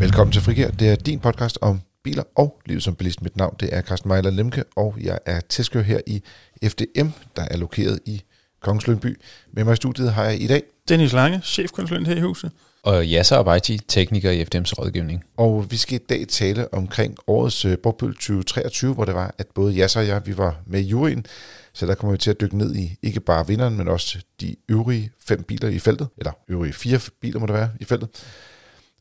Velkommen 0.00 0.32
til 0.32 0.42
Frigær. 0.42 0.70
Det 0.70 0.88
er 0.88 0.96
din 0.96 1.20
podcast 1.20 1.58
om 1.60 1.80
biler 2.04 2.22
og 2.36 2.60
livet 2.66 2.82
som 2.82 2.94
bilist. 2.94 3.22
Mit 3.22 3.36
navn 3.36 3.56
det 3.60 3.68
er 3.72 3.82
Carsten 3.82 4.08
Mejler 4.08 4.30
Lemke, 4.30 4.64
og 4.76 4.96
jeg 5.00 5.18
er 5.26 5.40
tilskører 5.40 5.84
her 5.84 6.00
i 6.06 6.22
FDM, 6.64 7.08
der 7.36 7.42
er 7.50 7.56
lokeret 7.56 8.00
i 8.06 8.22
Kongens 8.62 8.86
Lyngby. 8.86 9.20
Med 9.52 9.64
mig 9.64 9.72
i 9.72 9.76
studiet 9.76 10.12
har 10.12 10.24
jeg 10.24 10.40
i 10.42 10.46
dag. 10.46 10.62
Dennis 10.88 11.12
Lange, 11.12 11.40
chefkonsulent 11.44 12.06
her 12.06 12.16
i 12.16 12.20
huset. 12.20 12.50
Og 12.82 13.04
Yasser 13.04 13.36
Abaiti, 13.36 13.78
tekniker 13.88 14.30
i 14.30 14.42
FDM's 14.42 14.72
rådgivning. 14.78 15.24
Og 15.36 15.70
vi 15.70 15.76
skal 15.76 16.00
i 16.00 16.04
dag 16.08 16.28
tale 16.28 16.74
omkring 16.74 17.16
årets 17.26 17.64
uh, 17.64 17.74
Bogbøl 17.82 18.14
2023, 18.14 18.94
hvor 18.94 19.04
det 19.04 19.14
var, 19.14 19.34
at 19.38 19.46
både 19.54 19.74
Yasser 19.74 20.00
og 20.00 20.06
jeg, 20.06 20.26
vi 20.26 20.38
var 20.38 20.56
med 20.66 20.80
i 20.80 20.88
juryen. 20.88 21.26
Så 21.72 21.86
der 21.86 21.94
kommer 21.94 22.12
vi 22.12 22.18
til 22.18 22.30
at 22.30 22.40
dykke 22.40 22.58
ned 22.58 22.74
i 22.76 22.98
ikke 23.02 23.20
bare 23.20 23.46
vinderen, 23.46 23.76
men 23.76 23.88
også 23.88 24.18
de 24.40 24.56
øvrige 24.68 25.10
fem 25.28 25.42
biler 25.42 25.68
i 25.68 25.78
feltet. 25.78 26.08
Eller 26.18 26.32
øvrige 26.48 26.72
fire 26.72 27.00
biler 27.20 27.40
må 27.40 27.46
det 27.46 27.54
være 27.54 27.70
i 27.80 27.84
feltet. 27.84 28.08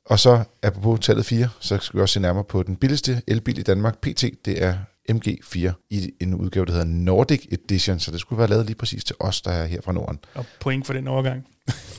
Og 0.09 0.19
så, 0.19 0.43
apropos 0.63 0.99
tallet 0.99 1.25
4, 1.25 1.49
så 1.59 1.77
skal 1.81 1.97
vi 1.97 2.01
også 2.01 2.13
se 2.13 2.19
nærmere 2.19 2.43
på 2.43 2.63
den 2.63 2.75
billigste 2.75 3.21
elbil 3.27 3.59
i 3.59 3.61
Danmark, 3.61 3.97
PT. 4.01 4.23
Det 4.45 4.63
er 4.63 4.73
MG4 5.11 5.87
i 5.89 6.11
en 6.19 6.33
udgave, 6.33 6.65
der 6.65 6.71
hedder 6.71 6.85
Nordic 6.85 7.45
Edition, 7.51 7.99
så 7.99 8.11
det 8.11 8.19
skulle 8.19 8.39
være 8.39 8.47
lavet 8.47 8.65
lige 8.65 8.75
præcis 8.75 9.03
til 9.03 9.15
os, 9.19 9.41
der 9.41 9.51
er 9.51 9.65
her 9.65 9.81
fra 9.81 9.91
Norden. 9.91 10.19
Og 10.33 10.45
point 10.59 10.85
for 10.85 10.93
den 10.93 11.07
overgang. 11.07 11.47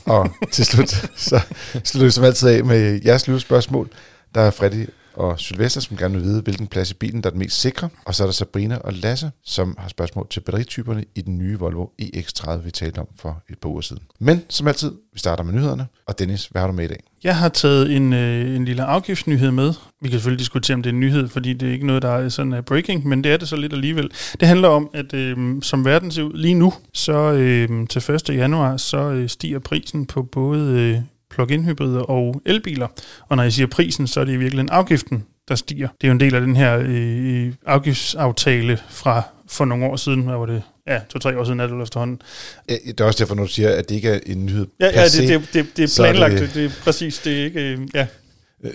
og 0.05 0.29
til 0.51 0.65
slut, 0.65 0.89
så 1.29 1.41
slutter 1.83 2.05
vi 2.05 2.11
som 2.11 2.23
altid 2.23 2.49
af 2.49 2.65
med 2.65 3.01
jeres 3.05 3.27
livsspørgsmål. 3.27 3.89
Der 4.35 4.41
er 4.41 4.51
Freddy 4.51 4.87
og 5.19 5.39
Sylvester, 5.39 5.81
som 5.81 5.97
gerne 5.97 6.13
vil 6.13 6.23
vide, 6.23 6.41
hvilken 6.41 6.67
plads 6.67 6.91
i 6.91 6.93
bilen, 6.93 7.23
der 7.23 7.29
er 7.29 7.31
den 7.31 7.39
mest 7.39 7.61
sikre. 7.61 7.89
Og 8.05 8.15
så 8.15 8.23
er 8.23 8.27
der 8.27 8.31
Sabrina 8.31 8.77
og 8.77 8.93
Lasse, 8.93 9.31
som 9.43 9.75
har 9.77 9.89
spørgsmål 9.89 10.27
til 10.29 10.39
batterityperne 10.39 11.05
i 11.15 11.21
den 11.21 11.37
nye 11.37 11.59
Volvo 11.59 11.87
EX30, 12.01 12.57
vi 12.57 12.71
talte 12.71 12.99
om 12.99 13.07
for 13.15 13.43
et 13.49 13.57
par 13.57 13.69
uger 13.69 13.81
siden. 13.81 14.03
Men 14.19 14.41
som 14.49 14.67
altid, 14.67 14.91
vi 15.13 15.19
starter 15.19 15.43
med 15.43 15.53
nyhederne. 15.53 15.87
Og 16.07 16.19
Dennis, 16.19 16.45
hvad 16.45 16.61
har 16.61 16.67
du 16.67 16.73
med 16.73 16.85
i 16.85 16.87
dag? 16.87 17.03
Jeg 17.23 17.37
har 17.37 17.49
taget 17.49 17.95
en, 17.95 18.13
øh, 18.13 18.55
en 18.55 18.65
lille 18.65 18.83
afgiftsnyhed 18.83 19.51
med. 19.51 19.73
Vi 20.01 20.09
kan 20.09 20.19
selvfølgelig 20.19 20.39
diskutere, 20.39 20.75
om 20.75 20.83
det 20.83 20.89
er 20.89 20.93
en 20.93 20.99
nyhed, 20.99 21.27
fordi 21.27 21.53
det 21.53 21.69
er 21.69 21.73
ikke 21.73 21.87
noget, 21.87 22.01
der 22.01 22.09
er 22.09 22.29
sådan 22.29 22.53
uh, 22.53 22.59
breaking, 22.59 23.07
men 23.07 23.23
det 23.23 23.31
er 23.31 23.37
det 23.37 23.47
så 23.47 23.55
lidt 23.55 23.73
alligevel. 23.73 24.11
Det 24.39 24.47
handler 24.47 24.67
om, 24.67 24.89
at 24.93 25.13
øh, 25.13 25.37
som 25.61 25.85
verden 25.85 26.11
ser 26.11 26.23
ud 26.23 26.33
lige 26.33 26.53
nu, 26.53 26.73
så 26.93 27.13
øh, 27.13 27.87
til 27.87 28.11
1. 28.11 28.29
januar, 28.29 28.77
så 28.77 28.97
øh, 28.97 29.29
stiger 29.29 29.59
prisen 29.59 30.05
på 30.05 30.23
både 30.23 30.79
øh, 30.79 31.01
plug-in 31.29 31.65
hybrider 31.65 32.01
og 32.01 32.41
elbiler. 32.45 32.87
Og 33.29 33.35
når 33.35 33.43
jeg 33.43 33.53
siger 33.53 33.67
prisen, 33.67 34.07
så 34.07 34.19
er 34.19 34.25
det 34.25 34.33
i 34.33 34.37
virkeligheden 34.37 34.69
afgiften, 34.69 35.25
der 35.47 35.55
stiger. 35.55 35.87
Det 36.01 36.07
er 36.07 36.07
jo 36.07 36.13
en 36.13 36.19
del 36.19 36.35
af 36.35 36.41
den 36.41 36.55
her 36.55 36.83
øh, 36.85 37.53
afgiftsaftale 37.65 38.79
fra 38.89 39.21
for 39.49 39.65
nogle 39.65 39.85
år 39.85 39.95
siden. 39.95 40.21
Hvad 40.21 40.35
var 40.35 40.45
det? 40.45 40.63
Ja, 40.87 40.99
to-tre 41.09 41.39
år 41.39 41.43
siden 41.43 41.59
er 41.59 41.67
det 41.67 41.81
efterhånden. 41.81 42.21
Ja, 42.69 42.75
det 42.87 42.99
er 42.99 43.05
også 43.05 43.23
derfor, 43.23 43.35
når 43.35 43.43
du 43.43 43.49
siger, 43.49 43.69
at 43.69 43.89
det 43.89 43.95
ikke 43.95 44.09
er 44.09 44.19
en 44.25 44.45
nyhed 44.45 44.67
Ja, 44.79 44.85
ja 44.85 45.03
det, 45.03 45.29
det, 45.29 45.53
det, 45.53 45.77
det 45.77 45.83
er 45.83 46.03
planlagt. 46.03 46.39
Det, 46.39 46.53
det 46.53 46.65
er 46.65 46.69
præcis, 46.83 47.17
det 47.17 47.39
er 47.39 47.45
ikke... 47.45 47.59
Øh, 47.59 47.79
ja. 47.93 48.07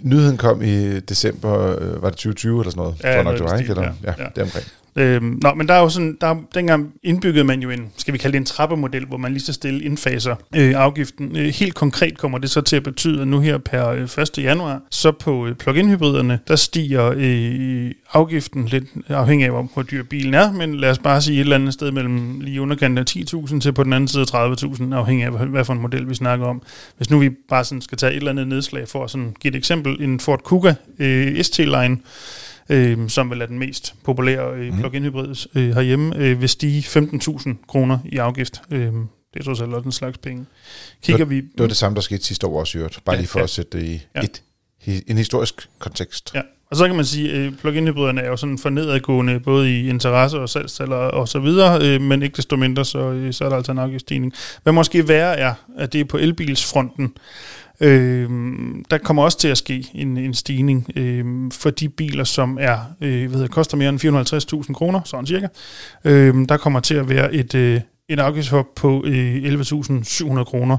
Nyheden 0.02 0.36
kom 0.36 0.62
i 0.62 1.00
december, 1.00 1.78
øh, 1.78 2.02
var 2.02 2.08
det 2.10 2.16
2020 2.16 2.60
eller 2.60 2.70
sådan 2.70 2.80
noget? 2.80 2.96
Ja, 3.04 3.22
noget 3.22 3.24
nok, 3.24 3.34
det 3.34 3.44
var, 3.44 3.58
ikke? 3.58 3.70
Eller, 3.70 3.82
ja, 3.82 3.90
ja, 4.04 4.14
ja. 4.18 4.28
det 4.34 4.38
er 4.38 4.42
omkring. 4.42 4.66
Øhm, 4.96 5.38
nå, 5.42 5.54
men 5.54 5.68
der 5.68 5.74
er 5.74 5.80
jo 5.80 5.88
sådan, 5.88 6.16
der, 6.20 6.36
dengang 6.54 6.92
indbyggede 7.02 7.44
man 7.44 7.60
jo 7.62 7.70
en, 7.70 7.88
skal 7.96 8.12
vi 8.14 8.18
kalde 8.18 8.32
det 8.32 8.40
en 8.40 8.44
trappemodel, 8.46 9.04
hvor 9.06 9.16
man 9.16 9.32
lige 9.32 9.42
så 9.42 9.52
stille 9.52 9.84
indfaser 9.84 10.34
øh, 10.56 10.72
afgiften. 10.76 11.36
Øh, 11.36 11.44
helt 11.46 11.74
konkret 11.74 12.18
kommer 12.18 12.38
det 12.38 12.50
så 12.50 12.60
til 12.60 12.76
at 12.76 12.82
betyde, 12.82 13.20
at 13.22 13.28
nu 13.28 13.40
her 13.40 13.58
per 13.58 13.88
øh, 13.88 14.02
1. 14.02 14.30
januar, 14.38 14.80
så 14.90 15.12
på 15.12 15.46
øh, 15.46 15.54
plug-in 15.54 15.88
hybriderne, 15.90 16.38
der 16.48 16.56
stiger 16.56 17.12
øh, 17.16 17.90
afgiften 18.12 18.64
lidt 18.66 18.84
afhængig 19.08 19.44
af, 19.44 19.50
hvor, 19.52 19.68
hvor 19.74 19.82
dyr 19.82 20.02
bilen 20.02 20.34
er, 20.34 20.52
men 20.52 20.74
lad 20.74 20.90
os 20.90 20.98
bare 20.98 21.22
sige 21.22 21.36
et 21.36 21.40
eller 21.40 21.56
andet 21.56 21.74
sted 21.74 21.90
mellem 21.90 22.40
lige 22.40 22.60
underkanten 22.60 22.98
af 22.98 23.04
10.000 23.10 23.60
til 23.60 23.72
på 23.72 23.82
den 23.84 23.92
anden 23.92 24.08
side 24.08 24.24
30.000, 24.34 24.94
afhængig 24.94 25.24
af, 25.26 25.30
hvad- 25.32 25.46
hvad 25.46 25.64
for 25.64 25.72
en 25.72 25.80
model 25.80 26.08
vi 26.08 26.14
snakker 26.14 26.46
om. 26.46 26.62
Hvis 26.96 27.10
nu 27.10 27.18
vi 27.18 27.30
bare 27.48 27.64
sådan 27.64 27.82
skal 27.82 27.98
tage 27.98 28.12
et 28.12 28.16
eller 28.16 28.30
andet 28.30 28.48
nedslag 28.48 28.88
for 28.88 29.04
at 29.04 29.10
sådan 29.10 29.36
give 29.40 29.50
et 29.52 29.56
eksempel, 29.56 30.02
en 30.02 30.20
Ford 30.20 30.42
Kuga 30.42 30.74
øh, 30.98 31.42
ST-line, 31.44 31.96
øh, 32.68 33.08
som 33.08 33.30
vel 33.30 33.40
er 33.40 33.46
den 33.46 33.58
mest 33.58 33.94
populære 34.04 34.54
øh, 34.54 34.68
Mhm. 34.72 34.78
plug-in 34.78 35.02
hybrid 35.02 35.46
øh, 35.54 35.74
herhjemme, 35.74 36.16
øh, 36.16 36.40
vil 36.40 36.48
stige 36.48 36.82
15.000 36.82 37.54
kroner 37.68 37.98
i 38.04 38.16
afgift. 38.18 38.62
Øh, 38.70 38.80
det 39.34 39.40
er 39.40 39.44
trods 39.44 39.60
alt 39.60 39.74
også 39.74 39.86
en 39.86 39.92
slags 39.92 40.18
penge. 40.18 40.46
Kigger 41.02 41.24
vi... 41.24 41.36
Det 41.36 41.50
var 41.58 41.66
det 41.66 41.76
samme, 41.76 41.94
der 41.96 42.00
skete 42.02 42.24
sidste 42.24 42.46
år 42.46 42.60
også, 42.60 42.78
øvrigt. 42.78 43.00
Bare 43.04 43.14
Ja, 43.16 43.20
lige 43.20 43.28
for 43.28 43.38
ja. 43.38 43.42
at 43.42 43.50
sætte 43.50 43.78
det 43.78 43.84
i 43.86 44.00
Ja. 44.16 44.20
et, 44.20 44.42
en 45.06 45.16
historisk 45.16 45.68
kontekst. 45.78 46.34
Ja, 46.34 46.40
og 46.70 46.76
så 46.76 46.86
kan 46.86 46.96
man 46.96 47.04
sige, 47.04 47.32
at 47.32 47.52
plug-in 47.60 47.86
hybriderne 47.86 48.20
er 48.20 48.28
jo 48.28 48.36
sådan 48.36 48.58
for 48.58 48.70
nedadgående, 48.70 49.40
både 49.40 49.80
i 49.80 49.88
interesse 49.88 50.38
og 50.38 50.48
salgstal 50.48 50.92
og, 50.92 51.10
og 51.10 51.28
så 51.28 51.38
videre, 51.38 51.82
øh, 51.88 52.00
men 52.00 52.22
ikke 52.22 52.36
desto 52.36 52.56
mindre, 52.56 52.84
så, 52.84 52.98
øh, 52.98 53.32
så 53.32 53.44
er 53.44 53.48
der 53.48 53.56
altså 53.56 53.72
en 53.72 53.78
afgiftsstigning. 53.78 54.32
Hvad 54.62 54.72
måske 54.72 55.08
værre 55.08 55.38
er, 55.38 55.54
at 55.78 55.92
det 55.92 56.00
er 56.00 56.04
på 56.04 56.16
elbilsfronten, 56.18 57.12
Øh, 57.80 58.30
der 58.90 58.98
kommer 58.98 59.22
også 59.22 59.38
til 59.38 59.48
at 59.48 59.58
ske 59.58 59.90
en, 59.94 60.16
en 60.16 60.34
stigning 60.34 60.86
øh, 60.96 61.24
for 61.52 61.70
de 61.70 61.88
biler, 61.88 62.24
som 62.24 62.58
er 62.60 62.78
øh, 63.00 63.28
hvad 63.28 63.38
hedder, 63.38 63.48
koster 63.48 63.76
mere 63.76 63.88
end 63.88 64.64
450.000 64.66 64.72
kroner, 64.72 65.00
sådan 65.04 65.26
cirka. 65.26 65.46
Øh, 66.04 66.34
der 66.48 66.56
kommer 66.56 66.80
til 66.80 66.94
at 66.94 67.08
være 67.08 67.34
et, 67.34 67.54
øh, 67.54 67.80
et 68.08 68.20
afgiftshop 68.20 68.66
på 68.76 69.04
øh, 69.06 69.36
11.700 69.36 70.44
kroner. 70.44 70.76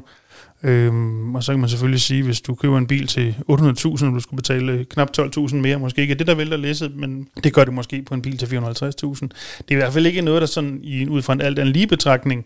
Øhm, 0.63 1.35
og 1.35 1.43
så 1.43 1.51
kan 1.53 1.59
man 1.59 1.69
selvfølgelig 1.69 2.01
sige, 2.01 2.23
hvis 2.23 2.41
du 2.41 2.55
køber 2.55 2.77
en 2.77 2.87
bil 2.87 3.07
til 3.07 3.35
800.000, 3.51 4.05
og 4.05 4.13
du 4.13 4.19
skulle 4.19 4.37
betale 4.37 4.71
øh, 4.71 4.85
knap 4.85 5.09
12.000 5.17 5.55
mere, 5.55 5.79
måske 5.79 6.01
ikke 6.01 6.11
er 6.11 6.17
det, 6.17 6.27
der 6.27 6.35
vælter 6.35 6.57
læsset, 6.57 6.95
men 6.95 7.27
det 7.43 7.53
gør 7.53 7.63
det 7.63 7.73
måske 7.73 8.01
på 8.01 8.13
en 8.13 8.21
bil 8.21 8.37
til 8.37 8.45
450.000. 8.45 8.51
Det 8.51 9.31
er 9.69 9.71
i 9.71 9.75
hvert 9.75 9.93
fald 9.93 10.05
ikke 10.05 10.21
noget, 10.21 10.41
der 10.41 10.47
sådan 10.47 10.79
i, 10.83 11.07
ud 11.07 11.21
fra 11.21 11.33
en 11.33 11.41
alt 11.41 11.59
anden 11.59 11.73
lige 11.73 11.87
betragtning 11.87 12.45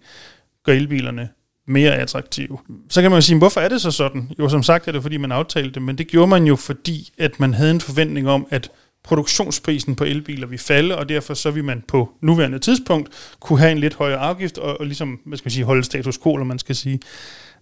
gør 0.63 0.73
elbilerne 0.73 1.29
mere 1.69 1.95
attraktive. 1.95 2.57
Så 2.89 3.01
kan 3.01 3.11
man 3.11 3.17
jo 3.17 3.21
sige, 3.21 3.37
hvorfor 3.37 3.61
er 3.61 3.69
det 3.69 3.81
så 3.81 3.91
sådan? 3.91 4.31
Jo, 4.39 4.49
som 4.49 4.63
sagt 4.63 4.87
er 4.87 4.91
det, 4.91 5.01
fordi 5.01 5.17
man 5.17 5.31
aftalte 5.31 5.71
det, 5.71 5.81
men 5.81 5.97
det 5.97 6.07
gjorde 6.07 6.27
man 6.27 6.43
jo, 6.43 6.55
fordi 6.55 7.11
at 7.17 7.39
man 7.39 7.53
havde 7.53 7.71
en 7.71 7.81
forventning 7.81 8.29
om, 8.29 8.47
at 8.49 8.71
produktionsprisen 9.03 9.95
på 9.95 10.03
elbiler 10.03 10.47
vil 10.47 10.59
falde, 10.59 10.97
og 10.97 11.09
derfor 11.09 11.33
så 11.33 11.51
vil 11.51 11.63
man 11.63 11.83
på 11.87 12.11
nuværende 12.21 12.59
tidspunkt 12.59 13.09
kunne 13.39 13.59
have 13.59 13.71
en 13.71 13.77
lidt 13.77 13.95
højere 13.95 14.19
afgift, 14.19 14.57
og, 14.57 14.79
og 14.79 14.85
ligesom, 14.85 15.19
hvad 15.25 15.37
skal 15.37 15.45
man 15.45 15.51
sige, 15.51 15.63
holde 15.63 15.83
status 15.83 16.17
quo, 16.17 16.33
eller 16.33 16.45
man 16.45 16.59
skal 16.59 16.75
sige. 16.75 16.99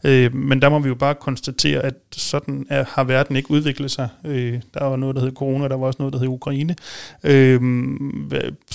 Øh, 0.03 0.35
men 0.35 0.62
der 0.62 0.69
må 0.69 0.79
vi 0.79 0.88
jo 0.88 0.96
bare 0.96 1.16
konstatere, 1.16 1.81
at 1.81 1.94
sådan 2.12 2.66
er, 2.69 2.85
har 2.90 3.03
verden 3.03 3.35
ikke 3.35 3.51
udviklet 3.51 3.91
sig. 3.91 4.09
Øh, 4.25 4.62
der 4.73 4.84
var 4.84 4.96
noget, 4.96 5.16
der 5.16 5.22
hed 5.22 5.31
corona, 5.31 5.67
der 5.67 5.75
var 5.75 5.88
også 5.88 5.97
noget, 6.00 6.13
der 6.13 6.19
hed 6.19 6.28
Ukraine, 6.28 6.75
øh, 7.23 7.62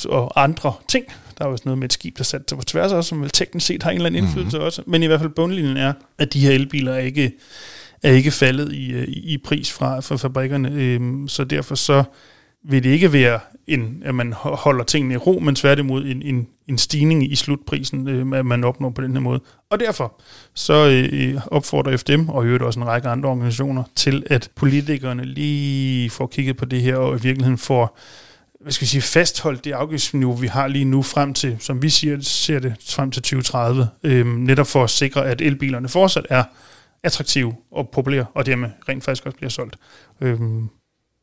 og 0.09 0.43
andre 0.43 0.73
ting. 0.89 1.05
Der 1.43 1.47
var 1.47 1.53
også 1.53 1.63
noget 1.65 1.79
med 1.79 1.85
et 1.85 1.93
skib, 1.93 2.19
der 2.19 2.25
satte 2.25 2.45
sig 2.49 2.59
på 2.59 2.65
tværs 2.65 2.93
også, 2.93 3.09
som 3.09 3.21
vel 3.21 3.31
teknisk 3.31 3.67
set 3.67 3.83
har 3.83 3.91
en 3.91 3.97
eller 3.97 4.07
anden 4.07 4.25
indflydelse 4.25 4.57
mm-hmm. 4.57 4.67
også. 4.67 4.83
Men 4.87 5.03
i 5.03 5.07
hvert 5.07 5.21
fald 5.21 5.31
bundlinjen 5.31 5.77
er, 5.77 5.93
at 6.19 6.33
de 6.33 6.41
her 6.41 6.51
elbiler 6.51 6.93
er 6.93 6.99
ikke, 6.99 7.33
er 8.03 8.13
ikke 8.13 8.31
faldet 8.31 8.73
i, 8.73 8.93
øh, 8.93 9.05
i 9.09 9.39
pris 9.39 9.73
fra, 9.73 10.01
fra 10.01 10.17
fabrikkerne. 10.17 10.71
Øh, 10.75 11.29
så 11.29 11.45
derfor 11.45 11.75
så 11.75 12.05
vil 12.65 12.85
det 12.85 12.91
ikke 12.91 13.13
være, 13.13 13.41
en, 13.67 14.03
at 14.05 14.15
man 14.15 14.33
ho- 14.33 14.55
holder 14.57 14.85
tingene 14.85 15.15
i 15.15 15.17
ro, 15.17 15.39
men 15.39 15.55
tværtimod 15.55 16.05
en, 16.05 16.23
en, 16.23 16.47
en 16.69 16.79
stigning 16.79 17.33
i 17.33 17.35
slutprisen, 17.35 18.09
øh, 18.09 18.39
at 18.39 18.47
man 18.47 18.65
opnår 18.65 18.91
på 18.91 19.03
den 19.03 19.13
her 19.13 19.21
måde. 19.21 19.41
Og 19.71 19.81
derfor 19.81 20.21
så 20.55 21.09
øh, 21.13 21.41
opfordrer 21.47 21.97
FDM, 21.97 22.29
og 22.29 22.45
i 22.45 22.47
øvrigt 22.47 22.65
også 22.65 22.81
en 22.81 22.87
række 22.87 23.09
andre 23.09 23.29
organisationer, 23.29 23.83
til 23.97 24.23
at 24.27 24.51
politikerne 24.55 25.25
lige 25.25 26.11
får 26.11 26.27
kigget 26.27 26.57
på 26.57 26.65
det 26.65 26.83
her, 26.83 26.97
og 26.97 27.19
i 27.19 27.23
virkeligheden 27.23 27.59
får 27.59 27.99
hvad 28.63 28.73
skal 28.73 28.85
vi 28.85 28.87
sige, 28.87 29.03
fastholdt 29.03 29.65
det 29.65 29.73
afgiftsniveau, 29.73 30.35
vi 30.35 30.47
har 30.47 30.69
lige 30.69 30.85
nu 30.85 31.03
frem 31.03 31.35
til, 31.35 31.57
som 31.61 31.83
vi 31.83 31.89
siger, 31.89 32.21
ser 32.21 32.59
det 32.59 32.75
frem 32.89 33.11
til 33.11 33.23
2030, 33.23 33.89
øh, 34.03 34.27
netop 34.27 34.67
for 34.67 34.85
at 34.85 34.91
sikre, 34.91 35.27
at 35.27 35.41
elbilerne 35.41 35.89
fortsat 35.89 36.27
er 36.31 36.45
attraktive 37.03 37.55
og 37.71 37.89
populære, 37.89 38.27
og 38.35 38.47
dermed 38.47 38.71
rent 38.89 39.05
faktisk 39.05 39.27
også 39.27 39.37
bliver 39.37 39.51
solgt. 39.51 39.77
Øh, 40.21 40.39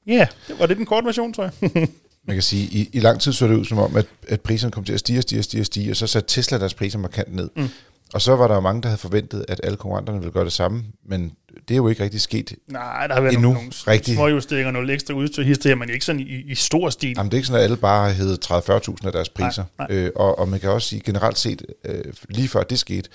Ja, 0.07 0.13
yeah, 0.13 0.27
det 0.47 0.59
var 0.59 0.65
det 0.65 0.77
den 0.77 0.85
korte 0.85 1.05
version, 1.05 1.33
tror 1.33 1.43
jeg. 1.43 1.51
Man 2.27 2.35
kan 2.35 2.41
sige, 2.41 2.63
i, 2.63 2.89
i 2.93 2.99
lang 2.99 3.21
tid 3.21 3.33
så 3.33 3.47
det 3.47 3.55
ud 3.55 3.65
som 3.65 3.77
om, 3.77 3.95
at, 3.95 4.05
at 4.27 4.41
priserne 4.41 4.71
kom 4.71 4.83
til 4.83 4.93
at 4.93 4.99
stige 4.99 5.19
og 5.19 5.23
stige 5.23 5.39
og 5.39 5.43
stige 5.43 5.61
og 5.61 5.65
stige, 5.65 5.91
og 5.91 5.95
så 5.95 6.07
satte 6.07 6.29
Tesla 6.29 6.57
deres 6.57 6.73
priser 6.73 6.99
markant 6.99 7.35
ned. 7.35 7.49
Mm. 7.55 7.69
Og 8.13 8.21
så 8.21 8.35
var 8.35 8.47
der 8.47 8.55
jo 8.55 8.61
mange, 8.61 8.81
der 8.81 8.87
havde 8.87 8.99
forventet, 8.99 9.45
at 9.47 9.61
alle 9.63 9.77
konkurrenterne 9.77 10.19
ville 10.19 10.31
gøre 10.31 10.45
det 10.45 10.53
samme, 10.53 10.83
men 11.05 11.31
det 11.67 11.73
er 11.73 11.75
jo 11.75 11.87
ikke 11.87 12.03
rigtig 12.03 12.21
sket. 12.21 12.55
Nej, 12.67 13.07
der 13.07 13.13
har 13.13 13.21
været 13.21 13.33
Endnu 13.33 13.53
nogle, 13.53 13.71
nogle 13.87 14.03
små 14.03 14.27
justeringer, 14.27 14.71
nogle 14.71 14.93
ekstra 14.93 15.13
udstyr, 15.13 15.43
hister, 15.43 15.75
men 15.75 15.89
ikke 15.89 16.05
sådan 16.05 16.21
i, 16.21 16.23
i 16.23 16.55
stor 16.55 16.89
stil. 16.89 17.13
Jamen, 17.17 17.31
det 17.31 17.33
er 17.33 17.37
ikke 17.37 17.47
sådan, 17.47 17.59
at 17.59 17.63
alle 17.63 17.77
bare 17.77 18.07
har 18.07 18.15
hævet 18.15 18.51
30-40.000 18.51 19.05
af 19.05 19.11
deres 19.11 19.29
priser. 19.29 19.63
Nej, 19.77 19.87
nej. 19.89 19.97
Øh, 19.97 20.11
og, 20.15 20.39
og 20.39 20.49
man 20.49 20.59
kan 20.59 20.69
også 20.69 20.87
sige, 20.87 21.01
generelt 21.05 21.37
set, 21.37 21.65
øh, 21.85 22.03
lige 22.29 22.47
før 22.47 22.63
det 22.63 22.79
skete, 22.79 23.09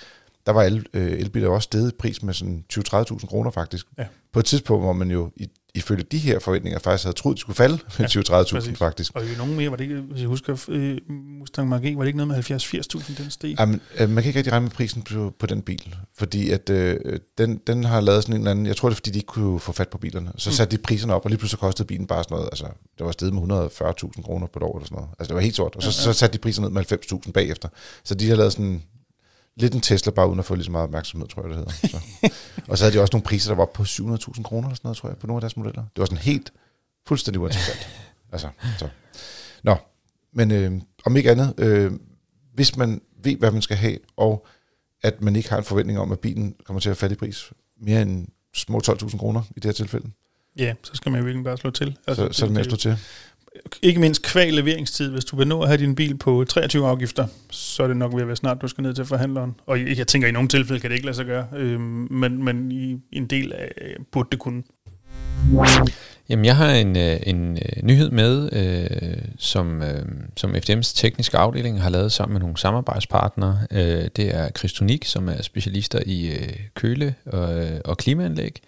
der 0.47 0.53
var 0.53 0.63
alle 0.63 0.85
øh, 0.95 1.13
elbiler 1.13 1.49
også 1.49 1.67
steget 1.67 1.93
i 1.93 1.97
pris 1.99 2.23
med 2.23 2.35
sådan 2.35 2.65
20-30.000 2.73 3.27
kroner 3.27 3.51
faktisk. 3.51 3.87
Ja. 3.99 4.05
På 4.33 4.39
et 4.39 4.45
tidspunkt, 4.45 4.85
hvor 4.85 4.93
man 4.93 5.11
jo 5.11 5.31
i, 5.37 5.49
ifølge 5.75 6.03
de 6.13 6.19
her 6.19 6.39
forventninger 6.39 6.79
faktisk 6.79 7.05
havde 7.05 7.17
troet, 7.17 7.37
de 7.37 7.41
skulle 7.41 7.57
falde 7.57 7.79
med 7.99 8.07
Ja, 8.15 8.21
20-30.000 8.21 8.55
præcis. 8.55 8.79
faktisk. 8.79 9.13
Og 9.15 9.25
i 9.25 9.29
nogen 9.39 9.57
mere, 9.57 9.71
var 9.71 9.77
det 9.77 9.85
ikke, 9.85 9.97
hvis 10.01 10.21
jeg 10.21 10.29
husker, 10.29 10.65
øh, 10.69 10.99
Mustang 11.41 11.69
Mach-E, 11.69 11.97
var 11.97 12.01
det 12.03 12.07
ikke 12.07 12.17
noget 12.27 12.29
med 12.51 12.59
70-80.000, 12.59 13.23
den 13.23 13.31
steg? 13.31 13.55
Jamen, 13.61 13.81
øh, 13.99 14.09
man 14.11 14.23
kan 14.23 14.29
ikke 14.31 14.39
rigtig 14.39 14.53
regne 14.53 14.65
med 14.65 14.71
prisen 14.71 15.03
på, 15.03 15.35
på 15.39 15.47
den 15.47 15.63
bil, 15.63 15.95
fordi 16.19 16.51
at 16.51 16.71
øh, 16.71 16.97
den, 17.39 17.61
den 17.67 17.85
har 17.85 18.01
lavet 18.01 18.23
sådan 18.23 18.35
en 18.35 18.41
eller 18.41 18.51
anden, 18.51 18.67
jeg 18.67 18.77
tror 18.77 18.89
det 18.89 18.95
er 18.95 18.97
fordi, 18.97 19.11
de 19.11 19.19
ikke 19.19 19.27
kunne 19.27 19.61
få 19.61 19.73
fat 19.73 19.89
på 19.89 19.99
bilerne. 19.99 20.33
Så 20.37 20.51
Mm. 20.51 20.55
satte 20.55 20.77
de 20.77 20.83
priserne 20.83 21.15
op, 21.15 21.25
og 21.25 21.31
lige 21.31 21.39
pludselig 21.39 21.59
kostede 21.61 21.87
bilen 21.87 22.07
bare 22.07 22.25
sådan 22.25 22.35
noget, 22.35 22.49
altså 22.53 22.67
det 22.99 23.07
var 23.07 23.13
steget 23.13 23.35
med 23.35 23.43
140.000 23.43 24.23
kroner 24.23 24.47
på 24.47 24.59
et 24.59 24.63
år 24.63 24.77
eller 24.79 24.87
sådan 24.87 24.97
noget. 24.97 25.11
Altså 25.19 25.29
det 25.29 25.35
var 25.35 25.41
helt 25.41 25.57
sort, 25.57 25.77
og 25.77 25.83
så, 25.83 25.89
ja, 25.89 26.09
ja. 26.09 26.13
så 26.13 26.19
satte 26.19 26.33
de 26.39 26.43
priserne 26.43 26.67
ned 26.67 26.73
med 26.75 26.93
90.000 27.27 27.33
bagefter. 27.33 27.69
Så 28.05 28.15
de 28.15 28.29
har 28.29 28.37
lavet 28.37 28.53
sådan 28.53 28.83
lidt 29.57 29.75
en 29.75 29.81
Tesla, 29.81 30.13
bare 30.13 30.29
uden 30.29 30.39
at 30.39 30.45
få 30.45 30.55
lige 30.55 30.65
så 30.65 30.71
meget 30.71 30.85
opmærksomhed, 30.85 31.29
tror 31.29 31.43
jeg, 31.43 31.49
det 31.51 31.57
hedder. 31.59 31.73
Så. 31.73 32.01
og 32.69 32.79
så 32.79 32.85
havde 32.85 32.97
de 32.97 33.01
også 33.01 33.15
nogle 33.15 33.25
priser, 33.25 33.51
der 33.51 33.57
var 33.57 33.69
på 33.75 33.83
700.000 33.83 34.43
kroner 34.43 34.69
eller 34.69 34.75
sådan 34.75 34.81
noget, 34.83 34.97
tror 34.97 35.09
jeg, 35.09 35.19
på 35.19 35.27
nogle 35.27 35.39
af 35.39 35.41
deres 35.41 35.57
modeller. 35.57 35.83
Det 35.83 35.99
var 36.01 36.05
sådan 36.05 36.19
helt 36.19 36.53
fuldstændig 37.07 37.41
uinteressant. 37.41 37.89
altså, 38.33 38.49
så. 38.79 38.89
Nå, 39.63 39.77
men 40.33 40.51
øh, 40.51 40.73
om 41.07 41.17
ikke 41.17 41.31
andet, 41.31 41.55
øh, 41.59 41.93
hvis 42.55 42.77
man 42.77 43.01
ved, 43.23 43.37
hvad 43.37 43.51
man 43.51 43.63
skal 43.63 43.77
have, 43.77 43.99
og 44.17 44.47
at 45.03 45.21
man 45.23 45.37
ikke 45.37 45.51
har 45.51 45.59
en 45.59 45.65
forventning 45.65 45.99
om, 45.99 46.13
at 46.13 46.19
bilen 46.21 46.55
kommer 46.65 46.81
til 46.81 46.91
at 46.91 46.97
falde 46.97 47.13
i 47.15 47.19
pris 47.19 47.53
mere 47.81 48.03
end 48.03 48.27
små 48.55 48.81
12.000 48.87 49.19
kroner 49.19 49.43
i 49.51 49.55
det 49.55 49.65
her 49.65 49.73
tilfælde, 49.73 50.11
Ja, 50.59 50.75
så 50.83 50.91
skal 50.95 51.13
man 51.13 51.19
jo 51.21 51.25
virkelig 51.25 51.45
bare 51.45 51.57
slå 51.57 51.71
til. 51.71 51.97
altså, 52.07 52.27
så, 52.27 52.33
så 52.33 52.45
er 52.45 52.47
det 52.47 52.55
med 52.55 52.61
at 52.61 52.67
slå 52.67 52.77
til. 52.77 52.99
Ikke 53.83 54.01
mindst 54.01 54.23
kval 54.23 54.53
leveringstid. 54.53 55.11
Hvis 55.11 55.25
du 55.25 55.37
vil 55.37 55.47
nå 55.47 55.63
at 55.63 55.69
have 55.69 55.79
din 55.79 55.95
bil 55.95 56.17
på 56.17 56.45
23 56.49 56.89
afgifter, 56.89 57.27
så 57.51 57.83
er 57.83 57.87
det 57.87 57.97
nok 57.97 58.15
ved 58.15 58.21
at 58.21 58.27
være 58.27 58.37
snart, 58.37 58.63
du 58.63 58.69
skal 58.69 58.83
ned 58.83 58.95
til 58.95 59.05
forhandleren. 59.05 59.55
Og 59.67 59.97
jeg 59.97 60.07
tænker, 60.07 60.29
at 60.29 60.31
i 60.31 60.33
nogle 60.33 60.49
tilfælde 60.49 60.81
kan 60.81 60.91
det 60.91 60.97
ikke 60.97 61.07
lade 61.07 61.17
sig 61.17 61.27
gøre, 61.27 61.47
øh, 61.57 61.81
men, 61.81 62.45
men 62.45 62.73
i 62.73 62.97
en 63.13 63.27
del 63.27 63.53
af 63.53 63.73
øh, 63.81 63.97
burde 64.13 64.29
det 64.31 64.39
kunne. 64.39 64.63
Jamen, 66.29 66.45
jeg 66.45 66.57
har 66.57 66.71
en, 66.71 66.97
øh, 66.97 67.17
en 67.27 67.59
øh, 67.59 67.83
nyhed 67.83 68.11
med, 68.11 68.49
øh, 68.53 69.19
som, 69.39 69.83
øh, 69.83 70.05
som 70.37 70.55
FDM's 70.55 70.93
tekniske 70.95 71.39
afdeling 71.39 71.83
har 71.83 71.91
lavet 71.91 72.13
sammen 72.13 72.33
med 72.33 72.41
nogle 72.41 72.57
samarbejdspartnere. 72.57 73.59
Øh, 73.71 74.09
det 74.17 74.35
er 74.35 74.51
Kristonik, 74.51 75.05
som 75.05 75.29
er 75.29 75.43
specialister 75.43 76.01
i 76.07 76.27
øh, 76.27 76.57
køle- 76.75 77.15
og, 77.27 77.67
og 77.85 77.97
klimaanlæg, 77.97 78.61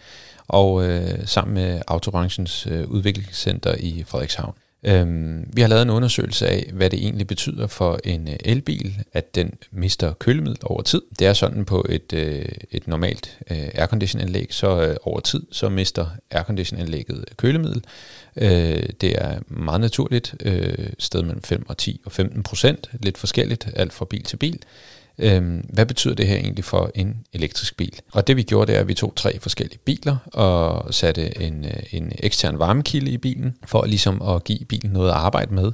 og 0.49 0.89
øh, 0.89 1.27
sammen 1.27 1.55
med 1.55 1.81
Autobranchens 1.89 2.67
øh, 2.71 2.89
udviklingscenter 2.89 3.75
i 3.79 4.05
Frederikshavn. 4.07 4.55
Øhm, 4.83 5.51
vi 5.53 5.61
har 5.61 5.69
lavet 5.69 5.83
en 5.83 5.91
undersøgelse 5.91 6.49
af, 6.49 6.71
hvad 6.73 6.91
det 6.91 6.99
egentlig 6.99 7.27
betyder 7.27 7.67
for 7.67 8.01
en 8.05 8.29
øh, 8.29 8.37
elbil, 8.45 8.97
at 9.13 9.35
den 9.35 9.53
mister 9.71 10.13
kølemiddel 10.13 10.59
over 10.63 10.83
tid. 10.83 11.03
Det 11.19 11.27
er 11.27 11.33
sådan 11.33 11.65
på 11.65 11.87
et, 11.89 12.13
øh, 12.13 12.45
et 12.71 12.89
normalt 12.89 13.39
øh, 13.51 13.69
airconditionanlæg, 13.75 14.55
så 14.55 14.83
øh, 14.83 14.97
over 15.03 15.21
tid 15.21 15.43
så 15.53 15.69
mister 15.69 16.07
airconditionanlægget 16.31 17.25
kølemiddel. 17.37 17.85
Øh, 18.37 18.89
det 19.01 19.23
er 19.23 19.39
meget 19.49 19.81
naturligt, 19.81 20.35
øh, 20.43 20.89
sted 20.99 21.23
mellem 21.23 21.43
5 21.43 21.67
og 21.69 21.77
10 21.77 22.01
og 22.05 22.13
15 22.13 22.43
procent, 22.43 22.91
lidt 23.03 23.19
forskelligt, 23.19 23.69
alt 23.77 23.93
fra 23.93 24.05
bil 24.05 24.23
til 24.23 24.37
bil. 24.37 24.59
Øhm, 25.19 25.67
hvad 25.73 25.87
betyder 25.87 26.15
det 26.15 26.27
her 26.27 26.37
egentlig 26.37 26.65
for 26.65 26.91
en 26.95 27.17
elektrisk 27.33 27.77
bil? 27.77 28.01
Og 28.13 28.27
det 28.27 28.37
vi 28.37 28.43
gjorde, 28.43 28.67
det 28.67 28.77
er, 28.77 28.81
at 28.81 28.89
vi 28.89 28.95
tog 28.95 29.13
tre 29.17 29.41
forskellige 29.41 29.79
biler 29.79 30.17
og 30.33 30.95
satte 30.95 31.43
en, 31.43 31.65
øh, 31.65 31.83
en 31.91 32.13
ekstern 32.19 32.59
varmekilde 32.59 33.11
i 33.11 33.19
bilen, 33.19 33.55
for 33.67 33.85
ligesom 33.85 34.23
at 34.23 34.45
give 34.45 34.59
bilen 34.69 34.91
noget 34.93 35.09
at 35.09 35.15
arbejde 35.15 35.55
med. 35.55 35.73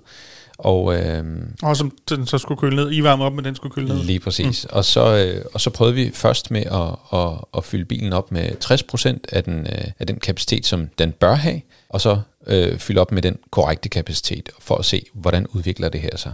Og, 0.59 0.95
øhm, 0.97 1.55
Og 1.63 1.77
som 1.77 1.93
den 2.09 2.27
så 2.27 2.39
skulle 2.39 2.59
køle 2.59 2.77
ned. 2.77 2.93
I 2.93 3.03
varmer 3.03 3.25
op, 3.25 3.33
men 3.33 3.45
den 3.45 3.55
skulle 3.55 3.75
køle 3.75 3.89
ned. 3.89 4.05
Lige 4.05 4.21
præcis. 4.21 4.67
Mm. 4.71 4.77
Og, 4.77 4.85
så, 4.85 5.17
øh, 5.17 5.45
og 5.55 5.61
så 5.61 5.71
prøvede 5.71 5.95
vi 5.95 6.11
først 6.15 6.51
med 6.51 6.63
at, 6.63 7.19
at, 7.21 7.39
at 7.57 7.65
fylde 7.65 7.85
bilen 7.85 8.13
op 8.13 8.33
med 8.33 8.51
60% 8.65 9.19
af 9.33 9.45
den, 9.45 9.61
øh, 9.61 9.85
af 9.99 10.07
den 10.07 10.17
kapacitet, 10.21 10.67
som 10.67 10.89
den 10.99 11.13
bør 11.13 11.35
have, 11.35 11.61
og 11.89 12.01
så 12.01 12.21
øh, 12.47 12.79
fylde 12.79 13.01
op 13.01 13.13
med 13.13 13.23
den 13.23 13.37
korrekte 13.51 13.89
kapacitet, 13.89 14.49
for 14.59 14.77
at 14.77 14.85
se, 14.85 15.07
hvordan 15.15 15.47
udvikler 15.47 15.89
det 15.89 16.01
her 16.01 16.17
sig. 16.17 16.33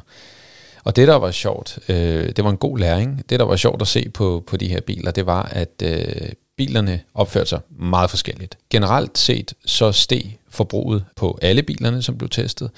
Og 0.85 0.97
det, 0.97 1.09
der 1.09 1.15
var 1.15 1.31
sjovt, 1.31 1.79
øh, 1.89 2.33
det 2.37 2.45
var 2.45 2.51
en 2.51 2.57
god 2.57 2.79
læring. 2.79 3.25
Det, 3.31 3.41
der 3.41 3.47
var 3.47 3.57
sjovt 3.57 3.83
at 3.83 3.89
se 3.89 4.09
på, 4.15 4.45
på 4.47 4.57
de 4.57 4.69
her 4.69 4.81
biler, 4.81 5.11
det 5.11 5.27
var, 5.27 5.43
at 5.43 5.83
øh, 5.83 6.33
bilerne 6.57 7.01
opførte 7.15 7.49
sig 7.49 7.61
meget 7.71 8.11
forskelligt. 8.11 8.59
Generelt 8.71 9.19
set, 9.19 9.55
så 9.67 9.93
steg 9.93 10.39
forbruget 10.51 11.05
på 11.17 11.39
alle 11.43 11.63
bilerne, 11.63 12.03
som 12.03 12.19
blev 12.19 12.29
testet. 12.29 12.71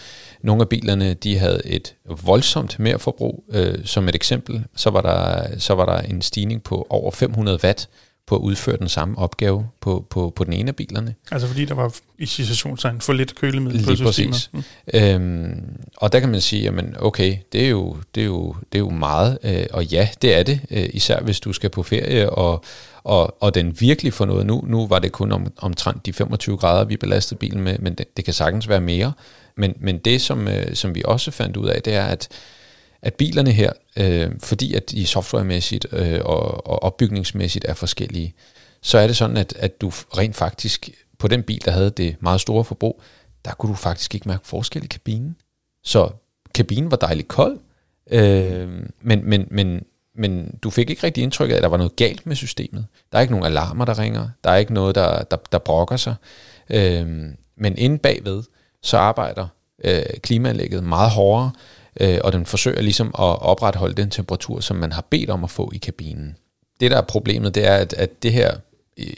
Nogle 0.43 0.62
af 0.62 0.69
bilerne, 0.69 1.14
de 1.14 1.38
havde 1.38 1.62
et 1.64 1.94
voldsomt 2.25 2.79
mere 2.79 2.99
forbrug. 2.99 3.44
Øh, 3.52 3.85
som 3.85 4.08
et 4.08 4.14
eksempel, 4.14 4.64
så 4.76 4.91
var, 4.91 5.00
der, 5.00 5.47
så 5.58 5.75
var 5.75 5.87
der 5.87 5.99
en 5.99 6.23
stigning 6.23 6.62
på 6.62 6.87
over 6.91 7.11
500 7.11 7.58
watt 7.64 7.88
på 8.31 8.37
at 8.37 8.41
udføre 8.41 8.77
den 8.77 8.88
samme 8.88 9.19
opgave 9.19 9.69
på, 9.81 10.06
på, 10.11 10.32
på 10.37 10.44
den 10.44 10.53
ene 10.53 10.69
af 10.69 10.77
bilerne. 10.77 11.15
Altså 11.31 11.49
fordi 11.49 11.65
der 11.65 11.75
var 11.75 11.94
i 12.19 12.27
situationstegn 12.27 13.00
for 13.00 13.12
lidt 13.12 13.35
kølemiddel 13.35 13.85
på 13.85 14.12
systemet. 14.12 14.50
Mm. 14.53 14.62
Øhm, 14.94 15.77
og 15.97 16.12
der 16.12 16.21
kan 16.21 16.29
man 16.29 16.41
sige, 16.41 16.62
jamen 16.62 16.97
okay, 16.99 17.37
det 17.53 17.65
er 17.65 17.69
jo, 17.69 17.97
det 18.15 18.21
er 18.21 18.25
jo, 18.25 18.55
det 18.73 18.79
er 18.79 18.82
jo 18.82 18.91
meget, 18.91 19.38
øh, 19.43 19.67
og 19.73 19.85
ja, 19.85 20.09
det 20.23 20.35
er 20.35 20.43
det, 20.43 20.61
øh, 20.71 20.88
især 20.93 21.21
hvis 21.21 21.41
du 21.41 21.53
skal 21.53 21.71
på 21.71 21.82
ferie, 21.82 22.31
og, 22.31 22.65
og, 23.05 23.43
og 23.43 23.55
den 23.55 23.77
virkelig 23.81 24.12
får 24.12 24.25
noget. 24.25 24.47
Nu, 24.47 24.65
nu 24.67 24.87
var 24.87 24.99
det 24.99 25.12
kun 25.12 25.33
om, 25.33 25.47
omtrent 25.59 26.06
de 26.06 26.12
25 26.12 26.56
grader, 26.56 26.85
vi 26.85 26.97
belastede 26.97 27.38
bilen 27.38 27.61
med, 27.62 27.79
men 27.79 27.94
det, 27.94 28.17
det 28.17 28.25
kan 28.25 28.35
sagtens 28.35 28.69
være 28.69 28.81
mere. 28.81 29.12
Men, 29.56 29.75
men 29.81 29.99
det, 29.99 30.21
som, 30.21 30.49
øh, 30.49 30.75
som 30.75 30.94
vi 30.94 31.03
også 31.05 31.31
fandt 31.31 31.56
ud 31.56 31.69
af, 31.69 31.83
det 31.83 31.94
er, 31.94 32.05
at 32.05 32.29
at 33.02 33.14
bilerne 33.14 33.52
her, 33.52 33.73
øh, 33.97 34.31
fordi 34.43 34.75
at 34.75 34.91
de 34.91 35.06
softwaremæssigt 35.06 35.87
øh, 35.93 36.20
og, 36.25 36.67
og 36.67 36.82
opbygningsmæssigt 36.82 37.64
er 37.69 37.75
forskellige, 37.75 38.35
så 38.82 38.99
er 38.99 39.06
det 39.06 39.17
sådan, 39.17 39.37
at, 39.37 39.52
at 39.56 39.81
du 39.81 39.88
rent 39.88 40.37
faktisk 40.37 40.91
på 41.19 41.29
den 41.29 41.43
bil, 41.43 41.64
der 41.64 41.70
havde 41.70 41.91
det 41.91 42.17
meget 42.20 42.41
store 42.41 42.64
forbrug, 42.64 43.02
der 43.44 43.50
kunne 43.50 43.70
du 43.70 43.76
faktisk 43.76 44.14
ikke 44.14 44.29
mærke 44.29 44.47
forskel 44.47 44.85
i 44.85 44.87
kabinen. 44.87 45.37
Så 45.85 46.11
kabinen 46.55 46.91
var 46.91 46.97
dejligt 46.97 47.29
kold, 47.29 47.58
øh, 48.11 48.69
men, 49.00 49.29
men, 49.29 49.49
men, 49.50 49.85
men 50.14 50.58
du 50.62 50.70
fik 50.70 50.91
ikke 50.91 51.06
rigtig 51.06 51.23
indtryk 51.23 51.50
af, 51.50 51.55
at 51.55 51.62
der 51.62 51.69
var 51.69 51.76
noget 51.76 51.97
galt 51.97 52.26
med 52.26 52.37
systemet. 52.37 52.87
Der 53.12 53.19
er 53.19 53.23
ikke 53.23 53.32
nogen 53.32 53.47
alarmer, 53.47 53.85
der 53.85 53.99
ringer. 53.99 54.29
Der 54.44 54.50
er 54.50 54.56
ikke 54.56 54.75
noget, 54.75 54.94
der, 54.94 55.23
der, 55.23 55.37
der 55.52 55.58
brokker 55.58 55.97
sig. 55.97 56.14
Øh, 56.70 57.06
men 57.56 57.79
inde 57.79 57.99
bagved, 57.99 58.43
så 58.82 58.99
arbejder 58.99 59.47
øh, 59.85 60.02
klimaanlægget 60.23 60.85
meget 60.85 61.11
hårdere, 61.11 61.50
øh, 62.00 62.19
og 62.25 62.32
den 62.32 62.46
forsøger 62.46 62.82
ligesom 62.82 63.06
at 63.06 63.42
opretholde 63.42 63.94
den 63.94 64.10
temperatur, 64.10 64.60
som 64.60 64.76
man 64.76 64.92
har 64.92 65.04
bedt 65.10 65.31
om 65.31 65.44
at 65.44 65.50
få 65.50 65.70
i 65.75 65.78
kabinen. 65.78 66.37
Det, 66.81 66.90
der 66.90 66.96
er 66.96 67.02
problemet, 67.02 67.54
det 67.54 67.66
er, 67.66 67.75
at, 67.75 67.92
at 67.92 68.22
det 68.22 68.32
her, 68.32 68.54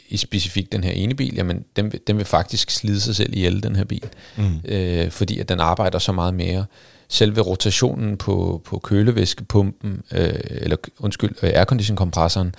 i, 0.08 0.16
specifikt 0.16 0.72
den 0.72 0.84
her 0.84 0.92
ene 0.92 1.14
bil, 1.14 1.34
jamen, 1.34 1.64
den, 1.76 1.90
den 2.06 2.16
vil 2.16 2.24
faktisk 2.24 2.70
slide 2.70 3.00
sig 3.00 3.16
selv 3.16 3.36
ihjel, 3.36 3.62
den 3.62 3.76
her 3.76 3.84
bil, 3.84 4.08
mm. 4.36 4.60
øh, 4.64 5.10
fordi 5.10 5.38
at 5.38 5.48
den 5.48 5.60
arbejder 5.60 5.98
så 5.98 6.12
meget 6.12 6.34
mere. 6.34 6.64
Selve 7.08 7.40
rotationen 7.40 8.16
på, 8.16 8.62
på 8.64 8.78
kølevæskepumpen, 8.78 10.02
øh, 10.12 10.40
eller 10.44 10.76
undskyld, 10.98 11.34
øh, 11.42 11.50
aircondition-kompressoren, 11.54 12.54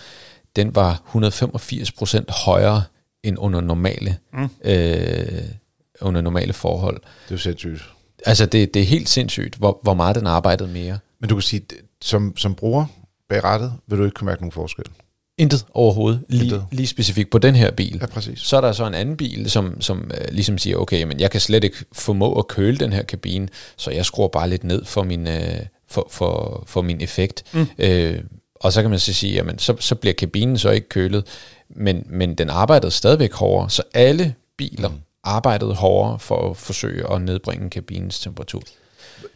den 0.55 0.75
var 0.75 1.01
185% 1.15 2.31
højere 2.45 2.83
end 3.23 3.37
under 3.39 3.61
normale, 3.61 4.17
mm. 4.33 4.49
øh, 4.65 5.43
under 6.01 6.21
normale 6.21 6.53
forhold. 6.53 7.01
Det 7.29 7.35
er 7.35 7.39
sindssygt. 7.39 7.92
Altså, 8.25 8.45
det, 8.45 8.73
det 8.73 8.81
er 8.81 8.85
helt 8.85 9.09
sindssygt, 9.09 9.55
hvor, 9.55 9.79
hvor 9.83 9.93
meget 9.93 10.15
den 10.15 10.27
arbejdede 10.27 10.69
mere. 10.69 10.99
Men 11.19 11.29
du 11.29 11.35
kan 11.35 11.41
sige, 11.41 11.61
som, 12.01 12.37
som 12.37 12.55
bruger 12.55 12.85
bag 13.29 13.43
rattet, 13.43 13.73
vil 13.87 13.99
du 13.99 14.03
ikke 14.03 14.15
kunne 14.15 14.25
mærke 14.25 14.41
nogen 14.41 14.51
forskel. 14.51 14.85
Intet 15.37 15.65
overhovedet, 15.73 16.23
lige, 16.29 16.43
Intet. 16.43 16.65
lige 16.71 16.87
specifikt 16.87 17.29
på 17.29 17.37
den 17.37 17.55
her 17.55 17.71
bil. 17.71 17.97
Ja, 18.01 18.05
præcis. 18.05 18.39
Så 18.39 18.57
er 18.57 18.61
der 18.61 18.71
så 18.71 18.87
en 18.87 18.93
anden 18.93 19.17
bil, 19.17 19.51
som, 19.51 19.81
som 19.81 20.11
øh, 20.21 20.27
ligesom 20.31 20.57
siger, 20.57 20.77
okay, 20.77 21.03
men 21.03 21.19
jeg 21.19 21.31
kan 21.31 21.41
slet 21.41 21.63
ikke 21.63 21.77
formå 21.91 22.33
at 22.33 22.47
køle 22.47 22.77
den 22.77 22.93
her 22.93 23.03
kabine, 23.03 23.47
så 23.77 23.91
jeg 23.91 24.05
skruer 24.05 24.27
bare 24.27 24.49
lidt 24.49 24.63
ned 24.63 24.85
for 24.85 25.03
min, 25.03 25.27
øh, 25.27 25.59
for, 25.89 26.07
for, 26.11 26.63
for 26.67 26.81
min 26.81 27.01
effekt. 27.01 27.43
Mm. 27.53 27.67
Øh, 27.77 28.19
og 28.55 28.73
så 28.73 28.81
kan 28.81 28.89
man 28.89 28.99
så 28.99 29.13
sige, 29.13 29.33
jamen 29.33 29.59
så, 29.59 29.75
så 29.79 29.95
bliver 29.95 30.13
kabinen 30.13 30.57
så 30.57 30.69
ikke 30.69 30.89
kølet, 30.89 31.27
men, 31.69 32.05
men 32.09 32.35
den 32.35 32.49
arbejdede 32.49 32.91
stadigvæk 32.91 33.33
hårdere, 33.33 33.69
så 33.69 33.83
alle 33.93 34.35
biler 34.57 34.89
mm. 34.89 34.95
Arbejdede 35.23 35.73
hårdere 35.73 36.19
for 36.19 36.49
at 36.49 36.57
forsøge 36.57 37.13
at 37.13 37.21
nedbringe 37.21 37.69
kabinens 37.69 38.19
temperatur. 38.19 38.61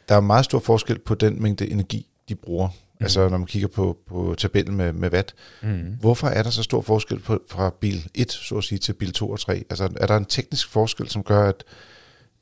Der 0.10 0.15
er 0.15 0.20
meget 0.20 0.46
stor 0.46 0.60
forskel 0.60 1.00
på 1.00 1.15
den 1.15 1.41
mængde 1.41 1.72
energi, 1.72 2.08
de 2.29 2.36
bruger. 2.36 2.67
Mm. 2.67 3.03
Altså 3.03 3.29
når 3.29 3.38
man 3.38 3.48
kigger 3.48 3.67
på, 3.67 3.98
på 4.08 4.36
tabellen 4.38 4.77
med, 4.77 4.94
med 4.94 5.13
watt. 5.13 5.36
Mm. 5.63 5.98
Hvorfor 6.00 6.27
er 6.27 6.44
der 6.44 6.50
så 6.50 6.63
stor 6.63 6.82
forskel 6.82 7.20
på, 7.20 7.39
fra 7.50 7.74
bil 7.79 8.10
1, 8.15 8.32
så 8.32 8.58
at 8.58 8.63
sige, 8.63 8.79
til 8.79 8.94
bil 8.94 9.13
2 9.13 9.29
og 9.29 9.39
3? 9.39 9.63
Altså 9.70 9.89
er 9.96 10.08
der 10.08 10.17
en 10.17 10.25
teknisk 10.25 10.70
forskel, 10.70 11.10
som 11.10 11.24
gør, 11.24 11.50
at, 11.50 11.63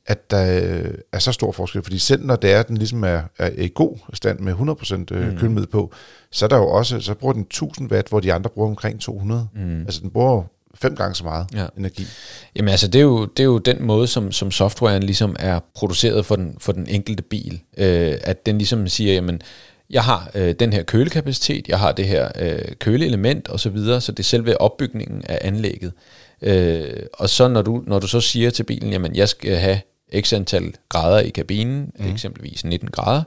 at 0.05 0.31
der 0.31 0.61
øh, 0.63 0.93
er 1.11 1.19
så 1.19 1.31
stor 1.31 1.51
forskel? 1.51 1.81
Fordi 1.81 1.99
selv 1.99 2.25
når 2.25 2.35
det 2.35 2.51
er, 2.51 2.63
den 2.63 2.77
ligesom 2.77 3.03
er, 3.03 3.21
er 3.37 3.49
i 3.57 3.71
god 3.75 3.97
stand 4.13 4.39
med 4.39 4.53
100% 4.53 4.95
mm. 4.95 5.37
kølemiddel 5.37 5.67
på, 5.67 5.91
så 6.31 6.45
er 6.45 6.49
der 6.49 6.57
jo 6.57 6.67
også, 6.67 6.99
så 6.99 7.13
bruger 7.13 7.33
den 7.33 7.41
1000 7.41 7.91
watt, 7.91 8.09
hvor 8.09 8.19
de 8.19 8.33
andre 8.33 8.49
bruger 8.49 8.69
omkring 8.69 9.01
200. 9.01 9.47
Mm. 9.55 9.81
Altså 9.81 10.01
den 10.01 10.09
bruger 10.09 10.43
fem 10.81 10.95
gange 10.95 11.15
så 11.15 11.23
meget 11.23 11.47
Ja. 11.53 11.65
energi. 11.77 12.05
Jamen 12.55 12.69
altså, 12.69 12.87
det 12.87 12.99
er 12.99 13.03
jo, 13.03 13.25
det 13.25 13.39
er 13.43 13.47
jo 13.47 13.57
den 13.57 13.83
måde, 13.83 14.07
som, 14.07 14.31
som 14.31 14.51
softwaren 14.51 15.03
ligesom 15.03 15.35
er 15.39 15.59
produceret 15.75 16.25
for 16.25 16.35
den, 16.35 16.55
for 16.59 16.71
den 16.71 16.87
enkelte 16.89 17.23
bil. 17.23 17.61
Øh, 17.77 18.13
at 18.21 18.45
den 18.45 18.57
ligesom 18.57 18.87
siger, 18.87 19.13
jamen, 19.13 19.41
jeg 19.89 20.03
har 20.03 20.31
øh, 20.35 20.55
den 20.59 20.73
her 20.73 20.83
kølekapacitet, 20.83 21.67
jeg 21.67 21.79
har 21.79 21.91
det 21.91 22.07
her 22.07 22.29
øh, 22.39 22.75
køleelement 22.79 23.47
og 23.47 23.59
så 23.59 23.69
videre, 23.69 24.01
så 24.01 24.11
det 24.11 24.19
er 24.19 24.23
selve 24.23 24.61
opbygningen 24.61 25.23
af 25.29 25.39
anlægget. 25.41 25.91
Øh, 26.41 27.03
og 27.13 27.29
så 27.29 27.47
når 27.47 27.61
du, 27.61 27.83
når 27.87 27.99
du 27.99 28.07
så 28.07 28.21
siger 28.21 28.49
til 28.49 28.63
bilen, 28.63 28.91
jamen 28.91 29.15
jeg 29.15 29.29
skal 29.29 29.55
have 29.55 29.79
x 30.21 30.33
antal 30.33 30.73
grader 30.89 31.19
i 31.19 31.29
kabinen, 31.29 31.91
mm. 31.99 32.11
eksempelvis 32.11 32.65
19 32.65 32.89
grader, 32.89 33.23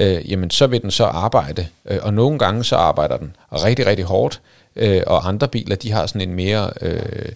øh, 0.00 0.30
jamen 0.30 0.50
så 0.50 0.66
vil 0.66 0.82
den 0.82 0.90
så 0.90 1.04
arbejde. 1.04 1.66
Øh, 1.90 1.98
og 2.02 2.14
nogle 2.14 2.38
gange 2.38 2.64
så 2.64 2.76
arbejder 2.76 3.16
den 3.16 3.36
rigtig, 3.52 3.86
rigtig 3.86 4.04
hårdt, 4.04 4.40
øh, 4.76 5.02
og 5.06 5.28
andre 5.28 5.48
biler, 5.48 5.76
de 5.76 5.92
har 5.92 6.06
sådan 6.06 6.28
en 6.28 6.34
mere 6.34 6.70
øh, 6.80 7.32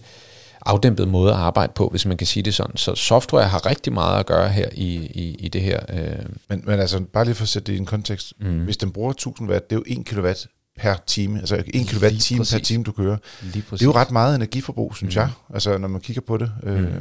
afdæmpet 0.65 1.07
måde 1.07 1.31
at 1.31 1.37
arbejde 1.37 1.73
på, 1.75 1.87
hvis 1.89 2.05
man 2.05 2.17
kan 2.17 2.27
sige 2.27 2.43
det 2.43 2.53
sådan. 2.53 2.77
Så 2.77 2.95
software 2.95 3.47
har 3.47 3.65
rigtig 3.65 3.93
meget 3.93 4.19
at 4.19 4.25
gøre 4.25 4.49
her 4.49 4.69
i, 4.73 4.95
i, 4.95 5.35
i 5.39 5.47
det 5.47 5.61
her. 5.61 5.79
Øh, 5.89 6.25
Men, 6.49 6.63
men 6.65 6.79
altså, 6.79 7.03
bare 7.13 7.25
lige 7.25 7.35
for 7.35 7.43
at 7.43 7.49
sætte 7.49 7.71
det 7.71 7.77
i 7.77 7.79
en 7.79 7.85
kontekst. 7.85 8.33
Mm. 8.39 8.59
Hvis 8.59 8.77
den 8.77 8.91
bruger 8.91 9.11
1000 9.11 9.49
watt, 9.49 9.69
det 9.69 9.75
er 9.75 9.79
jo 9.87 9.99
1 9.99 10.05
kilowatt 10.05 10.47
per 10.77 10.95
time, 11.07 11.39
altså 11.39 11.55
1 11.55 11.87
kWh 11.87 12.17
time 12.19 12.45
per 12.51 12.59
time, 12.63 12.83
du 12.83 12.91
kører. 12.91 13.17
Det 13.53 13.81
er 13.81 13.85
jo 13.85 13.91
ret 13.91 14.11
meget 14.11 14.35
energiforbrug, 14.35 14.95
synes 14.95 15.15
mm. 15.15 15.19
jeg, 15.19 15.29
altså 15.53 15.77
når 15.77 15.87
man 15.87 16.01
kigger 16.01 16.21
på 16.21 16.37
det. 16.37 16.51
Mm. 16.63 16.69
Øh, 16.69 16.93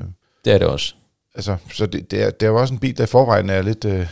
det 0.45 0.53
er 0.53 0.59
det 0.59 0.67
også. 0.67 0.95
Altså, 1.35 1.57
så 1.73 1.87
det, 1.87 2.11
det, 2.11 2.23
er, 2.23 2.31
det 2.31 2.47
er 2.47 2.51
jo 2.51 2.61
også 2.61 2.75
en 2.75 2.81
bil, 2.81 2.97
der 2.97 3.05
i 3.05 3.07
forvejen 3.07 3.51
er 3.51 3.63
lidt 3.63 3.85
øh, 3.85 4.07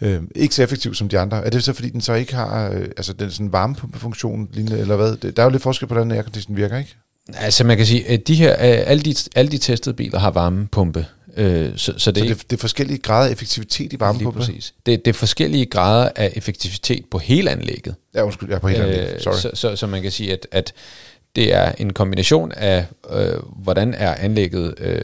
øh, 0.00 0.22
ikke 0.34 0.54
så 0.54 0.62
effektiv 0.62 0.94
som 0.94 1.08
de 1.08 1.18
andre. 1.18 1.46
Er 1.46 1.50
det 1.50 1.64
så, 1.64 1.72
fordi 1.72 1.88
den 1.88 2.00
så 2.00 2.14
ikke 2.14 2.34
har 2.34 2.70
øh, 2.70 2.84
altså 2.96 3.12
den 3.12 3.30
sådan 3.30 3.52
varmepumpefunktion, 3.52 4.48
lignende, 4.52 4.78
eller 4.78 4.96
hvad? 4.96 5.32
Der 5.32 5.42
er 5.42 5.46
jo 5.46 5.50
lidt 5.50 5.62
forskel 5.62 5.88
på, 5.88 5.94
hvordan 5.94 6.12
aircondition 6.12 6.56
virker, 6.56 6.78
ikke? 6.78 6.96
Altså 7.34 7.64
man 7.64 7.76
kan 7.76 7.86
sige, 7.86 8.08
at 8.08 8.28
de 8.28 8.34
her, 8.34 8.52
alle 8.52 9.02
de, 9.02 9.14
alle 9.34 9.50
de 9.50 9.58
testede 9.58 9.94
biler 9.94 10.18
har 10.18 10.30
varmepumpe. 10.30 11.06
Øh, 11.36 11.72
så, 11.76 11.94
så, 11.96 12.10
det, 12.10 12.22
så 12.22 12.34
det, 12.34 12.50
det 12.50 12.56
er 12.56 12.60
forskellige 12.60 12.98
grader 12.98 13.28
af 13.28 13.32
effektivitet 13.32 13.92
i 13.92 14.00
varmepumpe? 14.00 14.40
Lige 14.40 14.46
præcis. 14.46 14.74
Det, 14.86 15.04
det 15.04 15.10
er 15.10 15.14
forskellige 15.14 15.66
grader 15.66 16.10
af 16.16 16.32
effektivitet 16.36 17.04
på 17.10 17.18
hele 17.18 17.50
anlægget. 17.50 17.94
Ja, 18.14 18.22
undskyld, 18.22 18.50
ja, 18.50 18.58
på 18.58 18.68
hele 18.68 18.84
anlægget. 18.84 19.22
Sorry. 19.22 19.34
Så, 19.34 19.50
så, 19.54 19.76
så 19.76 19.86
man 19.86 20.02
kan 20.02 20.10
sige, 20.10 20.32
at, 20.32 20.46
at 20.52 20.72
det 21.36 21.54
er 21.54 21.72
en 21.78 21.92
kombination 21.92 22.52
af, 22.52 22.86
øh, 23.10 23.38
hvordan 23.56 23.94
er 23.94 24.14
anlægget 24.14 24.74
øh, 24.78 25.00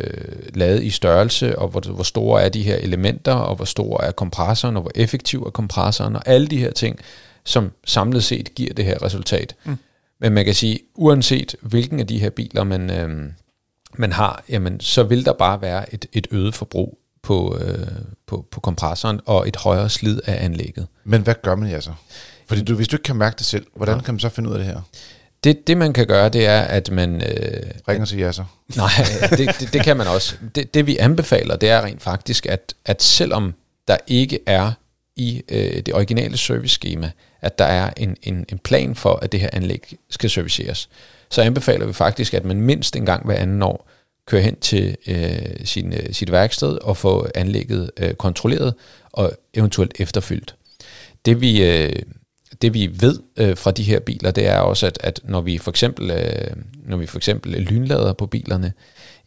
lavet 0.55 0.83
i 0.83 0.91
størrelse, 0.91 1.59
og 1.59 1.69
hvor, 1.69 1.81
hvor 1.81 2.03
store 2.03 2.43
er 2.43 2.49
de 2.49 2.63
her 2.63 2.77
elementer, 2.77 3.33
og 3.33 3.57
hvor 3.57 3.65
stor 3.65 4.01
er 4.03 4.13
kompressoren, 4.13 4.77
og 4.77 4.83
hvor 4.83 4.93
effektiv 4.95 5.43
er 5.43 5.51
kompressoren, 5.51 6.17
og 6.17 6.23
alle 6.27 6.47
de 6.47 6.57
her 6.57 6.71
ting, 6.71 6.99
som 7.45 7.73
samlet 7.85 8.25
set 8.25 8.55
giver 8.55 8.75
det 8.75 8.85
her 8.85 9.03
resultat. 9.03 9.55
Mm. 9.65 9.79
Men 10.21 10.33
man 10.33 10.45
kan 10.45 10.55
sige, 10.55 10.79
uanset 10.95 11.57
hvilken 11.61 12.01
af 12.01 12.07
de 12.07 12.19
her 12.19 12.31
biler 12.31 12.65
man, 12.65 12.91
øh, 12.91 13.31
man 13.97 14.13
har, 14.13 14.45
jamen, 14.49 14.81
så 14.81 15.03
vil 15.03 15.25
der 15.25 15.33
bare 15.33 15.63
være 15.63 15.95
et, 15.95 16.07
et 16.13 16.27
øget 16.31 16.55
forbrug 16.55 16.99
på, 17.23 17.59
øh, 17.61 17.87
på, 18.27 18.47
på 18.51 18.61
kompressoren 18.61 19.21
og 19.27 19.49
et 19.49 19.57
højere 19.57 19.91
slid 19.91 20.21
af 20.27 20.45
anlægget. 20.45 20.87
Men 21.05 21.23
hvad 21.23 21.35
gør 21.43 21.55
man 21.55 21.71
ja 21.71 21.81
så? 21.81 21.93
Fordi 22.47 22.65
du, 22.65 22.75
hvis 22.75 22.89
du 22.89 22.97
ikke 22.97 23.05
kan 23.05 23.17
mærke 23.17 23.37
det 23.39 23.47
selv, 23.47 23.67
hvordan 23.75 23.97
ja. 23.97 24.03
kan 24.03 24.15
man 24.15 24.21
så 24.21 24.29
finde 24.29 24.49
ud 24.49 24.55
af 24.55 24.59
det 24.59 24.67
her? 24.67 24.81
Det, 25.45 25.67
det 25.67 25.77
man 25.77 25.93
kan 25.93 26.07
gøre, 26.07 26.29
det 26.29 26.47
er, 26.47 26.61
at 26.61 26.91
man... 26.91 27.23
Øh, 27.23 27.71
Ringer 27.89 28.07
til 28.07 28.19
jasser. 28.19 28.45
Nej, 28.77 28.91
det, 29.31 29.61
det, 29.61 29.73
det 29.73 29.85
kan 29.85 29.97
man 29.97 30.07
også. 30.07 30.35
Det, 30.55 30.75
det 30.75 30.87
vi 30.87 30.97
anbefaler, 30.97 31.57
det 31.57 31.71
er 31.71 31.83
rent 31.83 32.03
faktisk, 32.03 32.47
at, 32.47 32.75
at 32.85 33.03
selvom 33.03 33.55
der 33.89 33.97
ikke 34.07 34.39
er 34.47 34.73
i 35.17 35.43
øh, 35.49 35.77
det 35.77 35.95
originale 35.95 36.37
service-schema, 36.37 37.11
at 37.41 37.59
der 37.59 37.65
er 37.65 37.91
en, 37.97 38.17
en, 38.23 38.45
en 38.49 38.59
plan 38.59 38.95
for, 38.95 39.15
at 39.15 39.33
det 39.33 39.41
her 39.41 39.51
anlæg 39.53 39.97
skal 40.11 40.31
serviceres, 40.31 40.89
så 41.31 41.43
anbefaler 41.43 41.87
vi 41.87 41.93
faktisk, 41.93 42.35
at 42.35 42.45
man 42.45 42.61
mindst 42.61 42.97
en 42.97 43.07
gang 43.07 43.27
hver 43.27 43.35
anden 43.35 43.63
år 43.63 43.89
kører 44.27 44.43
hen 44.43 44.57
til 44.57 44.97
øh, 45.07 45.65
sin, 45.65 45.93
øh, 45.93 46.13
sit 46.13 46.33
værksted 46.33 46.79
og 46.79 46.97
får 46.97 47.29
anlægget 47.35 47.91
øh, 47.97 48.15
kontrolleret 48.15 48.75
og 49.13 49.33
eventuelt 49.55 49.95
efterfyldt. 49.99 50.55
Det 51.25 51.41
vi, 51.41 51.65
øh, 51.65 52.03
det 52.63 52.75
vi 52.75 52.91
ved 53.01 53.19
øh, 53.37 53.57
fra 53.57 53.71
de 53.71 53.83
her 53.83 54.01
biler, 54.01 54.31
det 54.31 54.47
er 54.47 54.59
også, 54.59 54.87
at, 54.87 54.99
at 55.01 55.21
når 55.25 55.41
vi 55.41 55.59
for 55.59 55.71
eksempel 55.71 56.11
øh, 56.11 56.57
når 56.87 56.97
vi 56.97 57.07
for 57.07 57.19
eksempel 57.19 57.53
lynlader 57.53 58.13
på 58.13 58.27
bilerne, 58.27 58.73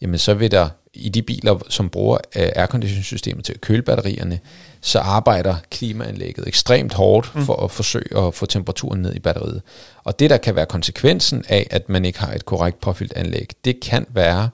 jamen 0.00 0.18
så 0.18 0.34
vil 0.34 0.50
der 0.50 0.68
i 0.94 1.08
de 1.08 1.22
biler, 1.22 1.58
som 1.68 1.90
bruger 1.90 2.18
øh, 2.36 2.48
airconditionsystemet 2.56 3.44
til 3.44 3.52
at 3.52 3.60
køle 3.60 3.82
batterierne, 3.82 4.38
så 4.80 4.98
arbejder 4.98 5.56
klimaanlægget 5.70 6.48
ekstremt 6.48 6.94
hårdt 6.94 7.34
mm. 7.34 7.44
for 7.44 7.64
at 7.64 7.70
forsøge 7.70 8.18
at 8.18 8.34
få 8.34 8.46
temperaturen 8.46 9.02
ned 9.02 9.14
i 9.14 9.18
batteriet. 9.18 9.62
Og 10.04 10.18
det, 10.18 10.30
der 10.30 10.36
kan 10.36 10.56
være 10.56 10.66
konsekvensen 10.66 11.44
af, 11.48 11.66
at 11.70 11.88
man 11.88 12.04
ikke 12.04 12.18
har 12.18 12.32
et 12.32 12.44
korrekt 12.44 12.80
påfyldt 12.80 13.12
anlæg, 13.12 13.50
det 13.64 13.80
kan 13.80 14.06
være, 14.08 14.48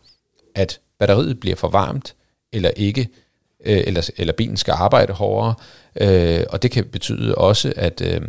at 0.54 0.80
batteriet 0.98 1.40
bliver 1.40 1.56
for 1.56 1.68
varmt, 1.68 2.14
eller 2.52 2.70
ikke, 2.76 3.08
øh, 3.64 3.82
eller, 3.86 4.10
eller 4.16 4.32
bilen 4.32 4.56
skal 4.56 4.72
arbejde 4.72 5.12
hårdere, 5.12 5.54
øh, 6.00 6.44
og 6.48 6.62
det 6.62 6.70
kan 6.70 6.84
betyde 6.84 7.34
også, 7.34 7.72
at, 7.76 8.00
øh, 8.00 8.20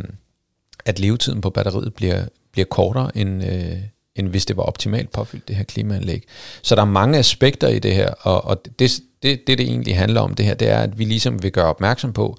at 0.84 0.98
levetiden 0.98 1.40
på 1.40 1.50
batteriet 1.50 1.94
bliver, 1.94 2.24
bliver 2.52 2.66
kortere, 2.66 3.16
end, 3.16 3.44
øh, 3.44 3.78
end 4.16 4.28
hvis 4.28 4.46
det 4.46 4.56
var 4.56 4.62
optimalt 4.62 5.12
påfyldt, 5.12 5.48
det 5.48 5.56
her 5.56 5.64
klimaanlæg. 5.64 6.24
Så 6.62 6.74
der 6.74 6.80
er 6.82 6.86
mange 6.86 7.18
aspekter 7.18 7.68
i 7.68 7.78
det 7.78 7.94
her, 7.94 8.10
og, 8.20 8.44
og 8.44 8.64
det, 8.78 9.00
det, 9.22 9.46
det, 9.46 9.58
det 9.58 9.60
egentlig 9.60 9.96
handler 9.96 10.20
om 10.20 10.34
det 10.34 10.46
her, 10.46 10.54
det 10.54 10.68
er, 10.68 10.78
at 10.78 10.98
vi 10.98 11.04
ligesom 11.04 11.42
vil 11.42 11.52
gøre 11.52 11.66
opmærksom 11.66 12.12
på, 12.12 12.38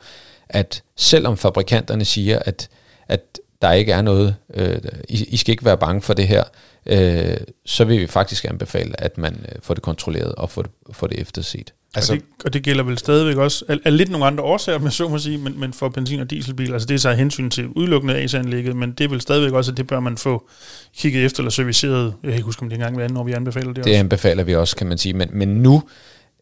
at 0.49 0.83
selvom 0.95 1.37
fabrikanterne 1.37 2.05
siger, 2.05 2.39
at, 2.39 2.69
at 3.07 3.39
der 3.61 3.71
ikke 3.71 3.91
er 3.91 4.01
noget, 4.01 4.35
øh, 4.53 4.77
I, 5.09 5.23
I 5.23 5.37
skal 5.37 5.51
ikke 5.51 5.65
være 5.65 5.77
bange 5.77 6.01
for 6.01 6.13
det 6.13 6.27
her, 6.27 6.43
øh, 6.85 7.37
så 7.65 7.85
vil 7.85 7.99
vi 7.99 8.07
faktisk 8.07 8.45
anbefale, 8.45 9.01
at 9.01 9.17
man 9.17 9.45
øh, 9.51 9.61
får 9.61 9.73
det 9.73 9.83
kontrolleret 9.83 10.35
og 10.35 10.49
får 10.49 10.61
det, 10.61 10.71
får 10.91 11.07
det 11.07 11.19
efterset. 11.19 11.73
Altså, 11.95 12.13
og, 12.13 12.19
det, 12.19 12.25
og 12.45 12.53
det 12.53 12.63
gælder 12.63 12.83
vel 12.83 12.97
stadigvæk 12.97 13.37
også, 13.37 13.65
af, 13.67 13.77
af 13.85 13.97
lidt 13.97 14.09
nogle 14.09 14.25
andre 14.25 14.43
årsager, 14.43 14.79
med 14.79 14.91
så 14.91 15.07
må 15.07 15.17
sige, 15.17 15.37
men, 15.37 15.59
men 15.59 15.73
for 15.73 15.89
benzin- 15.89 16.19
og 16.19 16.29
dieselbiler, 16.29 16.73
altså 16.73 16.87
det 16.87 16.95
er 16.95 16.99
så 16.99 17.11
hensyn 17.11 17.49
til 17.49 17.67
udelukkende 17.67 18.15
AC-anlægget, 18.15 18.75
men 18.75 18.91
det 18.91 19.03
er 19.03 19.09
vel 19.09 19.21
stadigvæk 19.21 19.53
også, 19.53 19.71
at 19.71 19.77
det 19.77 19.87
bør 19.87 19.99
man 19.99 20.17
få 20.17 20.49
kigget 20.97 21.25
efter 21.25 21.39
eller 21.39 21.51
serviceret. 21.51 22.13
Jeg 22.23 22.29
kan 22.29 22.33
ikke 22.33 22.45
huske, 22.45 22.61
om 22.61 22.69
det 22.69 22.75
engang 22.75 22.95
hver 22.95 23.03
anden 23.03 23.17
år, 23.17 23.23
vi 23.23 23.31
anbefaler 23.31 23.67
det, 23.67 23.75
det 23.75 23.83
også. 23.83 23.91
Det 23.91 23.97
anbefaler 23.97 24.43
vi 24.43 24.55
også, 24.55 24.75
kan 24.75 24.87
man 24.87 24.97
sige, 24.97 25.13
men, 25.13 25.29
men 25.33 25.47
nu, 25.47 25.83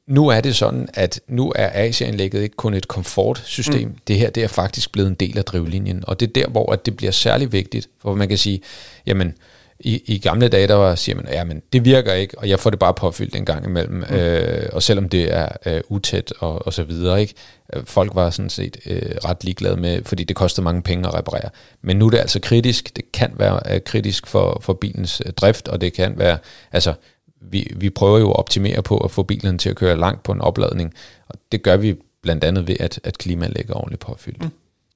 nu 0.08 0.28
er 0.28 0.42
det 0.42 0.56
sådan, 0.56 0.88
at 0.94 1.20
nu 1.28 1.54
er 1.56 1.70
AC-anlægget 1.74 2.42
ikke 2.42 2.56
kun 2.56 2.74
et 2.74 2.88
komfortsystem. 2.88 3.88
Mm. 3.88 3.96
Det 4.08 4.18
her 4.18 4.30
det 4.30 4.44
er 4.44 4.48
faktisk 4.48 4.92
blevet 4.92 5.10
en 5.10 5.16
del 5.16 5.38
af 5.38 5.44
drivlinjen, 5.46 6.04
og 6.08 6.20
det 6.20 6.28
er 6.28 6.34
der, 6.34 6.48
hvor 6.48 6.72
at 6.72 6.86
det 6.86 6.98
bliver 6.98 7.12
særlig 7.12 7.52
vigtigt, 7.52 7.90
for 8.02 8.16
man 8.16 8.30
kan 8.30 8.38
sige, 8.38 8.62
jamen, 9.06 9.34
i, 9.84 10.04
i 10.06 10.18
gamle 10.18 10.48
dage, 10.48 10.68
der 10.68 10.74
var, 10.74 10.96
siger 10.96 11.16
man, 11.16 11.28
ja, 11.32 11.44
men 11.44 11.62
det 11.74 11.86
virker 11.86 12.14
ikke, 12.14 12.40
og 12.40 12.50
jeg 12.50 12.60
får 12.60 12.70
det 12.70 12.80
bare 12.80 12.94
påfyldt 12.94 13.36
en 13.36 13.46
gang 13.46 13.66
imellem, 13.66 13.96
mm. 13.96 14.16
øh, 14.16 14.70
og 14.72 14.84
selvom 14.84 15.10
det 15.10 15.34
er 15.34 15.48
øh, 15.66 15.82
utæt 15.90 16.34
og, 16.40 16.68
og 16.68 16.74
så 16.74 16.84
videre, 16.84 17.22
ikke? 17.22 17.34
Øh, 17.74 17.86
folk 17.86 18.16
var 18.16 18.30
sådan 18.30 18.50
set 18.50 18.78
øh, 18.86 19.02
ret 19.26 19.44
ligeglade 19.44 19.78
med, 19.78 20.04
fordi 20.04 20.24
det 20.24 20.36
kostede 20.36 20.64
mange 20.64 20.82
penge 20.82 21.08
at 21.08 21.14
reparere. 21.14 21.50
Men 21.82 21.98
nu 21.98 22.06
er 22.06 22.10
det 22.10 22.18
altså 22.18 22.40
kritisk, 22.40 22.96
det 22.96 23.12
kan 23.12 23.32
være 23.38 23.76
øh, 23.76 23.82
kritisk 23.86 24.28
for, 24.28 24.60
for 24.62 24.74
bilens 24.74 25.22
øh, 25.26 25.34
drift, 25.34 25.68
og 25.68 25.82
det 25.82 25.94
kan 25.94 26.18
være, 26.18 26.38
altså, 26.72 26.94
vi, 27.42 27.74
vi 27.76 27.90
prøver 27.90 28.20
jo 28.20 28.30
at 28.30 28.40
optimere 28.40 28.82
på 28.82 28.98
at 28.98 29.12
få 29.12 29.24
bilen 29.24 29.58
til 29.58 29.70
at 29.70 29.76
køre 29.76 29.98
langt 29.98 30.24
på 30.24 30.32
en 30.32 30.42
opladning, 30.42 30.94
og 31.28 31.36
det 31.52 31.64
gør 31.64 31.78
vi 31.78 31.96
blandt 32.22 32.44
andet 32.44 32.68
ved, 32.68 32.76
at, 32.80 33.00
at 33.04 33.18
klimaet 33.18 33.58
er 33.58 33.76
ordentligt 33.76 34.02
påfyldt. 34.02 34.44
Mm. 34.44 34.50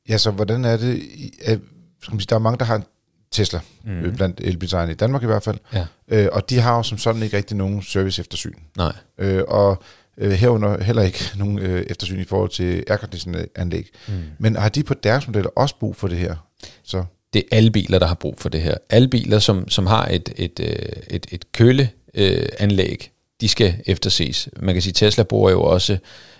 Ja, 0.09 0.17
så 0.17 0.31
hvordan 0.31 0.65
er 0.65 0.77
det, 0.77 1.01
er, 1.41 1.57
skal 2.01 2.13
man 2.13 2.19
sige, 2.19 2.27
der 2.29 2.35
er 2.35 2.39
mange, 2.39 2.57
der 2.57 2.65
har 2.65 2.75
en 2.75 2.83
Tesla, 3.31 3.59
mm. 3.83 4.15
blandt 4.15 4.41
elbilsejerne 4.43 4.91
i 4.91 4.95
Danmark 4.95 5.23
i 5.23 5.25
hvert 5.25 5.43
fald. 5.43 5.57
Ja. 5.73 5.85
Øh, 6.07 6.27
og 6.31 6.49
de 6.49 6.59
har 6.59 6.75
jo 6.77 6.83
som 6.83 6.97
sådan 6.97 7.23
ikke 7.23 7.37
rigtig 7.37 7.57
nogen 7.57 7.81
service 7.81 8.21
eftersyn. 8.21 8.53
Nej. 8.77 8.93
Øh, 9.17 9.43
og 9.47 9.83
øh, 10.17 10.31
herunder 10.31 10.83
heller 10.83 11.01
ikke 11.01 11.19
nogen 11.35 11.59
øh, 11.59 11.85
eftersyn 11.89 12.19
i 12.19 12.23
forhold 12.23 12.49
til 12.49 12.83
airconditioning-anlæg. 12.87 13.89
Mm. 14.07 14.13
Men 14.39 14.55
har 14.55 14.69
de 14.69 14.83
på 14.83 14.93
deres 14.93 15.27
modeller 15.27 15.49
også 15.55 15.75
brug 15.79 15.95
for 15.95 16.07
det 16.07 16.17
her? 16.17 16.35
Så 16.83 17.03
det 17.33 17.43
er 17.51 17.57
alle 17.57 17.71
biler, 17.71 17.99
der 17.99 18.07
har 18.07 18.15
brug 18.15 18.35
for 18.37 18.49
det 18.49 18.61
her. 18.61 18.75
Alle 18.89 19.07
biler, 19.07 19.39
som, 19.39 19.69
som 19.69 19.85
har 19.85 20.07
et, 20.07 20.33
et, 20.35 20.59
øh, 20.59 20.69
et, 21.09 21.27
et 21.31 21.51
køleanlæg, 21.51 23.11
de 23.41 23.47
skal 23.47 23.75
efterses. 23.85 24.49
Man 24.59 24.75
kan 24.75 24.81
sige, 24.81 24.93
Tesla 24.93 25.23
bruger 25.23 25.51
jo 25.51 25.63
også 25.63 25.97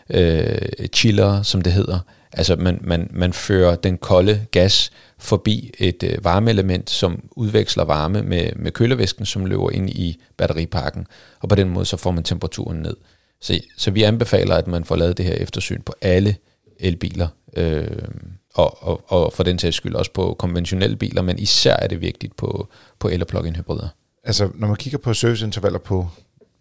øh, 0.09 0.57
chiller, 0.93 1.41
som 1.41 1.61
det 1.61 1.73
hedder. 1.73 1.99
Altså 2.37 2.55
man, 2.55 2.79
man, 2.81 3.09
man 3.13 3.33
fører 3.33 3.75
den 3.75 3.97
kolde 3.97 4.45
gas 4.51 4.91
forbi 5.17 5.71
et 5.77 6.03
øh, 6.03 6.23
varmeelement, 6.23 6.89
som 6.89 7.29
udveksler 7.31 7.83
varme 7.83 8.21
med, 8.21 8.49
med 8.55 8.71
kølevæsken, 8.71 9.25
som 9.25 9.45
løber 9.45 9.71
ind 9.71 9.89
i 9.89 10.21
batteripakken, 10.37 11.07
og 11.39 11.49
på 11.49 11.55
den 11.55 11.69
måde 11.69 11.85
så 11.85 11.97
får 11.97 12.11
man 12.11 12.23
temperaturen 12.23 12.77
ned. 12.77 12.95
Så, 13.41 13.59
så 13.77 13.91
vi 13.91 14.03
anbefaler, 14.03 14.55
at 14.55 14.67
man 14.67 14.83
får 14.83 14.95
lavet 14.95 15.17
det 15.17 15.25
her 15.25 15.33
eftersyn 15.33 15.81
på 15.81 15.93
alle 16.01 16.35
elbiler, 16.79 17.27
øh, 17.57 17.87
og, 18.53 18.83
og, 18.83 19.11
og 19.11 19.33
for 19.33 19.43
den 19.43 19.59
sags 19.59 19.75
skyld 19.75 19.95
også 19.95 20.11
på 20.11 20.35
konventionelle 20.39 20.95
biler, 20.95 21.21
men 21.21 21.39
især 21.39 21.75
er 21.75 21.87
det 21.87 22.01
vigtigt 22.01 22.35
på, 22.35 22.67
på 22.99 23.07
el- 23.07 23.21
og 23.21 23.27
plug-in 23.27 23.55
hybrider. 23.55 23.87
Altså, 24.23 24.49
når 24.55 24.67
man 24.67 24.75
kigger 24.75 24.99
på 24.99 25.13
serviceintervaller 25.13 25.79
på 25.79 26.07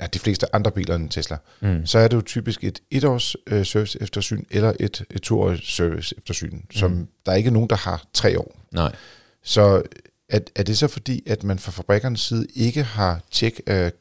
ja, 0.00 0.06
de 0.06 0.18
fleste 0.18 0.54
andre 0.54 0.70
biler 0.70 0.94
end 0.94 1.10
Tesla, 1.10 1.36
mm. 1.60 1.86
så 1.86 1.98
er 1.98 2.08
det 2.08 2.16
jo 2.16 2.22
typisk 2.22 2.64
et 2.64 2.82
etårs 2.90 3.36
øh, 3.46 3.66
service 3.66 3.98
eftersyn 4.02 4.44
eller 4.50 4.72
et, 4.80 5.04
et 5.10 5.22
toårs 5.22 5.74
service 5.74 6.14
eftersyn, 6.18 6.52
mm. 6.52 6.62
som 6.70 7.08
der 7.26 7.32
er 7.32 7.36
ikke 7.36 7.50
nogen, 7.50 7.70
der 7.70 7.76
har 7.76 8.04
tre 8.12 8.38
år. 8.38 8.60
Nej. 8.72 8.94
Så 9.42 9.82
er, 10.28 10.40
er 10.56 10.62
det 10.62 10.78
så 10.78 10.88
fordi, 10.88 11.22
at 11.26 11.44
man 11.44 11.58
fra 11.58 11.72
fabrikkernes 11.72 12.20
side 12.20 12.46
ikke 12.54 12.82
har 12.82 13.20
tjek 13.30 13.60
af 13.66 13.92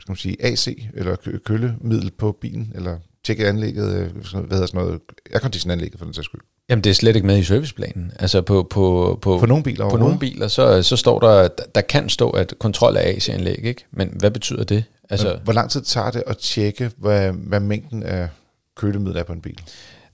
skal 0.00 0.12
man 0.12 0.16
sige, 0.16 0.44
AC 0.44 0.68
eller 0.94 1.16
kølemiddel 1.44 2.10
på 2.10 2.32
bilen, 2.32 2.72
eller 2.74 2.98
tjekket 3.24 3.46
anlægget, 3.46 3.94
øh, 3.94 4.12
hvad 4.16 4.56
hedder 4.56 4.66
sådan 4.66 4.84
noget, 4.84 5.00
aircondition-anlægget 5.32 5.98
for 5.98 6.04
den 6.04 6.14
sags 6.14 6.24
skyld? 6.24 6.40
Jamen 6.70 6.84
det 6.84 6.90
er 6.90 6.94
slet 6.94 7.16
ikke 7.16 7.26
med 7.26 7.38
i 7.38 7.44
serviceplanen. 7.44 8.12
Altså 8.18 8.42
på, 8.42 8.62
på, 8.70 9.18
på, 9.22 9.38
på 9.38 9.46
nogle 9.46 9.64
biler 9.64 9.90
På 9.90 9.96
nogle 9.96 10.18
biler, 10.18 10.48
så, 10.48 10.82
så 10.82 10.96
står 10.96 11.20
der, 11.20 11.48
der 11.74 11.80
kan 11.80 12.08
stå, 12.08 12.30
at 12.30 12.54
kontrol 12.58 12.96
af 12.96 13.08
AC-anlæg, 13.08 13.64
ikke? 13.64 13.84
Men 13.90 14.08
hvad 14.12 14.30
betyder 14.30 14.64
det? 14.64 14.84
Altså, 15.10 15.28
Men 15.28 15.36
hvor 15.44 15.52
lang 15.52 15.70
tid 15.70 15.82
tager 15.82 16.10
det 16.10 16.22
at 16.26 16.38
tjekke, 16.38 16.90
hvad, 16.96 17.32
hvad 17.32 17.60
mængden 17.60 18.02
af 18.02 18.28
kølemiddel 18.76 19.18
er 19.18 19.22
på 19.22 19.32
en 19.32 19.40
bil? 19.40 19.58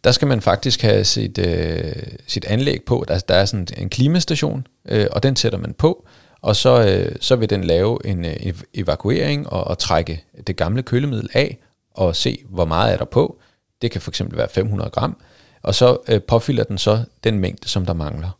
Der 0.05 0.13
skal 0.13 0.29
man 0.29 0.41
faktisk 0.41 0.83
have 0.83 1.05
sit, 1.05 1.39
øh, 1.39 1.93
sit 2.27 2.45
anlæg 2.45 2.83
på. 2.87 3.05
Der, 3.09 3.19
der 3.19 3.35
er 3.35 3.45
sådan 3.45 3.67
en 3.77 3.89
klimastation, 3.89 4.67
øh, 4.89 5.07
og 5.11 5.23
den 5.23 5.37
sætter 5.37 5.59
man 5.59 5.73
på, 5.73 6.07
og 6.41 6.57
så, 6.57 6.87
øh, 6.87 7.17
så 7.21 7.37
vil 7.37 7.51
den 7.51 7.65
lave 7.65 8.07
en, 8.07 8.25
øh, 8.25 8.55
evakuering 8.75 9.49
og, 9.49 9.65
og 9.65 9.79
trække 9.79 10.25
det 10.47 10.57
gamle 10.57 10.83
kølemiddel 10.83 11.29
af 11.33 11.59
og 11.95 12.17
se, 12.17 12.39
hvor 12.49 12.65
meget 12.65 12.93
er 12.93 12.97
der 12.97 13.05
på. 13.05 13.39
Det 13.83 13.91
kan 13.91 14.01
fx 14.01 14.23
være 14.31 14.49
500 14.49 14.91
gram, 14.91 15.17
og 15.64 15.75
så 15.75 15.99
øh, 16.09 16.23
påfylder 16.23 16.64
den 16.64 16.78
så 16.78 17.04
den 17.25 17.38
mængde, 17.38 17.68
som 17.68 17.87
der 17.87 17.92
mangler. 17.92 18.38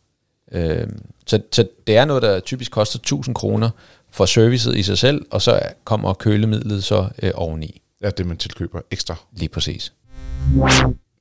Øh, 0.51 0.87
så, 1.25 1.41
så 1.51 1.67
det 1.87 1.97
er 1.97 2.05
noget, 2.05 2.23
der 2.23 2.39
typisk 2.39 2.71
koster 2.71 2.99
1000 2.99 3.35
kroner 3.35 3.69
for 4.11 4.25
servicet 4.25 4.77
i 4.77 4.83
sig 4.83 4.97
selv, 4.97 5.25
og 5.31 5.41
så 5.41 5.59
kommer 5.83 6.13
kølemidlet 6.13 6.83
så 6.83 7.07
øh, 7.23 7.31
oveni. 7.35 7.81
Ja, 8.01 8.09
det 8.09 8.25
man 8.25 8.37
tilkøber 8.37 8.81
ekstra. 8.91 9.15
Lige 9.31 9.49
præcis. 9.49 9.93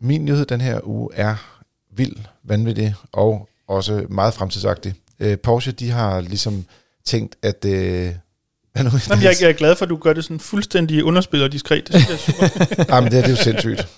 Min 0.00 0.24
nyhed 0.24 0.46
den 0.46 0.60
her 0.60 0.80
uge 0.84 1.10
er 1.14 1.60
vild, 1.90 2.16
vanvittig 2.42 2.94
og 3.12 3.48
også 3.66 4.06
meget 4.08 4.34
fremtidsagtig. 4.34 4.94
Øh, 5.20 5.38
Porsche, 5.38 5.72
de 5.72 5.90
har 5.90 6.20
ligesom 6.20 6.64
tænkt, 7.04 7.36
at... 7.42 7.64
Øh, 7.64 8.14
Jamen, 8.76 9.24
jeg, 9.24 9.34
jeg 9.40 9.48
er 9.48 9.52
glad 9.52 9.76
for, 9.76 9.84
at 9.84 9.88
du 9.88 9.96
gør 9.96 10.12
det 10.12 10.24
sådan 10.24 10.40
fuldstændig 10.40 11.04
underspil 11.04 11.42
og 11.42 11.52
diskret. 11.52 11.88
Det 11.88 12.02
synes 12.02 12.28
jeg 12.28 12.50
er. 12.78 12.84
Jamen, 12.94 13.10
det 13.10 13.18
er, 13.18 13.22
det 13.22 13.30
er 13.30 13.36
jo 13.36 13.42
sindssygt. 13.42 13.88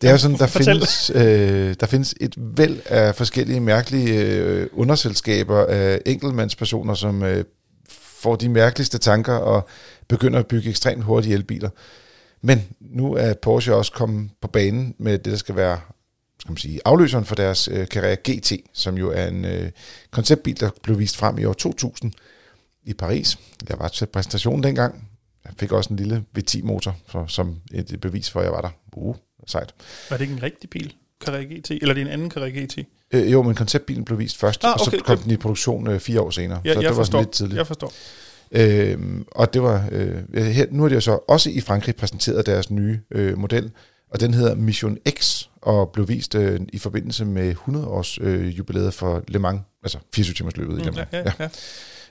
Det 0.00 0.08
er 0.08 0.10
jo 0.10 0.18
sådan, 0.18 0.38
der 0.38 0.46
findes, 0.46 1.10
øh, 1.14 1.74
der 1.80 1.86
findes 1.86 2.14
et 2.20 2.34
væld 2.36 2.80
af 2.86 3.14
forskellige 3.14 3.60
mærkelige 3.60 4.24
øh, 4.24 4.66
underselskaber 4.72 5.66
af 5.66 6.00
enkeltmandspersoner, 6.06 6.94
som 6.94 7.22
øh, 7.22 7.44
får 8.20 8.36
de 8.36 8.48
mærkeligste 8.48 8.98
tanker 8.98 9.34
og 9.34 9.68
begynder 10.08 10.38
at 10.38 10.46
bygge 10.46 10.70
ekstremt 10.70 11.04
hurtige 11.04 11.34
elbiler. 11.34 11.70
Men 12.42 12.68
nu 12.80 13.14
er 13.14 13.34
Porsche 13.34 13.74
også 13.74 13.92
kommet 13.92 14.30
på 14.42 14.48
banen 14.48 14.94
med 14.98 15.18
det, 15.18 15.32
der 15.32 15.36
skal 15.36 15.56
være 15.56 15.80
skal 16.40 16.50
man 16.50 16.56
sige, 16.56 16.80
afløseren 16.84 17.24
for 17.24 17.34
deres 17.34 17.68
øh, 17.72 17.86
Carrera 17.86 18.14
GT, 18.14 18.52
som 18.74 18.98
jo 18.98 19.10
er 19.10 19.26
en 19.26 19.44
øh, 19.44 19.70
konceptbil, 20.10 20.60
der 20.60 20.70
blev 20.82 20.98
vist 20.98 21.16
frem 21.16 21.38
i 21.38 21.44
år 21.44 21.52
2000 21.52 22.12
i 22.84 22.94
Paris. 22.94 23.38
Jeg 23.68 23.78
var 23.78 23.88
til 23.88 24.06
præsentationen 24.06 24.62
dengang. 24.62 25.08
Jeg 25.44 25.52
fik 25.56 25.72
også 25.72 25.90
en 25.90 25.96
lille 25.96 26.24
V10-motor 26.38 26.96
for, 27.06 27.26
som 27.26 27.56
et 27.72 28.00
bevis 28.00 28.30
for, 28.30 28.40
at 28.40 28.44
jeg 28.44 28.52
var 28.52 28.60
der. 28.60 28.70
Uh, 28.92 29.16
sejt. 29.46 29.74
Var 30.10 30.16
det 30.16 30.24
ikke 30.24 30.34
en 30.34 30.42
rigtig 30.42 30.70
bil, 30.70 30.94
Carrera 31.24 31.42
GT, 31.42 31.70
eller 31.70 31.88
er 31.88 31.94
det 31.94 32.00
en 32.00 32.06
anden 32.06 32.30
Carrera 32.30 32.48
GT? 32.48 32.78
Øh, 33.12 33.32
jo, 33.32 33.42
men 33.42 33.54
konceptbilen 33.54 34.04
blev 34.04 34.18
vist 34.18 34.36
først, 34.36 34.64
ah, 34.64 34.70
okay, 34.70 34.80
og 34.80 34.84
så 34.84 34.90
kom 34.90 35.12
okay. 35.12 35.24
den 35.24 35.30
i 35.30 35.36
produktion 35.36 35.86
øh, 35.86 36.00
fire 36.00 36.20
år 36.20 36.30
senere. 36.30 36.60
Ja, 36.64 36.74
så 36.74 36.80
det 36.80 36.88
var 36.88 36.94
forstår, 36.94 37.20
lidt 37.20 37.30
tidligt. 37.30 37.58
Jeg 37.58 37.66
forstår. 37.66 37.92
Øhm, 38.52 39.26
og 39.32 39.54
det 39.54 39.62
var 39.62 39.88
øh, 39.92 40.44
her, 40.44 40.66
nu 40.70 40.82
har 40.82 40.88
de 40.88 40.94
jo 40.94 41.00
så 41.00 41.18
også 41.28 41.50
i 41.50 41.60
Frankrig 41.60 41.96
præsenteret 41.96 42.46
deres 42.46 42.70
nye 42.70 43.00
øh, 43.10 43.38
model, 43.38 43.70
og 44.10 44.20
den 44.20 44.34
hedder 44.34 44.54
Mission 44.54 44.98
X, 45.08 45.44
og 45.62 45.90
blev 45.92 46.08
vist 46.08 46.34
øh, 46.34 46.60
i 46.72 46.78
forbindelse 46.78 47.24
med 47.24 47.50
100 47.50 47.86
års 47.86 48.18
øh, 48.20 48.58
jubilæet 48.58 48.94
for 48.94 49.22
Le 49.28 49.38
Mans, 49.38 49.60
altså 49.82 49.98
24 50.14 50.34
timers 50.34 50.56
løbet 50.56 50.74
mm, 50.74 50.80
i 50.80 50.84
Le 50.84 50.90
Mans. 50.90 51.08
Ja, 51.12 51.18
ja, 51.18 51.32
ja. 51.38 51.48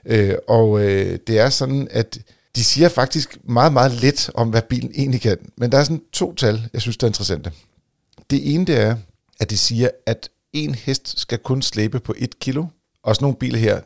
Øh, 0.05 0.35
og 0.47 0.81
øh, 0.81 1.19
det 1.27 1.39
er 1.39 1.49
sådan, 1.49 1.87
at 1.91 2.19
de 2.55 2.63
siger 2.63 2.89
faktisk 2.89 3.37
meget, 3.43 3.73
meget 3.73 3.91
lidt 3.91 4.31
om, 4.33 4.49
hvad 4.49 4.61
bilen 4.61 4.91
egentlig 4.95 5.21
kan. 5.21 5.37
Men 5.57 5.71
der 5.71 5.77
er 5.77 5.83
sådan 5.83 6.01
to 6.13 6.33
tal, 6.33 6.69
jeg 6.73 6.81
synes, 6.81 6.97
der 6.97 7.07
er 7.07 7.09
interessante. 7.09 7.51
Det 8.29 8.53
ene, 8.53 8.65
det 8.65 8.79
er, 8.79 8.95
at 9.39 9.49
de 9.49 9.57
siger, 9.57 9.89
at 10.05 10.29
en 10.53 10.75
hest 10.75 11.19
skal 11.19 11.37
kun 11.37 11.61
slæbe 11.61 11.99
på 11.99 12.15
et 12.17 12.39
kilo. 12.39 12.65
Og 13.03 13.15
sådan 13.15 13.23
nogle 13.23 13.37
biler 13.37 13.59
her, 13.59 13.81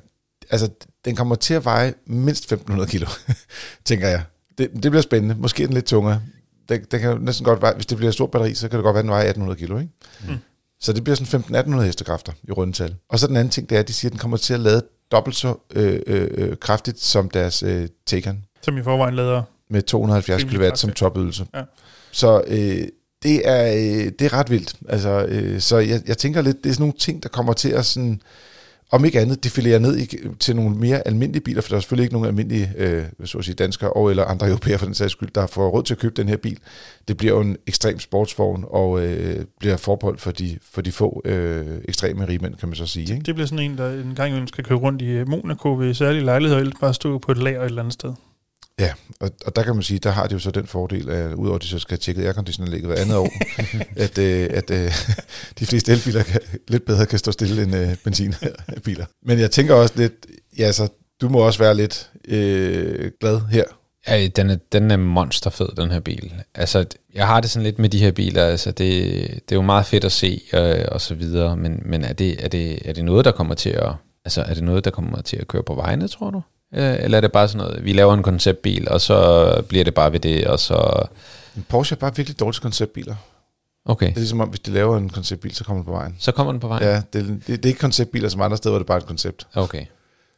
altså 0.50 0.70
den 1.05 1.15
kommer 1.15 1.36
til 1.36 1.53
at 1.53 1.65
veje 1.65 1.93
mindst 2.05 2.43
1500 2.43 2.89
kilo, 2.89 3.08
tænker 3.86 4.08
jeg. 4.08 4.24
Det, 4.58 4.72
det 4.84 4.91
bliver 4.91 5.01
spændende. 5.01 5.36
Måske 5.36 5.63
er 5.63 5.67
den 5.67 5.74
lidt 5.74 5.86
tungere. 5.86 6.22
Det, 6.70 6.91
det 6.91 7.00
kan 7.00 7.22
næsten 7.22 7.46
godt 7.46 7.62
veje, 7.62 7.75
hvis 7.75 7.86
det 7.86 7.98
bliver 7.98 8.10
et 8.10 8.13
stort 8.13 8.32
batteri, 8.32 8.53
så 8.53 8.70
kan 8.70 8.77
det 8.77 8.84
godt 8.84 8.93
være, 8.93 9.00
at 9.00 9.03
den 9.03 9.12
vejer 9.12 9.29
1800 9.29 9.60
kilo, 9.60 9.77
ikke? 9.79 9.91
Mm. 10.27 10.38
Så 10.79 10.93
det 10.93 11.03
bliver 11.03 11.15
sådan 11.15 11.55
15-1800 11.75 11.82
hestekræfter 11.82 12.34
i 12.43 12.51
rundtal. 12.51 12.96
Og 13.10 13.20
så 13.20 13.27
den 13.27 13.36
anden 13.36 13.51
ting, 13.51 13.70
det 13.70 13.75
er, 13.75 13.79
at 13.79 13.88
de 13.88 13.93
siger, 13.93 14.10
at 14.10 14.12
den 14.12 14.20
kommer 14.20 14.38
til 14.38 14.53
at 14.53 14.60
lade 14.60 14.82
dobbelt 15.12 15.36
så 15.36 15.55
øh, 15.75 16.00
øh, 16.07 16.27
øh, 16.31 16.57
kraftigt 16.57 17.00
som 17.00 17.29
deres 17.29 17.63
øh, 17.63 17.88
Taycan. 18.05 18.43
Som 18.62 18.77
i 18.77 18.83
forvejen 18.83 19.15
lader... 19.15 19.43
Med 19.69 19.81
270 19.81 20.43
kW 20.43 20.69
som 20.75 20.91
topydelse. 20.91 21.45
Ja. 21.53 21.62
Så 22.12 22.43
øh, 22.48 22.88
det, 23.24 23.50
er, 23.50 23.74
øh, 23.74 24.12
det 24.19 24.22
er 24.22 24.33
ret 24.33 24.50
vildt. 24.50 24.75
Altså, 24.89 25.25
øh, 25.29 25.60
så 25.60 25.77
jeg, 25.77 26.01
jeg 26.07 26.17
tænker 26.17 26.41
lidt, 26.41 26.63
det 26.63 26.69
er 26.69 26.74
sådan 26.74 26.81
nogle 26.81 26.98
ting, 27.00 27.24
der 27.24 27.29
kommer 27.29 27.53
til 27.53 27.69
at 27.69 27.86
sådan 27.86 28.22
om 28.93 29.05
ikke 29.05 29.19
andet 29.19 29.43
defilere 29.43 29.79
ned 29.79 29.97
i, 29.97 30.17
til 30.39 30.55
nogle 30.55 30.75
mere 30.75 31.07
almindelige 31.07 31.43
biler, 31.43 31.62
for 31.62 31.69
der 31.69 31.75
er 31.75 31.79
selvfølgelig 31.79 32.03
ikke 32.03 32.13
nogen 32.13 32.27
almindelige 32.27 32.71
øh, 32.77 33.03
så 33.25 33.38
at 33.38 33.45
sige, 33.45 33.55
danskere 33.55 33.93
og 33.93 34.09
eller 34.09 34.25
andre 34.25 34.47
europæere 34.53 34.77
for 34.77 34.85
den 34.85 34.95
sags 34.95 35.12
skyld, 35.12 35.29
der 35.35 35.47
får 35.47 35.69
råd 35.69 35.83
til 35.83 35.93
at 35.93 35.97
købe 35.97 36.13
den 36.21 36.29
her 36.29 36.38
bil. 36.38 36.58
Det 37.08 37.17
bliver 37.17 37.34
jo 37.34 37.41
en 37.41 37.58
ekstrem 37.67 37.99
sportsvogn 37.99 38.65
og 38.67 39.06
øh, 39.06 39.45
bliver 39.60 39.77
forbeholdt 39.77 40.21
for 40.21 40.32
de, 40.32 40.58
for 40.71 40.82
de 40.82 40.91
få 40.91 41.21
øh, 41.25 41.65
ekstreme 41.88 42.27
rigmænd, 42.27 42.56
kan 42.56 42.69
man 42.69 42.75
så 42.75 42.86
sige. 42.86 43.13
Ikke? 43.13 43.25
Det 43.25 43.36
bliver 43.36 43.47
sådan 43.47 43.71
en, 43.71 43.77
der 43.77 43.89
en 43.91 44.15
gang 44.15 44.47
skal 44.47 44.63
køre 44.63 44.77
rundt 44.77 45.01
i 45.01 45.23
Monaco 45.23 45.73
ved 45.73 45.93
særlige 45.93 46.25
lejligheder, 46.25 46.62
eller 46.62 46.75
bare 46.82 46.93
stå 46.93 47.17
på 47.17 47.32
et 47.32 47.38
lager 47.38 47.62
et 47.62 47.65
eller 47.65 47.82
andet 47.82 47.93
sted. 47.93 48.13
Ja, 48.79 48.93
og, 49.19 49.31
og 49.45 49.55
der 49.55 49.63
kan 49.63 49.73
man 49.73 49.83
sige, 49.83 49.99
der 49.99 50.12
har 50.12 50.27
de 50.27 50.33
jo 50.33 50.39
så 50.39 50.51
den 50.51 50.67
fordel, 50.67 51.09
at 51.09 51.33
udover 51.33 51.55
at 51.55 51.62
de 51.62 51.67
så 51.67 51.79
skal 51.79 51.99
tjekke 51.99 52.21
airconditionanlægget 52.21 52.88
hver 52.88 53.01
andet 53.01 53.17
år, 53.17 53.29
at, 54.05 54.17
øh, 54.17 54.49
at 54.51 54.71
øh, 54.71 54.91
de 55.59 55.65
fleste 55.65 55.91
elbiler 55.91 56.23
kan, 56.23 56.41
lidt 56.67 56.86
bedre 56.86 57.05
kan 57.05 57.19
stå 57.19 57.31
stille 57.31 57.63
end 57.63 57.75
øh, 57.75 57.95
benzinbiler. 58.03 59.05
Men 59.27 59.39
jeg 59.39 59.51
tænker 59.51 59.73
også 59.73 59.93
lidt, 59.97 60.13
ja, 60.57 60.71
så 60.71 60.88
du 61.21 61.29
må 61.29 61.39
også 61.39 61.59
være 61.59 61.75
lidt 61.75 62.09
øh, 62.27 63.12
glad 63.19 63.41
her. 63.51 63.63
Ja, 64.07 64.27
den 64.27 64.49
er, 64.49 64.55
den 64.71 64.91
er 64.91 64.97
monsterfed, 64.97 65.67
den 65.77 65.91
her 65.91 65.99
bil. 65.99 66.33
Altså, 66.55 66.86
jeg 67.13 67.27
har 67.27 67.41
det 67.41 67.49
sådan 67.49 67.63
lidt 67.63 67.79
med 67.79 67.89
de 67.89 67.99
her 67.99 68.12
biler, 68.12 68.45
altså 68.45 68.71
det, 68.71 69.13
det 69.29 69.51
er 69.51 69.55
jo 69.55 69.62
meget 69.62 69.86
fedt 69.86 70.03
at 70.03 70.12
se 70.12 70.41
øh, 70.53 70.86
og 70.91 71.01
så 71.01 71.15
videre, 71.15 71.57
men, 71.57 71.81
men 71.86 72.03
er, 72.03 72.13
det, 72.13 72.45
er, 72.45 72.47
det, 72.47 72.89
er 72.89 72.93
det 72.93 73.05
noget, 73.05 73.25
der 73.25 73.31
kommer 73.31 73.55
til 73.55 73.69
at, 73.69 73.93
altså 74.25 74.41
er 74.41 74.53
det 74.53 74.63
noget, 74.63 74.86
der 74.86 74.91
kommer 74.91 75.21
til 75.21 75.38
at 75.38 75.47
køre 75.47 75.63
på 75.63 75.75
vejene, 75.75 76.07
tror 76.07 76.29
du? 76.29 76.41
Øh, 76.75 76.95
eller 76.99 77.17
er 77.17 77.21
det 77.21 77.31
bare 77.31 77.47
sådan 77.47 77.67
noget, 77.67 77.86
vi 77.86 77.93
laver 77.93 78.13
en 78.13 78.23
konceptbil, 78.23 78.89
og 78.89 79.01
så 79.01 79.62
bliver 79.69 79.83
det 79.83 79.93
bare 79.93 80.12
ved 80.12 80.19
det, 80.19 80.47
og 80.47 80.59
så... 80.59 81.07
En 81.57 81.65
Porsche 81.69 81.95
er 81.95 81.99
bare 81.99 82.15
virkelig 82.15 82.39
dårlige 82.39 82.62
konceptbiler. 82.62 83.15
Okay. 83.86 84.07
Det 84.07 84.13
er 84.13 84.19
ligesom 84.19 84.41
om, 84.41 84.49
hvis 84.49 84.59
de 84.59 84.71
laver 84.71 84.97
en 84.97 85.09
konceptbil, 85.09 85.55
så 85.55 85.63
kommer 85.63 85.83
den 85.83 85.86
på 85.86 85.91
vejen. 85.91 86.15
Så 86.19 86.31
kommer 86.31 86.53
den 86.53 86.59
på 86.59 86.67
vejen? 86.67 86.83
Ja, 86.83 86.95
det, 86.95 87.13
det, 87.13 87.47
det 87.47 87.65
er 87.65 87.67
ikke 87.67 87.79
konceptbiler 87.79 88.29
som 88.29 88.41
andre 88.41 88.57
steder, 88.57 88.71
hvor 88.71 88.79
det 88.79 88.86
er 88.86 88.88
bare 88.88 88.97
et 88.97 89.05
koncept. 89.05 89.47
Okay. 89.55 89.86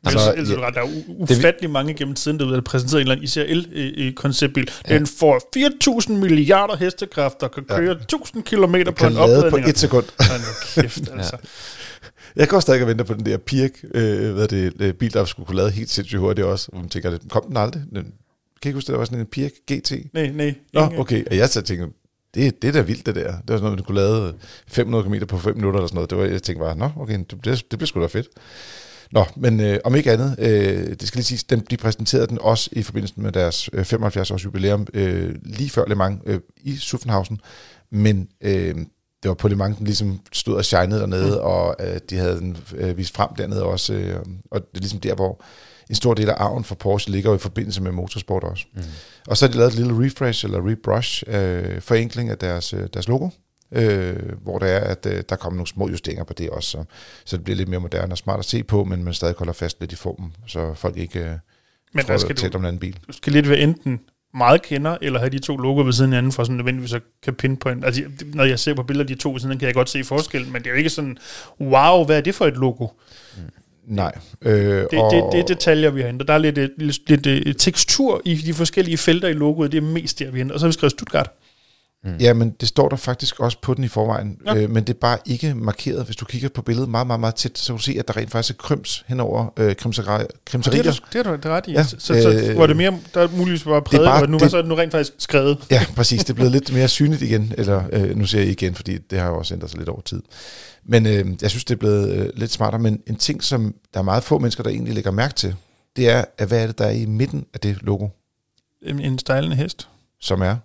Altså, 0.06 0.32
altså, 0.32 0.54
ja, 0.54 0.70
der 0.70 0.82
er 0.82 0.88
ufattelig 1.08 1.70
mange 1.70 1.94
gennem 1.94 2.16
tiden 2.16 2.40
derude, 2.40 2.56
der 2.56 2.62
præsenteret 2.62 3.02
en 3.02 3.02
eller 3.02 3.12
anden 3.12 3.24
især 3.24 3.44
el-konceptbil. 3.48 4.70
Ja. 4.90 4.94
Den 4.94 5.08
får 5.08 5.42
4.000 6.08 6.14
milliarder 6.14 6.76
hestekræfter, 6.76 7.48
kan 7.48 7.64
køre 7.64 7.98
ja. 8.12 8.18
1.000 8.18 8.42
km 8.42 8.76
på 8.98 9.06
en 9.06 9.18
opladning. 9.18 9.50
på 9.50 9.58
et 9.70 9.78
sekund. 9.80 10.06
Ja, 10.20 10.82
kæft, 10.82 11.02
altså. 11.14 11.38
ja. 11.44 11.48
Jeg 12.36 12.54
også 12.54 12.66
stadig 12.66 12.88
vente 12.88 13.04
på 13.04 13.14
den 13.14 13.26
der 13.26 13.38
Pirk, 13.38 13.72
øh, 13.94 14.34
hvad 14.34 14.48
det, 14.48 14.74
øh, 14.80 14.94
bil, 14.94 15.14
der 15.14 15.26
skulle 15.26 15.46
kunne 15.46 15.58
lade 15.58 15.72
helt 15.72 15.90
sindssygt 15.90 16.20
hurtigt 16.20 16.48
også. 16.48 16.72
Hvor 16.72 16.80
man 16.80 16.90
tænker, 16.90 17.18
kom 17.30 17.44
den 17.48 17.58
aldrig? 17.58 17.84
Den, 17.96 18.14
kan 18.62 18.70
ikke 18.70 18.78
huske, 18.78 18.92
der 18.92 18.98
var 18.98 19.06
sådan 19.06 19.20
en 19.20 19.26
Pirk 19.26 19.52
GT? 19.72 19.92
Nej, 20.14 20.28
nej. 20.28 20.56
Nå, 20.74 20.90
okay. 20.98 21.26
Og 21.26 21.38
jeg 21.38 21.50
så 21.50 21.62
tænkte, 21.62 21.88
det, 22.36 22.62
det 22.62 22.68
er 22.68 22.72
da 22.72 22.82
vildt, 22.82 23.06
det 23.06 23.16
der. 23.16 23.22
Det 23.22 23.34
var 23.48 23.58
sådan 23.58 23.62
noget, 23.62 23.78
man 23.78 23.84
kunne 23.84 23.96
lade 23.96 24.34
500 24.68 25.04
km 25.04 25.26
på 25.26 25.38
5 25.38 25.56
minutter 25.56 25.80
eller 25.80 25.88
sådan 25.88 25.96
noget. 25.96 26.10
Det 26.10 26.18
var, 26.18 26.26
jeg 26.26 26.44
tænkte 26.44 26.64
bare, 26.64 26.76
nå, 26.76 26.90
okay, 26.98 27.20
det, 27.20 27.46
det, 27.46 27.72
det 27.72 27.80
bliver 27.80 27.88
sgu 27.88 28.02
da 28.02 28.06
fedt. 28.06 28.28
Nå, 29.12 29.26
men 29.36 29.60
øh, 29.60 29.80
om 29.84 29.96
ikke 29.96 30.12
andet, 30.12 30.36
øh, 30.40 30.90
det 30.90 31.08
skal 31.08 31.18
lige 31.18 31.26
sige, 31.26 31.46
den, 31.50 31.60
de 31.60 31.78
præsenterede 31.78 32.28
den 32.28 32.38
også 32.42 32.70
i 32.72 32.84
forbindelse 32.84 33.14
med 33.18 33.32
deres 33.32 33.70
øh, 33.74 33.86
75 33.86 34.32
års 34.32 34.46
jubilæum, 34.46 34.88
øh, 34.94 35.36
lige 35.44 35.70
før 35.70 35.86
Le 35.88 35.96
Mans 35.96 36.22
øh, 36.26 36.40
i 36.58 36.76
Suffenhausen, 36.76 37.40
men 37.92 38.28
øh, 38.42 38.76
det 39.26 39.30
var 39.30 39.36
på 39.36 39.48
Le 39.48 39.56
Mans, 39.56 39.78
den 39.78 39.86
ligesom 39.86 40.20
stod 40.32 40.56
og 40.56 40.66
shinede 40.66 41.00
dernede, 41.00 41.36
mm. 41.36 41.44
og 41.44 41.76
øh, 41.80 42.00
de 42.10 42.18
havde 42.18 42.40
den 42.40 42.58
øh, 42.76 42.98
vist 42.98 43.16
frem 43.16 43.30
dernede 43.38 43.64
også, 43.64 43.94
øh, 43.94 44.20
og 44.52 44.62
det 44.62 44.78
er 44.78 44.80
ligesom 44.80 45.00
der, 45.00 45.16
hvor 45.16 45.44
en 45.90 45.96
stor 45.96 46.14
del 46.14 46.30
af 46.30 46.36
arven 46.38 46.64
for 46.64 46.76
Porsche 46.76 47.12
ligger 47.12 47.30
jo 47.30 47.36
i 47.36 47.40
forbindelse 47.40 47.82
med 47.82 47.92
motorsport 47.92 48.44
også. 48.44 48.66
Mm. 48.74 48.82
Og 49.28 49.38
så 49.38 49.46
har 49.46 49.52
de 49.52 49.58
lavet 49.58 49.72
et 49.72 49.78
lille 49.78 50.06
refresh 50.06 50.46
eller 50.46 50.70
rebrush, 50.70 51.24
øh, 51.28 51.82
forenkling 51.82 52.30
af 52.30 52.38
deres, 52.38 52.74
øh, 52.74 52.88
deres 52.94 53.08
logo, 53.08 53.30
øh, 53.72 54.32
hvor 54.44 54.60
det 54.60 54.72
er, 54.72 54.80
at 54.80 55.06
øh, 55.06 55.24
der 55.30 55.36
kommer 55.36 55.58
nogle 55.58 55.68
små 55.68 55.90
justeringer 55.90 56.24
på 56.24 56.34
det 56.34 56.50
også, 56.50 56.70
så, 56.70 56.84
så 57.26 57.38
det 57.38 57.44
bliver 57.44 57.58
lidt 57.58 57.70
mere 57.70 57.80
moderne 57.80 58.14
og 58.14 58.18
smart 58.18 58.40
at 58.40 58.46
se 58.46 58.64
på, 58.64 58.84
men 58.84 59.04
man 59.04 59.14
stadig 59.14 59.36
holder 59.38 59.54
fast 59.54 59.80
lidt 59.80 59.92
i 59.92 59.96
formen, 59.96 60.36
så 60.48 60.74
folk 60.74 60.98
ikke 60.98 61.20
øh, 61.20 61.32
men 61.94 62.06
tror, 62.06 62.18
skal 62.18 62.36
du, 62.36 62.58
om 62.58 62.62
en 62.62 62.68
anden 62.68 62.80
bil. 62.80 63.00
Du 63.08 63.14
skal 63.14 63.34
lidt 63.34 63.50
være 63.50 63.60
enten 63.60 64.00
meget 64.36 64.62
kender, 64.62 64.98
eller 65.02 65.20
have 65.20 65.30
de 65.30 65.40
to 65.40 65.58
logoer 65.58 65.84
ved 65.84 65.94
siden 65.94 66.14
af 66.14 66.16
hinanden, 66.16 66.32
for 66.32 66.44
sådan 66.44 66.56
nødvendigvis 66.56 66.94
at 66.94 67.02
kan 67.24 67.34
pinpoint. 67.34 67.86
Altså, 67.86 68.04
når 68.34 68.44
jeg 68.44 68.60
ser 68.60 68.74
på 68.74 68.84
billeder 68.84 69.04
af 69.04 69.08
de 69.08 69.16
to 69.16 69.32
ved 69.32 69.40
siden, 69.40 69.60
kan 69.60 69.66
jeg 69.66 69.76
godt 69.76 69.90
se 69.90 70.04
forskel, 70.04 70.48
men 70.48 70.62
det 70.62 70.68
er 70.68 70.72
jo 70.72 70.78
ikke 70.78 70.90
sådan, 70.90 71.18
wow, 71.62 72.06
hvad 72.06 72.18
er 72.18 72.22
det 72.22 72.36
for 72.36 72.46
et 72.46 72.58
logo? 72.58 72.88
Mm. 73.38 73.44
Nej. 73.88 74.12
Øh, 74.42 74.52
det, 74.52 75.00
og 75.00 75.12
det, 75.14 75.24
det 75.32 75.40
er 75.40 75.46
detaljer, 75.46 75.90
vi 75.90 76.02
har 76.02 76.08
hentet. 76.08 76.28
Der 76.28 76.34
er 76.34 76.38
lidt, 76.38 76.56
lidt, 76.58 77.10
lidt, 77.10 77.26
lidt 77.26 77.60
tekstur 77.60 78.22
i 78.26 78.36
de 78.36 78.54
forskellige 78.54 78.98
felter 78.98 79.28
i 79.28 79.34
logoet, 79.34 79.72
det 79.72 79.78
er 79.78 79.82
mest 79.82 80.20
der, 80.20 80.32
vi 80.32 80.38
henter. 80.38 80.54
Og 80.54 80.60
så 80.60 80.66
har 80.66 80.70
vi 80.70 80.74
skrevet 80.74 80.92
Stuttgart. 80.92 81.32
Mm. 82.06 82.16
Ja, 82.20 82.34
men 82.34 82.50
det 82.50 82.68
står 82.68 82.90
der 82.90 82.96
faktisk 82.96 83.40
også 83.40 83.58
på 83.62 83.74
den 83.74 83.84
i 83.84 83.88
forvejen, 83.88 84.38
ja. 84.46 84.56
øh, 84.56 84.70
men 84.70 84.84
det 84.84 84.94
er 84.94 85.00
bare 85.00 85.18
ikke 85.26 85.54
markeret. 85.54 86.06
Hvis 86.06 86.16
du 86.16 86.26
kigger 86.26 86.50
på 86.50 86.62
billedet 86.62 86.90
meget, 86.90 87.08
meget, 87.08 87.20
meget 87.20 87.36
tæt, 87.36 87.58
så 87.58 87.74
kan 87.74 87.78
du 87.78 87.84
se, 87.84 87.96
at 88.00 88.08
der 88.08 88.18
rent 88.18 88.32
faktisk 88.32 88.56
er 88.56 88.58
kryms 88.58 89.04
henover 89.08 89.54
øh, 89.58 89.76
krymserier. 89.76 90.28
Det, 90.48 91.04
det 91.14 91.26
har 91.26 91.38
du 91.38 91.50
ret 91.50 91.68
i. 91.68 91.72
Ja, 91.72 91.84
så, 91.84 91.96
så, 92.00 92.22
så 92.22 92.50
øh, 92.52 92.58
var 92.58 92.68
det 92.68 92.78
mere, 92.78 93.00
der 93.14 93.22
er 93.22 93.28
muligvis 93.28 93.64
bare 93.64 93.82
præget, 93.82 94.08
og 94.08 94.30
nu 94.30 94.34
det, 94.34 94.42
var 94.42 94.48
så 94.48 94.62
nu 94.62 94.76
rent 94.76 94.92
faktisk 94.92 95.14
skrevet. 95.18 95.58
Ja, 95.72 95.86
præcis. 95.96 96.20
Det 96.20 96.30
er 96.30 96.34
blevet 96.34 96.52
lidt 96.52 96.74
mere 96.74 96.88
synligt 96.88 97.22
igen, 97.22 97.54
eller 97.58 97.84
øh, 97.92 98.18
nu 98.18 98.26
siger 98.26 98.42
jeg 98.42 98.52
igen, 98.52 98.76
fordi 98.76 98.98
det 98.98 99.20
har 99.20 99.28
jo 99.28 99.38
også 99.38 99.54
ændret 99.54 99.70
sig 99.70 99.80
lidt 99.80 99.90
over 99.90 100.02
tid. 100.02 100.22
Men 100.86 101.06
øh, 101.06 101.26
jeg 101.42 101.50
synes, 101.50 101.66
det 101.66 101.74
er 101.74 101.80
blevet 101.80 102.12
øh, 102.12 102.30
lidt 102.36 102.52
smartere, 102.52 102.82
men 102.82 103.02
en 103.08 103.16
ting, 103.16 103.44
som 103.44 103.76
der 103.94 104.00
er 104.00 104.04
meget 104.04 104.24
få 104.24 104.40
mennesker, 104.40 104.64
der 104.64 104.70
egentlig 104.70 104.94
lægger 104.94 105.12
mærke 105.12 105.34
til, 105.34 105.56
det 105.96 106.10
er, 106.10 106.26
at 106.38 106.48
hvad 106.48 106.64
er 106.64 106.68
det, 106.68 106.78
der 106.78 106.86
er 106.86 106.92
i 106.92 107.06
midten 107.06 107.46
af 107.54 107.60
det 107.60 107.78
logo? 107.82 108.08
En, 108.82 109.00
en 109.00 109.20
stejlende 109.20 109.56
hest. 109.56 109.88
Som 110.22 110.42
er? 110.42 110.56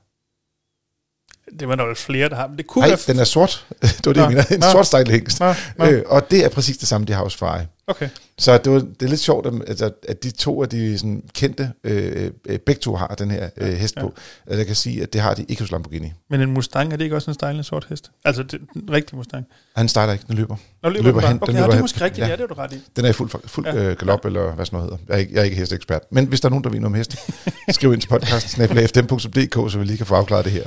Det 1.61 1.69
var 1.69 1.87
vel 1.87 1.97
flere, 1.97 2.29
der 2.29 2.37
har, 2.37 2.47
men 2.49 2.57
det 2.59 2.67
kunne 2.67 2.87
Nej, 2.89 2.97
den 3.07 3.19
er 3.19 3.25
sort. 3.25 3.67
det 3.81 4.07
var 4.07 4.13
det, 4.13 4.17
Nå, 4.17 4.23
jeg 4.23 4.29
mener. 4.31 4.45
En 4.51 4.61
nå. 4.61 4.67
sort 4.73 4.87
stejlhængst. 4.87 5.41
Øh, 5.81 6.03
og 6.07 6.31
det 6.31 6.45
er 6.45 6.49
præcis 6.49 6.79
det 6.79 6.89
samme, 6.89 7.07
de 7.07 7.13
har 7.13 7.23
hos 7.23 7.37
Ferrari. 7.37 7.63
Okay. 7.87 8.09
Så 8.39 8.59
det, 8.59 8.73
var, 8.73 8.79
det 8.79 9.03
er 9.03 9.09
lidt 9.09 9.21
sjovt, 9.21 9.47
at, 9.47 9.53
altså, 9.67 9.91
at 10.09 10.23
de 10.23 10.31
to 10.31 10.63
af 10.63 10.69
de 10.69 10.99
sådan, 10.99 11.23
kendte, 11.35 11.71
øh, 11.85 12.31
øh, 12.47 12.59
begge 12.59 12.81
to 12.81 12.95
har 12.95 13.07
den 13.07 13.31
her 13.31 13.49
øh, 13.57 13.73
hest 13.73 13.97
Ja. 13.97 14.01
på. 14.01 14.15
Altså, 14.47 14.59
jeg 14.59 14.67
kan 14.67 14.77
sige, 14.77 15.03
at 15.03 15.13
det 15.13 15.21
har 15.21 15.35
de 15.35 15.45
ikke 15.49 15.63
hos 15.63 15.71
Lamborghini. 15.71 16.13
Men 16.31 16.41
en 16.41 16.51
Mustang, 16.51 16.93
er 16.93 16.97
det 16.97 17.05
ikke 17.05 17.17
også 17.17 17.31
en 17.31 17.35
stejlende 17.35 17.65
sort 17.65 17.87
hest? 17.89 18.11
Altså, 18.25 18.43
det, 18.43 18.61
den 18.75 18.91
rigtige 18.91 19.17
Mustang. 19.17 19.47
Han 19.77 19.89
stejler 19.89 20.13
ikke, 20.13 20.25
den 20.29 20.35
løber. 20.37 20.57
Nå, 20.83 20.89
løber, 20.89 20.97
Den 20.97 21.05
løber 21.05 21.21
den 21.21 21.29
hen, 21.29 21.37
den 21.37 21.43
Okay, 21.43 21.53
løber 21.53 21.65
ja, 21.65 21.71
det 21.71 21.77
er 21.77 21.81
måske 21.81 22.01
rigtigt. 22.05 22.25
Ja. 22.25 22.31
Ja, 22.31 22.37
det 22.37 22.43
er 22.43 22.47
du 22.47 22.55
ret 22.55 22.73
i. 22.73 22.81
Den 22.97 23.05
er 23.05 23.09
i 23.09 23.13
fuld, 23.13 23.31
fuld 23.47 23.67
Ja. 23.67 23.75
ja. 23.75 23.83
øh, 23.91 23.97
galop, 23.97 24.25
eller 24.25 24.53
hvad 24.55 24.67
sådan 24.67 24.77
noget 24.79 24.91
hedder. 24.93 25.05
Jeg 25.09 25.15
er 25.15 25.19
ikke, 25.19 25.33
jeg 25.35 25.41
er 25.41 25.45
ikke 25.45 25.57
hesteekspert. 25.57 26.01
Men 26.11 26.27
hvis 26.27 26.41
der 26.41 26.49
er 26.49 26.51
nogen, 26.51 26.65
der 26.65 26.71
ved 26.71 26.81
noget 26.81 26.93
om 26.93 26.95
heste, 26.95 27.17
skriv 27.73 27.93
ind 27.93 28.01
til 28.01 28.09
podcast.fm.dk, 28.09 29.73
så 29.73 29.79
vi 29.79 29.85
lige 29.85 29.97
kan 29.97 30.07
få 30.07 30.15
afklaret 30.15 30.45
det 30.45 30.53
her. 30.53 30.65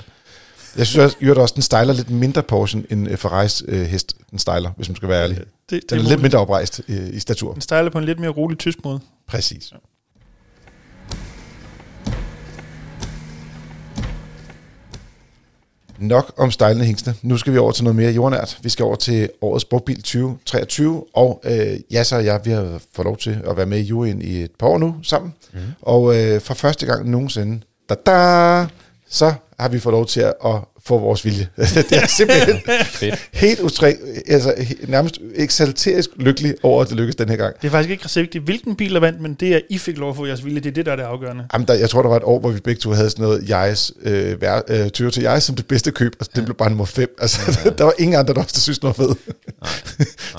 Jeg 0.78 0.88
synes 0.88 1.04
også, 1.04 1.32
at 1.32 1.38
også, 1.38 1.54
den 1.54 1.62
stejler 1.64 1.94
lidt 1.94 2.10
mindre 2.10 2.44
portion 2.44 2.86
end 2.90 3.10
øh, 3.10 3.18
Ferraris 3.18 3.64
øh, 3.68 3.86
hest, 3.86 4.16
den 4.32 4.40
stejler, 4.40 4.72
hvis 4.78 4.90
man 4.90 4.96
skal 4.96 5.10
være 5.10 5.24
ærlig. 5.24 5.38
Det, 5.38 5.46
det 5.70 5.90
Den 5.90 5.98
er 5.98 6.02
lidt 6.02 6.10
muligt. 6.10 6.22
mindre 6.22 6.40
oprejst 6.40 6.82
øh, 6.88 7.10
i 7.14 7.20
statur. 7.20 7.54
Den 7.54 7.62
stejler 7.62 7.92
på 7.92 7.98
en 7.98 8.04
lidt 8.06 8.20
mere 8.20 8.30
rolig 8.30 8.58
tysk 8.58 8.78
måde. 8.84 9.00
Præcis. 9.28 9.74
Nok 16.00 16.34
om 16.38 16.52
stejlende 16.52 16.86
hængste. 16.86 17.16
Nu 17.22 17.38
skal 17.38 17.54
vi 17.54 17.58
over 17.58 17.72
til 17.72 17.84
noget 17.84 17.96
mere 17.96 18.12
jordnært. 18.12 18.60
Vi 18.62 18.70
skal 18.70 18.86
over 18.86 18.96
til 18.96 19.30
årets 19.42 19.66
brugtbil 19.66 19.96
2023, 19.96 21.04
og 21.14 21.42
øh, 21.46 21.80
Jasser 21.92 22.18
og 22.18 22.26
jeg, 22.26 22.42
vi 22.44 22.52
har 22.52 22.80
fået 22.94 23.06
lov 23.06 23.18
til 23.18 23.42
at 23.50 23.58
være 23.58 23.66
med 23.66 23.78
i 23.80 23.82
juryen 23.82 24.22
i 24.22 24.42
et 24.42 24.52
par 24.60 24.68
år 24.68 24.78
nu 24.78 24.96
sammen. 25.04 25.34
Mm. 25.54 25.60
Og 25.82 26.16
øh, 26.22 26.42
for 26.42 26.54
første 26.54 26.86
gang 26.86 27.10
nogensinde, 27.10 27.60
da, 27.90 27.96
da, 27.96 28.68
så 29.10 29.34
har 29.64 29.70
vi 29.70 29.80
fået 29.80 29.94
lov 29.94 30.06
til 30.06 30.20
at, 30.20 30.34
at 30.46 30.56
få 30.86 30.98
vores 30.98 31.26
vilje. 31.26 31.48
det 31.58 31.92
er 31.92 32.08
simpelthen 32.08 32.62
Fedt. 32.86 33.30
helt 33.34 33.60
utræ, 33.60 33.94
altså, 34.28 34.54
nærmest 34.88 35.20
eksalterisk 35.36 36.10
lykkelig 36.16 36.56
over, 36.64 36.82
at 36.82 36.90
det 36.90 36.98
lykkedes 36.98 37.16
den 37.16 37.30
her 37.30 37.36
gang. 37.36 37.56
Det 37.62 37.68
er 37.68 37.72
faktisk 37.72 37.90
ikke 37.90 38.08
så 38.08 38.20
vigtigt, 38.20 38.44
hvilken 38.44 38.76
bil 38.76 38.94
der 38.94 39.00
vandt, 39.00 39.22
men 39.22 39.34
det 39.34 39.56
er, 39.56 39.60
I 39.70 39.78
fik 39.78 39.98
lov 39.98 40.10
at 40.10 40.16
få 40.16 40.26
jeres 40.26 40.46
vilje. 40.46 40.60
Det 40.60 40.70
er 40.70 40.74
det, 40.74 40.86
der 40.86 40.92
er 40.92 40.96
det 40.96 41.04
afgørende. 41.04 41.48
Jamen, 41.54 41.68
der, 41.68 41.74
jeg 41.74 41.90
tror, 41.90 42.02
der 42.02 42.10
var 42.10 42.18
et 42.18 42.24
år, 42.24 42.40
hvor 42.40 42.50
vi 42.50 42.60
begge 42.60 42.80
to 42.80 42.92
havde 42.92 43.10
sådan 43.10 43.24
noget 43.24 43.44
Yaris, 43.50 43.92
øh, 44.02 44.42
vær, 44.42 44.62
øh, 44.68 44.90
Toyota 44.90 45.22
Yaris 45.22 45.44
som 45.44 45.56
det 45.56 45.68
bedste 45.68 45.92
køb, 45.92 46.16
og 46.20 46.26
den 46.36 46.46
blev 46.46 46.58
bare 46.58 46.70
nummer 46.70 46.86
5. 46.86 47.16
Altså, 47.22 47.62
ja. 47.66 47.70
der 47.70 47.84
var 47.84 47.94
ingen 48.00 48.20
andre, 48.20 48.34
der 48.34 48.44
også 48.44 48.62
synes, 48.62 48.80
den 48.80 48.88
var 48.88 48.94
fed. 48.94 49.16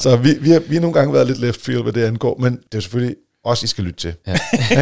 så 0.03 0.17
vi, 0.17 0.35
vi, 0.41 0.51
har, 0.51 0.61
vi 0.61 0.75
har 0.75 0.81
nogle 0.81 0.95
gange 0.95 1.13
været 1.13 1.27
lidt 1.27 1.39
left 1.39 1.61
field, 1.61 1.83
hvad 1.83 1.93
det 1.93 2.05
angår, 2.05 2.39
men 2.41 2.53
det 2.73 2.79
er 2.79 2.81
selvfølgelig 2.81 3.17
også, 3.45 3.65
I 3.65 3.67
skal 3.67 3.85
lytte 3.85 4.01
til. 4.01 4.15
Ja. 4.27 4.33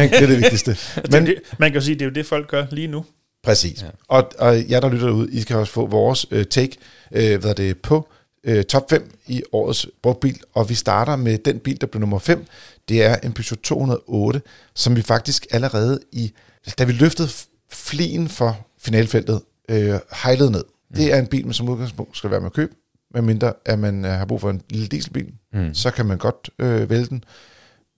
Det 0.09 0.23
er 0.23 0.27
det 0.27 0.41
vigtigste. 0.41 0.77
Men, 0.95 1.11
Men 1.11 1.25
det, 1.25 1.35
man 1.57 1.71
kan 1.71 1.79
jo 1.79 1.85
sige, 1.85 1.95
det 1.95 2.01
er 2.01 2.05
jo 2.05 2.11
det, 2.11 2.25
folk 2.25 2.47
gør 2.47 2.65
lige 2.71 2.87
nu. 2.87 3.05
Præcis. 3.43 3.81
Ja. 3.81 3.87
Og, 4.07 4.31
og 4.39 4.69
jer, 4.69 4.79
der 4.79 4.89
lytter 4.89 5.07
derude, 5.07 5.31
I 5.31 5.41
kan 5.41 5.57
også 5.57 5.73
få 5.73 5.85
vores 5.87 6.25
øh, 6.31 6.45
take 6.45 6.77
øh, 7.11 7.39
hvad 7.39 7.49
er 7.49 7.53
det, 7.53 7.77
på 7.81 8.07
øh, 8.43 8.63
top 8.63 8.89
5 8.89 9.17
i 9.27 9.43
årets 9.51 9.87
brugtbil, 10.01 10.39
og 10.53 10.69
vi 10.69 10.75
starter 10.75 11.15
med 11.15 11.37
den 11.37 11.59
bil, 11.59 11.81
der 11.81 11.87
blev 11.87 11.99
nummer 11.99 12.19
5. 12.19 12.45
Det 12.89 13.03
er 13.03 13.15
en 13.15 13.33
Peugeot 13.33 13.59
208, 13.63 14.41
som 14.75 14.95
vi 14.95 15.01
faktisk 15.01 15.45
allerede 15.51 15.99
i, 16.11 16.33
da 16.77 16.83
vi 16.83 16.91
løftede 16.91 17.29
flien 17.71 18.29
for 18.29 18.65
finalfeltet, 18.79 19.41
øh, 19.69 19.93
hejlede 20.23 20.51
ned. 20.51 20.63
Mm. 20.89 20.95
Det 20.95 21.13
er 21.13 21.19
en 21.19 21.27
bil, 21.27 21.45
man 21.45 21.53
som 21.53 21.69
udgangspunkt 21.69 22.17
skal 22.17 22.31
være 22.31 22.39
med 22.39 22.47
at 22.47 22.53
købe, 22.53 22.73
medmindre 23.13 23.53
at 23.65 23.79
man 23.79 24.05
øh, 24.05 24.11
har 24.11 24.25
brug 24.25 24.41
for 24.41 24.49
en 24.49 24.61
lille 24.69 24.87
dieselbil, 24.87 25.33
Mm. 25.53 25.73
så 25.73 25.91
kan 25.91 26.05
man 26.05 26.17
godt 26.17 26.49
øh, 26.59 26.89
vælge 26.89 27.05
den. 27.05 27.23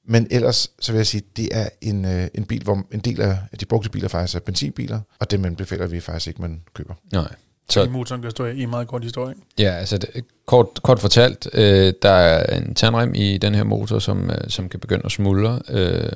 Men 0.07 0.27
ellers, 0.31 0.71
så 0.79 0.91
vil 0.91 0.99
jeg 0.99 1.07
sige, 1.07 1.23
det 1.37 1.49
er 1.51 1.69
en, 1.81 2.05
øh, 2.05 2.27
en 2.33 2.45
bil, 2.45 2.63
hvor 2.63 2.83
en 2.91 2.99
del 2.99 3.21
af 3.21 3.37
de 3.59 3.65
brugte 3.65 3.89
biler 3.89 4.07
faktisk 4.07 4.35
er 4.35 4.39
benzinbiler, 4.39 4.99
og 5.19 5.31
det 5.31 5.39
man 5.39 5.55
befaler 5.55 5.87
vi 5.87 5.99
faktisk 5.99 6.27
ikke, 6.27 6.41
man 6.41 6.61
køber. 6.73 6.93
Nej. 7.13 7.27
Så 7.69 7.83
Så 7.83 7.89
motoren 7.89 8.21
kan 8.21 8.31
stå 8.31 8.45
i 8.45 8.63
en 8.63 8.69
meget 8.69 8.87
kort 8.87 9.03
historie. 9.03 9.35
ja, 9.59 9.71
altså 9.71 9.97
det, 9.97 10.09
kort, 10.45 10.67
kort 10.83 10.99
fortalt, 10.99 11.47
øh, 11.53 11.93
der 12.01 12.09
er 12.09 12.57
en 12.57 12.73
tandrem 12.75 13.13
i 13.15 13.37
den 13.37 13.55
her 13.55 13.63
motor, 13.63 13.99
som, 13.99 14.29
øh, 14.29 14.37
som 14.47 14.69
kan 14.69 14.79
begynde 14.79 15.01
at 15.05 15.11
smuldre, 15.11 15.61
øh, 15.69 16.11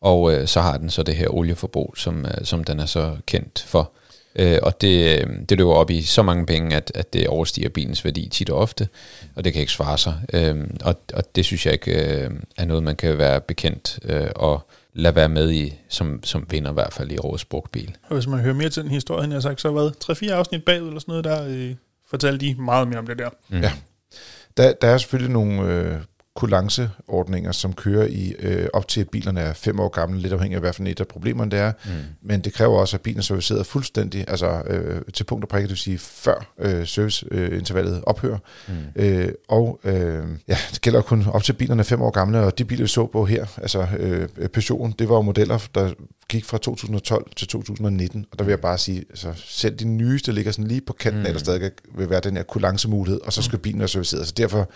og 0.00 0.32
øh, 0.34 0.46
så 0.46 0.60
har 0.60 0.76
den 0.76 0.90
så 0.90 1.02
det 1.02 1.16
her 1.16 1.34
olieforbrug, 1.34 1.94
som, 1.96 2.24
øh, 2.24 2.44
som 2.44 2.64
den 2.64 2.80
er 2.80 2.86
så 2.86 3.16
kendt 3.26 3.64
for. 3.68 3.92
Øh, 4.36 4.58
og 4.62 4.80
det, 4.80 5.26
det 5.48 5.58
løber 5.58 5.72
op 5.72 5.90
i 5.90 6.02
så 6.02 6.22
mange 6.22 6.46
penge, 6.46 6.76
at, 6.76 6.92
at 6.94 7.12
det 7.12 7.26
overstiger 7.26 7.68
bilens 7.68 8.04
værdi 8.04 8.28
tit 8.28 8.50
og 8.50 8.58
ofte, 8.58 8.88
og 9.34 9.44
det 9.44 9.52
kan 9.52 9.60
ikke 9.60 9.72
svare 9.72 9.98
sig. 9.98 10.14
Øh, 10.32 10.56
og, 10.84 10.94
og 11.14 11.36
det 11.36 11.44
synes 11.44 11.66
jeg 11.66 11.72
ikke 11.72 12.22
øh, 12.24 12.30
er 12.56 12.64
noget, 12.64 12.82
man 12.82 12.96
kan 12.96 13.18
være 13.18 13.40
bekendt 13.40 13.98
øh, 14.04 14.28
og 14.36 14.70
lade 14.92 15.14
være 15.14 15.28
med 15.28 15.50
i, 15.50 15.74
som, 15.88 16.20
som 16.24 16.46
vinder 16.50 16.70
i 16.70 16.74
hvert 16.74 16.92
fald 16.92 17.12
i 17.12 17.18
årets 17.18 17.44
brugtbil. 17.44 17.96
Og 18.08 18.14
hvis 18.14 18.26
man 18.26 18.40
hører 18.40 18.54
mere 18.54 18.68
til 18.68 18.82
den 18.82 18.90
historie, 18.90 19.24
end 19.24 19.32
jeg 19.32 19.36
har 19.36 19.40
sagt, 19.40 19.60
så 19.60 19.72
været 19.72 19.94
3-4 20.04 20.30
afsnit 20.30 20.64
bagud 20.64 20.86
eller 20.86 21.00
sådan 21.00 21.12
noget, 21.12 21.24
der 21.24 21.46
øh, 21.48 21.74
fortalte 22.10 22.46
de 22.46 22.54
meget 22.54 22.88
mere 22.88 22.98
om 22.98 23.06
det 23.06 23.18
der. 23.18 23.28
Mm. 23.48 23.60
Ja. 23.60 23.72
Der, 24.56 24.72
der 24.72 24.88
er 24.88 24.98
selvfølgelig 24.98 25.32
nogle 25.32 25.62
øh, 25.62 25.96
kulanceordninger, 26.40 27.52
som 27.52 27.72
kører 27.72 28.06
i 28.06 28.34
øh, 28.38 28.66
op 28.72 28.88
til, 28.88 29.00
at 29.00 29.08
bilerne 29.08 29.40
er 29.40 29.52
fem 29.52 29.80
år 29.80 29.88
gamle, 29.88 30.20
lidt 30.20 30.32
afhængig 30.32 30.54
af, 30.54 30.60
hvad 30.60 30.72
for 30.72 30.84
et 30.84 31.00
af 31.00 31.08
problemerne 31.08 31.50
det 31.50 31.58
er. 31.58 31.72
Mm. 31.84 31.90
Men 32.22 32.40
det 32.40 32.52
kræver 32.52 32.78
også, 32.78 32.96
at 32.96 33.00
bilen 33.00 33.18
er 33.18 33.22
serviceret 33.22 33.66
fuldstændig, 33.66 34.24
altså 34.28 34.62
øh, 34.66 35.02
til 35.14 35.24
punkt 35.24 35.44
og 35.44 35.48
prikke, 35.48 35.64
det 35.64 35.70
vil 35.70 35.78
sige 35.78 35.98
før 35.98 36.52
øh, 36.58 36.86
serviceintervallet 36.86 38.02
ophører. 38.06 38.38
Mm. 38.68 38.74
Øh, 38.96 39.28
og 39.48 39.80
øh, 39.84 40.24
ja, 40.48 40.56
det 40.70 40.80
gælder 40.80 41.02
kun 41.02 41.26
op 41.32 41.42
til 41.42 41.52
bilerne 41.52 41.80
er 41.80 41.84
fem 41.84 42.02
år 42.02 42.10
gamle, 42.10 42.40
og 42.40 42.58
de 42.58 42.64
biler, 42.64 42.84
vi 42.84 42.88
så 42.88 43.06
på 43.06 43.24
her, 43.24 43.46
altså 43.56 43.86
øh, 43.98 44.28
Peugeot'en, 44.56 44.92
det 44.98 45.08
var 45.08 45.14
jo 45.14 45.22
modeller, 45.22 45.68
der 45.74 45.90
gik 46.28 46.44
fra 46.44 46.58
2012 46.58 47.30
til 47.36 47.48
2019, 47.48 48.26
og 48.32 48.38
der 48.38 48.44
vil 48.44 48.52
jeg 48.52 48.60
bare 48.60 48.78
sige, 48.78 49.04
altså 49.10 49.32
selv 49.36 49.76
de 49.76 49.84
nyeste 49.84 50.32
ligger 50.32 50.52
sådan 50.52 50.66
lige 50.66 50.80
på 50.80 50.92
kanten, 50.92 51.20
mm. 51.20 51.26
af, 51.26 51.32
der 51.32 51.40
stadig 51.40 51.70
vil 51.94 52.10
være 52.10 52.20
den 52.20 52.36
her 52.36 52.42
kulancemulighed, 52.42 53.20
og 53.20 53.32
så 53.32 53.42
skal 53.42 53.58
bilen 53.58 53.78
være 53.78 53.88
serviceret. 53.88 54.26
Så 54.26 54.34
derfor 54.36 54.70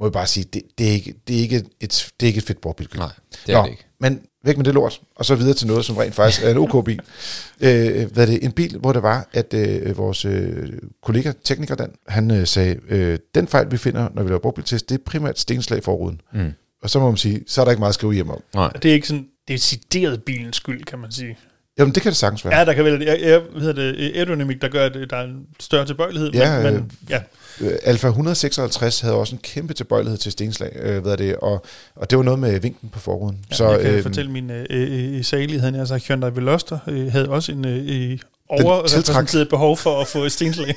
må 0.00 0.06
jeg 0.06 0.12
bare 0.12 0.26
sige, 0.26 0.44
det, 0.44 0.62
det, 0.78 0.88
er, 0.88 0.92
ikke, 0.92 1.14
det, 1.28 1.36
er, 1.36 1.40
ikke 1.40 1.56
et, 1.80 2.12
det 2.20 2.26
er 2.26 2.28
ikke 2.28 2.38
et 2.38 2.44
fedt 2.44 2.60
brugtbilkøb. 2.60 2.98
Nej, 2.98 3.12
det 3.46 3.54
er 3.54 3.62
det 3.62 3.70
ikke. 3.70 3.86
Men 4.00 4.20
væk 4.44 4.56
med 4.56 4.64
det 4.64 4.74
lort, 4.74 5.00
og 5.16 5.24
så 5.24 5.34
videre 5.34 5.54
til 5.54 5.66
noget, 5.66 5.84
som 5.84 5.96
rent 5.96 6.14
faktisk 6.14 6.44
er 6.44 6.50
en 6.50 6.56
OK-bil. 6.56 7.00
øh, 7.60 8.12
hvad 8.12 8.22
er 8.22 8.26
det? 8.26 8.44
En 8.44 8.52
bil, 8.52 8.78
hvor 8.78 8.92
det 8.92 9.02
var, 9.02 9.28
at 9.32 9.54
øh, 9.54 9.98
vores 9.98 10.24
øh, 10.24 10.72
kollega, 11.02 11.32
tekniker 11.44 11.74
Dan, 11.74 11.92
han 12.08 12.30
øh, 12.30 12.46
sagde, 12.46 12.76
øh, 12.88 13.18
den 13.34 13.48
fejl, 13.48 13.70
vi 13.70 13.76
finder, 13.76 14.08
når 14.14 14.22
vi 14.22 14.28
laver 14.28 14.40
brugtbiltest, 14.40 14.88
det 14.88 14.94
er 14.94 15.02
primært 15.06 15.38
stenslag 15.38 15.84
for 15.84 15.92
ruden. 15.92 16.20
Mm. 16.32 16.52
Og 16.82 16.90
så 16.90 16.98
må 16.98 17.08
man 17.08 17.16
sige, 17.16 17.44
så 17.46 17.60
er 17.60 17.64
der 17.64 17.72
ikke 17.72 17.80
meget 17.80 17.90
at 17.90 17.94
skrive 17.94 18.12
hjem 18.12 18.30
om. 18.30 18.42
Nej. 18.54 18.70
Det 18.70 18.88
er 18.88 18.94
ikke 18.94 19.08
sådan 19.08 19.26
decideret 19.48 20.22
bilens 20.22 20.56
skyld, 20.56 20.84
kan 20.84 20.98
man 20.98 21.12
sige. 21.12 21.38
Jamen, 21.78 21.94
det 21.94 22.02
kan 22.02 22.10
det 22.10 22.16
sagtens 22.16 22.44
være. 22.44 22.58
Ja, 22.58 22.64
der 22.64 22.72
kan 22.72 22.84
vel, 22.84 23.02
jeg, 23.02 23.20
jeg, 23.20 23.38
hvad 23.38 23.60
hedder 23.60 23.92
det, 23.92 24.16
aerodynamik, 24.16 24.62
der 24.62 24.68
gør, 24.68 24.86
at 24.86 24.94
der 25.10 25.16
er 25.16 25.24
en 25.24 25.46
større 25.60 25.86
tilbøjelighed. 25.86 26.30
Ja, 26.32 26.58
men, 26.58 26.66
øh, 26.66 26.72
men, 26.72 26.90
ja. 27.10 27.20
Øh, 27.60 27.72
Alfa 27.82 28.06
156 28.08 29.00
havde 29.00 29.14
også 29.14 29.34
en 29.34 29.40
kæmpe 29.42 29.74
tilbøjelighed 29.74 30.18
til 30.18 30.32
stenslag, 30.32 30.72
øh, 30.76 31.02
hvad 31.02 31.12
er 31.12 31.16
det, 31.16 31.36
og, 31.36 31.64
og 31.94 32.10
det 32.10 32.18
var 32.18 32.24
noget 32.24 32.40
med 32.40 32.60
vinklen 32.60 32.90
på 32.90 32.98
forruden. 32.98 33.44
Ja, 33.50 33.56
så, 33.56 33.70
jeg 33.70 33.80
kan 33.80 33.90
øh, 33.90 33.96
øh, 33.96 34.02
fortælle 34.02 34.30
min 34.30 34.50
øh, 34.50 34.66
øh, 34.70 35.24
salighed, 35.24 35.74
jeg 35.74 35.88
sagt, 35.88 36.06
Hyundai 36.06 36.30
Veloster 36.34 36.78
øh, 36.88 37.12
havde 37.12 37.28
også 37.28 37.52
en 37.52 37.64
øh, 37.64 38.18
overrepræsenteret 38.48 39.48
behov 39.48 39.76
for 39.76 40.00
at 40.00 40.06
få 40.06 40.24
et 40.24 40.32
stenslag. 40.32 40.74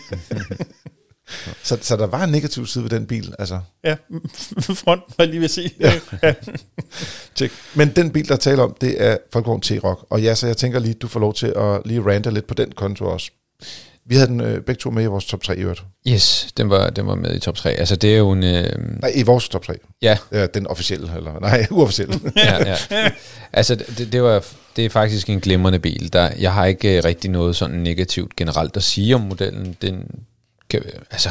så, 1.64 1.78
så 1.82 1.98
der 1.98 2.08
var 2.08 2.24
en 2.24 2.30
negativ 2.30 2.68
side 2.68 2.84
ved 2.84 2.92
den 2.92 3.06
bil, 3.08 3.34
altså. 3.40 3.60
ja, 3.84 3.96
fronten 4.84 5.14
var 5.18 5.26
lige 5.26 5.42
ved 5.42 5.48
sige. 5.48 5.72
Ja. 5.80 5.94
ja. 6.24 6.34
Check. 7.36 7.54
Men 7.76 7.90
den 7.96 8.12
bil, 8.12 8.28
der 8.28 8.36
taler 8.36 8.64
om, 8.64 8.76
det 8.82 9.04
er 9.04 9.18
Volkswagen 9.34 9.62
T-Roc. 9.66 10.08
Og 10.10 10.22
ja, 10.22 10.36
så 10.36 10.48
jeg 10.48 10.58
tænker 10.58 10.80
lige, 10.80 10.94
du 10.94 11.08
får 11.08 11.20
lov 11.20 11.34
til 11.34 11.54
at 11.56 11.82
lige 11.86 12.02
rante 12.02 12.32
lidt 12.32 12.48
på 12.48 12.54
den 12.54 12.72
konto 12.72 13.06
også. 13.06 13.32
Vi 14.10 14.16
havde 14.16 14.28
den 14.28 14.42
øh, 14.42 14.62
begge 14.62 14.80
to 14.80 14.92
med 14.92 15.04
i 15.04 15.06
vores 15.06 15.26
top 15.26 15.44
3 15.44 15.58
i 15.58 15.62
øvrigt. 15.62 15.84
Yes, 16.08 16.48
den 16.58 16.70
var, 16.70 16.90
den 16.90 17.08
var 17.08 17.16
med 17.16 17.36
i 17.36 17.40
top 17.40 17.56
3. 17.56 17.74
Altså 17.74 17.96
det 17.96 18.14
er 18.14 18.18
jo 18.18 18.32
en... 18.32 18.44
Øh, 18.44 19.02
Nej, 19.02 19.12
i 19.16 19.24
vores 19.24 19.50
top 19.50 19.64
3. 19.64 19.74
ja, 20.02 20.18
Ja, 20.32 20.46
den 20.46 20.68
officielle, 20.68 21.12
eller 21.18 21.40
nej, 21.40 21.68
uofficielle. 21.72 22.20
ja, 22.36 22.70
ja. 22.92 23.12
Altså 23.54 23.76
det, 23.76 24.12
det, 24.12 24.24
var, 24.24 24.46
det 24.76 24.86
er 24.86 24.90
faktisk 24.90 25.30
en 25.30 25.40
glimrende 25.40 25.80
bil. 25.80 26.14
Der, 26.14 26.32
jeg 26.40 26.54
har 26.54 26.66
ikke 26.66 26.98
øh, 26.98 27.04
rigtig 27.04 27.32
noget 27.32 27.56
sådan 27.56 27.76
negativt 27.76 28.36
generelt 28.36 28.78
at 28.78 28.84
sige 28.84 29.16
om 29.16 29.22
modellen. 29.22 29.78
Den, 29.82 30.12
kan, 30.70 30.82
altså, 31.12 31.30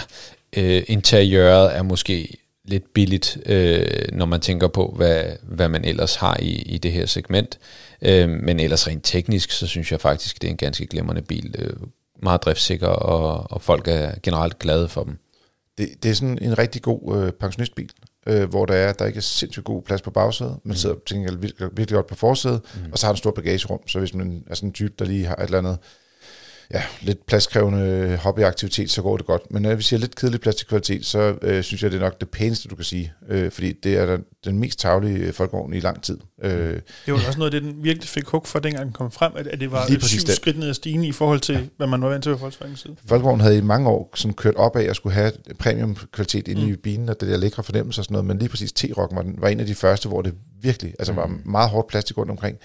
øh, 0.57 0.83
interiøret 0.87 1.77
er 1.77 1.83
måske 1.83 2.37
lidt 2.65 2.95
billigt, 2.95 3.39
øh, 3.47 3.87
når 4.13 4.27
man 4.27 4.41
tænker 4.41 4.69
på, 4.69 4.95
hvad, 4.97 5.25
hvad 5.43 5.69
man 5.69 5.85
ellers 5.85 6.15
har 6.15 6.37
i, 6.41 6.51
i 6.51 6.79
det 6.79 6.93
her 6.93 7.07
segment. 7.07 7.59
Øh, 8.03 8.29
men 8.29 8.61
ellers 8.61 8.89
rent 8.89 9.05
teknisk, 9.05 9.51
så 9.51 9.67
synes 9.67 9.93
jeg 9.93 10.01
faktisk, 10.01 10.43
det 10.43 10.49
er 10.49 10.51
en 10.51 10.57
ganske 10.57 10.87
glimrende 10.87 11.23
bil. 11.23 11.55
Øh, 11.59 11.73
meget 12.23 12.43
driftssikker, 12.43 12.89
og, 12.89 13.51
og 13.51 13.63
folk 13.63 13.89
er 13.89 14.13
generelt 14.23 14.59
glade 14.59 14.89
for 14.89 15.05
dem. 15.05 15.19
det, 15.79 15.89
det 16.03 16.11
er 16.11 16.15
sådan 16.15 16.39
en 16.43 16.59
rigtig 16.59 16.83
god 16.83 17.17
øh, 17.17 17.33
pensionistbil, 17.33 17.91
øh, 18.27 18.49
hvor 18.49 18.67
der 18.67 18.75
er, 18.75 18.93
der 18.93 19.05
ikke 19.07 19.17
er 19.17 19.23
sindssygt 19.23 19.65
god 19.65 19.83
plads 19.83 20.03
på 20.03 20.11
bagsædet. 20.11 20.59
Man 20.65 20.77
sidder 20.77 20.97
til 21.07 21.17
gengæld 21.17 21.37
virkelig, 21.39 21.69
virkelig 21.77 21.97
godt 21.97 22.07
på 22.07 22.15
forsædet, 22.15 22.61
mm. 22.75 22.93
og 22.93 22.99
så 22.99 23.07
har 23.07 23.13
den 23.13 23.19
stor 23.19 23.31
bagagerum, 23.31 23.89
så 23.89 23.99
hvis 23.99 24.15
man 24.15 24.45
er 24.47 24.55
sådan 24.55 24.69
en 24.69 24.73
type, 24.73 24.95
der 24.99 25.05
lige 25.05 25.27
har 25.27 25.37
et 25.37 25.45
eller 25.45 25.59
andet 25.59 25.79
ja, 26.75 26.83
lidt 27.01 27.27
pladskrævende 27.27 28.17
hobbyaktivitet, 28.23 28.91
så 28.91 29.03
går 29.03 29.17
det 29.17 29.27
godt. 29.27 29.51
Men 29.51 29.63
når 29.63 29.75
vi 29.75 29.83
siger 29.83 30.01
lidt 30.01 30.17
kedelig 30.17 30.41
plads 30.41 30.55
til 30.57 30.67
kvalitet, 30.67 31.07
så 31.07 31.35
øh, 31.43 31.63
synes 31.63 31.83
jeg, 31.83 31.91
det 31.91 31.97
er 31.97 32.01
nok 32.01 32.21
det 32.21 32.29
pæneste, 32.29 32.69
du 32.69 32.75
kan 32.75 32.85
sige. 32.85 33.13
Øh, 33.29 33.51
fordi 33.51 33.73
det 33.73 33.97
er 33.97 34.07
den, 34.07 34.25
den 34.45 34.59
mest 34.59 34.79
tavlige 34.79 35.33
folkevogn 35.33 35.75
i 35.75 35.81
lang 35.81 36.03
tid. 36.03 36.19
Øh, 36.43 36.51
Det 37.07 37.15
var 37.15 37.27
også 37.27 37.39
noget 37.39 37.53
det, 37.53 37.63
den 37.63 37.85
virkelig 37.85 38.09
fik 38.09 38.27
hug 38.27 38.47
for, 38.47 38.59
dengang 38.59 38.85
den 38.85 38.93
kom 38.93 39.11
frem, 39.11 39.33
at, 39.37 39.47
at 39.47 39.61
det 39.61 39.73
var 39.73 39.87
Lige 39.89 40.01
syv 40.01 40.21
det. 40.27 40.37
skridt 40.37 40.59
ned 40.59 40.69
ad 40.69 40.75
stigen 40.75 41.05
i 41.05 41.13
forhold 41.13 41.41
til, 41.41 41.55
ja. 41.55 41.61
hvad 41.77 41.87
man 41.87 42.03
var 42.03 42.09
vant 42.09 42.23
til 42.23 42.33
fra 42.33 42.39
Volkswagen 42.41 42.77
side. 42.77 42.97
Folkevognen 43.09 43.41
havde 43.41 43.59
i 43.59 43.61
mange 43.61 43.89
år 43.89 44.11
sådan 44.15 44.35
kørt 44.35 44.55
op 44.55 44.77
af 44.77 44.83
at 44.85 44.97
skulle 44.97 45.15
have 45.15 45.33
premiumkvalitet 45.59 46.49
inde 46.49 46.63
mm. 46.63 46.73
i 46.73 46.77
bilen, 46.77 47.09
og 47.09 47.21
det 47.21 47.29
der 47.29 47.37
lækre 47.37 47.63
fornemmelse 47.63 48.01
og 48.01 48.05
sådan 48.05 48.13
noget, 48.13 48.27
men 48.27 48.39
lige 48.39 48.49
præcis 48.49 48.73
T-Rock 48.73 49.15
var, 49.15 49.23
den, 49.23 49.35
var 49.39 49.49
en 49.49 49.61
af 49.61 49.67
de 49.67 49.75
første, 49.75 50.09
hvor 50.09 50.23
det 50.23 50.35
virkelig 50.63 50.95
altså 50.99 51.13
mm. 51.13 51.19
var 51.19 51.39
meget 51.45 51.71
hårdt 51.71 51.89
plastik 51.89 52.19
rundt 52.19 52.31
omkring. 52.31 52.59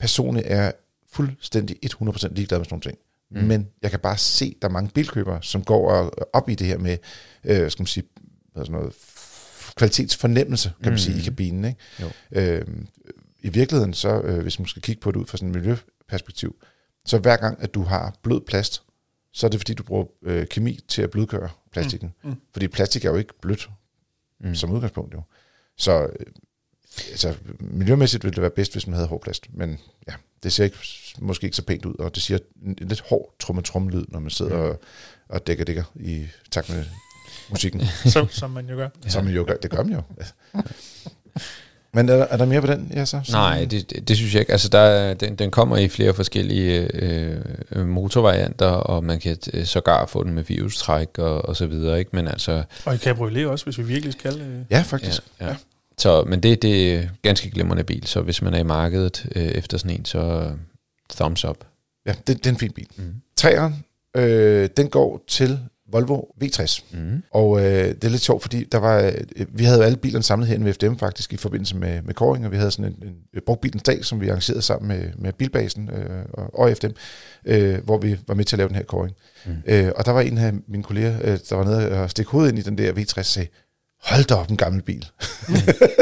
Personligt 0.00 0.46
er 0.48 0.62
jeg 0.62 0.72
fuldstændig 1.12 1.76
100% 1.84 2.34
ligeglad 2.34 2.58
med 2.58 2.64
sådan 2.64 2.66
nogle 2.70 2.82
ting. 2.82 2.98
Mm. 3.30 3.42
Men 3.42 3.68
jeg 3.82 3.90
kan 3.90 4.00
bare 4.00 4.18
se, 4.18 4.52
at 4.56 4.62
der 4.62 4.68
er 4.68 4.72
mange 4.72 4.90
bilkøbere, 4.94 5.42
som 5.42 5.64
går 5.64 6.12
op 6.32 6.48
i 6.48 6.54
det 6.54 6.66
her 6.66 6.78
med, 6.78 6.96
øh, 7.44 7.70
skal 7.70 7.82
man 7.82 7.86
sige, 7.86 8.04
sådan 8.56 8.72
noget, 8.72 8.92
kvalitetsfornemmelse, 9.76 10.72
kan 10.82 10.92
man 10.92 10.98
sige, 10.98 11.18
i 11.18 11.22
kabinen. 11.22 11.64
Ikke? 11.64 11.80
Jo. 12.00 12.10
Øh, 12.32 12.66
I 13.40 13.48
virkeligheden, 13.48 13.94
så 13.94 14.20
øh, 14.20 14.42
hvis 14.42 14.58
man 14.58 14.66
skal 14.66 14.82
kigge 14.82 15.00
på 15.00 15.10
det 15.10 15.16
ud 15.16 15.26
fra 15.26 15.38
sådan 15.38 15.48
et 15.48 15.54
miljøperspektiv, 15.54 16.56
så 17.06 17.18
hver 17.18 17.36
gang, 17.36 17.62
at 17.62 17.74
du 17.74 17.82
har 17.82 18.14
blød 18.22 18.40
plast, 18.40 18.82
så 19.32 19.46
er 19.46 19.50
det 19.50 19.60
fordi, 19.60 19.74
du 19.74 19.82
bruger 19.82 20.04
øh, 20.22 20.46
kemi 20.46 20.80
til 20.88 21.02
at 21.02 21.10
blødgøre 21.10 21.48
plastikken. 21.72 22.14
Mm. 22.24 22.30
Mm. 22.30 22.36
Fordi 22.52 22.68
plastik 22.68 23.04
er 23.04 23.10
jo 23.10 23.16
ikke 23.16 23.34
blødt 23.42 23.70
mm. 24.40 24.54
som 24.54 24.70
udgangspunkt 24.70 25.14
jo. 25.14 25.22
Så 25.76 26.02
øh, 26.02 26.26
altså, 27.10 27.34
miljømæssigt 27.60 28.24
ville 28.24 28.34
det 28.34 28.42
være 28.42 28.50
bedst, 28.50 28.72
hvis 28.72 28.86
man 28.86 28.94
havde 28.94 29.08
hård 29.08 29.22
plast. 29.22 29.46
Men 29.52 29.78
ja, 30.08 30.12
det 30.42 30.52
ser 30.52 30.64
ikke, 30.64 30.76
måske 31.18 31.44
ikke 31.44 31.56
så 31.56 31.62
pænt 31.64 31.84
ud, 31.84 31.94
og 31.98 32.14
det 32.14 32.22
siger 32.22 32.38
en, 32.64 32.76
lidt 32.80 33.00
hård 33.08 33.34
trumme 33.40 33.62
trumme 33.62 33.90
lyd, 33.90 34.04
når 34.08 34.20
man 34.20 34.30
sidder 34.30 34.56
mm. 34.56 34.62
og, 34.62 34.80
og 35.28 35.46
dækker 35.46 35.64
dækker 35.64 35.84
i 36.00 36.26
takt 36.50 36.68
med 36.68 36.84
musikken. 37.50 37.82
som, 38.12 38.28
som 38.28 38.50
man 38.50 38.68
jo 38.68 38.76
gør. 38.76 38.88
ja. 39.04 39.08
Som 39.10 39.24
man 39.24 39.34
jo 39.34 39.44
gør. 39.48 39.54
Det 39.56 39.70
gør 39.70 39.82
man 39.82 39.92
jo. 39.92 40.02
Men 41.94 42.08
er, 42.08 42.16
der- 42.16 42.24
er 42.24 42.36
der 42.36 42.44
mere 42.44 42.60
på 42.60 42.66
den? 42.66 42.92
Ja, 42.94 43.04
så, 43.04 43.20
så 43.24 43.32
Nej, 43.32 43.64
det, 43.64 43.90
det, 43.90 44.08
det 44.08 44.16
synes 44.16 44.34
jeg 44.34 44.40
ikke. 44.40 44.52
Altså, 44.52 44.68
der, 44.68 44.78
er- 44.78 45.14
den, 45.14 45.34
den 45.36 45.50
kommer 45.50 45.76
i 45.76 45.88
flere 45.88 46.14
forskellige 46.14 46.88
øh, 46.94 47.86
motorvarianter, 47.86 48.66
og 48.66 49.04
man 49.04 49.20
kan 49.20 49.36
øh, 49.52 49.64
sågar 49.64 50.06
få 50.06 50.24
den 50.24 50.32
med 50.34 50.42
virustræk 50.42 51.18
og, 51.18 51.44
og 51.44 51.56
så 51.56 51.66
videre. 51.66 51.98
Ikke? 51.98 52.10
Men 52.14 52.28
altså, 52.28 52.62
Og 52.84 52.94
i 52.94 52.98
cabriolet 52.98 53.46
også, 53.46 53.64
hvis 53.64 53.78
vi 53.78 53.82
virkelig 53.82 54.12
skal. 54.12 54.40
Øh. 54.40 54.60
Ja, 54.70 54.80
faktisk. 54.86 55.22
ja, 55.40 55.46
ja. 55.46 55.56
Så, 56.00 56.24
men 56.26 56.42
det, 56.42 56.62
det 56.62 56.94
er 56.94 57.08
ganske 57.22 57.50
glimrende 57.50 57.84
bil, 57.84 58.06
så 58.06 58.20
hvis 58.20 58.42
man 58.42 58.54
er 58.54 58.58
i 58.58 58.62
markedet 58.62 59.26
øh, 59.36 59.42
efter 59.42 59.78
sådan 59.78 59.96
en, 59.98 60.04
så 60.04 60.18
øh, 60.18 60.52
thumbs 61.10 61.44
up. 61.44 61.64
Ja, 62.06 62.14
det, 62.26 62.26
det 62.26 62.46
er 62.46 62.50
en 62.50 62.58
fin 62.58 62.72
bil. 62.72 62.88
Mm. 62.96 63.14
Træeren, 63.36 63.84
øh, 64.16 64.68
den 64.76 64.88
går 64.88 65.24
til 65.28 65.58
Volvo 65.92 66.20
V60. 66.44 66.84
Mm. 66.92 67.22
Og 67.30 67.60
øh, 67.60 67.88
det 67.88 68.04
er 68.04 68.08
lidt 68.08 68.22
sjovt, 68.22 68.42
fordi 68.42 68.64
der 68.64 68.78
var, 68.78 69.00
øh, 69.36 69.46
vi 69.48 69.64
havde 69.64 69.84
alle 69.84 69.96
bilerne 69.96 70.22
samlet 70.22 70.48
her 70.48 70.58
ved 70.58 70.74
FDM 70.74 70.94
faktisk 70.94 71.32
i 71.32 71.36
forbindelse 71.36 71.76
med, 71.76 72.02
med 72.02 72.14
Koring, 72.14 72.46
og 72.46 72.52
vi 72.52 72.56
havde 72.56 72.70
sådan 72.70 72.92
en, 72.92 73.08
en, 73.08 73.14
en 73.34 73.40
brugtbilens 73.46 73.82
dag, 73.82 74.04
som 74.04 74.20
vi 74.20 74.28
arrangerede 74.28 74.62
sammen 74.62 74.88
med, 74.88 75.04
med 75.18 75.32
Bilbasen 75.32 75.90
øh, 75.90 76.24
og, 76.32 76.58
og 76.58 76.76
FDM, 76.76 76.90
øh, 77.44 77.84
hvor 77.84 77.98
vi 77.98 78.18
var 78.26 78.34
med 78.34 78.44
til 78.44 78.56
at 78.56 78.58
lave 78.58 78.68
den 78.68 78.76
her 78.76 78.84
Koring. 78.84 79.16
Mm. 79.46 79.52
Øh, 79.66 79.92
og 79.96 80.06
der 80.06 80.12
var 80.12 80.20
en 80.20 80.38
af 80.38 80.52
mine 80.68 80.82
kolleger, 80.82 81.18
øh, 81.24 81.38
der 81.50 81.56
var 81.56 81.64
nede 81.64 82.02
og 82.02 82.10
stikke 82.10 82.30
hovedet 82.30 82.50
ind 82.50 82.58
i 82.58 82.62
den 82.62 82.78
der 82.78 82.92
V60 82.92 83.18
og 83.18 83.24
sagde, 83.24 83.48
hold 84.02 84.24
da 84.24 84.34
op 84.34 84.50
en 84.50 84.56
gammel 84.56 84.82
bil. 84.82 85.06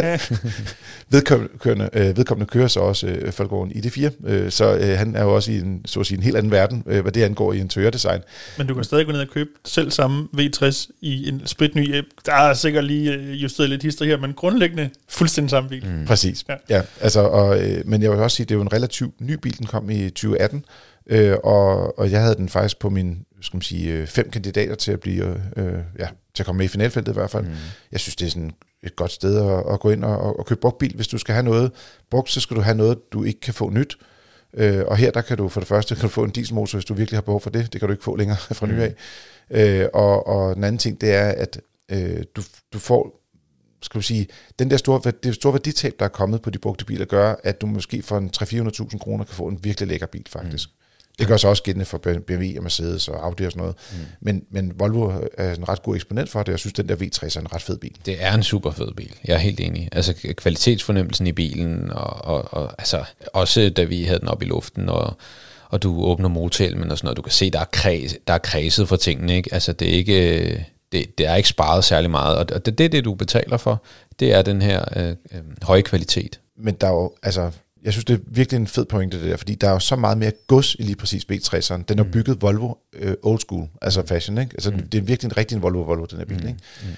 vedkommende, 1.10 1.90
øh, 1.92 2.16
vedkommende 2.16 2.50
kører 2.50 2.68
så 2.68 2.80
også 2.80 3.06
øh, 3.06 3.32
Folkevogn 3.32 3.70
ID4, 3.70 4.10
øh, 4.26 4.50
så 4.50 4.76
øh, 4.76 4.98
han 4.98 5.16
er 5.16 5.22
jo 5.22 5.34
også 5.34 5.52
i 5.52 5.58
en, 5.58 5.82
så 5.84 6.00
at 6.00 6.06
sige, 6.06 6.18
en 6.18 6.22
helt 6.22 6.36
anden 6.36 6.52
verden, 6.52 6.82
øh, 6.86 7.02
hvad 7.02 7.12
det 7.12 7.22
angår 7.22 7.52
i 7.52 7.58
interiørdesign. 7.58 8.20
Men 8.58 8.66
du 8.66 8.74
kan 8.74 8.84
stadig 8.84 9.06
gå 9.06 9.12
ned 9.12 9.20
og 9.20 9.28
købe 9.28 9.50
selv 9.64 9.90
samme 9.90 10.28
V60 10.36 10.90
i 11.00 11.28
en 11.28 11.42
spritny 11.44 11.96
app. 11.96 12.06
Der 12.26 12.32
er 12.32 12.54
sikkert 12.54 12.84
lige 12.84 13.12
øh, 13.12 13.42
justeret 13.42 13.70
lidt 13.70 13.82
hister 13.82 14.04
her, 14.04 14.18
men 14.18 14.32
grundlæggende 14.32 14.90
fuldstændig 15.08 15.50
samme 15.50 15.68
bil. 15.68 15.86
Mm. 15.86 16.06
Præcis. 16.06 16.44
Ja. 16.48 16.54
Ja. 16.68 16.82
altså, 17.00 17.20
og, 17.20 17.62
øh, 17.62 17.82
men 17.86 18.02
jeg 18.02 18.10
vil 18.10 18.18
også 18.18 18.36
sige, 18.36 18.46
det 18.46 18.50
er 18.50 18.56
jo 18.56 18.62
en 18.62 18.72
relativt 18.72 19.20
ny 19.20 19.32
bil, 19.32 19.58
den 19.58 19.66
kom 19.66 19.90
i 19.90 20.10
2018, 20.10 20.64
øh, 21.10 21.36
og, 21.44 21.98
og 21.98 22.10
jeg 22.10 22.20
havde 22.22 22.34
den 22.34 22.48
faktisk 22.48 22.78
på 22.78 22.90
min 22.90 23.18
skal 23.40 23.56
man 23.56 23.62
sige, 23.62 23.92
øh, 23.92 24.06
fem 24.06 24.30
kandidater 24.30 24.74
til 24.74 24.92
at 24.92 25.00
blive, 25.00 25.42
øh, 25.56 25.78
ja, 25.98 26.08
til 26.34 26.42
at 26.42 26.46
komme 26.46 26.58
med 26.58 26.64
i 26.64 26.68
finalfeltet 26.68 27.12
i 27.12 27.14
hvert 27.14 27.30
fald. 27.30 27.44
Mm. 27.44 27.54
Jeg 27.92 28.00
synes, 28.00 28.16
det 28.16 28.26
er 28.26 28.30
sådan 28.30 28.52
et 28.82 28.96
godt 28.96 29.12
sted 29.12 29.36
at, 29.36 29.72
at 29.72 29.80
gå 29.80 29.90
ind 29.90 30.04
og, 30.04 30.38
og 30.38 30.46
købe 30.46 30.60
brugt 30.60 30.78
bil. 30.78 30.94
Hvis 30.94 31.08
du 31.08 31.18
skal 31.18 31.32
have 31.32 31.44
noget 31.44 31.72
brugt, 32.10 32.30
så 32.30 32.40
skal 32.40 32.56
du 32.56 32.60
have 32.60 32.76
noget, 32.76 32.98
du 33.12 33.24
ikke 33.24 33.40
kan 33.40 33.54
få 33.54 33.70
nyt. 33.70 33.98
Øh, 34.54 34.84
og 34.86 34.96
her 34.96 35.10
der 35.10 35.20
kan 35.20 35.36
du 35.36 35.48
for 35.48 35.60
det 35.60 35.68
første 35.68 35.94
kan 35.94 36.02
du 36.02 36.08
få 36.08 36.24
en 36.24 36.30
dieselmotor, 36.30 36.78
hvis 36.78 36.84
du 36.84 36.94
virkelig 36.94 37.16
har 37.16 37.22
behov 37.22 37.40
for 37.40 37.50
det. 37.50 37.72
Det 37.72 37.80
kan 37.80 37.88
du 37.88 37.92
ikke 37.92 38.04
få 38.04 38.16
længere 38.16 38.36
fra 38.58 38.66
ny 38.66 38.80
af. 38.80 38.94
Øh, 39.50 39.88
og, 39.94 40.26
og 40.26 40.56
den 40.56 40.64
anden 40.64 40.78
ting, 40.78 41.00
det 41.00 41.14
er, 41.14 41.28
at 41.28 41.60
øh, 41.88 42.24
du, 42.36 42.42
du 42.72 42.78
får 42.78 43.18
skal 43.82 43.98
du 43.98 44.02
sige, 44.02 44.26
den 44.58 44.70
der 44.70 44.76
store, 44.76 45.12
det 45.22 45.34
store 45.34 45.52
værditab, 45.52 45.94
der 45.98 46.04
er 46.04 46.08
kommet 46.08 46.42
på 46.42 46.50
de 46.50 46.58
brugte 46.58 46.84
biler, 46.84 47.04
gør, 47.04 47.34
at 47.44 47.60
du 47.60 47.66
måske 47.66 48.02
for 48.02 48.18
en 48.18 48.30
300-400.000 48.36 48.98
kroner 48.98 49.24
kan 49.24 49.34
få 49.34 49.48
en 49.48 49.64
virkelig 49.64 49.88
lækker 49.88 50.06
bil, 50.06 50.26
faktisk. 50.28 50.68
Mm. 50.68 50.74
Det 51.18 51.26
gør 51.26 51.36
så 51.36 51.48
også 51.48 51.62
gældende 51.62 51.84
for 51.84 51.98
BMW 51.98 52.56
og 52.56 52.62
Mercedes 52.62 53.08
og 53.08 53.24
Audi 53.24 53.44
og 53.44 53.52
sådan 53.52 53.60
noget. 53.60 53.76
Mm. 53.92 53.98
Men, 54.20 54.42
men 54.50 54.72
Volvo 54.78 55.12
er 55.38 55.54
en 55.54 55.68
ret 55.68 55.82
god 55.82 55.94
eksponent 55.94 56.30
for 56.30 56.38
det, 56.38 56.48
og 56.48 56.52
jeg 56.52 56.58
synes, 56.58 56.72
den 56.72 56.88
der 56.88 56.96
V60 56.96 57.36
er 57.36 57.40
en 57.40 57.54
ret 57.54 57.62
fed 57.62 57.78
bil. 57.78 57.96
Det 58.06 58.16
er 58.20 58.34
en 58.34 58.42
super 58.42 58.70
fed 58.70 58.92
bil. 58.96 59.14
Jeg 59.24 59.34
er 59.34 59.38
helt 59.38 59.60
enig. 59.60 59.88
Altså 59.92 60.32
kvalitetsfornemmelsen 60.36 61.26
i 61.26 61.32
bilen, 61.32 61.90
og, 61.90 62.24
og, 62.24 62.54
og 62.54 62.74
altså, 62.78 63.04
også 63.32 63.70
da 63.76 63.84
vi 63.84 64.04
havde 64.04 64.20
den 64.20 64.28
op 64.28 64.42
i 64.42 64.46
luften, 64.46 64.88
og, 64.88 65.16
og 65.68 65.82
du 65.82 66.04
åbner 66.04 66.28
motelmen 66.28 66.90
og 66.90 66.98
sådan 66.98 67.06
noget, 67.06 67.16
du 67.16 67.22
kan 67.22 67.32
se, 67.32 67.50
der 67.50 67.60
er, 67.60 67.64
kreds, 67.72 68.14
der 68.26 68.34
er 68.34 68.38
kredset 68.38 68.88
for 68.88 68.96
tingene. 68.96 69.36
Ikke? 69.36 69.54
Altså 69.54 69.72
det 69.72 69.88
er 69.88 69.92
ikke, 69.92 70.66
det, 70.92 71.18
det 71.18 71.26
er 71.26 71.34
ikke 71.34 71.48
sparet 71.48 71.84
særlig 71.84 72.10
meget, 72.10 72.36
og 72.36 72.66
det, 72.66 72.78
det 72.78 72.84
er 72.84 72.88
det, 72.88 73.04
du 73.04 73.14
betaler 73.14 73.56
for. 73.56 73.82
Det 74.20 74.32
er 74.32 74.42
den 74.42 74.62
her 74.62 74.84
øh, 74.96 75.08
øh, 75.08 75.40
høje 75.62 75.82
kvalitet. 75.82 76.40
Men 76.56 76.74
der 76.74 76.86
er 76.86 76.92
jo, 76.92 77.12
altså, 77.22 77.50
jeg 77.84 77.92
synes, 77.92 78.04
det 78.04 78.14
er 78.14 78.18
virkelig 78.26 78.60
en 78.60 78.66
fed 78.66 78.84
pointe 78.84 79.20
det 79.20 79.30
der, 79.30 79.36
fordi 79.36 79.54
der 79.54 79.68
er 79.68 79.72
jo 79.72 79.78
så 79.78 79.96
meget 79.96 80.18
mere 80.18 80.32
gods 80.46 80.74
i 80.74 80.82
lige 80.82 80.96
præcis 80.96 81.24
V60'eren. 81.32 81.82
Den 81.88 81.98
er 81.98 82.02
mm. 82.02 82.10
bygget 82.10 82.42
Volvo 82.42 82.74
øh, 82.92 83.14
old 83.22 83.40
school, 83.40 83.68
altså 83.82 84.06
fashion, 84.06 84.38
ikke? 84.38 84.50
Altså, 84.54 84.70
mm. 84.70 84.88
det 84.88 84.98
er 84.98 85.02
virkelig 85.02 85.28
en 85.28 85.36
rigtig 85.36 85.56
en 85.56 85.62
Volvo 85.62 85.80
Volvo, 85.82 86.04
den 86.04 86.18
her 86.18 86.24
bil, 86.24 86.40
mm. 86.42 86.48
ikke? 86.48 86.60
Mm. 86.82 86.88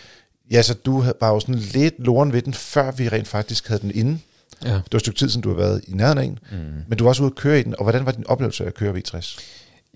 Ja, 0.51 0.63
så 0.63 0.75
du 0.75 1.05
var 1.21 1.29
jo 1.29 1.41
sådan 1.41 1.55
lidt 1.55 1.95
loren 1.99 2.33
ved 2.33 2.43
den, 2.43 2.55
før 2.55 2.93
vi 2.93 3.09
rent 3.09 3.29
faktisk 3.29 3.69
havde 3.69 3.83
den 3.83 3.91
inde. 3.95 4.19
Ja. 4.65 4.69
Det 4.69 4.93
var 4.93 4.97
et 4.97 5.01
stykke 5.01 5.19
tid, 5.19 5.29
siden 5.29 5.43
du 5.43 5.49
har 5.49 5.57
været 5.57 5.81
i 5.89 5.93
nærheden 5.93 6.19
af 6.19 6.25
en, 6.25 6.39
mm. 6.53 6.59
men 6.89 6.99
du 6.99 7.05
var 7.05 7.09
også 7.09 7.23
ude 7.23 7.31
at 7.31 7.37
køre 7.37 7.61
i 7.61 7.63
den, 7.63 7.75
og 7.79 7.83
hvordan 7.83 8.07
var 8.07 8.13
din 8.13 8.27
oplevelse 8.27 8.65
af 8.65 8.69
at 8.69 8.75
køre 8.75 8.95
V60? 8.95 9.41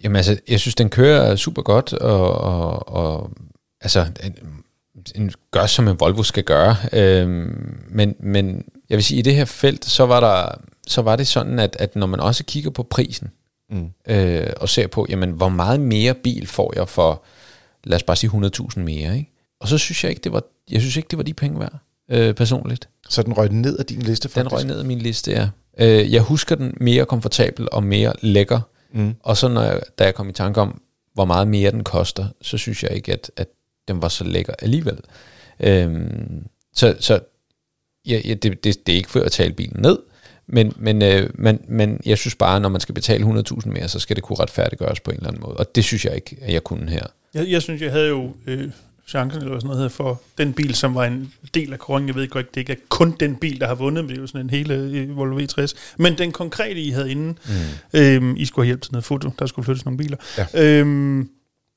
Jamen 0.04 0.16
altså, 0.16 0.38
jeg 0.48 0.60
synes, 0.60 0.74
den 0.74 0.90
kører 0.90 1.36
super 1.36 1.62
godt, 1.62 1.92
og, 1.92 2.38
og, 2.38 2.88
og 2.88 3.30
altså, 3.80 4.06
en, 4.24 4.34
en 5.14 5.32
gør, 5.50 5.66
som 5.66 5.88
en 5.88 6.00
Volvo 6.00 6.22
skal 6.22 6.44
gøre. 6.44 6.76
Øhm, 6.92 7.78
men, 7.88 8.14
men 8.20 8.64
jeg 8.90 8.96
vil 8.96 9.04
sige, 9.04 9.18
i 9.18 9.22
det 9.22 9.34
her 9.34 9.44
felt, 9.44 9.84
så 9.84 10.06
var, 10.06 10.20
der, 10.20 10.60
så 10.86 11.02
var 11.02 11.16
det 11.16 11.26
sådan, 11.26 11.58
at, 11.58 11.76
at 11.80 11.96
når 11.96 12.06
man 12.06 12.20
også 12.20 12.44
kigger 12.44 12.70
på 12.70 12.82
prisen, 12.82 13.28
Mm. 13.70 13.88
øh, 14.08 14.46
og 14.56 14.68
ser 14.68 14.86
på, 14.86 15.06
jamen, 15.08 15.30
hvor 15.30 15.48
meget 15.48 15.80
mere 15.80 16.14
bil 16.14 16.46
får 16.46 16.72
jeg 16.76 16.88
for, 16.88 17.22
lad 17.84 17.96
os 17.96 18.02
bare 18.02 18.16
sige 18.16 18.30
100.000 18.30 18.80
mere, 18.80 19.16
ikke? 19.16 19.30
Og 19.60 19.68
så 19.68 19.78
synes 19.78 20.04
jeg 20.04 20.10
ikke, 20.10 20.20
det 20.24 20.32
var, 20.32 20.42
jeg 20.70 20.80
synes 20.80 20.96
ikke, 20.96 21.06
det 21.10 21.16
var 21.16 21.22
de 21.22 21.34
penge 21.34 21.60
værd, 21.60 21.78
øh, 22.10 22.34
personligt. 22.34 22.88
Så 23.08 23.22
den 23.22 23.32
røg 23.32 23.48
ned 23.48 23.78
af 23.78 23.86
din 23.86 24.02
liste, 24.02 24.28
faktisk? 24.28 24.50
Den 24.50 24.58
røg 24.58 24.64
ned 24.64 24.78
af 24.78 24.84
min 24.84 24.98
liste, 24.98 25.30
ja. 25.30 25.48
Øh, 25.78 26.12
jeg 26.12 26.22
husker 26.22 26.54
den 26.56 26.74
mere 26.80 27.06
komfortabel 27.06 27.68
og 27.72 27.82
mere 27.82 28.12
lækker, 28.20 28.60
Mm. 28.92 29.14
og 29.20 29.36
så 29.36 29.48
når 29.48 29.62
jeg, 29.62 29.80
da 29.98 30.04
jeg 30.04 30.14
kom 30.14 30.28
i 30.28 30.32
tanke 30.32 30.60
om, 30.60 30.80
hvor 31.14 31.24
meget 31.24 31.48
mere 31.48 31.70
den 31.70 31.84
koster, 31.84 32.26
så 32.42 32.58
synes 32.58 32.82
jeg 32.82 32.90
ikke, 32.92 33.12
at, 33.12 33.30
at 33.36 33.48
den 33.88 34.02
var 34.02 34.08
så 34.08 34.24
lækker 34.24 34.52
alligevel. 34.58 34.98
Øhm, 35.60 36.46
så 36.74 36.96
så 37.00 37.20
ja, 38.06 38.20
ja, 38.24 38.34
det, 38.34 38.64
det, 38.64 38.86
det 38.86 38.92
er 38.92 38.96
ikke 38.96 39.10
for 39.10 39.20
at 39.20 39.32
tale 39.32 39.52
bilen 39.52 39.82
ned, 39.82 39.98
men, 40.46 40.72
men, 40.76 41.02
øh, 41.02 41.30
men, 41.34 41.60
men 41.68 42.00
jeg 42.06 42.18
synes 42.18 42.34
bare, 42.34 42.60
når 42.60 42.68
man 42.68 42.80
skal 42.80 42.94
betale 42.94 43.24
100.000 43.24 43.68
mere, 43.68 43.88
så 43.88 43.98
skal 43.98 44.16
det 44.16 44.24
kunne 44.24 44.38
retfærdiggøres 44.40 45.00
på 45.00 45.10
en 45.10 45.16
eller 45.16 45.28
anden 45.28 45.42
måde. 45.42 45.56
Og 45.56 45.74
det 45.74 45.84
synes 45.84 46.04
jeg 46.04 46.14
ikke, 46.14 46.36
at 46.40 46.52
jeg 46.52 46.64
kunne 46.64 46.90
her. 46.90 47.06
Jeg, 47.34 47.48
jeg 47.48 47.62
synes, 47.62 47.82
jeg 47.82 47.92
havde 47.92 48.08
jo 48.08 48.32
øh, 48.46 48.70
chancen, 49.06 49.42
eller 49.42 49.58
sådan 49.58 49.76
noget 49.76 49.92
for 49.92 50.20
den 50.38 50.52
bil, 50.52 50.74
som 50.74 50.94
var 50.94 51.04
en 51.04 51.32
del 51.54 51.72
af 51.72 51.78
kåringen. 51.78 52.08
Jeg 52.08 52.14
ved 52.14 52.28
godt, 52.28 52.54
det 52.54 52.60
ikke 52.60 52.72
er 52.72 52.76
kun 52.88 53.16
den 53.20 53.36
bil, 53.36 53.60
der 53.60 53.66
har 53.66 53.74
vundet, 53.74 54.04
men 54.04 54.08
det 54.10 54.16
er 54.16 54.20
jo 54.20 54.26
sådan 54.26 54.40
en 54.40 54.50
hele 54.50 54.74
øh, 54.74 55.16
Volvo 55.16 55.38
V60. 55.38 55.72
Men 55.96 56.18
den 56.18 56.32
konkrete, 56.32 56.80
I 56.80 56.90
havde 56.90 57.10
inde, 57.10 57.34
mm. 57.92 58.00
øh, 58.00 58.34
I 58.36 58.44
skulle 58.44 58.64
have 58.64 58.68
hjælp 58.68 58.82
til 58.82 58.92
noget 58.92 59.04
foto, 59.04 59.30
der 59.38 59.46
skulle 59.46 59.64
flyttes 59.64 59.84
nogle 59.84 59.98
biler. 59.98 60.16
Ja. 60.38 60.80
Øh, 60.80 61.24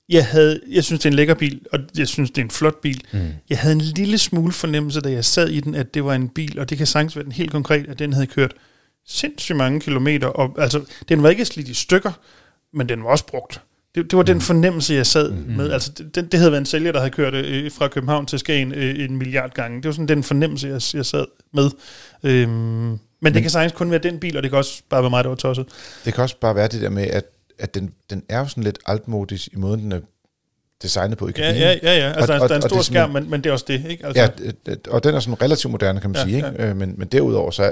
jeg, 0.10 0.26
havde, 0.26 0.60
jeg 0.72 0.84
synes, 0.84 1.00
det 1.00 1.06
er 1.06 1.12
en 1.12 1.15
lækker 1.15 1.34
bil, 1.34 1.62
og 1.72 1.80
jeg 1.98 2.08
synes, 2.08 2.32
det 2.32 2.38
er 2.38 2.46
en 2.46 2.52
flot 2.52 2.82
bil. 2.82 3.02
Mm. 3.13 3.20
Jeg 3.50 3.58
havde 3.58 3.76
en 3.76 3.82
lille 3.82 4.17
smule 4.17 4.54
fornemmelse, 4.54 5.02
da 5.02 5.12
jeg 5.12 5.26
sad 5.26 5.50
i 5.50 5.60
den, 5.60 5.76
at 5.76 5.93
det 5.93 6.06
var 6.06 6.13
en 6.13 6.30
bil, 6.30 6.60
og 6.60 6.70
det 6.70 6.78
kan 6.78 6.88
sagtens 6.88 7.15
være 7.15 7.26
den 7.26 7.32
helt 7.32 7.52
konkret, 7.52 7.89
at 7.89 8.00
den 8.00 8.13
havde 8.13 8.28
kørt 8.28 8.54
sindssygt 9.08 9.58
mange 9.58 9.80
kilometer. 9.80 10.28
Og, 10.28 10.56
altså, 10.58 10.82
den 11.10 11.24
var 11.24 11.30
ikke 11.30 11.46
slidt 11.46 11.67
i 11.67 11.74
stykker, 11.74 12.12
men 12.74 12.89
den 12.89 13.04
var 13.04 13.10
også 13.10 13.26
brugt. 13.26 13.62
Det, 13.96 14.12
det 14.12 14.17
var 14.17 14.24
den 14.24 14.41
fornemmelse, 14.41 14.93
jeg 14.93 15.06
sad 15.06 15.32
mm. 15.32 15.54
med. 15.56 15.72
Altså, 15.72 15.91
det, 16.15 16.32
det 16.32 16.39
havde 16.39 16.52
været 16.52 16.62
en 16.62 16.65
sælger, 16.65 16.91
der 16.91 17.00
havde 17.00 17.12
kørt 17.12 17.34
øh, 17.34 17.72
fra 17.72 17.88
København 17.88 18.26
til 18.26 18.39
Skagen 18.39 18.74
øh, 18.74 19.00
en 19.00 19.17
milliard 19.17 19.54
gange. 19.54 19.78
Det 19.78 19.86
var 19.86 19.91
sådan 19.91 20.08
den 20.08 20.24
fornemmelse, 20.24 20.67
jeg, 20.67 20.82
jeg 20.93 21.06
sad 21.06 21.26
med. 21.54 21.70
Øhm, 22.24 23.00
men 23.22 23.34
det 23.34 23.41
kan 23.41 23.52
sagtens 23.52 23.74
kun 23.74 23.91
være 23.91 24.00
den 24.00 24.20
bil, 24.20 24.38
og 24.38 24.43
det 24.43 24.52
kan 24.52 24.58
også 24.58 24.82
bare 24.89 25.02
være 25.02 25.10
mig, 25.10 25.24
der 25.24 25.30
var 25.30 25.36
tosset. 25.36 25.65
Det 26.06 26.13
kan 26.13 26.24
også 26.24 26.39
bare 26.39 26.56
være 26.56 26.67
det 26.67 26.82
der 26.82 26.89
med, 26.89 27.04
at, 27.04 27.26
at 27.60 27.76
den, 27.76 27.93
den 28.10 28.24
er 28.30 28.39
jo 28.39 28.48
sådan 28.48 28.63
lidt 28.63 28.80
altmodisk 28.86 29.48
i 29.54 29.56
måden, 29.56 29.80
den 29.80 29.91
er 29.91 30.00
designet 30.82 31.17
på 31.17 31.28
i 31.28 31.32
Ja, 31.38 31.52
ja, 31.52 31.76
ja, 31.84 31.98
ja. 31.98 32.12
Altså, 32.13 32.34
Og- 32.34 32.38
er- 32.38 32.43
og- 32.43 32.50
der 32.50 32.56
er 32.56 32.60
en 32.60 32.70
stor 32.70 32.78
er 32.78 32.82
skærm, 32.82 33.10
men, 33.10 33.30
men 33.30 33.43
det 33.43 33.50
er 33.50 33.54
også 33.54 33.65
det, 33.67 33.86
ikke? 33.89 34.06
Altså, 34.06 34.22
Ja, 34.67 34.76
og 34.89 35.04
den 35.04 35.15
er 35.15 35.20
sådan 35.20 35.41
relativt 35.41 35.72
moderne, 35.72 36.02
kan 36.02 36.10
man 36.10 36.15
Ja, 36.17 36.24
sige. 36.24 36.36
Ikke? 36.38 36.63
Øh, 36.63 36.76
Men, 36.76 36.93
men 36.98 37.08
derudover, 37.08 37.52
så 37.52 37.72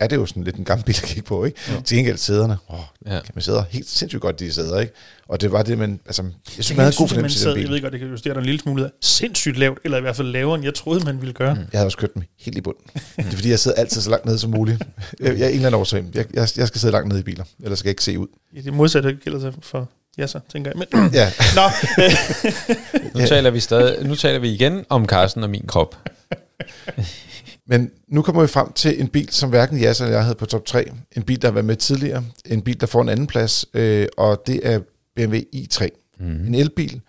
er, 0.00 0.04
er 0.04 0.08
det 0.08 0.16
jo 0.16 0.26
sådan 0.26 0.44
lidt 0.44 0.56
en 0.56 0.64
gammel 0.64 0.84
bil 0.84 0.96
at 1.02 1.08
kigge 1.08 1.22
på. 1.22 1.44
Ikke? 1.44 1.58
Til 1.84 1.96
gengæld 1.96 2.16
sæderne. 2.18 2.56
Åh, 2.70 2.78
Ja. 3.06 3.10
kan 3.10 3.22
man 3.34 3.42
sidder 3.42 3.64
helt 3.70 3.88
sindssygt 3.88 4.22
godt, 4.22 4.40
de 4.40 4.52
sæder. 4.52 4.80
Ikke? 4.80 4.92
Og 5.28 5.40
det 5.40 5.52
var 5.52 5.62
det, 5.62 5.78
man... 5.78 6.00
Altså, 6.06 6.22
jeg 6.22 6.30
synes, 6.52 6.70
jeg 6.70 6.76
man 6.76 6.82
havde 6.84 6.92
en 6.94 6.98
god 6.98 7.08
fornemmelse 7.08 7.38
sad, 7.38 7.50
den 7.50 7.58
jeg 7.58 7.66
bil. 7.66 7.74
ved 7.74 7.80
godt, 7.82 7.92
det 7.92 8.00
kan 8.00 8.08
justere 8.10 8.34
dig 8.34 8.40
en 8.40 8.46
lille 8.46 8.60
smule, 8.60 8.90
sindssygt 9.00 9.58
lavt, 9.58 9.78
eller 9.84 9.98
i 9.98 10.00
hvert 10.00 10.16
fald 10.16 10.28
lavere, 10.28 10.54
end 10.54 10.64
jeg 10.64 10.74
troede, 10.74 11.04
man 11.04 11.20
ville 11.20 11.32
gøre. 11.34 11.54
Mm. 11.54 11.60
Jeg 11.60 11.78
havde 11.80 11.86
også 11.86 11.98
kørt 11.98 12.14
dem 12.14 12.22
helt 12.40 12.58
i 12.58 12.60
bunden. 12.60 12.84
Det 13.16 13.26
er 13.26 13.30
fordi, 13.30 13.50
jeg 13.50 13.58
sidder 13.58 13.76
altid 13.80 14.00
så 14.00 14.10
langt 14.10 14.26
nede 14.26 14.38
som 14.38 14.50
muligt. 14.50 14.82
Jeg, 15.20 15.38
jeg 15.38 15.44
er 15.44 15.48
en 15.48 15.54
eller 15.54 15.66
anden 15.66 15.80
årsag. 15.80 16.04
Jeg, 16.14 16.24
jeg, 16.34 16.48
jeg 16.56 16.68
skal 16.68 16.80
sidde 16.80 16.92
langt 16.92 17.08
nede 17.08 17.20
i 17.20 17.22
biler, 17.22 17.44
ellers 17.62 17.78
skal 17.78 17.88
jeg 17.88 17.92
ikke 17.92 18.04
se 18.04 18.18
ud. 18.18 18.26
Ja, 18.56 18.60
det 18.60 18.74
modsatte 18.74 19.12
gælder 19.24 19.40
sig 19.40 19.52
for 19.62 19.88
ja, 20.18 20.26
så 20.26 20.40
tænker 20.52 20.70
jeg. 20.76 20.86
Men, 21.00 21.10
Ja, 21.20 21.32
Nå, 21.58 23.20
Nu, 23.20 23.26
taler 23.26 23.50
vi 23.50 23.60
stadig, 23.60 24.06
nu 24.06 24.14
taler 24.14 24.38
vi 24.38 24.48
igen 24.48 24.84
om 24.88 25.06
Carsten 25.06 25.42
og 25.42 25.50
min 25.50 25.64
krop. 25.68 25.96
men 27.66 27.90
nu 28.08 28.22
kommer 28.22 28.42
vi 28.42 28.48
frem 28.48 28.72
til 28.72 29.00
en 29.00 29.08
bil, 29.08 29.28
som 29.30 29.50
hverken 29.50 29.78
Jas 29.80 30.00
eller 30.00 30.12
jeg 30.14 30.22
havde 30.22 30.34
på 30.34 30.46
top 30.46 30.64
3. 30.64 30.90
En 31.16 31.22
bil, 31.22 31.42
der 31.42 31.48
har 31.48 31.52
været 31.52 31.64
med 31.64 31.76
tidligere. 31.76 32.24
En 32.46 32.62
bil, 32.62 32.80
der 32.80 32.86
får 32.86 33.02
en 33.02 33.08
anden 33.08 33.26
plads. 33.26 33.66
Øh, 33.74 34.06
og 34.16 34.42
det 34.46 34.60
er 34.62 34.80
BMW 35.16 35.36
i3. 35.54 35.88
Mm. 36.20 36.46
En 36.46 36.54
elbil 36.54 37.00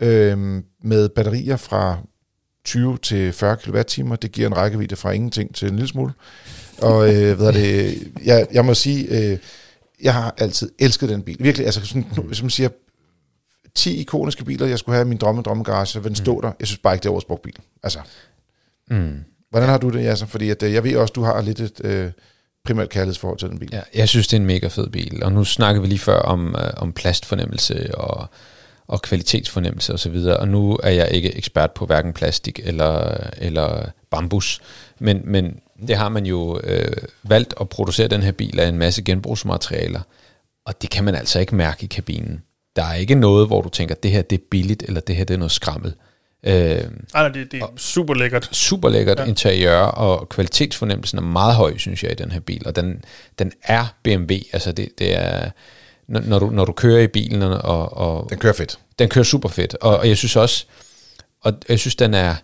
øh, 0.00 0.62
med 0.84 1.08
batterier 1.08 1.56
fra 1.56 1.98
20 2.64 2.98
til 2.98 3.32
40 3.32 3.56
kWh. 3.56 4.16
Det 4.22 4.32
giver 4.32 4.46
en 4.46 4.56
rækkevidde 4.56 4.96
fra 4.96 5.10
ingenting 5.10 5.54
til 5.54 5.68
en 5.68 5.76
lille 5.76 5.88
smule. 5.88 6.12
Og 6.78 7.14
øh, 7.14 7.36
hvad 7.36 7.46
er 7.46 7.52
det, 7.52 7.98
jeg, 8.24 8.46
jeg 8.52 8.64
må 8.64 8.74
sige, 8.74 9.32
øh, 9.32 9.38
jeg 10.02 10.14
har 10.14 10.34
altid 10.38 10.70
elsket 10.78 11.08
den 11.08 11.22
bil. 11.22 11.36
Virkelig, 11.40 11.66
altså 11.66 11.86
sådan, 11.86 12.06
nu, 12.16 12.22
hvis 12.22 12.42
man 12.42 12.50
siger, 12.50 12.68
10 13.74 13.96
ikoniske 13.96 14.44
biler, 14.44 14.66
jeg 14.66 14.78
skulle 14.78 14.96
have 14.96 15.06
i 15.06 15.08
min 15.08 15.18
drømme 15.18 15.42
drømmegarage, 15.42 15.86
så 15.86 16.00
vil 16.00 16.08
den 16.08 16.16
stå 16.16 16.40
der. 16.40 16.52
Jeg 16.60 16.66
synes 16.66 16.78
bare 16.78 16.94
ikke, 16.94 17.02
det 17.02 17.08
er 17.08 17.12
årets 17.12 17.24
brugtbil. 17.24 17.54
Altså, 17.82 17.98
Mm 18.90 19.18
hvordan 19.56 19.70
har 19.70 19.78
du 19.78 19.90
det, 19.90 20.04
Jasser? 20.04 20.26
Fordi 20.26 20.50
at, 20.50 20.62
øh, 20.62 20.72
jeg 20.72 20.84
ved 20.84 20.96
også, 20.96 21.12
du 21.12 21.22
har 21.22 21.42
lidt 21.42 21.60
et 21.60 21.80
øh, 21.84 22.10
primært 22.64 22.88
kærlighedsforhold 22.88 23.38
til 23.38 23.48
den 23.48 23.58
bil. 23.58 23.68
Ja, 23.72 23.80
jeg 23.94 24.08
synes, 24.08 24.28
det 24.28 24.36
er 24.36 24.40
en 24.40 24.46
mega 24.46 24.68
fed 24.68 24.88
bil. 24.88 25.24
Og 25.24 25.32
nu 25.32 25.44
snakker 25.44 25.80
vi 25.80 25.86
lige 25.86 25.98
før 25.98 26.18
om, 26.18 26.54
øh, 26.54 26.70
om 26.76 26.92
plastfornemmelse 26.92 27.96
og, 27.98 28.26
og 28.86 29.02
kvalitetsfornemmelse 29.02 29.94
osv. 29.94 30.16
Og, 30.16 30.36
og 30.36 30.48
nu 30.48 30.78
er 30.82 30.90
jeg 30.90 31.10
ikke 31.10 31.36
ekspert 31.36 31.72
på 31.72 31.86
hverken 31.86 32.12
plastik 32.12 32.60
eller, 32.64 33.16
eller 33.36 33.86
bambus. 34.10 34.60
Men, 34.98 35.20
men 35.24 35.60
det 35.88 35.96
har 35.96 36.08
man 36.08 36.26
jo 36.26 36.60
øh, 36.64 36.96
valgt 37.22 37.54
at 37.60 37.68
producere 37.68 38.08
den 38.08 38.22
her 38.22 38.32
bil 38.32 38.60
af 38.60 38.68
en 38.68 38.78
masse 38.78 39.02
genbrugsmaterialer. 39.02 40.00
Og 40.66 40.82
det 40.82 40.90
kan 40.90 41.04
man 41.04 41.14
altså 41.14 41.40
ikke 41.40 41.54
mærke 41.54 41.84
i 41.84 41.86
kabinen. 41.86 42.42
Der 42.76 42.84
er 42.84 42.94
ikke 42.94 43.14
noget, 43.14 43.46
hvor 43.46 43.62
du 43.62 43.68
tænker, 43.68 43.94
det 43.94 44.10
her 44.10 44.22
det 44.22 44.38
er 44.38 44.44
billigt, 44.50 44.82
eller 44.82 45.00
det 45.00 45.16
her 45.16 45.24
det 45.24 45.34
er 45.34 45.38
noget 45.38 45.52
skrammel. 45.52 45.94
Øh, 46.46 46.54
ej, 46.54 46.82
nej, 47.14 47.28
det, 47.28 47.52
det 47.52 47.62
er 47.62 47.66
super 47.76 48.14
lækkert. 48.14 48.48
super 48.52 48.88
lækkert 48.88 49.18
ja. 49.18 49.24
interiør, 49.24 49.78
og 49.78 50.28
kvalitetsfornemmelsen 50.28 51.18
er 51.18 51.22
meget 51.22 51.54
høj, 51.54 51.76
synes 51.78 52.02
jeg, 52.02 52.12
i 52.12 52.14
den 52.14 52.30
her 52.30 52.40
bil. 52.40 52.62
Og 52.66 52.76
den, 52.76 53.04
den 53.38 53.52
er 53.62 53.86
BMW. 54.02 54.34
Altså, 54.52 54.72
det, 54.72 54.88
det 54.98 55.18
er... 55.18 55.50
Når, 56.08 56.20
når, 56.20 56.38
du, 56.38 56.50
når 56.50 56.64
du 56.64 56.72
kører 56.72 57.00
i 57.00 57.06
bilen, 57.06 57.42
og, 57.42 57.96
og 57.96 58.30
Den 58.30 58.38
kører 58.38 58.52
fedt. 58.52 58.78
den 58.98 59.08
kører 59.08 59.24
super 59.24 59.48
fedt. 59.48 59.74
Og, 59.74 59.96
og 59.96 60.08
jeg 60.08 60.16
synes 60.16 60.36
også, 60.36 60.64
og 61.40 61.52
jeg 61.68 61.78
synes, 61.78 61.96
den 61.96 62.14
er 62.14 62.34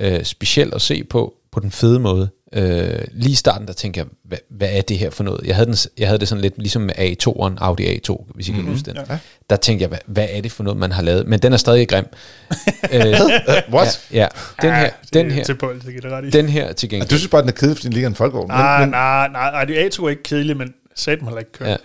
øh, 0.00 0.24
speciel 0.24 0.74
at 0.74 0.82
se 0.82 1.04
på, 1.04 1.34
på 1.52 1.60
den 1.60 1.70
fede 1.70 1.98
måde. 1.98 2.30
Øh, 2.54 3.00
lige 3.12 3.32
i 3.32 3.34
starten, 3.34 3.66
der 3.66 3.72
tænkte 3.72 3.98
jeg, 3.98 4.06
hvad, 4.24 4.38
hvad 4.50 4.68
er 4.72 4.82
det 4.82 4.98
her 4.98 5.10
for 5.10 5.24
noget? 5.24 5.46
Jeg 5.46 5.56
havde, 5.56 5.66
den, 5.66 5.76
jeg 5.98 6.08
havde 6.08 6.18
det 6.18 6.28
sådan 6.28 6.42
lidt 6.42 6.58
ligesom 6.58 6.82
med 6.82 6.94
A2'eren, 6.98 7.54
Audi 7.64 7.86
A2, 7.96 8.32
hvis 8.34 8.48
I 8.48 8.52
kan 8.52 8.60
Mhm. 8.62 8.70
huske 8.72 8.90
den. 8.90 8.98
Ja. 9.08 9.18
Der 9.50 9.56
tænkte 9.56 9.82
jeg, 9.82 9.88
hvad, 9.88 9.98
hvad 10.06 10.26
er 10.30 10.40
det 10.40 10.52
for 10.52 10.62
noget, 10.64 10.78
man 10.78 10.92
har 10.92 11.02
lavet? 11.02 11.26
Men 11.26 11.38
den 11.40 11.52
er 11.52 11.56
stadig 11.56 11.88
grim. 11.88 12.04
øh, 12.92 13.04
Uh, 13.06 13.74
what? 13.74 14.00
ja, 14.12 14.18
ja, 14.18 14.26
den 14.62 14.72
her, 14.74 14.90
den 15.12 15.30
her, 15.30 15.44
Til 15.44 15.54
Poul, 15.54 15.74
det 15.74 15.84
giver 15.84 16.00
det 16.00 16.10
ret 16.12 16.24
i. 16.24 16.30
den 16.30 16.48
her 16.48 16.72
til 16.72 16.88
gengæld. 16.88 17.08
Du 17.08 17.16
synes 17.16 17.30
bare, 17.30 17.40
den 17.40 17.48
er 17.48 17.52
kedelig, 17.52 17.76
fordi 17.76 17.86
den 17.86 17.92
ligger 17.92 18.08
i 18.08 18.10
en 18.10 18.14
folkevogn. 18.14 18.48
Nej, 18.48 18.86
nej, 18.86 19.28
nej, 19.28 19.50
nej, 19.50 19.64
det 19.64 19.80
er 19.80 19.88
A2 19.90 20.04
er 20.04 20.08
ikke 20.08 20.22
kedeligt, 20.22 20.58
men 20.58 20.74
sat 20.94 21.22
mig 21.22 21.32
ikke 21.38 21.52
køre. 21.52 21.76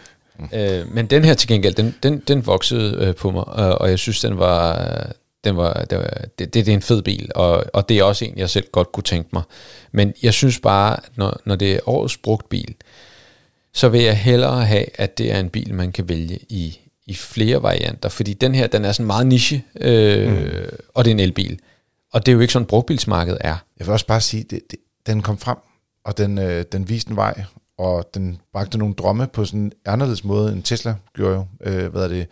Ja. 0.52 0.80
Øh, 0.80 0.88
men 0.94 1.06
den 1.06 1.26
her 1.26 1.34
til 1.34 1.48
gengæld, 1.48 1.74
den, 1.74 1.96
den, 2.04 2.20
den 2.28 2.46
voksede 2.46 3.06
øh, 3.06 3.16
på 3.16 3.32
mig, 3.32 3.48
og, 3.48 3.82
og 3.82 3.90
jeg 3.90 4.00
synes, 4.00 4.20
den 4.22 4.38
var, 4.38 4.82
øh, 4.82 5.12
den 5.46 5.58
var, 5.58 5.74
det, 5.90 5.98
var 5.98 6.08
det, 6.40 6.40
det, 6.40 6.54
det 6.54 6.68
er 6.68 6.74
en 6.74 6.82
fed 6.82 7.02
bil, 7.02 7.32
og, 7.36 7.64
og 7.74 7.90
det 7.90 8.00
er 8.00 8.04
også 8.04 8.26
en, 8.26 8.38
jeg 8.38 8.50
selv 8.50 8.68
godt 8.72 8.92
kunne 8.92 9.04
tænke 9.04 9.30
mig. 9.34 9.44
Men 9.92 10.14
jeg 10.24 10.34
synes 10.34 10.60
bare, 10.60 10.98
at 10.98 11.18
når, 11.18 11.40
når 11.46 11.56
det 11.56 11.74
er 11.74 11.80
årets 11.86 12.18
brugt 12.18 12.50
bil, 12.50 12.76
så 13.74 13.90
vil 13.90 14.02
jeg 14.02 14.18
hellere 14.18 14.66
have, 14.66 14.86
at 14.96 15.18
det 15.18 15.32
er 15.32 15.40
en 15.40 15.50
bil, 15.50 15.74
man 15.74 15.92
kan 15.92 16.10
vælge 16.10 16.40
i, 16.50 16.80
i 17.06 17.16
flere 17.16 17.64
varianter, 17.64 18.10
fordi 18.10 18.34
den 18.34 18.56
her, 18.56 18.68
den 18.68 18.86
er 18.86 18.92
sådan 18.92 19.08
meget 19.08 19.28
niche, 19.28 19.64
øh, 19.82 20.32
mm. 20.32 20.78
og 20.94 21.06
det 21.06 21.12
er 21.12 21.16
en 21.16 21.20
elbil. 21.20 21.60
Og 22.14 22.26
det 22.26 22.32
er 22.32 22.34
jo 22.34 22.40
ikke 22.40 22.54
sådan, 22.54 22.66
brugtbilsmarkedet 22.66 23.38
er. 23.42 23.58
Jeg 23.80 23.88
vil 23.88 23.94
også 23.94 24.08
bare 24.08 24.22
sige, 24.22 24.44
det, 24.44 24.60
det, 24.72 24.80
den 25.08 25.22
kom 25.22 25.38
frem, 25.38 25.58
og 26.06 26.18
den, 26.18 26.38
øh, 26.38 26.66
den 26.72 26.90
viste 26.90 27.10
en 27.10 27.16
vej, 27.16 27.44
og 27.78 28.10
den 28.14 28.40
bragte 28.54 28.78
nogle 28.78 28.94
drømme 28.94 29.28
på 29.28 29.46
sådan 29.46 29.60
en 29.60 29.72
anderledes 29.86 30.24
måde, 30.24 30.52
end 30.52 30.64
Tesla 30.64 30.96
gjorde 31.14 31.36
jo. 31.36 31.46
Øh, 31.62 31.92
hvad 31.92 32.04
er 32.04 32.08
det? 32.08 32.28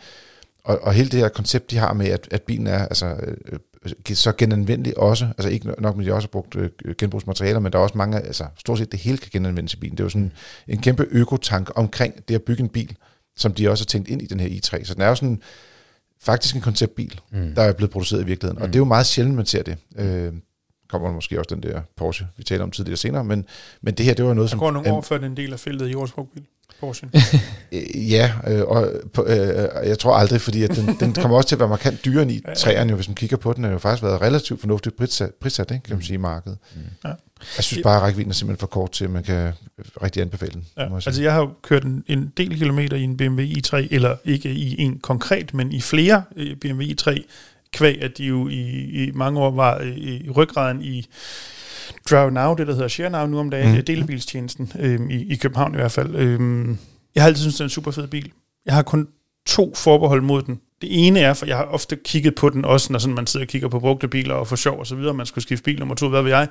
Og, 0.63 0.79
og 0.81 0.93
hele 0.93 1.09
det 1.09 1.19
her 1.19 1.29
koncept, 1.29 1.71
de 1.71 1.77
har 1.77 1.93
med, 1.93 2.07
at, 2.07 2.27
at 2.31 2.41
bilen 2.41 2.67
er 2.67 2.85
altså, 2.85 3.05
øh, 3.05 3.37
øh, 3.51 4.15
så 4.15 4.31
genanvendelig 4.37 4.97
også, 4.97 5.25
altså 5.25 5.49
ikke 5.49 5.67
nok 5.67 5.95
med, 5.95 6.05
at 6.05 6.09
de 6.09 6.15
også 6.15 6.27
har 6.27 6.31
brugt 6.31 6.55
øh, 6.55 6.69
genbrugsmaterialer, 6.97 7.59
men 7.59 7.71
der 7.71 7.79
er 7.79 7.83
også 7.83 7.97
mange, 7.97 8.19
altså 8.19 8.45
stort 8.59 8.77
set 8.77 8.91
det 8.91 8.99
hele 8.99 9.17
kan 9.17 9.29
genanvendes 9.33 9.73
i 9.73 9.77
bilen. 9.77 9.97
Det 9.97 10.03
er 10.03 10.05
jo 10.05 10.09
sådan 10.09 10.31
en 10.67 10.81
kæmpe 10.81 11.07
økotank 11.11 11.71
omkring 11.75 12.27
det 12.27 12.35
at 12.35 12.41
bygge 12.41 12.63
en 12.63 12.69
bil, 12.69 12.95
som 13.35 13.53
de 13.53 13.69
også 13.69 13.83
har 13.83 13.87
tænkt 13.87 14.07
ind 14.09 14.21
i 14.21 14.25
den 14.25 14.39
her 14.39 14.47
i3. 14.49 14.83
Så 14.83 14.93
den 14.93 15.01
er 15.01 15.07
jo 15.07 15.15
sådan 15.15 15.41
faktisk 16.21 16.55
en 16.55 16.61
konceptbil, 16.61 17.21
mm. 17.31 17.55
der 17.55 17.61
er 17.61 17.73
blevet 17.73 17.91
produceret 17.91 18.21
i 18.21 18.25
virkeligheden. 18.25 18.61
Og 18.61 18.67
det 18.67 18.75
er 18.75 18.79
jo 18.79 18.85
meget 18.85 19.05
sjældent, 19.05 19.35
man 19.35 19.45
ser 19.45 19.63
det. 19.63 19.77
Øh, 19.95 20.33
kommer 20.93 21.07
der 21.07 21.15
måske 21.15 21.39
også 21.39 21.55
den 21.55 21.63
der 21.63 21.81
Porsche, 21.97 22.27
vi 22.37 22.43
taler 22.43 22.63
om 22.63 22.71
tidligere 22.71 22.97
senere, 22.97 23.23
men, 23.23 23.45
men 23.81 23.93
det 23.93 24.05
her, 24.05 24.13
det 24.13 24.25
var 24.25 24.33
noget, 24.33 24.47
Der 24.47 24.51
som... 24.51 24.59
går 24.59 24.71
nogle 24.71 24.87
øhm, 24.87 24.95
år, 24.95 25.01
før 25.01 25.17
den 25.17 25.37
del 25.37 25.53
af 25.53 25.59
feltet 25.59 25.89
i 25.89 25.93
årets 25.93 26.13
brugtbil. 26.13 26.43
Porsche. 26.79 27.09
Øh, 27.71 28.11
Ja, 28.11 28.31
øh, 28.47 28.61
og 28.61 28.91
på, 29.13 29.25
øh, 29.25 29.69
jeg 29.87 29.99
tror 29.99 30.15
aldrig, 30.15 30.41
fordi 30.41 30.63
at 30.63 30.75
den, 30.75 30.95
den 30.99 31.13
kommer 31.13 31.37
også 31.37 31.47
til 31.47 31.55
at 31.55 31.59
være 31.59 31.69
markant 31.69 32.05
dyrere 32.05 32.21
end 32.21 32.31
i 32.31 32.41
træerne, 32.57 32.89
jo, 32.89 32.95
hvis 32.95 33.07
man 33.07 33.15
kigger 33.15 33.37
på 33.37 33.53
den, 33.53 33.63
har 33.63 33.71
jo 33.71 33.77
faktisk 33.77 34.03
været 34.03 34.21
relativt 34.21 34.59
fornuftigt 34.59 34.97
prissat, 34.97 35.31
prissat 35.41 35.71
ikke, 35.71 35.83
kan 35.83 35.95
man 35.95 36.03
sige, 36.03 36.13
i 36.13 36.17
markedet. 36.17 36.57
Ja. 37.05 37.09
Jeg 37.57 37.63
synes 37.63 37.83
bare, 37.83 37.95
at 37.95 38.01
rækkevidden 38.01 38.31
er 38.31 38.33
simpelthen 38.33 38.59
for 38.59 38.67
kort 38.67 38.91
til, 38.91 39.05
at 39.05 39.11
man 39.11 39.23
kan 39.23 39.51
rigtig 40.03 40.21
anbefale 40.21 40.51
den. 40.51 40.65
Ja, 40.77 40.83
jeg 40.83 40.93
altså 40.93 41.21
jeg 41.21 41.33
har 41.33 41.39
jo 41.39 41.49
kørt 41.61 41.83
en, 41.83 42.03
en 42.07 42.33
del 42.37 42.57
kilometer 42.57 42.97
i 42.97 43.03
en 43.03 43.17
BMW 43.17 43.41
i3, 43.41 43.87
eller 43.91 44.15
ikke 44.25 44.51
i 44.51 44.81
en 44.81 44.99
konkret, 44.99 45.53
men 45.53 45.71
i 45.71 45.81
flere 45.81 46.23
øh, 46.35 46.55
BMW 46.55 46.81
i3, 46.83 47.21
kvæg, 47.73 48.01
at 48.01 48.17
de 48.17 48.23
jo 48.25 48.47
i, 48.47 48.59
i 49.03 49.11
mange 49.13 49.39
år 49.39 49.51
var 49.51 49.77
øh, 49.81 49.97
i 49.97 50.29
ryggraden 50.29 50.81
i 50.81 51.07
Drive 52.09 52.31
Now, 52.31 52.53
det 52.55 52.67
der 52.67 52.73
hedder 52.73 52.87
Share 52.87 53.09
Now 53.09 53.25
nu 53.25 53.39
om 53.39 53.49
dagen, 53.49 53.71
Mm. 53.71 53.75
mm. 53.77 53.85
delebilstjenesten 53.85 54.71
øh, 54.79 54.99
i, 55.09 55.33
i 55.33 55.35
København 55.35 55.73
i 55.73 55.77
hvert 55.77 55.91
fald. 55.91 56.15
Øh, 56.15 56.67
jeg 57.15 57.23
har 57.23 57.27
altid 57.27 57.41
syntes, 57.41 57.55
det 57.55 57.59
er 57.59 57.63
en 57.65 57.69
super 57.69 57.91
fed 57.91 58.07
bil. 58.07 58.31
Jeg 58.65 58.73
har 58.73 58.81
kun 58.81 59.07
to 59.47 59.75
forbehold 59.75 60.21
mod 60.21 60.41
den. 60.41 60.59
Det 60.81 61.07
ene 61.07 61.19
er, 61.19 61.33
for 61.33 61.45
jeg 61.45 61.57
har 61.57 61.63
ofte 61.63 61.95
kigget 62.05 62.35
på 62.35 62.49
den 62.49 62.65
også, 62.65 62.93
når 62.93 62.99
sådan 62.99 63.15
man 63.15 63.27
sidder 63.27 63.45
og 63.45 63.47
kigger 63.47 63.67
på 63.67 63.79
brugte 63.79 64.07
biler 64.07 64.33
og 64.35 64.47
for 64.47 64.55
sjov 64.55 64.79
og 64.79 64.87
så 64.87 64.95
videre, 64.95 65.13
man 65.13 65.25
skulle 65.25 65.43
skifte 65.43 65.63
bil 65.63 65.79
nummer 65.79 65.95
to, 65.95 66.09
hvad 66.09 66.21
ved 66.21 66.31
jeg. 66.31 66.47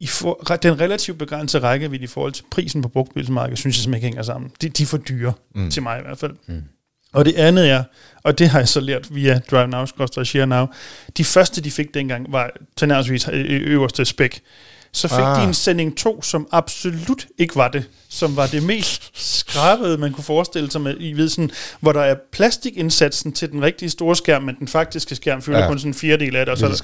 I 0.00 0.06
for, 0.06 0.56
den 0.62 0.80
relativt 0.80 1.18
begrænsede 1.18 1.62
rækkevidde 1.62 2.04
i 2.04 2.06
forhold 2.06 2.32
til 2.32 2.44
prisen 2.50 2.82
på 2.82 2.88
brugtbilsmarkedet, 2.88 3.58
synes 3.58 3.76
jeg 3.76 3.82
simpelthen 3.82 4.06
ikke 4.06 4.14
hænger 4.14 4.22
sammen. 4.22 4.50
De, 4.62 4.68
de 4.68 4.82
er 4.82 4.86
for 4.86 4.96
dyre, 4.96 5.32
mm. 5.54 5.70
til 5.70 5.82
mig 5.82 5.98
i 5.98 6.02
hvert 6.02 6.18
fald. 6.18 6.32
Mm. 6.46 6.62
Og 7.12 7.24
det 7.24 7.36
andet 7.36 7.70
er, 7.70 7.82
og 8.24 8.38
det 8.38 8.48
har 8.48 8.58
jeg 8.58 8.68
så 8.68 8.80
lært 8.80 9.14
via 9.14 9.40
Drive 9.50 9.66
Now, 9.68 9.86
og 10.16 10.26
Share 10.26 10.46
Now, 10.46 10.66
de 11.16 11.24
første, 11.24 11.60
de 11.60 11.70
fik 11.70 11.94
dengang, 11.94 12.32
var 12.32 12.50
til 12.76 12.88
nærmest 12.88 13.28
øverste 13.48 14.04
spæk. 14.04 14.40
Så 14.92 15.08
fik 15.08 15.18
Ah. 15.18 15.40
de 15.40 15.46
en 15.46 15.54
sending 15.54 15.96
2, 15.96 16.22
som 16.22 16.48
absolut 16.52 17.26
ikke 17.38 17.56
var 17.56 17.68
det. 17.68 17.84
Som 18.08 18.36
var 18.36 18.46
det 18.46 18.62
mest 18.62 19.10
skrabede, 19.14 19.98
man 19.98 20.12
kunne 20.12 20.24
forestille 20.24 20.70
sig 20.70 20.80
med, 20.80 20.94
I 21.00 21.12
ved 21.12 21.28
sådan, 21.28 21.50
hvor 21.80 21.92
der 21.92 22.00
er 22.00 22.14
plastikindsatsen 22.32 23.32
til 23.32 23.50
den 23.52 23.62
rigtige 23.62 23.90
store 23.90 24.16
skærm, 24.16 24.42
men 24.42 24.54
den 24.58 24.68
faktiske 24.68 25.14
skærm 25.16 25.42
fylder 25.42 25.58
Ja. 25.58 25.66
kun 25.66 25.78
sådan 25.78 25.90
en 25.90 25.94
fjerdedel 25.94 26.36
af 26.36 26.46
det, 26.46 26.52
og 26.52 26.58
så 26.58 26.66
Lille 26.66 26.78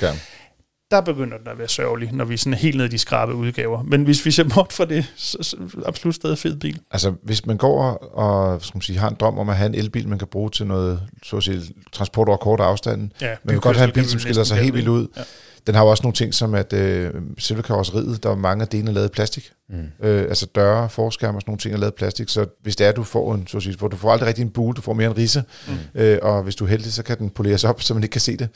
der, 0.92 1.00
begynder 1.00 1.38
den 1.38 1.48
at 1.48 1.58
være 1.58 1.68
sørgelig, 1.68 2.12
når 2.12 2.24
vi 2.24 2.36
sådan 2.36 2.52
er 2.52 2.56
helt 2.56 2.76
ned 2.76 2.84
i 2.84 2.88
de 2.88 2.98
skrabe 2.98 3.34
udgaver. 3.34 3.82
Men 3.82 4.04
hvis 4.04 4.26
vi 4.26 4.30
ser 4.30 4.44
bort 4.54 4.72
fra 4.72 4.84
det, 4.84 5.12
så, 5.16 5.36
så 5.40 5.56
absolut 5.86 6.14
stadig 6.14 6.38
fed 6.38 6.56
bil. 6.56 6.80
Altså, 6.90 7.12
hvis 7.22 7.46
man 7.46 7.56
går 7.56 7.82
og 8.14 8.62
skal 8.62 8.76
man 8.76 8.82
sige, 8.82 8.98
har 8.98 9.08
en 9.08 9.16
drøm 9.20 9.38
om 9.38 9.48
at 9.48 9.56
have 9.56 9.66
en 9.66 9.74
elbil, 9.74 10.08
man 10.08 10.18
kan 10.18 10.28
bruge 10.28 10.50
til 10.50 10.66
noget 10.66 11.00
så 11.22 11.36
at 11.36 11.42
sige, 11.42 11.60
transport 11.92 12.28
over 12.28 12.36
korte 12.36 12.62
afstande, 12.62 13.10
Ja, 13.20 13.34
man 13.44 13.52
vil 13.54 13.60
godt 13.60 13.76
have 13.76 13.88
en 13.88 13.92
bil, 13.92 14.02
kan 14.02 14.10
som 14.10 14.20
skiller 14.20 14.44
sig 14.44 14.58
helt 14.58 14.74
vildt 14.74 14.88
ud. 14.88 15.06
Ja. 15.16 15.22
Den 15.66 15.74
har 15.74 15.82
jo 15.82 15.90
også 15.90 16.02
nogle 16.02 16.14
ting 16.14 16.34
som, 16.34 16.54
at 16.54 16.72
øh, 16.72 17.10
selve 17.38 17.62
karosseriet, 17.62 18.22
der 18.22 18.30
er 18.30 18.34
mange 18.34 18.62
af 18.62 18.68
delene 18.68 18.92
lavet 18.92 19.08
i 19.08 19.12
plastik. 19.12 19.52
Mm. 19.68 20.06
Øh, 20.06 20.22
altså 20.22 20.46
døre, 20.46 20.88
forskærme 20.88 21.38
og 21.38 21.42
sådan 21.42 21.50
nogle 21.50 21.58
ting 21.58 21.74
er 21.74 21.78
lavet 21.78 21.92
i 21.92 21.96
plastik. 21.96 22.28
Så 22.28 22.46
hvis 22.62 22.76
det 22.76 22.86
er, 22.86 22.92
du 22.92 23.04
får 23.04 23.34
en, 23.34 23.46
så 23.46 23.56
at 23.56 23.62
sige, 23.62 23.76
hvor 23.76 23.88
du 23.88 23.96
får 23.96 24.12
aldrig 24.12 24.28
rigtig 24.28 24.42
en 24.42 24.50
bule, 24.50 24.74
du 24.74 24.80
får 24.80 24.92
mere 24.92 25.10
en 25.10 25.16
risse. 25.16 25.44
Mm. 25.68 25.74
Øh, 25.94 26.18
og 26.22 26.42
hvis 26.42 26.56
du 26.56 26.64
er 26.64 26.68
heldig, 26.68 26.92
så 26.92 27.02
kan 27.02 27.18
den 27.18 27.30
poleres 27.30 27.64
op, 27.64 27.82
så 27.82 27.94
man 27.94 28.02
ikke 28.02 28.12
kan 28.12 28.20
se 28.20 28.36
det. 28.36 28.48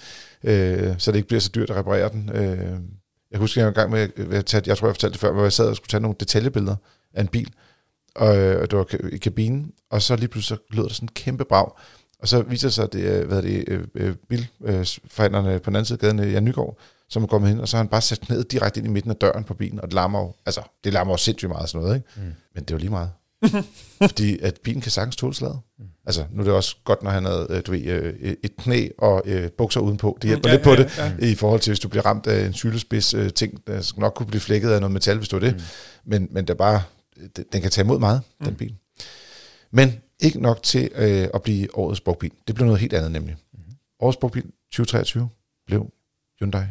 Øh, 0.44 0.94
så 0.98 1.10
det 1.12 1.16
ikke 1.16 1.28
bliver 1.28 1.40
så 1.40 1.50
dyrt 1.54 1.70
at 1.70 1.76
reparere 1.76 2.08
den. 2.08 2.30
Øh, 2.34 2.78
jeg 3.30 3.40
husker, 3.40 3.60
jeg 3.60 3.66
var 3.66 3.70
en 3.70 3.74
gang 3.74 3.90
med, 3.90 4.34
at 4.34 4.46
tage, 4.46 4.62
jeg 4.66 4.78
tror, 4.78 4.88
jeg 4.88 4.94
fortalte 4.94 5.12
det 5.12 5.20
før, 5.20 5.32
hvor 5.32 5.42
jeg 5.42 5.52
sad 5.52 5.68
og 5.68 5.76
skulle 5.76 5.90
tage 5.90 6.00
nogle 6.00 6.16
detaljebilleder 6.20 6.76
af 7.14 7.20
en 7.20 7.28
bil. 7.28 7.52
og, 8.14 8.36
øh, 8.36 8.62
og 8.62 8.70
det 8.70 8.78
var 8.78 9.08
i 9.12 9.16
kabinen, 9.16 9.72
og 9.90 10.02
så 10.02 10.16
lige 10.16 10.28
pludselig 10.28 10.58
så 10.58 10.76
lød 10.76 10.84
der 10.84 10.94
sådan 10.94 11.04
en 11.04 11.12
kæmpe 11.14 11.44
brag, 11.44 11.70
og 12.18 12.28
så 12.28 12.42
viser 12.42 12.68
det 12.68 12.74
sig, 12.74 12.84
at 12.84 12.92
det 12.92 13.16
er, 13.16 13.24
hvad 13.24 13.36
er 13.36 13.40
det, 13.40 13.64
øh, 13.68 13.84
øh, 13.94 14.14
bilforhandlerne 14.28 15.58
på 15.58 15.70
den 15.70 15.76
anden 15.76 15.84
side 15.84 15.96
af 15.96 16.00
gaden, 16.00 16.20
øh, 16.20 16.32
Jan 16.32 16.44
Nygaard, 16.44 16.78
som 17.08 17.22
er 17.22 17.26
kommet 17.26 17.50
hen, 17.50 17.60
og 17.60 17.68
så 17.68 17.76
har 17.76 17.84
han 17.84 17.88
bare 17.88 18.00
sat 18.00 18.28
ned 18.28 18.44
direkte 18.44 18.80
ind 18.80 18.86
i 18.86 18.90
midten 18.90 19.10
af 19.10 19.16
døren 19.16 19.44
på 19.44 19.54
bilen, 19.54 19.80
og 19.80 19.86
det 19.86 19.94
larmer 19.94 20.20
jo, 20.20 20.34
altså, 20.46 20.60
det 20.84 20.92
larmer 20.92 21.12
jo 21.12 21.16
sindssygt 21.16 21.48
meget 21.50 21.68
sådan 21.68 21.84
noget, 21.84 21.96
ikke? 21.96 22.08
Mm. 22.16 22.32
Men 22.54 22.64
det 22.64 22.74
var 22.74 22.78
lige 22.78 22.90
meget. 22.90 23.10
Fordi 24.10 24.38
at 24.38 24.58
bilen 24.64 24.80
kan 24.80 24.90
sagtens 24.90 25.16
tåle 25.16 25.34
slaget. 25.34 25.58
Mm. 25.78 25.84
Altså, 26.06 26.24
nu 26.30 26.40
er 26.40 26.44
det 26.44 26.54
også 26.54 26.76
godt, 26.84 27.02
når 27.02 27.10
han 27.10 27.24
havde, 27.24 27.46
øh, 27.50 27.62
du 27.66 27.70
ved, 27.70 27.80
øh, 27.82 28.36
et 28.42 28.56
knæ 28.58 28.88
og 28.98 29.22
øh, 29.24 29.50
bukser 29.50 29.80
udenpå. 29.80 30.18
Det 30.22 30.28
hjælper 30.28 30.48
Ja, 30.48 30.54
lidt 30.54 30.64
på 30.64 30.70
ja, 30.70 30.76
det, 30.76 30.98
ja. 30.98 31.26
i 31.26 31.34
forhold 31.34 31.60
til, 31.60 31.70
hvis 31.70 31.80
du 31.80 31.88
bliver 31.88 32.06
ramt 32.06 32.26
af 32.26 32.46
en 32.46 32.52
sylespids 32.52 33.14
øh, 33.14 33.32
ting, 33.32 33.66
der 33.66 33.80
skal 33.80 34.00
nok 34.00 34.14
kunne 34.14 34.26
blive 34.26 34.40
flækket 34.40 34.70
af 34.70 34.80
noget 34.80 34.92
metal, 34.92 35.16
hvis 35.16 35.28
du 35.28 35.36
er 35.36 35.40
det. 35.40 35.54
Mm. 35.54 35.60
Men, 36.04 36.28
men 36.30 36.44
det 36.44 36.50
er 36.50 36.58
bare, 36.58 36.82
den, 37.52 37.62
kan 37.62 37.70
tage 37.70 37.84
imod 37.84 37.98
meget, 37.98 38.22
mm. 38.40 38.46
den 38.46 38.54
bil. 38.54 38.74
Men 39.70 40.00
ikke 40.20 40.40
nok 40.40 40.62
til 40.62 40.90
øh, 40.94 41.28
at 41.34 41.42
blive 41.42 41.78
årets 41.78 42.00
brugtbil. 42.00 42.32
Det 42.46 42.54
blev 42.54 42.64
noget 42.66 42.80
helt 42.80 42.92
andet 42.92 43.12
nemlig. 43.12 43.36
Mm. 43.52 43.58
Årets 44.00 44.16
brugtbil 44.16 44.42
2023 44.42 45.28
blev 45.66 45.90
Hyundai 46.38 46.64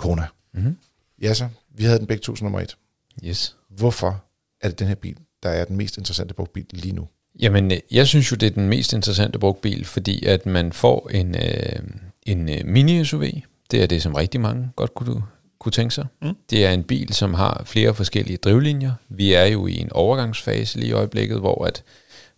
Kona. 0.00 0.26
Mhm. 0.52 0.76
Ja 1.22 1.34
så, 1.34 1.48
vi 1.74 1.84
havde 1.84 1.98
den 1.98 2.06
begge 2.06 2.20
to 2.20 2.36
som 2.36 2.44
nummer 2.44 2.60
et. 2.60 2.76
Yes. 3.24 3.56
Hvorfor 3.68 4.24
er 4.60 4.68
det 4.68 4.78
den 4.78 4.86
her 4.88 4.94
bil, 4.94 5.16
der 5.42 5.48
er 5.48 5.64
den 5.64 5.76
mest 5.76 5.96
interessante 5.98 6.34
brugtbil 6.34 6.66
lige 6.72 6.94
nu? 6.94 7.08
Jamen, 7.40 7.72
øh, 7.72 7.78
jeg 7.90 8.06
synes 8.06 8.30
jo, 8.30 8.36
det 8.36 8.46
er 8.46 8.50
den 8.50 8.68
mest 8.68 8.92
interessante 8.92 9.38
brugtbil, 9.38 9.84
fordi 9.84 10.24
at 10.26 10.46
man 10.46 10.72
får 10.72 11.08
en, 11.08 11.34
øh, 11.34 11.80
en 12.26 12.48
øh, 12.48 12.60
mini-SUV. 12.64 13.40
Det 13.70 13.82
er 13.82 13.86
det, 13.86 14.02
som 14.02 14.14
rigtig 14.14 14.40
mange 14.40 14.70
godt 14.76 14.94
kunne, 14.94 15.22
kunne 15.58 15.72
tænke 15.72 15.94
sig. 15.94 16.06
Mm. 16.22 16.34
Det 16.50 16.66
er 16.66 16.70
en 16.70 16.82
bil, 16.84 17.12
som 17.14 17.34
har 17.34 17.62
flere 17.66 17.94
forskellige 17.94 18.36
drivlinjer. 18.36 18.92
Vi 19.08 19.32
er 19.32 19.44
jo 19.44 19.66
i 19.66 19.78
en 19.78 19.92
overgangsfase 19.92 20.78
lige 20.78 20.88
i 20.88 20.92
øjeblikket, 20.92 21.38
hvor 21.38 21.64
at 21.64 21.82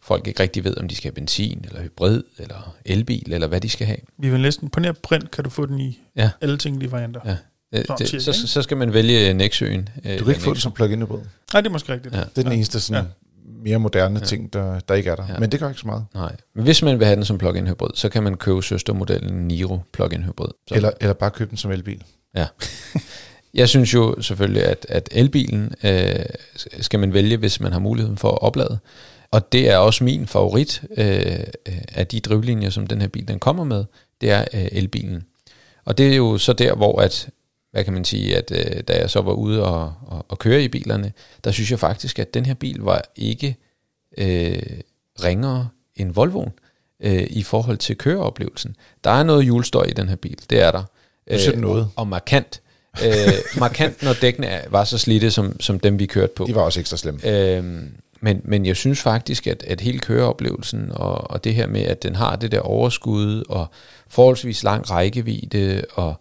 folk 0.00 0.26
ikke 0.26 0.42
rigtig 0.42 0.64
ved, 0.64 0.76
om 0.78 0.88
de 0.88 0.94
skal 0.96 1.08
have 1.08 1.14
benzin, 1.14 1.64
eller 1.68 1.82
hybrid, 1.82 2.22
eller 2.38 2.76
elbil, 2.84 3.32
eller 3.32 3.46
hvad 3.46 3.60
de 3.60 3.68
skal 3.68 3.86
have. 3.86 3.98
Vi 4.18 4.30
vil 4.30 4.40
næsten 4.40 4.68
på 4.68 4.80
nær 4.80 4.92
print, 4.92 5.30
kan 5.30 5.44
du 5.44 5.50
få 5.50 5.66
den 5.66 5.80
i 5.80 6.00
Ja. 6.16 6.30
alle 6.40 6.58
tænkelige 6.58 6.92
varianter. 6.92 7.20
Ja. 7.24 7.36
Øh, 7.72 7.84
det, 7.98 8.08
cirka, 8.08 8.22
så, 8.22 8.30
ikke? 8.30 8.38
så 8.46 8.62
skal 8.62 8.76
man 8.76 8.92
vælge 8.94 9.34
Nexøen. 9.34 9.88
øh, 10.04 10.18
Du 10.18 10.24
kan 10.24 10.28
ikke 10.34 10.42
få 10.42 10.54
det 10.54 10.62
som 10.62 10.72
plug-in 10.72 11.02
hybrid. 11.02 11.20
Nej, 11.52 11.60
det 11.60 11.68
er 11.68 11.72
måske 11.72 11.92
rigtigt. 11.92 12.14
Ja. 12.14 12.20
Det 12.20 12.38
er 12.38 12.42
den 12.42 12.52
eneste 12.52 12.80
sådan, 12.80 13.04
mere 13.64 13.78
moderne 13.78 14.20
ting, 14.20 14.52
der, 14.52 14.80
der 14.80 14.94
ikke 14.94 15.10
er 15.10 15.16
der. 15.16 15.24
Ja. 15.28 15.38
Men 15.38 15.52
det 15.52 15.60
gør 15.60 15.68
ikke 15.68 15.80
så 15.80 15.86
meget. 15.86 16.04
Nej, 16.14 16.36
men 16.54 16.64
hvis 16.64 16.82
man 16.82 16.98
vil 16.98 17.06
have 17.06 17.16
den 17.16 17.24
som 17.24 17.38
plug-in 17.38 17.66
hybrid, 17.66 17.90
så 17.94 18.08
kan 18.08 18.22
man 18.22 18.36
købe 18.36 18.62
søstermodellen 18.62 19.48
Niro 19.48 19.78
plug-in 19.92 20.22
hybrid. 20.22 20.48
Så, 20.68 20.74
Eller, 20.74 20.90
eller 21.00 21.12
bare 21.14 21.30
købe 21.30 21.50
den 21.50 21.56
som 21.58 21.70
elbil. 21.70 22.02
Ja. 22.36 22.46
Jeg 23.54 23.68
synes 23.68 23.94
jo 23.94 24.20
selvfølgelig, 24.20 24.64
at, 24.64 24.86
at 24.88 25.08
elbilen 25.12 25.72
øh, 25.84 26.14
skal 26.80 27.00
man 27.00 27.12
vælge, 27.12 27.36
hvis 27.36 27.60
man 27.60 27.72
har 27.72 27.78
muligheden 27.78 28.16
for 28.16 28.30
at 28.30 28.42
oplade. 28.42 28.78
Og 29.30 29.52
det 29.52 29.70
er 29.70 29.76
også 29.76 30.04
min 30.04 30.26
favorit 30.26 30.82
øh, 30.96 31.06
øh, 31.68 31.74
af 31.92 32.06
de 32.06 32.20
drivlinjer, 32.20 32.70
som 32.70 32.86
den 32.86 33.00
her 33.00 33.08
bil 33.08 33.28
den 33.28 33.38
kommer 33.38 33.64
med, 33.64 33.84
det 34.20 34.30
er 34.30 34.44
øh, 34.54 34.68
elbilen. 34.72 35.22
Og 35.84 35.98
det 35.98 36.12
er 36.12 36.16
jo 36.16 36.38
så 36.38 36.52
der, 36.52 36.74
hvor 36.74 37.00
at, 37.00 37.28
hvad 37.72 37.84
kan 37.84 37.92
man 37.92 38.04
sige, 38.04 38.36
at 38.36 38.52
øh, 38.54 38.82
da 38.88 38.98
jeg 38.98 39.10
så 39.10 39.20
var 39.20 39.32
ude 39.32 39.64
og, 39.64 39.94
og, 40.06 40.26
og 40.28 40.38
køre 40.38 40.62
i 40.62 40.68
bilerne, 40.68 41.12
der 41.44 41.50
synes 41.50 41.70
jeg 41.70 41.78
faktisk, 41.78 42.18
at 42.18 42.34
den 42.34 42.46
her 42.46 42.54
bil 42.54 42.78
var 42.80 43.02
ikke 43.16 43.56
øh, 44.18 44.62
ringere 45.24 45.68
end 45.96 46.12
Volvoen 46.14 46.50
øh, 47.02 47.26
i 47.30 47.42
forhold 47.42 47.78
til 47.78 47.96
køreoplevelsen. 47.96 48.76
Der 49.04 49.10
er 49.10 49.22
noget 49.22 49.44
hjulstøj 49.44 49.84
i 49.84 49.92
den 49.92 50.08
her 50.08 50.16
bil, 50.16 50.38
det 50.50 50.60
er 50.60 50.70
der. 50.70 50.82
Du 51.30 51.52
Øh, 51.52 51.58
noget. 51.60 51.82
Og, 51.82 51.90
og 51.96 52.08
markant. 52.08 52.60
øh, 53.04 53.32
markant, 53.58 54.02
når 54.02 54.12
dækkene 54.12 54.60
var 54.68 54.84
så 54.84 54.98
slidte, 54.98 55.30
som, 55.30 55.60
som 55.60 55.80
dem 55.80 55.98
vi 55.98 56.06
kørte 56.06 56.32
på. 56.36 56.44
De 56.46 56.54
var 56.54 56.62
også 56.62 56.80
ekstra 56.80 56.96
slemme. 56.96 57.20
Øhm, 57.28 57.92
men, 58.20 58.40
men 58.44 58.66
jeg 58.66 58.76
synes 58.76 59.00
faktisk, 59.00 59.46
at, 59.46 59.64
at 59.66 59.80
hele 59.80 59.98
køreoplevelsen 59.98 60.90
og, 60.92 61.30
og 61.30 61.44
det 61.44 61.54
her 61.54 61.66
med, 61.66 61.82
at 61.82 62.02
den 62.02 62.14
har 62.16 62.36
det 62.36 62.52
der 62.52 62.60
overskud 62.60 63.44
og 63.48 63.66
forholdsvis 64.08 64.62
lang 64.62 64.90
rækkevidde 64.90 65.84
og 65.92 66.14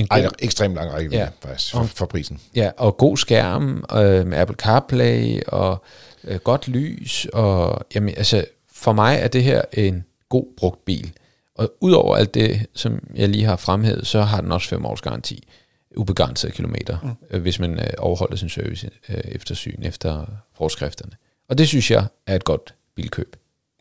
en 0.00 0.06
Ej, 0.10 0.20
god, 0.20 0.26
er 0.26 0.30
ekstremt 0.38 0.74
lang 0.74 0.92
rækkevidde, 0.92 1.22
Ja. 1.22 1.28
faktisk, 1.48 1.72
for, 1.72 1.82
for 1.84 2.06
prisen. 2.06 2.40
ja, 2.54 2.70
og 2.76 2.96
god 2.96 3.16
skærm 3.16 3.84
øh, 3.96 4.26
med 4.26 4.38
Apple 4.38 4.56
CarPlay 4.56 5.40
og 5.46 5.82
øh, 6.24 6.36
godt 6.38 6.68
lys. 6.68 7.26
Og, 7.32 7.80
jamen, 7.94 8.14
altså, 8.16 8.44
for 8.72 8.92
mig 8.92 9.16
er 9.20 9.28
det 9.28 9.42
her 9.44 9.62
en 9.72 10.04
god 10.28 10.44
brugt 10.56 10.84
bil. 10.84 11.12
Og 11.54 11.72
udover 11.80 12.16
alt 12.16 12.34
det, 12.34 12.66
som 12.74 12.98
jeg 13.14 13.28
lige 13.28 13.44
har 13.44 13.56
fremhævet, 13.56 14.06
så 14.06 14.22
har 14.22 14.40
den 14.40 14.52
også 14.52 14.68
fem 14.68 14.86
års 14.86 15.00
garanti. 15.00 15.48
Ubegrænset 15.96 16.52
kilometer, 16.52 16.98
mm. 17.02 17.10
øh, 17.30 17.42
hvis 17.42 17.58
man 17.58 17.78
øh, 17.80 17.86
overholder 17.98 18.36
sin 18.36 18.48
service 18.48 18.90
øh, 19.08 19.16
eftersyn 19.24 19.82
efter 19.82 20.26
forskrifterne. 20.56 21.12
Og 21.48 21.58
det 21.58 21.68
synes 21.68 21.90
jeg 21.90 22.06
er 22.26 22.36
et 22.36 22.44
godt 22.44 22.74
bilkøb. 22.96 23.36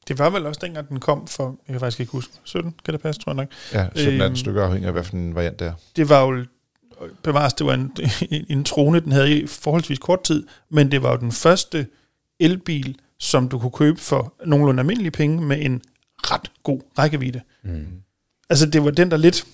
Det 0.07 0.19
var 0.19 0.29
vel 0.29 0.45
også 0.45 0.59
dengang, 0.63 0.89
den 0.89 0.99
kom 0.99 1.27
for, 1.27 1.55
jeg 1.67 1.73
kan 1.73 1.79
faktisk 1.79 1.99
ikke 1.99 2.11
huske, 2.11 2.33
17, 2.43 2.75
kan 2.85 2.93
det 2.93 3.01
passe, 3.01 3.21
tror 3.21 3.31
jeg 3.31 3.35
nok. 3.35 3.47
Ja, 3.73 3.87
17 3.95 4.21
Øhm. 4.21 4.35
stykker 4.35 4.63
afhængig 4.65 4.87
af, 4.87 4.93
hvad 4.93 5.03
for 5.03 5.13
en 5.13 5.35
variant 5.35 5.59
det 5.59 5.67
er. 5.67 5.73
Det 5.95 6.09
var 6.09 6.21
jo, 6.21 6.45
bevares, 7.23 7.53
det 7.53 7.65
var 7.65 7.73
en, 7.73 7.91
en, 8.29 8.45
en 8.57 8.63
trone, 8.63 8.99
den 8.99 9.11
havde 9.11 9.37
i 9.39 9.47
forholdsvis 9.47 9.99
kort 9.99 10.23
tid, 10.23 10.47
men 10.69 10.91
det 10.91 11.03
var 11.03 11.11
jo 11.11 11.17
den 11.17 11.31
første 11.31 11.87
elbil, 12.39 12.97
som 13.19 13.49
du 13.49 13.59
kunne 13.59 13.71
købe 13.71 13.99
for 13.99 14.33
nogenlunde 14.45 14.79
almindelige 14.81 15.11
penge 15.11 15.41
med 15.41 15.57
en 15.65 15.81
ret 16.17 16.51
god 16.63 16.81
rækkevidde. 16.99 17.41
Mm. 17.63 17.85
Altså 18.49 18.65
det 18.65 18.83
var 18.83 18.91
den, 18.91 19.11
der 19.11 19.17
lidt 19.17 19.45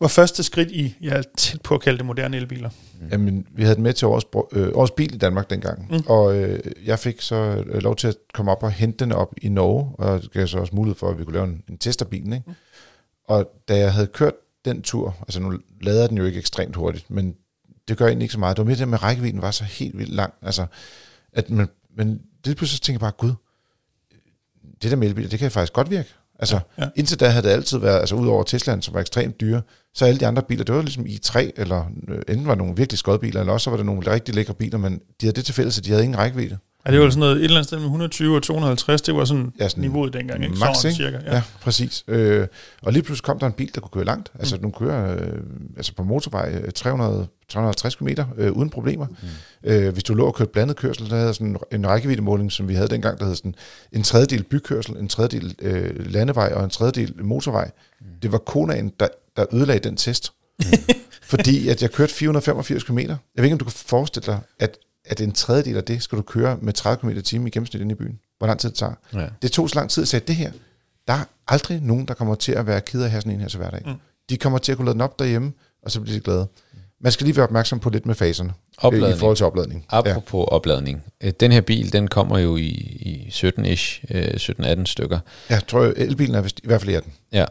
var 0.00 0.08
første 0.08 0.42
skridt 0.42 0.70
i, 0.70 0.94
jeg 1.00 1.18
er 1.18 1.22
tæt 1.36 1.62
på 1.62 1.74
at 1.74 1.80
kalde 1.80 1.98
det 1.98 2.06
moderne 2.06 2.36
elbiler. 2.36 2.70
Mm. 3.00 3.08
Jamen, 3.08 3.46
vi 3.50 3.62
havde 3.62 3.74
den 3.74 3.82
med 3.82 3.92
til 3.92 4.06
årets, 4.08 4.26
øh, 4.52 4.68
årets 4.74 4.90
bil 4.92 5.14
i 5.14 5.18
Danmark 5.18 5.50
dengang, 5.50 5.86
Mm. 5.90 6.02
og 6.06 6.36
øh, 6.36 6.60
jeg 6.84 6.98
fik 6.98 7.20
så 7.20 7.64
øh, 7.66 7.82
lov 7.82 7.96
til 7.96 8.08
at 8.08 8.16
komme 8.34 8.50
op 8.50 8.62
og 8.62 8.72
hente 8.72 9.04
den 9.04 9.12
op 9.12 9.34
i 9.42 9.48
Norge, 9.48 9.94
og 9.98 10.22
det 10.22 10.30
gav 10.32 10.46
så 10.46 10.58
også 10.58 10.74
mulighed 10.76 10.96
for, 10.98 11.08
at 11.10 11.18
vi 11.18 11.24
kunne 11.24 11.34
lave 11.34 11.44
en, 11.46 11.62
en 11.68 11.78
test 11.78 12.02
af 12.02 12.08
bilen. 12.08 12.32
Ikke? 12.32 12.44
Mm. 12.46 12.54
Og 13.24 13.50
da 13.68 13.76
jeg 13.78 13.92
havde 13.92 14.06
kørt 14.06 14.34
den 14.64 14.82
tur, 14.82 15.16
altså 15.20 15.40
nu 15.40 15.58
lader 15.80 16.06
den 16.06 16.18
jo 16.18 16.24
ikke 16.24 16.38
ekstremt 16.38 16.76
hurtigt, 16.76 17.10
men 17.10 17.34
det 17.88 17.96
gør 17.96 18.06
egentlig 18.06 18.24
ikke 18.24 18.32
så 18.32 18.38
meget. 18.38 18.56
Det 18.56 18.62
var 18.64 18.66
mere 18.66 18.78
det 18.78 18.88
med, 18.88 18.98
at 18.98 19.02
rækkevidden 19.02 19.42
var 19.42 19.50
så 19.50 19.64
helt 19.64 19.98
vildt 19.98 20.12
lang. 20.14 20.34
Altså, 20.42 20.66
at 21.32 21.50
man, 21.50 21.68
men 21.96 22.22
det 22.44 22.56
pludselig 22.56 22.76
så 22.76 22.82
tænker 22.82 22.96
jeg 22.96 23.00
bare, 23.00 23.28
gud, 23.28 23.32
det 24.82 24.90
der 24.90 24.96
med 24.96 25.08
elbiler, 25.08 25.28
det 25.28 25.38
kan 25.38 25.50
faktisk 25.50 25.72
godt 25.72 25.90
virke. 25.90 26.14
Altså, 26.40 26.60
Ja. 26.78 26.88
indtil 26.96 27.20
da 27.20 27.28
havde 27.28 27.46
det 27.46 27.52
altid 27.52 27.78
været, 27.78 28.00
altså 28.00 28.14
udover 28.14 28.42
Teslaen, 28.42 28.82
som 28.82 28.94
var 28.94 29.00
ekstremt 29.00 29.40
dyre, 29.40 29.62
så 29.94 30.04
alle 30.04 30.20
de 30.20 30.26
andre 30.26 30.42
biler, 30.42 30.64
det 30.64 30.74
var 30.74 30.82
ligesom 30.82 31.06
i3, 31.06 31.50
eller 31.56 31.84
øh, 32.08 32.18
enten 32.28 32.46
var 32.46 32.54
nogle 32.54 32.76
virkelig 32.76 32.98
skodbiler, 32.98 33.40
eller 33.40 33.52
også 33.52 33.64
så 33.64 33.70
var 33.70 33.76
det 33.76 33.86
nogle 33.86 34.12
rigtig 34.12 34.34
lækre 34.34 34.54
biler, 34.54 34.78
men 34.78 34.92
de 34.92 35.26
havde 35.26 35.36
det 35.36 35.44
til 35.44 35.54
fælles, 35.54 35.78
at 35.78 35.84
de 35.84 35.90
havde 35.90 36.04
ingen 36.04 36.18
rækkevidde. 36.18 36.58
Ja, 36.86 36.92
det 36.92 37.00
var 37.00 37.10
sådan 37.10 37.20
noget, 37.20 37.36
et 37.36 37.44
eller 37.44 37.56
andet 37.56 37.66
sted 37.66 37.78
med 37.78 37.84
120 37.84 38.36
og 38.36 38.42
250, 38.42 39.02
det 39.02 39.14
var 39.14 39.24
sådan, 39.24 39.52
Ja, 39.60 39.68
sådan 39.68 39.82
niveauet 39.82 40.12
dengang, 40.12 40.44
ikke? 40.44 40.56
Max, 40.58 40.76
sådan 40.76 40.96
cirka. 40.96 41.18
Ja, 41.26 41.34
ja 41.34 41.42
præcis. 41.60 42.04
Øh, 42.08 42.46
og 42.82 42.92
lige 42.92 43.02
pludselig 43.02 43.24
kom 43.24 43.38
der 43.38 43.46
en 43.46 43.52
bil, 43.52 43.70
der 43.74 43.80
kunne 43.80 43.90
køre 43.92 44.04
langt. 44.04 44.30
Altså, 44.38 44.56
Mm. 44.56 44.62
den 44.62 44.72
kører 44.72 45.14
øh, 45.16 45.32
altså 45.76 45.94
på 45.94 46.02
motorvej 46.04 46.60
øh, 46.64 46.72
300, 46.72 47.26
350 47.48 47.94
km 47.94 48.08
øh, 48.36 48.52
uden 48.52 48.70
problemer. 48.70 49.06
Mm. 49.06 49.70
Øh, 49.70 49.92
hvis 49.92 50.04
du 50.04 50.14
lå 50.14 50.26
og 50.26 50.34
kørte 50.34 50.50
blandet 50.52 50.76
kørsel, 50.76 51.10
der 51.10 51.16
havde 51.16 51.34
sådan 51.34 51.46
en, 51.46 51.56
en 51.72 51.86
rækkeviddemåling, 51.86 52.52
som 52.52 52.68
vi 52.68 52.74
havde 52.74 52.88
dengang, 52.88 53.18
der 53.18 53.24
hed 53.26 53.34
sådan 53.34 53.54
en 53.92 54.02
tredjedel 54.02 54.42
bykørsel, 54.42 54.96
en 54.96 55.08
tredjedel 55.08 55.54
øh, 55.62 56.12
landevej 56.12 56.52
og 56.54 56.64
en 56.64 56.70
tredjedel 56.70 57.14
motorvej. 57.24 57.70
Mm. 58.00 58.06
Det 58.22 58.32
var 58.32 58.38
konaen, 58.38 58.92
der, 59.00 59.08
der 59.36 59.44
ødelagde 59.54 59.88
den 59.88 59.96
test. 59.96 60.32
Mm. 60.58 60.64
Fordi 61.22 61.68
at 61.68 61.82
jeg 61.82 61.90
kørte 61.92 62.14
485 62.14 62.84
km. 62.84 62.98
Jeg 62.98 63.08
ved 63.36 63.44
ikke, 63.44 63.54
om 63.54 63.58
du 63.58 63.64
kan 63.64 63.72
forestille 63.76 64.26
dig, 64.26 64.38
at, 64.58 64.76
at 65.04 65.20
en 65.20 65.32
tredjedel 65.32 65.76
af 65.76 65.84
det 65.84 66.02
skal 66.02 66.18
du 66.18 66.22
køre 66.22 66.58
med 66.62 66.72
30 66.72 67.00
km 67.00 67.08
i 67.18 67.22
timen 67.22 67.46
i 67.46 67.50
gennemsnit 67.50 67.82
inde 67.82 67.92
i 67.92 67.94
byen. 67.94 68.18
Hvor 68.38 68.46
lang 68.46 68.58
tid 68.60 68.68
det 68.68 68.78
tager. 68.78 68.92
Ja. 69.14 69.26
Det 69.42 69.52
tog 69.52 69.70
så 69.70 69.74
lang 69.76 69.90
tid 69.90 70.02
at 70.02 70.08
sige, 70.08 70.20
det 70.20 70.36
her, 70.36 70.52
der 71.08 71.12
er 71.14 71.24
aldrig 71.48 71.80
nogen, 71.82 72.08
der 72.08 72.14
kommer 72.14 72.34
til 72.34 72.52
at 72.52 72.66
være 72.66 72.80
ked 72.80 73.00
af 73.00 73.04
at 73.04 73.10
have 73.10 73.20
sådan 73.20 73.32
en 73.32 73.40
her 73.40 73.48
til 73.48 73.58
hverdag. 73.58 73.82
Mm. 73.86 73.92
De 74.30 74.36
kommer 74.36 74.58
til 74.58 74.72
at 74.72 74.78
kunne 74.78 74.84
lade 74.86 74.94
den 74.94 75.00
op 75.00 75.18
derhjemme, 75.18 75.52
og 75.82 75.90
så 75.90 76.00
bliver 76.00 76.18
de 76.18 76.24
glade. 76.24 76.46
Man 77.02 77.12
skal 77.12 77.24
lige 77.24 77.36
være 77.36 77.44
opmærksom 77.46 77.80
på 77.80 77.90
lidt 77.90 78.06
med 78.06 78.14
faserne 78.14 78.48
øh, 78.50 78.84
Opladning. 78.84 79.16
i 79.16 79.18
forhold 79.18 79.36
til 79.36 79.46
opladning. 79.46 79.84
Apropos 79.88 80.38
ja. 80.38 80.44
opladning. 80.54 81.02
Øh, 81.20 81.32
Den 81.40 81.52
her 81.52 81.60
bil, 81.60 81.92
den 81.92 82.08
kommer 82.08 82.38
jo 82.38 82.56
i, 82.56 82.66
i 83.00 83.28
17-ish, 83.32 84.04
øh, 84.10 84.24
17-18 84.34 84.84
stykker. 84.84 85.18
Ja, 85.50 85.54
jeg 85.54 85.66
tror, 85.66 85.92
elbilen 85.96 86.34
er 86.34 86.40
vist, 86.40 86.60
i 86.64 86.66
hvert 86.66 86.80
fald 86.80 86.90
i 86.90 86.94
18. 86.94 87.12
Ja, 87.32 87.44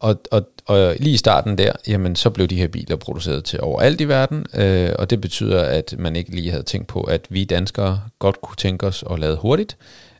og, 0.00 0.20
og, 0.30 0.48
og 0.66 0.96
lige 1.00 1.14
i 1.14 1.16
starten 1.16 1.58
der, 1.58 1.72
jamen 1.88 2.16
så 2.16 2.30
blev 2.30 2.46
de 2.46 2.56
her 2.56 2.68
biler 2.68 2.96
produceret 2.96 3.44
til 3.44 3.60
overalt 3.60 4.00
i 4.00 4.08
verden, 4.08 4.46
øh, 4.54 4.90
og 4.98 5.10
det 5.10 5.20
betyder, 5.20 5.62
at 5.62 5.94
man 5.98 6.16
ikke 6.16 6.30
lige 6.30 6.50
havde 6.50 6.62
tænkt 6.62 6.88
på, 6.88 7.00
at 7.00 7.26
vi 7.28 7.44
danskere 7.44 8.00
godt 8.18 8.40
kunne 8.40 8.56
tænke 8.56 8.86
os 8.86 9.04
at 9.10 9.18
lade 9.18 9.36
hurtigt. 9.36 9.76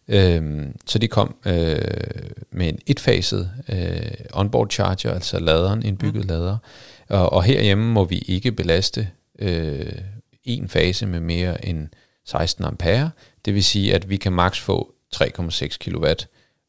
Øh, 0.08 0.66
så 0.86 0.98
de 0.98 1.08
kom 1.08 1.34
øh, 1.46 1.78
med 2.50 2.68
en 2.68 2.78
etfaset 2.86 3.50
øh, 3.68 4.10
onboard 4.32 4.70
charger, 4.70 5.14
altså 5.14 5.38
laderen, 5.38 5.82
indbygget 5.82 6.24
mm. 6.24 6.28
lader. 6.28 6.56
Og, 7.08 7.32
og 7.32 7.42
herhjemme 7.44 7.92
må 7.92 8.04
vi 8.04 8.18
ikke 8.18 8.52
belaste 8.52 9.08
øh, 9.38 9.92
en 10.44 10.68
fase 10.68 11.06
med 11.06 11.20
mere 11.20 11.66
end 11.66 11.88
16 12.24 12.64
ampere. 12.64 13.10
Det 13.44 13.54
vil 13.54 13.64
sige, 13.64 13.94
at 13.94 14.10
vi 14.10 14.16
kan 14.16 14.32
maks 14.32 14.60
få 14.60 14.94
3,6 15.14 15.76
kW 15.80 16.06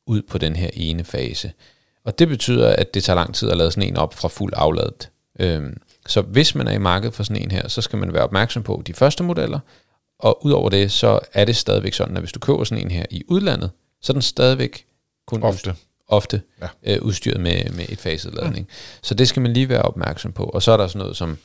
ud 0.06 0.22
på 0.22 0.38
den 0.38 0.56
her 0.56 0.70
ene 0.74 1.04
fase. 1.04 1.52
Og 2.08 2.20
det 2.20 2.28
betyder, 2.28 2.76
at 2.76 2.94
det 2.94 3.04
tager 3.04 3.16
lang 3.16 3.36
tid 3.36 3.50
at 3.50 3.58
lade 3.58 3.72
sådan 3.72 3.90
en 3.90 3.98
op 3.98 4.14
fra 4.14 4.28
fuld 4.28 4.54
afladet. 4.56 5.10
Øhm, 5.40 5.78
så 6.08 6.22
hvis 6.22 6.56
man 6.56 6.68
er 6.68 6.72
i 6.72 6.78
markedet 6.78 7.14
for 7.16 7.24
sådan 7.24 7.44
en 7.44 7.52
her, 7.52 7.68
så 7.68 7.82
skal 7.82 8.00
man 8.00 8.14
være 8.14 8.24
opmærksom 8.24 8.64
på 8.64 8.84
de 8.88 8.94
første 8.94 9.24
modeller, 9.24 9.60
Og 10.20 10.46
udover 10.46 10.70
det, 10.70 10.92
så 10.92 11.20
er 11.34 11.46
det 11.46 11.56
stadigvæk 11.56 11.94
sådan, 11.94 12.16
at 12.18 12.22
hvis 12.22 12.32
du 12.32 12.40
køber 12.40 12.64
sådan 12.64 12.84
en 12.84 12.92
her 12.92 13.06
i 13.10 13.24
udlandet, 13.28 13.72
så 14.02 14.12
er 14.12 14.14
den 14.14 14.22
stadigvæk 14.22 14.86
kun 15.28 15.44
Ofte. 15.44 15.76
ofte 16.08 16.42
Ja. 16.62 16.68
ja. 16.86 16.96
øh, 16.96 17.02
udstyret 17.02 17.40
med, 17.40 17.70
med 17.70 17.86
et 17.90 18.00
faset 18.00 18.34
ladning. 18.34 18.66
Mm. 18.66 19.00
Så 19.02 19.14
det 19.14 19.28
skal 19.28 19.42
man 19.42 19.54
lige 19.54 19.70
være 19.70 19.82
opmærksom 19.82 20.32
på. 20.32 20.44
Og 20.44 20.64
så 20.64 20.72
er 20.72 20.78
der 20.78 20.88
sådan 20.88 21.00
noget 21.00 21.18
som 21.18 21.38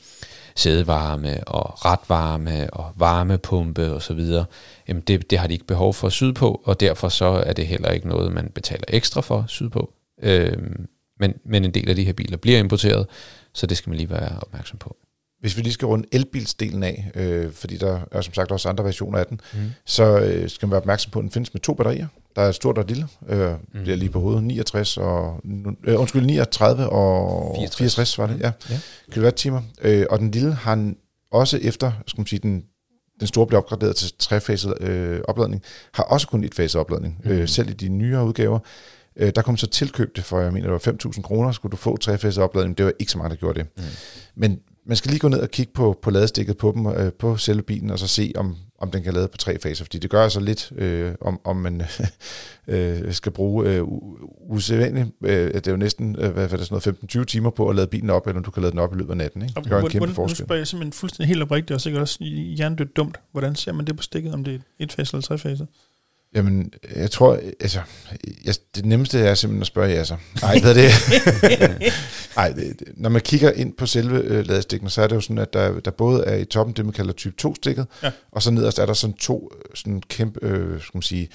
sædevarme 0.55 1.43
og 1.47 1.85
retvarme 1.85 2.73
og 2.73 2.93
varmepumpe 2.95 3.93
og 3.93 4.01
så 4.01 4.13
videre. 4.13 4.45
Jamen 4.87 5.03
det, 5.07 5.29
det 5.29 5.39
har 5.39 5.47
de 5.47 5.53
ikke 5.53 5.65
behov 5.65 5.93
for 5.93 6.09
sydpå, 6.09 6.61
og 6.65 6.79
derfor 6.79 7.09
så 7.09 7.25
er 7.25 7.53
det 7.53 7.67
heller 7.67 7.89
ikke 7.89 8.07
noget, 8.07 8.31
man 8.31 8.51
betaler 8.55 8.85
ekstra 8.87 9.21
for 9.21 9.45
sydpå. 9.47 9.93
Øhm, 10.23 10.85
men, 11.19 11.33
men 11.45 11.65
en 11.65 11.71
del 11.71 11.89
af 11.89 11.95
de 11.95 12.03
her 12.03 12.13
biler 12.13 12.37
bliver 12.37 12.59
importeret, 12.59 13.07
så 13.53 13.65
det 13.65 13.77
skal 13.77 13.89
man 13.89 13.97
lige 13.97 14.09
være 14.09 14.39
opmærksom 14.41 14.77
på. 14.79 14.95
Hvis 15.39 15.57
vi 15.57 15.61
lige 15.61 15.73
skal 15.73 15.85
runde 15.85 16.07
elbilsdelen 16.11 16.83
af, 16.83 17.11
øh, 17.15 17.51
fordi 17.51 17.77
der 17.77 17.99
er 18.11 18.21
som 18.21 18.33
sagt 18.33 18.51
også 18.51 18.69
andre 18.69 18.83
versioner 18.83 19.19
af 19.19 19.25
den, 19.25 19.39
Mm. 19.53 19.59
så 19.85 20.19
øh, 20.19 20.49
skal 20.49 20.65
man 20.67 20.71
være 20.71 20.81
opmærksom 20.81 21.11
på, 21.11 21.19
at 21.19 21.23
den 21.23 21.31
findes 21.31 21.53
med 21.53 21.61
to 21.61 21.73
batterier. 21.73 22.07
Der 22.35 22.41
er 22.41 22.49
et 22.49 22.55
stort 22.55 22.77
og 22.77 22.81
et 22.81 22.87
lille, 22.87 23.07
øh, 23.29 23.51
mm. 23.51 23.81
bliver 23.83 23.95
lige 23.97 24.09
på 24.09 24.19
hovedet, 24.19 24.43
69 24.43 24.97
og, 24.97 25.41
øh, 25.87 25.99
undskyld, 25.99 26.25
39 26.25 26.89
og 26.89 27.55
64, 27.55 27.75
64. 27.77 28.15
64 28.15 28.17
var 28.17 28.27
det, 28.27 28.39
ja, 28.39 28.51
Ja. 28.69 28.79
kilowatt-timer. 29.11 29.61
Øh, 29.81 30.05
og 30.09 30.19
den 30.19 30.31
lille 30.31 30.53
har 30.53 30.73
en, 30.73 30.97
også 31.31 31.57
efter, 31.61 31.91
skal 32.07 32.19
man 32.19 32.27
sige, 32.27 32.39
den, 32.39 32.63
den 33.19 33.27
store 33.27 33.47
blev 33.47 33.57
opgraderet 33.57 33.95
til 33.95 34.11
trefaset 34.19 34.73
øh, 34.81 35.21
opladning, 35.27 35.61
har 35.93 36.03
også 36.03 36.27
kun 36.27 36.43
et 36.43 36.53
faset 36.55 36.81
opladning, 36.81 37.21
mm. 37.23 37.31
øh, 37.31 37.47
selv 37.47 37.69
i 37.69 37.73
de 37.73 37.89
nyere 37.89 38.25
udgaver. 38.25 38.59
Øh, 39.15 39.31
der 39.35 39.41
kom 39.41 39.57
så 39.57 39.67
tilkøb 39.67 40.15
det 40.15 40.23
for, 40.23 40.39
jeg 40.39 40.53
mener, 40.53 40.77
det 40.77 40.85
var 40.87 40.93
5.000 41.15 41.21
kroner, 41.21 41.51
skulle 41.51 41.71
du 41.71 41.77
få 41.77 41.97
trefaset 41.97 42.43
opladning. 42.43 42.77
Det 42.77 42.85
var 42.85 42.93
ikke 42.99 43.11
så 43.11 43.17
mange, 43.17 43.29
der 43.29 43.35
gjorde 43.35 43.59
det. 43.59 43.67
Mm. 43.77 43.83
Men 44.35 44.59
man 44.85 44.97
skal 44.97 45.09
lige 45.09 45.19
gå 45.19 45.27
ned 45.27 45.39
og 45.39 45.49
kigge 45.49 45.71
på, 45.73 45.99
på 46.01 46.11
ladestikket 46.11 46.57
på 46.57 46.71
dem, 46.75 46.87
øh, 46.87 47.11
på 47.13 47.37
selve 47.37 47.61
bilen, 47.61 47.89
og 47.89 47.99
så 47.99 48.07
se, 48.07 48.31
om, 48.35 48.55
om 48.79 48.91
den 48.91 49.03
kan 49.03 49.13
lade 49.13 49.27
på 49.27 49.37
tre 49.37 49.59
faser, 49.59 49.85
fordi 49.85 49.97
det 49.97 50.09
gør 50.09 50.23
altså 50.23 50.39
lidt, 50.39 50.71
øh, 50.75 51.15
om, 51.21 51.39
om 51.43 51.55
man 51.55 51.81
øh, 52.67 53.13
skal 53.13 53.31
bruge 53.31 53.69
øh, 53.69 53.83
usædvanligt. 54.49 55.07
Øh, 55.23 55.53
det 55.53 55.67
er 55.67 55.71
jo 55.71 55.77
næsten 55.77 56.15
øh, 56.19 56.31
hvad, 56.31 56.47
hvad 56.47 56.59
er 56.59 56.63
sådan 56.63 56.95
noget 57.11 57.21
15-20 57.21 57.23
timer 57.23 57.49
på 57.49 57.69
at 57.69 57.75
lade 57.75 57.87
bilen 57.87 58.09
op, 58.09 58.27
eller 58.27 58.41
du 58.41 58.51
kan 58.51 58.61
lade 58.61 58.71
den 58.71 58.79
op 58.79 58.93
i 58.93 58.97
løbet 58.97 59.11
af 59.11 59.17
natten. 59.17 59.41
Ikke? 59.41 59.53
Det 59.55 59.69
gør 59.69 59.79
en 59.79 59.89
kæmpe 59.89 59.97
hvordan, 59.97 60.09
nu 60.09 60.15
forskel. 60.15 60.45
spørger 60.45 60.59
jeg 60.59 60.67
simpelthen 60.67 60.93
fuldstændig 60.93 61.27
helt 61.27 61.41
oprigtigt, 61.41 61.71
og 61.71 61.81
sikkert 61.81 62.01
også 62.01 62.23
hjernedødt 62.57 62.95
dumt. 62.95 63.19
Hvordan 63.31 63.55
ser 63.55 63.73
man 63.73 63.87
det 63.87 63.97
på 63.97 64.03
stikket, 64.03 64.33
om 64.33 64.43
det 64.43 64.55
er 64.55 64.59
et 64.79 64.93
fase 64.93 65.17
eller 65.17 65.21
tre 65.21 65.37
faser? 65.37 65.65
Jamen, 66.35 66.73
jeg 66.95 67.11
tror, 67.11 67.39
altså, 67.59 67.79
jeg, 68.45 68.55
det 68.75 68.85
nemmeste 68.85 69.19
er 69.19 69.35
simpelthen 69.35 69.61
at 69.61 69.67
spørge 69.67 69.89
jer 69.91 70.03
så. 70.03 70.15
Nej, 70.41 70.59
hvad 70.59 70.69
er 70.69 70.81
det? 70.81 70.91
Nej, 72.35 72.49
det, 72.51 72.81
når 72.97 73.09
man 73.09 73.21
kigger 73.21 73.51
ind 73.51 73.73
på 73.73 73.85
selve 73.85 74.19
øh, 74.19 74.47
ladestikken, 74.47 74.89
så 74.89 75.01
er 75.01 75.07
det 75.07 75.15
jo 75.15 75.21
sådan, 75.21 75.37
at 75.37 75.53
der, 75.53 75.79
der 75.79 75.91
både 75.91 76.23
er 76.25 76.35
i 76.35 76.45
toppen 76.45 76.75
det, 76.75 76.85
man 76.85 76.93
kalder 76.93 77.13
type 77.13 77.35
2-stikket, 77.47 77.85
Ja. 78.03 78.11
og 78.31 78.41
så 78.41 78.51
nederst 78.51 78.79
er 78.79 78.85
der 78.85 78.93
sådan 78.93 79.13
to 79.17 79.51
øh, 79.55 79.75
sådan 79.75 80.01
kæmpe, 80.09 80.39
øh, 80.41 80.81
skal 80.81 80.91
man 80.97 81.01
sige, 81.01 81.29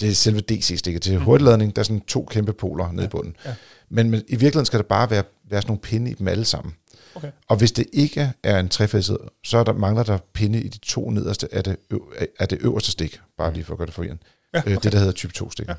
det 0.00 0.08
er 0.08 0.14
selve 0.14 0.40
DC-stikket 0.40 1.02
til 1.02 1.18
hurtigladning, 1.18 1.76
der 1.76 1.80
er 1.82 1.84
sådan 1.84 2.00
to 2.00 2.28
kæmpe 2.30 2.52
poler 2.52 2.92
nede 2.92 3.04
i 3.06 3.08
bunden. 3.08 3.36
Ja. 3.46 3.54
Men, 3.90 4.10
men 4.10 4.20
i 4.28 4.30
virkeligheden 4.36 4.66
skal 4.66 4.78
der 4.78 4.84
bare 4.88 5.10
være, 5.10 5.22
være 5.50 5.62
sådan 5.62 5.70
nogle 5.70 5.80
pinde 5.80 6.10
i 6.10 6.14
dem 6.14 6.28
alle 6.28 6.44
sammen. 6.44 6.74
Okay. 7.14 7.30
Og 7.48 7.56
hvis 7.56 7.72
det 7.72 7.86
ikke 7.92 8.32
er 8.42 8.60
en 8.60 8.68
trefaset, 8.68 9.18
så 9.44 9.58
er 9.58 9.64
der, 9.64 9.72
mangler 9.72 10.02
der 10.02 10.18
pinde 10.32 10.60
i 10.62 10.68
de 10.68 10.78
to 10.78 11.10
nederste 11.10 11.48
af 11.54 11.64
det, 11.64 11.76
øv, 11.90 12.12
af 12.38 12.48
det 12.48 12.58
øverste 12.62 12.90
stik, 12.90 13.20
bare 13.38 13.52
lige 13.54 13.64
for 13.64 13.72
at 13.74 13.78
gøre 13.78 13.86
det 13.86 13.94
forvirrende. 13.94 14.22
Ja, 14.54 14.62
Øh, 14.66 14.82
det, 14.82 14.92
der 14.92 14.98
hedder 14.98 15.12
type 15.12 15.32
2-stik. 15.38 15.68
Ja. 15.68 15.74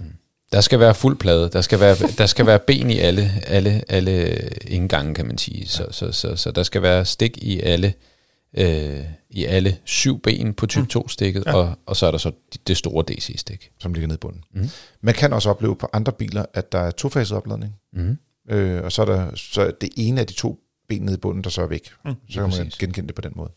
Der 0.52 0.62
skal 0.62 0.80
være 0.80 0.96
fuld 0.96 1.18
plade. 1.18 1.50
Der 1.54 1.62
skal 1.62 1.80
være, 1.80 1.96
der 2.18 2.26
skal 2.26 2.46
være 2.46 2.60
ben 2.60 2.90
i 2.92 3.00
alle, 3.00 3.32
alle, 3.48 3.84
alle 3.88 4.36
indgange, 4.68 5.14
kan 5.14 5.26
man 5.28 5.38
sige. 5.38 5.68
Så, 5.68 5.86
så, 5.92 6.12
så, 6.12 6.36
så 6.36 6.52
der 6.52 6.64
skal 6.64 6.82
være 6.82 7.06
stik 7.06 7.38
i 7.38 7.60
alle, 7.60 7.94
øh, 8.58 9.04
i 9.30 9.46
alle 9.46 9.78
syv 9.84 10.22
ben 10.22 10.54
på 10.54 10.66
type 10.68 10.88
2-stikket, 10.98 11.44
Ja. 11.46 11.52
ja. 11.52 11.58
og, 11.58 11.76
og 11.86 11.96
så 11.96 12.06
er 12.06 12.12
der 12.12 12.18
så 12.18 12.32
det- 12.68 12.78
store 12.78 13.04
DC-stik. 13.08 13.70
som 13.80 13.94
ligger 13.94 14.08
nede 14.08 14.16
i 14.16 14.20
bunden. 14.20 14.44
Mhm. 14.54 14.70
Man 15.02 15.14
kan 15.14 15.34
også 15.34 15.50
opleve 15.50 15.76
på 15.76 15.90
andre 15.94 16.12
biler, 16.12 16.46
at 16.54 16.72
der 16.72 16.80
er 16.80 16.92
tofaset 16.92 17.38
opladning, 17.38 17.76
Mm. 17.94 18.18
øh, 18.50 18.84
og 18.84 18.92
så 18.92 19.02
er, 19.02 19.06
der, 19.06 19.32
så 19.36 19.62
er 19.62 19.72
det 19.82 19.90
ene 19.98 20.22
af 20.22 20.28
de 20.28 20.34
to 20.34 20.60
ben 20.88 21.02
nede 21.02 21.16
i 21.16 21.20
bunden, 21.20 21.44
der 21.44 21.50
så 21.50 21.62
er 21.62 21.68
væk. 21.68 21.90
Mm, 22.06 22.16
så 22.30 22.40
kan 22.40 22.50
man 22.58 22.72
genkende 22.80 23.08
det 23.08 23.16
på 23.16 23.22
den 23.22 23.32
måde. 23.36 23.52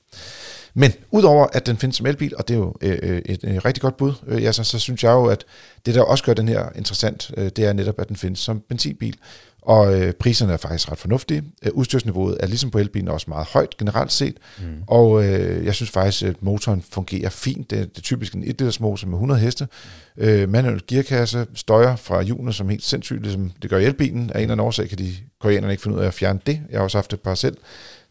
Men 0.75 0.93
udover 1.11 1.47
at 1.53 1.67
den 1.67 1.77
findes 1.77 1.97
som 1.97 2.07
elbil, 2.07 2.37
og 2.37 2.49
det 2.49 2.55
er 2.55 2.59
jo 2.59 2.75
øh, 2.81 2.99
øh, 3.03 3.23
et, 3.27 3.45
et 3.45 3.65
rigtig 3.65 3.83
godt 3.83 3.97
bud, 3.97 4.13
øh, 4.27 4.43
ja, 4.43 4.53
så, 4.53 4.65
så 4.65 4.79
synes 4.79 5.05
jeg 5.05 5.11
jo, 5.11 5.25
at 5.27 5.45
det 5.87 5.95
der 5.95 6.03
også 6.03 6.25
gør 6.25 6.35
den 6.35 6.49
her 6.49 6.69
interessant, 6.77 7.31
øh, 7.37 7.51
det 7.57 7.65
er 7.65 7.73
netop, 7.73 8.01
at 8.01 8.09
den 8.09 8.17
findes 8.17 8.39
som 8.39 8.61
benzinbil. 8.69 9.17
Og 9.63 10.01
øh, 10.01 10.13
priserne 10.13 10.53
er 10.53 10.57
faktisk 10.57 10.93
ret 10.93 10.99
fornuftige. 10.99 11.43
Øh, 11.63 11.71
udstyrsniveauet 11.75 12.37
er 12.41 12.47
ligesom 12.47 12.71
på 12.71 12.79
elbilen 12.79 13.09
også 13.09 13.27
meget 13.29 13.47
højt 13.47 13.77
generelt 13.77 14.13
set. 14.13 14.37
Mm. 14.59 14.65
Og 14.87 15.25
øh, 15.25 15.65
jeg 15.65 15.75
synes 15.75 15.91
faktisk, 15.91 16.23
at 16.23 16.43
motoren 16.43 16.83
fungerer 16.91 17.31
fint. 17.31 17.71
Det, 17.71 17.79
det 17.79 17.99
er 17.99 18.03
typisk 18.03 18.35
en 18.35 18.43
1 18.43 18.47
liters 18.47 18.81
motor 18.81 19.07
med 19.07 19.15
100 19.15 19.41
heste. 19.41 19.69
Øh, 20.17 20.49
manuel 20.49 20.83
gearkasse 20.87 21.47
støjer 21.55 21.97
fra 21.97 22.23
hjulene 22.23 22.53
som 22.53 22.69
helt 22.69 22.85
sindssygt, 22.85 23.23
ligesom 23.23 23.53
det 23.63 23.71
gør 23.71 23.79
i 23.79 23.85
elbilen. 23.85 24.31
Af 24.31 24.39
en 24.39 24.43
eller 24.43 24.53
anden 24.53 24.67
årsag 24.67 24.89
kan 24.89 24.99
de 24.99 25.15
koreanerne 25.41 25.73
ikke 25.73 25.83
finde 25.83 25.97
ud 25.97 26.03
af 26.03 26.07
at 26.07 26.15
fjerne 26.15 26.41
det. 26.47 26.61
Jeg 26.71 26.79
har 26.79 26.85
også 26.85 26.99
haft 26.99 27.13
et 27.13 27.21
par 27.21 27.35
selv. 27.35 27.57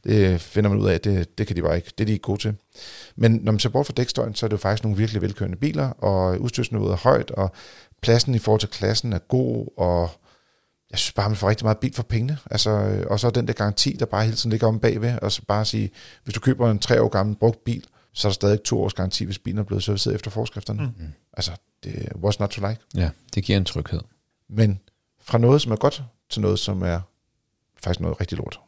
Det 0.04 0.42
finder 0.42 0.70
man 0.70 0.80
ud 0.80 0.88
af, 0.88 0.94
at 0.94 1.04
det, 1.04 1.38
det 1.38 1.48
kan 1.48 1.56
de 1.56 1.62
bare 1.62 1.76
ikke. 1.76 1.92
Det 1.98 2.04
er 2.04 2.06
de 2.06 2.12
ikke 2.12 2.22
gode 2.22 2.42
til. 2.42 2.54
Men 3.16 3.40
når 3.44 3.52
man 3.52 3.60
ser 3.60 3.70
bort 3.70 3.86
fra 3.86 3.94
dækstøjen, 3.98 4.36
så 4.36 4.46
er 4.46 4.48
det 4.48 4.54
jo 4.54 4.62
faktisk 4.62 4.84
nogle 4.84 4.98
virkelig 4.98 5.22
velkørende 5.22 5.58
biler, 5.58 5.90
og 5.90 6.42
udstyrsniveauet 6.42 6.92
er 6.92 6.98
højt, 6.98 7.32
og 7.32 7.52
pladsen 8.02 8.36
i 8.36 8.40
forhold 8.40 8.60
til 8.60 8.70
klassen 8.70 9.14
er 9.14 9.20
god, 9.20 9.68
og 9.78 10.10
jeg 10.92 11.00
synes 11.00 11.14
bare, 11.14 11.30
man 11.30 11.36
får 11.36 11.50
rigtig 11.50 11.66
meget 11.66 11.78
bil 11.78 11.94
for 11.94 12.04
pengene. 12.04 12.38
Altså, 12.52 12.70
øh, 12.70 13.06
og 13.10 13.20
så 13.20 13.28
er 13.28 13.32
den 13.32 13.48
der 13.48 13.54
garanti, 13.54 13.96
der 14.00 14.06
bare 14.06 14.24
hele 14.24 14.36
tiden 14.36 14.52
ligger 14.52 14.68
om 14.68 14.80
bagved, 14.80 15.20
og 15.22 15.32
så 15.32 15.42
bare 15.48 15.66
sige, 15.66 15.92
hvis 16.24 16.34
du 16.34 16.40
køber 16.40 16.72
en 16.72 16.80
tre 16.80 17.02
år 17.02 17.10
gammel 17.10 17.36
brugt 17.36 17.64
bil, 17.64 17.86
så 18.14 18.28
er 18.28 18.30
der 18.30 18.34
stadig 18.34 18.64
to 18.64 18.84
års 18.84 18.94
garanti, 18.94 19.26
hvis 19.26 19.40
bilen 19.40 19.60
er 19.60 19.64
blevet 19.64 19.84
serviceret 19.84 20.16
efter 20.16 20.32
forskrifterne. 20.32 20.94
Mm. 20.98 21.14
Altså, 21.34 21.52
det 21.84 22.10
was 22.16 22.40
not 22.40 22.50
to 22.50 22.68
like. 22.68 22.82
Ja, 22.96 23.10
det 23.36 23.44
giver 23.44 23.58
en 23.58 23.66
tryghed. 23.66 24.00
Men 24.50 24.80
fra 25.22 25.38
noget, 25.38 25.62
som 25.62 25.72
er 25.72 25.76
godt, 25.76 26.04
til 26.30 26.42
noget, 26.42 26.60
som 26.60 26.82
er 26.82 27.00
faktisk 27.84 28.00
noget 28.00 28.22
rigtig 28.22 28.38
lort. 28.38 28.60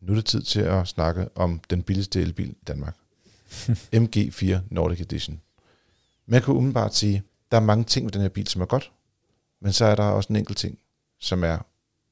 Nu 0.00 0.12
er 0.12 0.14
det 0.14 0.24
tid 0.24 0.42
til 0.42 0.60
at 0.60 0.88
snakke 0.88 1.28
om 1.34 1.60
den 1.70 1.82
billigste 1.82 2.20
elbil 2.20 2.50
i 2.50 2.64
Danmark. 2.66 2.96
MG4 4.02 4.58
Nordic 4.70 5.00
Edition. 5.00 5.40
Man 6.26 6.42
kan 6.42 6.54
umiddelbart 6.54 6.94
sige, 6.94 7.22
der 7.54 7.60
er 7.60 7.64
mange 7.64 7.84
ting 7.84 8.06
ved 8.06 8.12
den 8.12 8.20
her 8.20 8.28
bil, 8.28 8.48
som 8.48 8.62
er 8.62 8.66
godt, 8.66 8.92
men 9.62 9.72
så 9.72 9.84
er 9.84 9.94
der 9.94 10.02
også 10.02 10.26
en 10.30 10.36
enkelt 10.36 10.58
ting, 10.58 10.78
som 11.20 11.44
er 11.44 11.58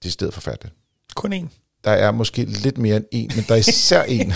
decideret 0.03 0.34
forfærdeligt. 0.34 0.74
Kun 1.14 1.32
én. 1.32 1.47
Der 1.84 1.90
er 1.90 2.11
måske 2.11 2.45
lidt 2.45 2.78
mere 2.78 2.97
end 2.97 3.05
en, 3.11 3.30
men 3.36 3.45
der 3.49 3.55
er 3.55 3.59
især 3.59 4.03
en. 4.03 4.28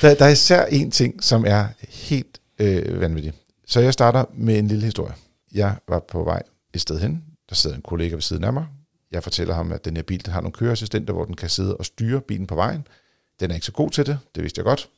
der, 0.00 0.14
der 0.14 0.24
er 0.24 0.28
især 0.28 0.64
en 0.64 0.90
ting, 0.90 1.24
som 1.24 1.44
er 1.46 1.68
helt 1.88 2.40
øh, 2.58 3.00
vanvittig. 3.00 3.32
Så 3.66 3.80
jeg 3.80 3.92
starter 3.92 4.24
med 4.34 4.58
en 4.58 4.68
lille 4.68 4.84
historie. 4.84 5.14
Jeg 5.52 5.76
var 5.88 5.98
på 5.98 6.24
vej 6.24 6.42
et 6.74 6.80
sted 6.80 6.98
hen. 7.00 7.24
Der 7.48 7.54
sidder 7.54 7.76
en 7.76 7.82
kollega 7.82 8.14
ved 8.14 8.22
siden 8.22 8.44
af 8.44 8.52
mig. 8.52 8.66
Jeg 9.10 9.22
fortæller 9.22 9.54
ham, 9.54 9.72
at 9.72 9.84
den 9.84 9.96
her 9.96 10.02
bil 10.02 10.24
den 10.24 10.32
har 10.32 10.40
nogle 10.40 10.52
køreassistenter, 10.52 11.12
hvor 11.12 11.24
den 11.24 11.36
kan 11.36 11.48
sidde 11.50 11.76
og 11.76 11.84
styre 11.84 12.20
bilen 12.20 12.46
på 12.46 12.54
vejen. 12.54 12.86
Den 13.40 13.50
er 13.50 13.54
ikke 13.54 13.66
så 13.66 13.72
god 13.72 13.90
til 13.90 14.06
det, 14.06 14.18
det 14.34 14.42
vidste 14.42 14.58
jeg 14.58 14.64
godt. 14.64 14.88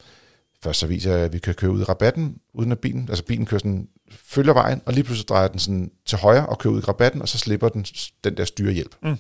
Først 0.63 0.81
så 0.81 0.87
viser 0.87 1.13
jeg, 1.13 1.25
at 1.25 1.33
vi 1.33 1.39
kan 1.39 1.55
køre 1.55 1.71
ud 1.71 1.81
i 1.81 1.85
rabatten, 1.85 2.37
uden 2.55 2.73
at 2.73 2.79
bilen, 2.79 3.07
altså 3.09 3.25
bilen 3.25 3.47
kører 3.47 3.59
sådan, 3.59 3.89
følger 4.11 4.53
vejen, 4.53 4.83
og 4.87 4.93
lige 4.93 5.05
pludselig 5.05 5.29
drejer 5.29 5.49
den 5.49 5.59
sådan 5.59 5.91
til 6.07 6.19
højre 6.19 6.47
og 6.47 6.59
kører 6.59 6.75
ud 6.75 6.79
i 6.79 6.85
rabatten, 6.85 7.23
og 7.23 7.29
så 7.29 7.39
slipper 7.39 7.69
den 7.69 7.87
den 8.25 8.37
der 8.37 8.45
styrehjælp. 8.45 8.97
Mm. 9.03 9.17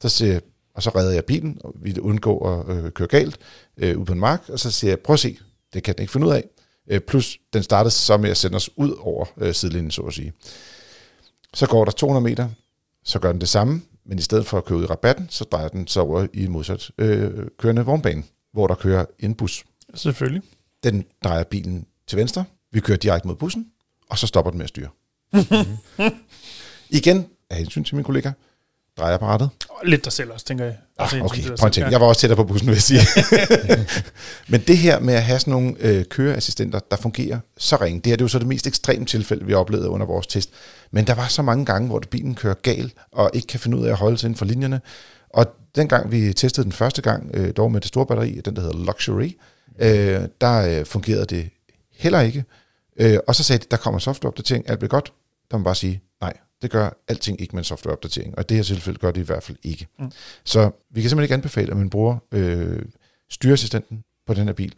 Så 0.00 0.08
siger 0.08 0.32
jeg, 0.32 0.40
og 0.74 0.82
så 0.82 0.90
redder 0.90 1.12
jeg 1.12 1.24
bilen, 1.24 1.58
og 1.64 1.74
vi 1.82 1.98
undgår 2.00 2.50
at 2.50 2.76
øh, 2.76 2.90
køre 2.90 3.08
galt 3.08 3.38
øh, 3.76 3.98
ud 3.98 4.04
på 4.04 4.12
en 4.12 4.20
mark, 4.20 4.48
og 4.48 4.58
så 4.58 4.70
siger 4.70 4.90
jeg, 4.90 5.00
prøv 5.00 5.14
at 5.14 5.20
se, 5.20 5.38
det 5.74 5.82
kan 5.82 5.94
den 5.94 6.02
ikke 6.02 6.12
finde 6.12 6.26
ud 6.26 6.32
af. 6.32 6.44
Øh, 6.90 7.00
plus, 7.00 7.38
den 7.52 7.62
startede 7.62 7.90
så 7.90 8.16
med 8.16 8.30
at 8.30 8.36
sende 8.36 8.56
os 8.56 8.70
ud 8.76 8.96
over 9.00 9.26
øh, 9.36 9.54
sidelinjen, 9.54 9.90
så 9.90 10.02
at 10.02 10.14
sige. 10.14 10.32
Så 11.54 11.66
går 11.66 11.84
der 11.84 11.92
200 11.92 12.24
meter, 12.24 12.48
så 13.04 13.18
gør 13.18 13.32
den 13.32 13.40
det 13.40 13.48
samme, 13.48 13.82
men 14.04 14.18
i 14.18 14.22
stedet 14.22 14.46
for 14.46 14.58
at 14.58 14.64
køre 14.64 14.78
ud 14.78 14.84
i 14.84 14.86
rabatten, 14.86 15.26
så 15.30 15.44
drejer 15.44 15.68
den 15.68 15.86
så 15.86 16.00
over 16.00 16.26
i 16.34 16.46
modsat 16.46 16.90
øh, 16.98 17.46
kørende 17.58 17.84
vognbane, 17.84 18.22
hvor 18.52 18.66
der 18.66 18.74
kører 18.74 19.04
en 19.18 19.34
bus. 19.34 19.64
Selvfølgelig. 19.94 20.42
Den 20.84 21.04
drejer 21.24 21.44
bilen 21.44 21.86
til 22.06 22.18
venstre, 22.18 22.44
vi 22.72 22.80
kører 22.80 22.98
direkte 22.98 23.28
mod 23.28 23.36
bussen, 23.36 23.66
og 24.10 24.18
så 24.18 24.26
stopper 24.26 24.50
den 24.50 24.58
med 24.58 24.64
at 24.64 24.68
styre. 24.68 24.88
Igen, 26.90 27.26
af 27.50 27.56
hensyn 27.56 27.84
til 27.84 27.94
min 27.94 28.04
kollega, 28.04 28.30
drejer 28.98 29.14
apparatet, 29.14 29.50
Og 29.68 29.86
lidt 29.86 30.04
dig 30.04 30.12
selv 30.12 30.32
også, 30.32 30.46
tænker 30.46 30.64
jeg. 30.64 30.76
Altså, 30.98 31.16
Ah, 31.16 31.18
jeg 31.18 31.24
okay, 31.24 31.42
sådan, 31.42 31.72
tænke. 31.72 31.90
Jeg 31.90 32.00
var 32.00 32.06
også 32.06 32.20
tættere 32.20 32.36
på 32.36 32.44
bussen, 32.44 32.68
vil 32.68 32.74
jeg 32.74 32.82
sige. 32.82 33.00
Men 34.52 34.60
det 34.60 34.78
her 34.78 35.00
med 35.00 35.14
at 35.14 35.22
have 35.22 35.38
sådan 35.38 35.50
nogle 35.50 35.74
øh, 35.80 36.04
køreassistenter, 36.04 36.78
der 36.78 36.96
fungerer 36.96 37.38
så 37.58 37.76
ringe, 37.76 38.00
det 38.00 38.06
her 38.06 38.16
det 38.16 38.22
er 38.22 38.24
jo 38.24 38.28
så 38.28 38.38
det 38.38 38.46
mest 38.46 38.66
ekstreme 38.66 39.04
tilfælde, 39.04 39.44
vi 39.46 39.52
har 39.52 39.58
oplevet 39.58 39.86
under 39.86 40.06
vores 40.06 40.26
test. 40.26 40.50
Men 40.90 41.06
der 41.06 41.14
var 41.14 41.26
så 41.28 41.42
mange 41.42 41.64
gange, 41.64 41.88
hvor 41.88 42.02
bilen 42.10 42.34
kører 42.34 42.54
gal, 42.54 42.92
og 43.12 43.30
ikke 43.34 43.46
kan 43.46 43.60
finde 43.60 43.76
ud 43.76 43.86
af 43.86 43.90
at 43.90 43.96
holde 43.96 44.18
sig 44.18 44.26
inden 44.28 44.38
for 44.38 44.44
linjerne. 44.44 44.80
Og 45.30 45.46
dengang 45.74 46.10
vi 46.12 46.32
testede 46.32 46.64
den 46.64 46.72
første 46.72 47.02
gang, 47.02 47.30
øh, 47.34 47.52
dog 47.56 47.72
med 47.72 47.80
det 47.80 47.88
store 47.88 48.06
batteri, 48.06 48.40
den 48.44 48.56
der 48.56 48.62
hedder 48.62 48.84
Luxury, 48.84 49.30
øh, 49.78 50.28
der 50.40 50.78
øh, 50.80 50.86
fungerede 50.86 51.26
det 51.26 51.50
heller 51.92 52.20
ikke. 52.20 52.44
Øh, 53.00 53.18
og 53.26 53.34
så 53.34 53.42
sagde 53.42 53.64
de, 53.64 53.66
der 53.70 53.76
kommer 53.76 54.00
softwareopdatering, 54.00 54.70
alt 54.70 54.78
bliver 54.78 54.88
godt. 54.88 55.12
der 55.50 55.56
må 55.56 55.58
man 55.58 55.64
bare 55.64 55.74
sige, 55.74 56.02
nej, 56.20 56.36
det 56.62 56.70
gør 56.70 56.90
alting 57.08 57.40
ikke 57.40 57.56
med 57.56 57.60
en 57.60 57.64
softwareopdatering, 57.64 58.34
og 58.38 58.40
i 58.40 58.46
det 58.48 58.56
her 58.56 58.64
tilfælde 58.64 58.98
gør 58.98 59.10
det 59.10 59.20
i 59.20 59.24
hvert 59.24 59.42
fald 59.42 59.56
ikke. 59.62 59.86
Mm. 59.98 60.10
Så 60.44 60.70
vi 60.90 61.00
kan 61.00 61.10
simpelthen 61.10 61.22
ikke 61.22 61.34
anbefale, 61.34 61.70
at 61.70 61.76
man 61.76 61.90
bruger 61.90 62.16
øh, 62.32 62.82
styreassistenten 63.30 64.04
på 64.26 64.34
den 64.34 64.46
her 64.46 64.54
bil. 64.54 64.74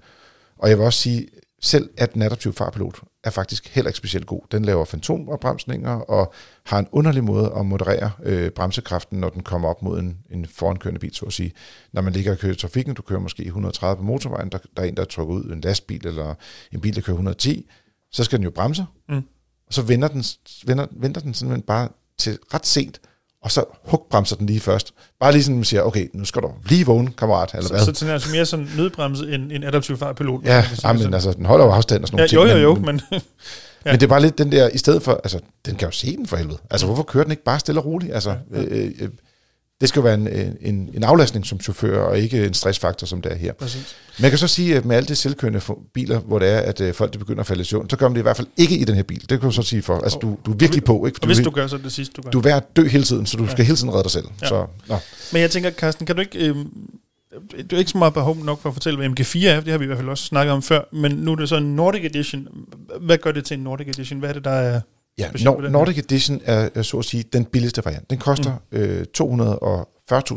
Og 0.58 0.68
jeg 0.68 0.78
vil 0.78 0.84
også 0.84 1.00
sige, 1.00 1.28
selv 1.62 1.90
at 1.96 2.14
den 2.14 2.22
adaptive 2.22 2.52
farpilot 2.52 3.00
er 3.24 3.30
faktisk 3.30 3.68
heller 3.68 3.88
ikke 3.88 3.96
specielt 3.96 4.26
god. 4.26 4.40
Den 4.52 4.64
laver 4.64 4.84
fantomopbremsninger 4.84 5.90
og 5.90 6.32
har 6.66 6.78
en 6.78 6.88
underlig 6.92 7.24
måde 7.24 7.52
at 7.56 7.66
moderere 7.66 8.10
øh, 8.22 8.50
bremsekraften, 8.50 9.20
når 9.20 9.28
den 9.28 9.42
kommer 9.42 9.68
op 9.68 9.82
mod 9.82 9.98
en, 9.98 10.18
en 10.30 10.46
forankørende 10.46 11.00
bil, 11.00 11.14
så 11.14 11.26
at 11.26 11.32
sige. 11.32 11.52
Når 11.92 12.02
man 12.02 12.12
ligger 12.12 12.32
og 12.32 12.38
kører 12.38 12.52
i 12.52 12.56
trafikken, 12.56 12.94
du 12.94 13.02
kører 13.02 13.20
måske 13.20 13.44
130 13.44 13.96
på 13.96 14.02
motorvejen, 14.02 14.48
der, 14.48 14.58
der 14.76 14.82
er 14.82 14.86
en, 14.86 14.96
der 14.96 15.02
er 15.02 15.06
trukket 15.06 15.34
ud, 15.34 15.44
en 15.52 15.60
lastbil 15.60 16.06
eller 16.06 16.34
en 16.72 16.80
bil, 16.80 16.94
der 16.94 17.00
kører 17.00 17.14
110, 17.14 17.70
så 18.12 18.24
skal 18.24 18.38
den 18.38 18.44
jo 18.44 18.50
bremse, 18.50 18.86
mm. 19.08 19.22
og 19.66 19.74
så 19.74 19.82
vender 19.82 20.08
den, 20.08 20.24
vender, 20.66 20.86
venter 20.92 21.20
den 21.20 21.34
simpelthen 21.34 21.62
bare 21.62 21.88
til 22.18 22.38
ret 22.54 22.66
sent, 22.66 23.00
og 23.42 23.50
så 23.50 23.64
hugbremser 23.84 24.36
den 24.36 24.46
lige 24.46 24.60
først. 24.60 24.92
Bare 25.20 25.32
lige 25.32 25.42
sådan, 25.42 25.56
man 25.56 25.64
siger, 25.64 25.82
okay, 25.82 26.08
nu 26.14 26.24
skal 26.24 26.42
du 26.42 26.50
lige 26.68 26.86
vågne, 26.86 27.10
kammerat, 27.18 27.50
eller 27.54 27.66
så, 27.66 27.74
hvad? 27.74 27.84
Så, 27.84 27.92
den 27.92 28.08
er 28.08 28.12
altså 28.12 28.30
mere 28.30 28.46
sådan 28.46 28.68
nødbremse 28.76 29.34
end 29.34 29.52
en 29.52 29.64
adaptiv 29.64 29.96
farpilot. 29.96 30.44
Ja, 30.44 30.64
men 30.92 31.14
altså, 31.14 31.32
den 31.32 31.46
holder 31.46 31.64
jo 31.64 31.70
afstand 31.70 32.02
og 32.02 32.08
sådan 32.08 32.28
ja, 32.28 32.36
nogle 32.36 32.50
jo, 32.50 32.54
ting. 32.54 32.62
Jo, 32.62 32.68
jo, 32.68 32.74
men, 32.74 33.00
men... 33.10 33.20
Ja. 33.86 33.92
Men 33.92 34.00
det 34.00 34.06
er 34.06 34.08
bare 34.08 34.22
lidt 34.22 34.38
den 34.38 34.52
der, 34.52 34.68
i 34.68 34.78
stedet 34.78 35.02
for, 35.02 35.12
altså, 35.12 35.40
den 35.66 35.76
kan 35.76 35.88
jo 35.88 35.92
se 35.92 36.16
den 36.16 36.26
for 36.26 36.36
helvede. 36.36 36.58
Altså, 36.70 36.86
hvorfor 36.86 37.02
kører 37.02 37.24
den 37.24 37.30
ikke 37.30 37.44
bare 37.44 37.60
stille 37.60 37.80
og 37.80 37.86
roligt? 37.86 38.14
Altså, 38.14 38.30
ja, 38.30 38.60
ja. 38.60 38.62
Øh, 38.62 38.92
øh, 39.00 39.08
det 39.80 39.88
skal 39.88 40.00
jo 40.00 40.04
være 40.04 40.14
en, 40.14 40.28
en, 40.60 40.90
en 40.94 41.04
aflastning 41.04 41.46
som 41.46 41.60
chauffør, 41.60 42.02
og 42.02 42.18
ikke 42.18 42.46
en 42.46 42.54
stressfaktor, 42.54 43.06
som 43.06 43.22
det 43.22 43.32
er 43.32 43.36
her. 43.36 43.52
Præcis. 43.52 43.96
Men 44.18 44.22
jeg 44.22 44.30
kan 44.30 44.38
så 44.38 44.48
sige, 44.48 44.76
at 44.76 44.84
med 44.84 44.96
alle 44.96 45.06
de 45.06 45.14
selvkørende 45.14 45.60
biler, 45.94 46.18
hvor 46.18 46.38
det 46.38 46.48
er, 46.48 46.58
at 46.58 46.80
øh, 46.80 46.94
folk 46.94 47.12
de 47.12 47.18
begynder 47.18 47.40
at 47.40 47.46
falde 47.46 47.60
i 47.60 47.64
søvn, 47.64 47.90
så 47.90 47.96
gør 47.96 48.08
man 48.08 48.14
det 48.14 48.20
i 48.20 48.22
hvert 48.22 48.36
fald 48.36 48.46
ikke 48.56 48.78
i 48.78 48.84
den 48.84 48.94
her 48.94 49.02
bil. 49.02 49.20
Det 49.20 49.28
kan 49.28 49.40
du 49.40 49.50
så 49.50 49.62
sige 49.62 49.82
for. 49.82 49.98
Altså, 49.98 50.18
du, 50.18 50.38
du 50.46 50.52
er 50.52 50.56
virkelig 50.56 50.84
på. 50.84 51.06
Ikke? 51.06 51.18
Og 51.22 51.26
hvis 51.26 51.38
du 51.38 51.50
gør, 51.50 51.66
så 51.66 51.76
er 51.76 51.80
det 51.80 51.92
sidste, 51.92 52.14
du 52.16 52.22
gør. 52.22 52.30
Du 52.30 52.38
er 52.38 52.42
ved 52.42 52.52
at 52.52 52.76
dø 52.76 52.88
hele 52.88 53.04
tiden, 53.04 53.26
så 53.26 53.36
du 53.36 53.48
skal 53.48 53.64
hele 53.64 53.76
tiden 53.76 53.90
redde 53.90 54.02
dig 54.02 54.10
selv. 54.10 54.26
Ja. 54.42 54.46
Så, 54.46 54.66
nå. 54.88 54.96
Men 55.32 55.42
jeg 55.42 55.50
tænker, 55.50 55.70
Carsten, 55.70 56.06
kan 56.06 56.16
du 56.16 56.20
ikke... 56.20 56.48
Øh, 56.48 56.56
du 57.70 57.76
er 57.76 57.78
ikke 57.78 57.90
så 57.90 57.98
meget 57.98 58.14
behov 58.14 58.36
nok 58.44 58.62
for 58.62 58.68
at 58.68 58.74
fortælle, 58.74 58.96
hvad 58.96 59.08
MG4 59.08 59.46
er, 59.46 59.60
det 59.60 59.70
har 59.70 59.78
vi 59.78 59.84
i 59.84 59.86
hvert 59.86 59.98
fald 59.98 60.08
også 60.08 60.24
snakket 60.24 60.52
om 60.52 60.62
før, 60.62 60.80
men 60.92 61.12
nu 61.12 61.32
er 61.32 61.36
det 61.36 61.48
så 61.48 61.56
en 61.56 61.76
Nordic 61.76 62.04
Edition. 62.04 62.48
Hvad 63.00 63.18
gør 63.18 63.32
det 63.32 63.44
til 63.44 63.56
en 63.56 63.64
Nordic 63.64 63.88
Edition? 63.88 64.18
Hvad 64.18 64.28
er 64.28 64.32
det, 64.32 64.44
der 64.44 64.50
er 64.50 64.80
Ja, 65.18 65.30
Nord- 65.44 65.70
Nordic 65.70 65.98
Edition 65.98 66.40
er, 66.44 66.68
er 66.74 66.82
så 66.82 66.98
at 66.98 67.04
sige 67.04 67.22
den 67.32 67.44
billigste 67.44 67.84
variant. 67.84 68.10
Den 68.10 68.18
koster 68.18 68.52
mm. 68.72 68.78
øh, 68.78 69.06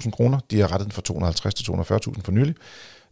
240.000 0.06 0.12
kroner. 0.12 0.40
De 0.52 0.60
har 0.60 0.72
rettet 0.72 0.86
den 0.86 0.92
fra 0.92 1.02
250 1.02 1.54
til 1.54 1.64
240.000 1.72 2.22
for 2.24 2.32
nylig. 2.32 2.56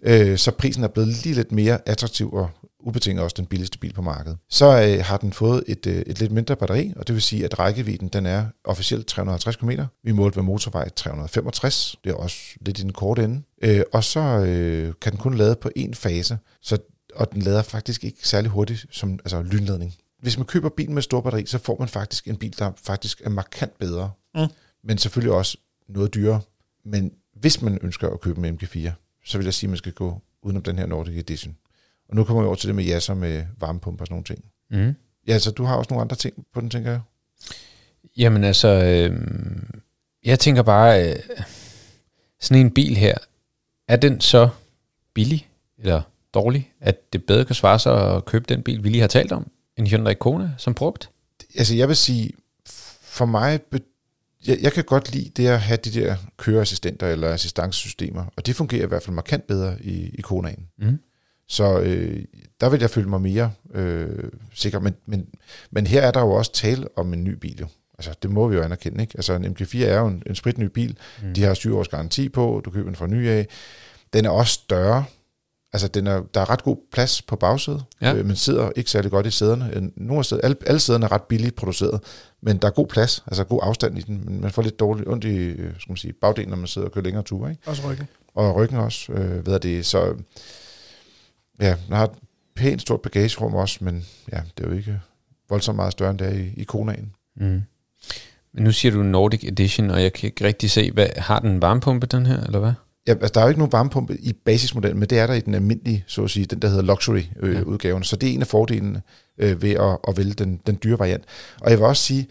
Øh, 0.04 0.38
så 0.38 0.52
prisen 0.52 0.84
er 0.84 0.88
blevet 0.88 1.10
lige 1.24 1.36
lidt 1.36 1.52
mere 1.52 1.80
attraktiv 1.86 2.34
og 2.34 2.50
ubetinget 2.80 3.24
også 3.24 3.34
den 3.38 3.46
billigste 3.46 3.78
bil 3.78 3.94
på 3.94 4.02
markedet. 4.02 4.38
Så 4.50 4.66
øh, 4.66 5.06
har 5.06 5.18
den 5.18 5.34
fået 5.34 5.64
et, 5.68 5.88
øh, 5.88 6.04
et 6.08 6.20
lidt 6.20 6.32
mindre 6.32 6.56
batteri, 6.56 6.94
og 6.96 7.08
det 7.08 7.14
vil 7.16 7.22
sige, 7.22 7.46
at 7.46 7.60
rækkevidden 7.60 8.08
den 8.08 8.26
er 8.26 8.46
officielt 8.66 9.08
350 9.08 9.56
km. 9.56 9.70
Vi 10.04 10.12
målte 10.12 10.36
ved 10.36 10.44
motorvej 10.44 10.90
365. 10.90 11.96
Det 12.04 12.10
er 12.10 12.14
også 12.16 12.38
lidt 12.62 12.80
i 12.80 12.82
den 12.82 12.94
korte 12.94 13.24
ende. 13.24 13.42
Øh, 13.64 13.82
og 13.94 14.04
så 14.04 14.20
øh, 14.20 14.94
kan 15.02 15.12
den 15.12 15.20
kun 15.20 15.34
lade 15.34 15.56
på 15.56 15.70
én 15.78 15.94
fase, 15.94 16.38
så, 16.62 16.78
og 17.16 17.32
den 17.34 17.42
lader 17.42 17.62
faktisk 17.62 18.04
ikke 18.04 18.28
særlig 18.28 18.52
hurtigt 18.52 18.86
som 18.92 19.12
altså 19.26 19.42
lynladning. 19.42 19.94
Hvis 20.22 20.38
man 20.38 20.46
køber 20.46 20.70
bilen 20.70 20.94
med 20.94 21.02
stor 21.02 21.22
batteri, 21.22 21.46
så 21.46 21.58
får 21.58 21.76
man 21.80 21.88
faktisk 21.88 22.28
en 22.28 22.38
bil, 22.38 22.60
der 22.60 22.72
faktisk 22.84 23.22
er 23.26 23.30
markant 23.30 23.80
bedre. 23.80 24.12
Mm. 24.36 24.48
Men 24.84 24.98
selvfølgelig 24.98 25.36
også 25.36 25.58
noget 25.90 26.14
dyrere. 26.14 26.42
Men 26.86 27.14
hvis 27.36 27.62
man 27.62 27.80
ønsker 27.82 28.10
at 28.10 28.22
købe 28.22 28.48
en 28.48 28.60
MG4, 28.62 28.92
så 29.26 29.38
vil 29.38 29.46
jeg 29.46 29.54
sige, 29.54 29.68
at 29.68 29.70
man 29.70 29.78
skal 29.78 29.94
gå 29.94 30.22
udenom 30.44 30.64
den 30.64 30.78
her 30.78 30.86
Nordic 30.86 31.18
Edition. 31.18 31.58
Og 32.10 32.16
nu 32.16 32.24
kommer 32.24 32.42
vi 32.44 32.48
over 32.48 32.56
til 32.56 32.68
det 32.68 32.76
med 32.76 32.84
jasser 32.84 33.14
med 33.14 33.46
varmepumper 33.60 34.04
og 34.04 34.08
sådan 34.08 34.14
nogle 34.14 34.24
ting. 34.24 34.46
Mm. 34.72 34.96
Ja, 35.28 35.40
så 35.40 35.52
du 35.52 35.64
har 35.64 35.76
også 35.76 35.88
nogle 35.90 36.02
andre 36.02 36.16
ting 36.16 36.46
på 36.54 36.62
den, 36.62 36.70
tænker 36.70 36.92
jeg. 36.92 37.02
Jamen 38.18 38.44
altså, 38.44 38.68
øh, 38.68 39.22
jeg 40.26 40.40
tænker 40.40 40.64
bare, 40.64 41.10
øh, 41.10 41.20
sådan 42.40 42.66
en 42.66 42.74
bil 42.74 42.98
her, 42.98 43.18
er 43.88 43.96
den 43.96 44.22
så 44.22 44.50
billig 45.14 45.50
eller 45.78 46.02
dårlig, 46.34 46.72
at 46.80 47.14
det 47.14 47.26
bedre 47.26 47.46
kan 47.46 47.56
svare 47.56 47.80
sig 47.80 48.16
at 48.16 48.26
købe 48.26 48.46
den 48.50 48.64
bil, 48.64 48.84
vi 48.84 48.90
lige 48.90 49.02
har 49.02 49.08
talt 49.08 49.32
om, 49.32 49.52
en 49.82 49.88
Hyundai 49.88 50.14
Kona 50.14 50.50
som 50.58 50.74
brugt? 50.74 51.10
Altså, 51.56 51.76
jeg 51.76 51.88
vil 51.88 51.96
sige, 51.96 52.32
for 53.02 53.26
mig, 53.26 53.60
jeg, 54.48 54.58
jeg 54.62 54.74
kan 54.74 54.84
godt 54.84 55.12
lide 55.12 55.32
det 55.38 55.48
at 55.48 55.62
have 55.62 55.78
de 55.78 55.92
der 55.92 56.16
køreassistenter 56.38 57.08
eller 57.08 57.30
assistancesystemer, 57.30 58.26
og 58.36 58.46
det 58.46 58.56
fungerer 58.56 58.84
i 58.84 58.88
hvert 58.88 59.04
fald 59.04 59.16
markant 59.16 59.48
bedre 59.48 59.82
i, 59.82 60.10
i 60.14 60.22
Konaen. 60.22 60.68
Mm. 60.78 61.00
Så 61.48 61.80
øh, 61.80 62.24
der 62.62 62.70
vil 62.70 62.80
jeg 62.80 62.90
føle 62.90 63.10
mig 63.10 63.22
mere 63.22 63.52
øh, 63.74 64.30
sikker. 64.54 64.80
Men, 64.80 64.96
men, 65.06 65.28
men 65.72 65.88
her 65.88 66.02
er 66.02 66.12
der 66.12 66.20
jo 66.20 66.32
også 66.32 66.54
tale 66.54 66.88
om 66.98 67.14
en 67.14 67.24
ny 67.24 67.34
bil 67.34 67.60
jo. 67.60 67.68
Altså, 67.98 68.14
det 68.22 68.32
må 68.32 68.48
vi 68.48 68.56
jo 68.56 68.62
anerkende, 68.62 69.02
ikke? 69.02 69.14
Altså, 69.16 69.34
en 69.34 69.46
MG4 69.46 69.84
er 69.84 70.00
jo 70.00 70.08
en, 70.08 70.24
en 70.26 70.36
spritny 70.36 70.66
bil. 70.66 70.98
Mm. 71.24 71.34
De 71.34 71.44
har 71.44 71.54
7 71.54 71.78
års 71.78 71.88
garanti 71.88 72.30
på, 72.30 72.62
du 72.66 72.72
køber 72.72 72.90
den 72.90 72.96
fra 72.96 73.08
ny 73.08 73.30
af. 73.30 73.48
Den 74.14 74.26
er 74.26 74.30
også 74.30 74.54
større. 74.54 75.06
Altså, 75.74 75.88
den 75.88 76.08
er, 76.08 76.22
der 76.34 76.42
er 76.42 76.50
ret 76.50 76.64
god 76.64 76.78
plads 76.92 77.22
på 77.22 77.36
bagsædet, 77.36 77.84
Ja. 78.02 78.14
øh, 78.16 78.26
men 78.26 78.36
sidder 78.36 78.70
ikke 78.76 78.92
særlig 78.92 79.12
godt 79.12 79.26
i 79.26 79.32
sæderne. 79.32 79.92
Nogle 79.96 80.20
af 80.20 80.26
sæderne, 80.26 80.46
alle, 80.46 80.58
alle 80.68 80.80
sæderne 80.80 81.06
er 81.06 81.12
ret 81.12 81.24
billigt 81.24 81.56
produceret, 81.56 82.00
men 82.42 82.58
der 82.58 82.68
er 82.68 82.72
god 82.72 82.88
plads, 82.88 83.24
altså 83.28 83.44
god 83.44 83.60
afstand 83.64 83.98
i 83.98 84.02
den, 84.02 84.22
men 84.26 84.42
man 84.42 84.52
får 84.52 84.62
lidt 84.62 84.80
dårligt 84.80 85.10
ondt 85.10 85.24
i 85.24 85.36
øh, 85.38 85.74
skal 85.80 85.92
man 85.92 85.98
sige, 85.98 86.14
bagdelen, 86.14 86.50
når 86.50 86.58
man 86.58 86.68
sidder 86.68 86.88
og 86.88 86.94
kører 86.94 87.04
længere 87.04 87.24
ture, 87.24 87.52
ikke? 87.52 87.62
også 87.66 87.90
ryggen? 87.90 88.08
og 88.36 88.56
ryggen 88.56 88.78
også, 88.78 89.14
øh, 89.14 89.46
ved 89.46 89.60
det. 89.60 89.86
Så 89.86 90.14
ja, 91.62 91.76
den 91.88 91.96
har 91.96 92.04
et 92.04 92.12
pænt 92.56 92.82
stort 92.82 93.02
bagagerum 93.02 93.54
også, 93.56 93.78
men 93.82 94.06
ja, 94.34 94.42
det 94.58 94.66
er 94.66 94.70
jo 94.70 94.76
ikke 94.78 95.00
voldsomt 95.50 95.76
meget 95.76 95.92
større 95.92 96.10
end 96.12 96.20
det 96.20 96.28
er 96.28 96.32
i, 96.32 96.54
i 96.58 96.64
Konaen. 96.64 97.12
Mm. 97.36 97.62
Men 98.54 98.64
nu 98.64 98.72
siger 98.72 98.92
du 98.92 99.04
Nordic 99.04 99.44
Edition, 99.44 99.90
og 99.92 100.04
jeg 100.04 100.14
kan 100.14 100.28
ikke 100.28 100.46
rigtig 100.46 100.72
se, 100.72 100.92
hvad, 100.92 101.08
har 101.18 101.40
den 101.40 101.50
en 101.50 101.62
varmepumpe, 101.62 102.08
den 102.08 102.26
her, 102.26 102.44
eller 102.44 102.60
hvad? 102.60 102.74
Ja, 103.08 103.12
altså, 103.14 103.32
der 103.34 103.40
er 103.40 103.44
jo 103.46 103.50
ikke 103.50 103.60
nogen 103.60 103.72
varmepumpe 103.72 104.18
i 104.20 104.34
basismodellen, 104.46 105.00
men 105.00 105.10
det 105.10 105.20
er 105.20 105.28
der 105.28 105.34
i 105.34 105.40
den 105.40 105.54
almindelige, 105.56 106.04
så 106.08 106.24
at 106.24 106.30
sige, 106.32 106.46
den 106.46 106.60
der 106.60 106.68
hedder 106.68 106.84
luxury-udgaven. 106.84 107.50
Øh, 107.50 107.56
Ja. 107.56 107.62
udgaven. 107.62 108.04
Så 108.04 108.16
det 108.16 108.30
er 108.30 108.34
en 108.34 108.42
af 108.42 108.48
fordelene 108.48 109.02
øh, 109.38 109.62
ved 109.62 109.72
at, 109.72 109.98
at 110.08 110.18
vælge 110.18 110.34
den, 110.34 110.60
den 110.68 110.80
dyre 110.84 111.00
variant. 111.00 111.24
Og 111.62 111.72
jeg 111.72 111.80
vil 111.80 111.86
også 111.88 112.04
sige, 112.04 112.28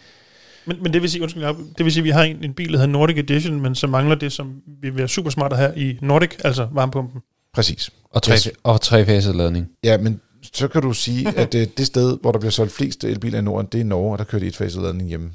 Men, 0.67 0.77
men 0.83 0.93
det 0.93 1.03
vil 1.03 1.11
sige, 1.11 1.23
undskyld, 1.23 1.43
det 1.79 1.85
vil 1.85 1.93
sige, 1.93 2.01
at 2.01 2.05
vi 2.05 2.11
har 2.11 2.23
en, 2.23 2.45
en 2.45 2.55
bil, 2.55 2.73
der 2.73 2.79
hedder 2.79 2.93
Nordic 2.93 3.19
Edition, 3.19 3.61
men 3.61 3.75
så 3.75 3.87
mangler 3.87 4.15
det, 4.15 4.33
som 4.33 4.55
vil 4.83 4.97
være 4.97 5.09
super 5.09 5.31
smart 5.31 5.53
at 5.53 5.59
have 5.59 5.79
i 5.79 5.99
Nordic, 6.03 6.31
altså 6.45 6.69
varmepumpen. 6.73 7.21
præcis, 7.55 7.91
Og, 8.11 8.23
tre, 8.23 8.33
Yes. 8.33 8.51
og 8.63 8.81
trefaset 8.81 9.37
ladning. 9.37 9.67
Ja, 9.85 9.99
men 9.99 10.21
så 10.53 10.69
kan 10.69 10.83
du 10.83 10.93
sige, 10.93 11.29
at 11.39 11.53
det, 11.53 11.79
det 11.79 11.87
sted, 11.87 12.19
hvor 12.21 12.33
der 12.33 12.39
bliver 12.39 12.51
solgt 12.51 12.73
flest 12.73 13.05
elbiler 13.05 13.39
i 13.39 13.43
Norden, 13.43 13.69
det 13.73 13.81
er 13.81 13.85
Norge, 13.85 14.13
og 14.13 14.19
der 14.19 14.25
kører 14.25 14.41
de 14.41 14.47
et 14.47 14.57
faseladning 14.57 15.09
hjemme. 15.09 15.31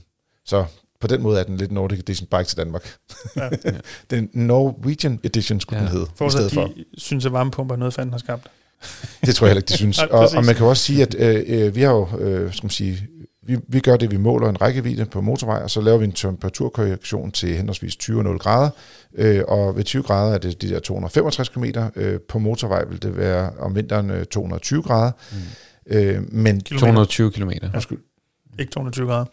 Så 0.46 0.66
på 1.00 1.08
den 1.08 1.22
måde 1.22 1.40
er 1.40 1.44
den 1.44 1.58
lidt 1.58 1.72
Nordic 1.72 2.00
Edition 2.00 2.28
Bike 2.32 2.44
til 2.44 2.58
Danmark. 2.58 2.96
Ja. 3.36 3.50
den 4.12 4.30
Norwegian 4.34 5.20
Edition 5.24 5.60
skulle 5.60 5.80
Ja. 5.80 5.86
den 5.86 5.92
hedde, 5.92 6.06
i 6.06 6.16
For 6.16 6.30
stedet 6.30 6.46
at 6.46 6.52
for. 6.54 6.66
de 6.68 6.86
synes, 6.98 7.26
at 7.26 7.32
varmepumper 7.34 7.76
er 7.76 7.80
noget, 7.80 7.94
fanden 7.94 8.12
har 8.14 8.20
skabt. 8.20 8.48
Det 9.26 9.36
tror 9.36 9.48
jeg 9.48 9.50
heller 9.52 9.60
ikke, 9.62 9.68
de 9.68 9.78
synes. 9.84 9.98
Nej, 9.98 10.08
og, 10.12 10.30
og 10.38 10.46
man 10.46 10.56
kan 10.56 10.64
jo 10.64 10.70
også 10.70 10.84
sige, 10.84 11.02
at 11.02 11.16
øh, 11.20 11.44
øh, 11.48 11.76
vi 11.76 11.82
har 11.82 11.92
jo, 11.92 12.18
øh, 12.20 12.54
skal 12.54 12.66
man 12.66 12.70
sige, 12.70 13.08
vi, 13.48 13.58
vi 13.68 13.80
gør 13.80 13.98
det, 13.98 14.12
vi 14.12 14.18
måler 14.18 14.50
en 14.50 14.62
rækkevidde 14.62 15.06
på 15.06 15.22
motorvej, 15.22 15.60
og 15.64 15.70
så 15.72 15.82
laver 15.82 15.98
vi 15.98 16.06
en 16.06 16.12
temperaturkorrektion 16.12 17.32
til 17.32 17.56
henholdsvis 17.56 17.96
20 17.96 18.18
og 18.18 18.24
0 18.24 18.38
grader. 18.40 18.70
Øh, 19.16 19.44
og 19.48 19.76
ved 19.78 19.84
20 19.84 20.04
grader 20.04 20.34
er 20.34 20.38
det 20.38 20.62
de 20.62 20.70
der 20.70 20.80
265 20.80 21.50
km. 21.50 21.64
Øh, 21.96 22.20
på 22.20 22.40
motorvej 22.40 22.86
vil 22.86 23.02
det 23.02 23.18
være 23.18 23.52
om 23.60 23.76
vinteren 23.76 24.10
øh, 24.10 24.26
220 24.26 24.82
grader. 24.84 25.12
Mm. 25.32 25.38
Øh, 25.98 26.34
men 26.34 26.62
Kilometer. 26.62 26.80
220 26.80 27.32
km. 27.32 27.50
undskyld, 27.74 28.00
Ikke 28.60 28.72
220 28.72 29.08
grader. 29.08 29.26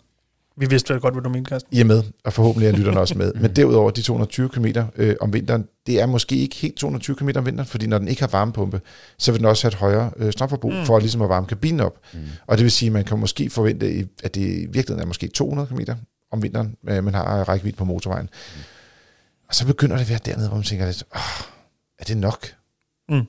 Vi 0.57 0.66
vidste 0.68 0.92
vel 0.94 1.00
godt, 1.00 1.14
hvad 1.14 1.22
du 1.22 1.28
mente, 1.28 1.48
Carsten. 1.48 1.76
I 1.76 1.80
er 1.80 1.84
med, 1.84 2.03
og 2.24 2.32
forhåbentlig 2.32 2.68
er 2.68 2.72
lytterne 2.72 3.00
også 3.00 3.18
med. 3.18 3.32
Men 3.42 3.57
derudover, 3.57 3.90
de 3.90 4.03
220 4.03 4.48
km 4.48 4.66
øh, 4.96 5.16
om 5.20 5.32
vinteren, 5.32 5.66
det 5.86 6.00
er 6.00 6.07
måske 6.07 6.36
ikke 6.36 6.57
helt 6.57 6.76
220 6.76 7.16
km 7.16 7.28
om 7.36 7.46
vinteren, 7.46 7.66
fordi 7.66 7.86
når 7.86 7.98
den 7.98 8.09
ikke 8.09 8.22
har 8.22 8.28
varmepumpe, 8.28 8.80
så 9.18 9.32
vil 9.32 9.38
den 9.38 9.46
også 9.46 9.64
have 9.64 9.68
et 9.68 9.74
højere 9.74 10.11
øh, 10.16 10.32
strømforbrug, 10.32 10.72
Mm. 10.72 10.78
mm. 10.78 10.84
for 10.84 10.98
ligesom 10.98 11.22
at 11.22 11.28
varme 11.28 11.46
kabinen 11.46 11.80
op. 11.80 11.98
Mm. 12.14 12.20
Og 12.46 12.57
det 12.59 12.64
vil 12.64 12.70
sige, 12.72 12.86
at 12.86 12.92
man 12.92 13.05
kan 13.05 13.18
måske 13.18 13.50
forvente, 13.50 14.09
at 14.22 14.34
det 14.34 14.40
i 14.40 14.66
virkeligheden 14.66 15.00
er 15.00 15.07
måske 15.07 15.28
200 15.28 15.68
km 15.68 15.80
om 16.32 16.42
vinteren, 16.42 16.76
øh, 16.88 17.05
man 17.05 17.14
har 17.14 17.48
rækkevidde 17.48 17.76
på 17.76 17.84
motorvejen. 17.84 18.28
Og 19.48 19.55
så 19.55 19.66
begynder 19.66 19.96
det 19.96 20.03
at 20.05 20.11
være 20.11 20.18
dernede, 20.24 20.48
hvor 20.48 20.57
man 20.57 20.64
tænker 20.64 20.86
lidt, 20.86 21.05
oh, 21.14 21.20
er 21.98 22.05
det 22.05 22.16
nok? 22.16 22.46
Mm. 23.09 23.22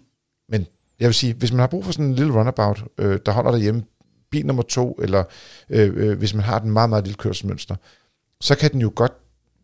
Men 0.50 0.66
jeg 1.00 1.08
vil 1.08 1.14
sige, 1.14 1.34
hvis 1.34 1.52
man 1.52 1.60
har 1.60 1.68
brug 1.68 1.86
for 1.86 1.92
sådan 1.92 2.06
en 2.06 2.16
lille 2.16 2.34
runabout, 2.34 2.84
øh, 2.98 3.20
der 3.26 3.32
holder 3.32 3.52
derhjemme, 3.52 3.84
bil 4.34 4.46
nummer 4.46 4.64
to, 4.64 5.00
eller 5.04 5.24
øh, 5.70 5.92
øh, 5.96 6.18
hvis 6.18 6.34
man 6.34 6.44
har 6.44 6.60
den 6.60 6.72
meget, 6.72 6.90
meget 6.90 7.04
lille 7.04 7.18
kørselsmønster, 7.18 7.76
så 8.42 8.56
kan 8.56 8.72
den 8.72 8.82
jo 8.82 8.92
godt 8.96 9.12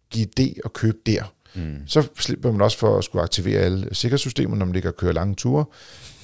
give 0.10 0.28
det 0.38 0.54
at 0.66 0.74
købe 0.74 0.98
der. 1.06 1.34
Mm. 1.56 1.76
Så 1.88 2.08
slipper 2.20 2.52
man 2.52 2.62
også 2.62 2.78
for 2.78 2.98
at 2.98 3.04
skulle 3.04 3.24
aktivere 3.24 3.60
alle 3.60 3.88
sikkerhedssystemer, 3.96 4.56
når 4.56 4.66
man 4.66 4.74
ligger 4.74 4.90
og 4.90 4.96
kører 4.98 5.12
lange 5.14 5.36
ture. 5.36 5.66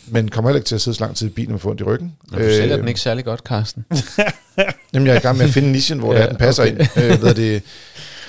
Men 0.07 0.29
kommer 0.29 0.49
heller 0.49 0.57
ikke 0.59 0.67
til 0.67 0.75
at 0.75 0.81
sidde 0.81 0.97
så 0.97 1.03
lang 1.03 1.15
tid 1.15 1.27
i 1.27 1.29
bilen 1.31 1.51
med 1.51 1.59
få 1.59 1.69
ondt 1.69 1.81
i 1.81 1.83
ryggen. 1.83 2.15
Når 2.31 2.39
du 2.39 2.43
sælger 2.45 2.77
den 2.77 2.87
ikke 2.87 2.99
særlig 2.99 3.25
godt, 3.25 3.39
Carsten. 3.39 3.85
Jamen, 4.93 5.07
jeg 5.07 5.13
er 5.15 5.19
i 5.19 5.21
gang 5.21 5.37
med 5.37 5.45
at 5.45 5.51
finde 5.51 5.71
nichen, 5.71 5.99
hvor 5.99 6.13
ja, 6.13 6.19
Ja, 6.19 6.23
det 6.23 6.27
er, 6.27 6.31
den 6.31 6.37
passer 6.39 6.63
okay. 6.63 6.71
ind. 6.71 7.13
Øh, 7.13 7.21
ved 7.21 7.33
det, 7.35 7.63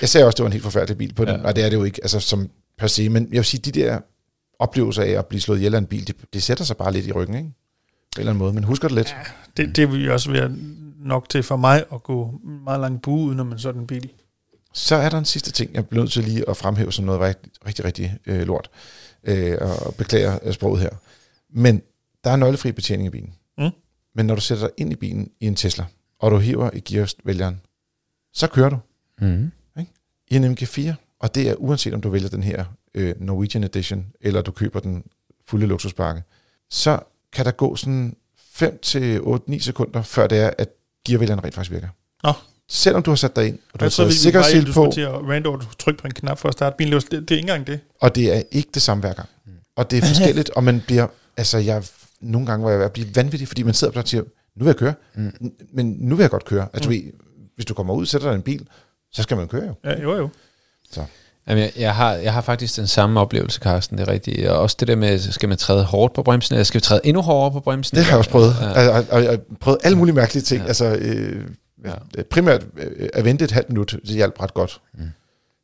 jeg 0.01 0.09
sagde 0.09 0.25
også, 0.25 0.33
at 0.33 0.37
det 0.37 0.43
var 0.43 0.47
en 0.47 0.53
helt 0.53 0.63
forfærdelig 0.63 0.97
bil 0.97 1.13
på 1.13 1.25
den, 1.25 1.33
Ja. 1.35 1.39
ja. 1.41 1.47
og 1.47 1.55
det 1.55 1.63
er 1.65 1.69
det 1.69 1.77
jo 1.77 1.83
ikke, 1.83 1.99
altså 2.03 2.19
som 2.19 2.49
per 2.77 2.87
se. 2.87 3.09
Men 3.09 3.23
jeg 3.23 3.37
vil 3.37 3.45
sige, 3.45 3.61
de 3.71 3.79
der 3.79 3.99
oplevelser 4.59 5.03
af 5.03 5.09
at 5.09 5.25
blive 5.25 5.41
slået 5.41 5.57
ihjel 5.57 5.73
af 5.73 5.77
en 5.77 5.85
bil, 5.85 6.07
det, 6.07 6.15
det 6.33 6.43
sætter 6.43 6.63
sig 6.65 6.77
bare 6.77 6.93
lidt 6.93 7.07
i 7.07 7.11
ryggen, 7.11 7.35
ikke? 7.35 7.49
På 7.49 8.19
en 8.19 8.19
eller 8.19 8.31
anden 8.31 8.39
måde, 8.39 8.53
men 8.53 8.63
husker 8.63 8.87
det 8.87 8.95
lidt. 8.95 9.15
Det, 9.57 9.75
det 9.75 9.83
er 9.83 9.87
vi 9.87 10.09
også 10.09 10.31
at 10.31 10.51
nok 10.99 11.29
til 11.29 11.43
for 11.43 11.55
mig 11.55 11.85
at 11.93 12.03
gå 12.03 12.39
meget 12.43 12.79
langt 12.79 13.01
bue 13.01 13.19
uden 13.27 13.39
om 13.39 13.51
en 13.51 13.59
sådan 13.59 13.87
bil. 13.87 14.09
Så 14.73 14.95
er 14.95 15.09
der 15.09 15.17
en 15.17 15.25
sidste 15.25 15.51
ting, 15.51 15.73
jeg 15.73 15.87
bliver 15.87 16.03
nødt 16.03 16.11
til 16.11 16.23
lige 16.23 16.49
at 16.49 16.57
fremhæve 16.57 16.91
som 16.91 17.05
noget 17.05 17.21
rigtig, 17.21 17.51
rigtig, 17.67 17.85
rigtig 17.85 18.17
øh, 18.25 18.47
lort. 18.47 18.69
Øh, 19.23 19.57
og 19.61 19.95
beklager 19.95 20.39
øh, 20.43 20.53
sproget 20.53 20.81
her. 20.81 20.89
Men 21.49 21.81
der 22.23 22.29
er 22.29 22.35
nøglefri 22.35 22.71
betjening 22.71 23.07
i 23.07 23.09
bilen. 23.09 23.33
Mm. 23.57 23.69
Men 24.15 24.25
når 24.25 24.35
du 24.35 24.41
sætter 24.41 24.67
dig 24.67 24.73
ind 24.77 24.93
i 24.93 24.95
bilen 24.95 25.31
i 25.39 25.47
en 25.47 25.55
Tesla, 25.55 25.85
og 26.19 26.31
du 26.31 26.37
hiver 26.37 26.69
i 26.73 26.79
gearvælgeren, 26.79 27.61
så 28.33 28.47
kører 28.47 28.69
du 28.69 28.77
Mm. 29.21 29.51
i 30.27 30.35
en 30.35 30.45
MG4. 30.57 30.93
Og 31.19 31.35
det 31.35 31.49
er 31.49 31.55
uanset 31.55 31.93
om 31.93 32.01
du 32.01 32.09
vælger 32.09 32.29
den 32.29 32.43
her 32.43 32.65
øh, 32.93 33.15
Norwegian 33.21 33.63
Edition, 33.63 34.05
eller 34.21 34.41
du 34.41 34.51
køber 34.51 34.79
den 34.79 35.03
fulde 35.47 35.65
luksuspakke, 35.67 36.23
så 36.69 36.99
kan 37.33 37.45
der 37.45 37.51
gå 37.51 37.75
sådan 37.75 38.15
5 38.57 38.79
til 38.81 39.19
8-9 39.19 39.59
sekunder, 39.59 40.01
før 40.01 40.27
det 40.27 40.39
er, 40.39 40.51
at 40.57 40.69
gearvælgeren 41.07 41.43
rent 41.43 41.55
faktisk 41.55 41.71
virker. 41.71 41.87
Nå. 42.23 42.33
Selvom 42.69 43.03
du 43.03 43.11
har 43.11 43.15
sat 43.15 43.35
dig 43.35 43.47
ind, 43.47 43.59
og 43.73 43.79
du 43.79 43.83
har 43.83 43.85
Jeg 43.85 43.91
taget 43.91 44.13
sikkerhedssel 44.13 44.61
du 44.61 44.67
på, 44.67 44.71
skulle 44.71 44.91
til 44.91 45.01
at 45.37 45.43
du 45.43 45.61
trykke 45.79 46.01
på 46.01 46.07
en 46.07 46.13
knap 46.13 46.37
for 46.37 46.47
at 46.47 46.53
starte 46.53 46.75
bilen. 46.77 46.93
Det, 46.93 47.11
det, 47.11 47.15
er 47.15 47.19
ikke 47.19 47.35
engang 47.35 47.67
det. 47.67 47.79
og 48.01 48.15
det 48.15 48.37
er 48.37 48.41
ikke 48.51 48.69
det 48.73 48.81
samme 48.81 49.01
hver 49.01 49.13
gang. 49.13 49.29
Og 49.75 49.91
det 49.91 50.03
er 50.03 50.07
forskelligt, 50.07 50.49
og 50.49 50.63
man 50.63 50.81
bliver, 50.87 51.07
altså 51.37 51.57
jeg, 51.57 51.83
nogle 52.21 52.47
gange 52.47 52.63
var 52.63 52.69
jeg 52.69 52.79
ved 52.79 52.85
at 52.85 52.93
blive 52.93 53.15
vanvittig, 53.15 53.47
fordi 53.47 53.63
man 53.63 53.73
sidder 53.73 54.01
og 54.01 54.07
siger, 54.07 54.23
nu 54.55 54.63
vil 54.63 54.67
jeg 54.67 54.75
køre, 54.75 54.93
mm. 55.15 55.33
men 55.73 55.97
nu 55.99 56.15
vil 56.15 56.23
jeg 56.23 56.29
godt 56.29 56.45
køre. 56.45 56.67
Altså, 56.73 56.89
mm. 56.89 56.95
hvis 57.55 57.65
du 57.65 57.73
kommer 57.73 57.93
ud 57.93 58.01
og 58.01 58.07
sætter 58.07 58.27
dig 58.27 58.33
i 58.33 58.37
en 58.37 58.41
bil, 58.41 58.67
så 59.11 59.23
skal 59.23 59.37
man 59.37 59.47
køre 59.47 59.65
jo. 59.65 59.73
Ja, 59.83 60.01
jo, 60.01 60.15
jo. 60.15 60.29
Jamen, 61.49 61.63
jeg, 61.63 61.71
jeg, 61.77 61.95
har, 61.95 62.13
jeg 62.13 62.33
har 62.33 62.41
faktisk 62.41 62.75
den 62.75 62.87
samme 62.87 63.19
oplevelse, 63.19 63.59
Carsten, 63.63 63.97
det 63.97 64.07
er 64.07 64.11
rigtigt. 64.11 64.47
Og 64.47 64.59
også 64.59 64.75
det 64.79 64.87
der 64.87 64.95
med, 64.95 65.19
skal 65.19 65.49
man 65.49 65.57
træde 65.57 65.83
hårdt 65.83 66.13
på 66.13 66.23
bremsen, 66.23 66.55
eller 66.55 66.63
skal 66.63 66.79
vi 66.79 66.81
træde 66.83 67.01
endnu 67.03 67.21
hårdere 67.21 67.51
på 67.51 67.59
bremsen? 67.59 67.95
Det 67.97 68.05
har 68.05 68.11
jeg 68.11 68.17
også 68.17 68.29
prøvet. 68.29 68.55
Ja. 68.61 68.89
Og, 68.89 68.95
og, 68.95 69.05
og, 69.09 69.27
og 69.27 69.39
prøvet 69.59 69.79
alle 69.83 69.97
mulige 69.97 70.15
mærkelige 70.15 70.43
ting. 70.43 70.61
Ja. 70.61 70.67
Altså, 70.67 70.85
øh, 70.85 71.41
Ja. 71.85 71.91
ja. 72.17 72.23
primært 72.31 72.63
øh, 72.77 73.09
at 73.13 73.25
vente 73.25 73.45
et 73.45 73.51
halvt 73.51 73.69
minut, 73.69 73.91
det 74.07 74.15
hjalp 74.15 74.41
ret 74.41 74.53
godt. 74.53 74.81
Mm. 74.93 74.99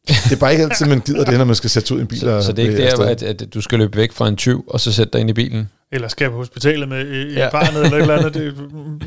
Det 0.07 0.31
er 0.31 0.35
bare 0.35 0.51
ikke 0.51 0.63
altid, 0.63 0.85
man 0.85 0.99
gider 0.99 1.25
det, 1.25 1.37
når 1.37 1.45
man 1.45 1.55
skal 1.55 1.69
sætte 1.69 1.93
ud 1.93 1.99
i 1.99 2.01
en 2.01 2.07
bil. 2.07 2.19
Så, 2.19 2.29
og 2.29 2.43
så 2.43 2.51
det 2.51 2.65
er 2.65 2.69
ikke 2.69 2.83
der, 2.83 3.05
at, 3.05 3.23
at 3.23 3.53
du 3.53 3.61
skal 3.61 3.79
løbe 3.79 3.97
væk 3.97 4.11
fra 4.11 4.27
en 4.27 4.35
tyv, 4.35 4.65
og 4.67 4.79
så 4.79 4.91
sætte 4.91 5.13
dig 5.13 5.21
ind 5.21 5.29
i 5.29 5.33
bilen? 5.33 5.69
Eller 5.91 6.07
skal 6.07 6.29
på 6.29 6.35
hospitalet 6.35 6.89
med 6.89 6.97
øh, 7.05 7.33
Ja. 7.35 7.43
ja. 7.43 7.49
barnet 7.51 7.83
eller 7.85 7.97
et 7.97 8.01
eller 8.01 8.17
andet. 8.17 8.33
Det, 8.33 8.53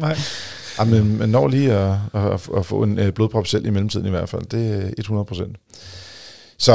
nej. 0.01 0.17
Ja, 0.79 0.85
men 0.85 1.19
man 1.19 1.29
når 1.29 1.49
lige 1.49 1.73
at, 1.73 1.95
at, 2.15 2.25
at, 2.33 2.49
at 2.57 2.67
få 2.67 2.83
en 2.83 2.99
øh, 2.99 3.13
blodprop 3.13 3.47
selv 3.47 3.67
i 3.67 3.71
mellemtiden 3.71 4.07
i 4.07 4.11
hvert 4.11 4.29
fald. 4.29 4.43
Det 4.51 4.77
er 4.77 4.91
100 4.99 5.25
procent. 5.25 5.57
Så 6.59 6.73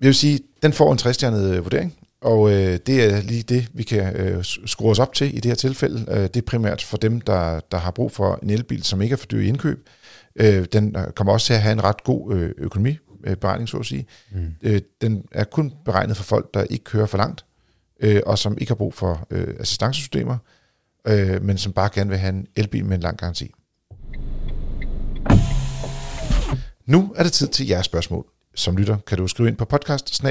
jeg 0.00 0.06
vil 0.06 0.14
sige, 0.14 0.40
den 0.62 0.72
får 0.72 0.92
en 0.92 0.98
60-stjernet 0.98 1.54
øh, 1.54 1.64
vurdering, 1.64 1.96
og 2.20 2.50
øh, 2.52 2.78
det 2.86 3.04
er 3.04 3.22
lige 3.22 3.42
det, 3.42 3.68
vi 3.72 3.82
kan 3.82 4.16
øh, 4.16 4.44
skrue 4.44 4.90
os 4.90 4.98
op 4.98 5.14
til 5.14 5.36
i 5.36 5.40
det 5.40 5.44
her 5.44 5.54
tilfælde. 5.54 6.04
Øh, 6.08 6.22
det 6.22 6.36
er 6.36 6.42
primært 6.46 6.82
for 6.82 6.96
dem, 6.96 7.20
der, 7.20 7.60
der 7.60 7.78
har 7.78 7.90
brug 7.90 8.12
for 8.12 8.38
en 8.42 8.50
elbil, 8.50 8.82
som 8.82 9.02
ikke 9.02 9.12
er 9.12 9.16
for 9.16 9.26
dyr 9.26 9.40
i 9.40 9.48
indkøb. 9.48 9.88
Øh, 10.36 10.64
den 10.72 10.96
øh, 10.96 11.12
kommer 11.12 11.32
også 11.32 11.46
til 11.46 11.54
at 11.54 11.62
have 11.62 11.72
en 11.72 11.84
ret 11.84 12.04
god 12.04 12.34
øh, 12.34 12.50
økonomi, 12.58 12.98
øh, 13.24 13.36
beregning 13.36 13.68
så 13.68 13.76
at 13.76 13.86
sige. 13.86 14.06
Mm. 14.32 14.54
Øh, 14.62 14.80
den 15.00 15.24
er 15.32 15.44
kun 15.44 15.72
beregnet 15.84 16.16
for 16.16 16.24
folk, 16.24 16.54
der 16.54 16.62
ikke 16.62 16.84
kører 16.84 17.06
for 17.06 17.18
langt, 17.18 17.44
øh, 18.00 18.22
og 18.26 18.38
som 18.38 18.58
ikke 18.58 18.70
har 18.70 18.74
brug 18.74 18.94
for 18.94 19.26
øh, 19.30 19.54
assistancesystemer, 19.60 20.36
øh, 21.06 21.42
men 21.42 21.58
som 21.58 21.72
bare 21.72 21.90
gerne 21.94 22.10
vil 22.10 22.18
have 22.18 22.34
en 22.34 22.46
elbil 22.56 22.84
med 22.84 22.96
en 22.96 23.02
lang 23.02 23.18
garanti. 23.18 23.52
Nu 26.86 27.12
er 27.16 27.22
det 27.22 27.32
tid 27.32 27.48
til 27.48 27.66
jeres 27.66 27.86
spørgsmål. 27.86 28.26
Som 28.54 28.76
lytter 28.76 28.96
kan 29.06 29.18
du 29.18 29.28
skrive 29.28 29.48
ind 29.48 29.56
på 29.56 29.64
podcast 29.64 30.24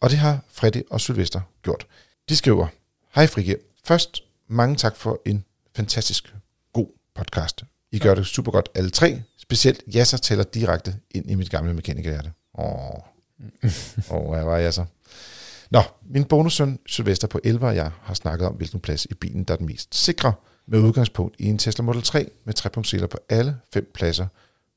og 0.00 0.10
det 0.10 0.18
har 0.18 0.38
Freddy 0.48 0.82
og 0.90 1.00
Sylvester 1.00 1.40
gjort. 1.62 1.86
De 2.28 2.36
skriver, 2.36 2.66
Hej 3.14 3.26
Frigge, 3.26 3.56
først 3.84 4.22
mange 4.48 4.76
tak 4.76 4.96
for 4.96 5.20
en 5.26 5.44
fantastisk 5.76 6.34
god 6.72 6.86
podcast. 7.14 7.64
I 7.92 7.98
gør 7.98 8.14
det 8.14 8.26
super 8.26 8.52
godt 8.52 8.68
alle 8.74 8.90
tre. 8.90 9.22
Specielt 9.38 9.82
Jasser 9.94 10.18
tæller 10.18 10.44
direkte 10.44 10.94
ind 11.10 11.30
i 11.30 11.34
mit 11.34 11.50
gamle 11.50 11.74
mekanikerhjerte. 11.74 12.32
Åh, 12.58 12.64
Åh, 14.10 14.30
hvad 14.30 14.44
var 14.44 14.56
jeg 14.56 14.74
så? 14.74 14.84
Nå, 15.70 15.82
min 16.02 16.24
bonussøn 16.24 16.78
Sylvester 16.86 17.28
på 17.28 17.40
11 17.44 17.66
og 17.66 17.76
jeg 17.76 17.90
har 18.02 18.14
snakket 18.14 18.48
om, 18.48 18.54
hvilken 18.54 18.80
plads 18.80 19.04
i 19.04 19.14
bilen, 19.14 19.44
der 19.44 19.54
er 19.54 19.58
den 19.58 19.66
mest 19.66 19.94
sikre, 19.94 20.32
med 20.66 20.78
udgangspunkt 20.78 21.36
i 21.38 21.46
en 21.46 21.58
Tesla 21.58 21.84
Model 21.84 22.02
3 22.02 22.30
med 22.44 22.54
trepunktseler 22.54 23.06
på 23.06 23.18
alle 23.28 23.56
fem 23.72 23.90
pladser. 23.94 24.26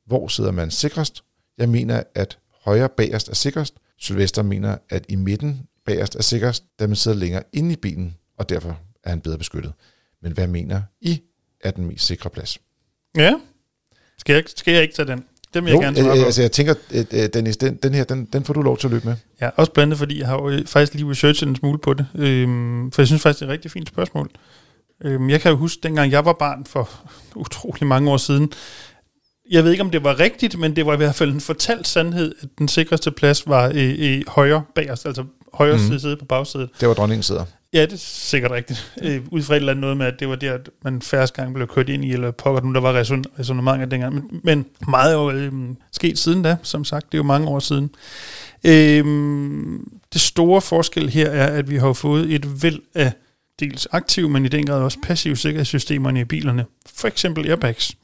Hvor 0.05 0.27
sidder 0.27 0.51
man 0.51 0.71
sikrest? 0.71 1.23
Jeg 1.59 1.69
mener, 1.69 2.03
at 2.15 2.37
højre 2.65 2.89
bagerst 2.89 3.29
er 3.29 3.35
sikrest. 3.35 3.73
Sylvester 3.97 4.41
mener, 4.43 4.77
at 4.89 5.05
i 5.09 5.15
midten 5.15 5.61
bagerst 5.85 6.15
er 6.15 6.21
sikrest, 6.21 6.63
da 6.79 6.87
man 6.87 6.95
sidder 6.95 7.17
længere 7.17 7.43
inde 7.53 7.73
i 7.73 7.75
bilen, 7.75 8.15
og 8.37 8.49
derfor 8.49 8.79
er 9.03 9.09
han 9.09 9.21
bedre 9.21 9.37
beskyttet. 9.37 9.73
Men 10.21 10.31
hvad 10.31 10.47
mener 10.47 10.81
I 11.01 11.21
er 11.63 11.71
den 11.71 11.85
mest 11.85 12.05
sikre 12.05 12.29
plads? 12.29 12.57
Ja. 13.17 13.33
Skal 14.17 14.33
jeg, 14.33 14.43
skal 14.47 14.73
jeg 14.73 14.81
ikke 14.81 14.93
tage 14.95 15.07
den? 15.07 15.23
Den 15.53 15.65
vil 15.65 15.71
Jo, 15.71 15.81
jeg 15.81 15.85
gerne 15.85 15.97
svare 15.97 16.15
øh, 16.15 16.19
på. 16.21 16.25
altså 16.25 16.41
jeg 16.41 16.51
tænker, 16.51 16.73
at 16.93 17.13
øh, 17.13 17.29
Dennis, 17.33 17.57
den, 17.57 17.75
den 17.75 17.93
her, 17.93 18.03
den, 18.03 18.25
den 18.25 18.43
får 18.43 18.53
du 18.53 18.61
lov 18.61 18.77
til 18.77 18.87
at 18.87 18.91
løbe 18.91 19.07
med. 19.07 19.15
Ja, 19.41 19.49
også 19.55 19.71
blandt 19.71 19.87
andet, 19.87 19.97
fordi 19.99 20.19
jeg 20.19 20.27
har 20.27 20.35
jo 20.35 20.49
øh, 20.49 20.65
faktisk 20.65 20.93
lige 20.93 21.09
researchet 21.11 21.49
en 21.49 21.55
smule 21.55 21.79
på 21.79 21.93
det. 21.93 22.05
Øhm, 22.15 22.91
for 22.91 23.01
jeg 23.01 23.07
synes 23.07 23.21
faktisk, 23.21 23.39
det 23.39 23.45
er 23.45 23.49
et 23.49 23.53
rigtig 23.53 23.71
fint 23.71 23.87
spørgsmål. 23.89 24.29
Øhm, 25.03 25.29
jeg 25.29 25.41
kan 25.41 25.51
jo 25.51 25.57
huske, 25.57 25.79
dengang 25.83 26.11
jeg 26.11 26.25
var 26.25 26.33
barn 26.33 26.65
for 26.65 26.89
utrolig 27.35 27.87
mange 27.87 28.11
år 28.11 28.17
siden, 28.17 28.51
jeg 29.49 29.63
ved 29.63 29.71
ikke, 29.71 29.83
om 29.83 29.89
det 29.89 30.03
var 30.03 30.19
rigtigt, 30.19 30.59
men 30.59 30.75
det 30.75 30.85
var 30.85 30.93
i 30.93 30.97
hvert 30.97 31.15
fald 31.15 31.33
en 31.33 31.41
fortalt 31.41 31.87
sandhed, 31.87 32.35
at 32.41 32.49
den 32.57 32.67
sikreste 32.67 33.11
plads 33.11 33.47
var 33.47 33.69
i, 33.69 34.15
i 34.15 34.23
højre 34.27 34.63
bagerst, 34.75 35.05
altså 35.05 35.23
højre 35.53 35.77
mm. 35.77 35.99
side 35.99 36.17
på 36.17 36.25
bagsædet. 36.25 36.69
Det 36.79 36.87
var 36.87 36.93
dronningen 36.93 37.23
sidder. 37.23 37.45
Ja, 37.73 37.81
det 37.81 37.93
er 37.93 37.97
sikkert 37.97 38.51
rigtigt. 38.51 38.93
Øh, 39.03 39.21
ud 39.31 39.41
fra 39.41 39.53
et 39.53 39.57
eller 39.57 39.71
andet 39.71 39.81
noget 39.81 39.97
med, 39.97 40.05
at 40.05 40.13
det 40.19 40.29
var 40.29 40.35
der, 40.35 40.53
at 40.53 40.69
man 40.83 41.01
færrest 41.01 41.33
gang 41.33 41.53
blev 41.53 41.67
kørt 41.67 41.89
ind 41.89 42.05
i, 42.05 42.11
eller 42.11 42.31
pokker 42.31 42.61
nu, 42.61 42.73
der 42.73 42.79
var 42.79 43.01
reson- 43.01 43.39
resonementer 43.39 43.85
dengang. 43.85 44.13
Men, 44.13 44.39
men 44.43 44.65
meget 44.87 45.13
er 45.13 45.17
jo 45.17 45.31
øh, 45.31 45.51
sket 45.91 46.17
siden 46.17 46.43
da, 46.43 46.55
som 46.63 46.85
sagt. 46.85 47.05
Det 47.05 47.13
er 47.13 47.19
jo 47.19 47.23
mange 47.23 47.47
år 47.47 47.59
siden. 47.59 47.89
Øh, 48.63 49.05
det 50.13 50.21
store 50.21 50.61
forskel 50.61 51.09
her 51.09 51.29
er, 51.29 51.47
at 51.47 51.69
vi 51.69 51.77
har 51.77 51.93
fået 51.93 52.33
et 52.33 52.63
væld 52.63 52.79
af 52.95 53.11
dels 53.59 53.87
aktive, 53.91 54.29
men 54.29 54.45
i 54.45 54.47
den 54.47 54.65
grad 54.65 54.81
også 54.81 54.97
passive 55.03 55.37
sikkerhedssystemerne 55.37 56.19
i 56.19 56.25
bilerne. 56.25 56.65
For 56.95 57.07
eksempel 57.07 57.47
airbags. 57.47 57.95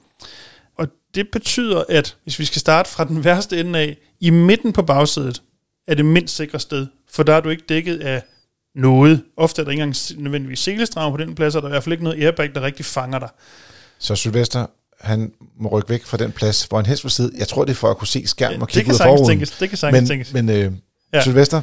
Og 1.15 1.17
det 1.17 1.27
betyder, 1.31 1.83
at 1.89 2.15
hvis 2.23 2.39
vi 2.39 2.45
skal 2.45 2.59
starte 2.59 2.89
fra 2.89 3.03
den 3.05 3.23
værste 3.23 3.59
ende 3.59 3.79
af, 3.79 3.97
i 4.19 4.29
midten 4.29 4.73
på 4.73 4.81
bagsædet 4.83 5.41
er 5.87 5.95
det 5.95 6.05
mindst 6.05 6.35
sikre 6.35 6.59
sted, 6.59 6.87
for 7.11 7.23
der 7.23 7.33
er 7.33 7.39
du 7.41 7.49
ikke 7.49 7.63
dækket 7.69 7.99
af 8.01 8.21
noget. 8.75 9.23
Ofte 9.37 9.61
er 9.61 9.63
der 9.63 9.71
ikke 9.71 9.83
engang 9.83 10.23
nødvendigvis 10.23 10.59
selestrag 10.59 11.11
på 11.11 11.17
den 11.17 11.35
plads, 11.35 11.55
og 11.55 11.61
der 11.61 11.67
er 11.67 11.71
i 11.71 11.73
hvert 11.73 11.83
fald 11.83 11.93
ikke 11.93 12.03
noget 12.03 12.23
airbag, 12.23 12.55
der 12.55 12.61
rigtig 12.61 12.85
fanger 12.85 13.19
dig. 13.19 13.29
Så 13.99 14.15
Sylvester, 14.15 14.65
han 14.99 15.31
må 15.59 15.69
rykke 15.69 15.89
væk 15.89 16.05
fra 16.05 16.17
den 16.17 16.31
plads, 16.31 16.63
hvor 16.63 16.77
han 16.77 16.85
helst 16.85 17.03
vil 17.03 17.11
sidde. 17.11 17.31
Jeg 17.37 17.47
tror, 17.47 17.65
det 17.65 17.71
er 17.71 17.75
for 17.75 17.89
at 17.89 17.97
kunne 17.97 18.07
se 18.07 18.27
skærmen 18.27 18.61
og 18.61 18.67
det 18.67 18.73
kigge 18.73 18.89
ud 18.89 18.99
af 18.99 19.03
forruden. 19.05 19.27
tænkes. 19.27 19.51
Det 19.51 19.69
kan 19.69 19.77
sagtens 19.77 20.01
Men, 20.01 20.07
tænkes. 20.07 20.33
men 20.33 20.49
øh, 20.49 20.57
Ja. 20.57 20.69
ja. 21.13 21.21
Sylvester, 21.23 21.61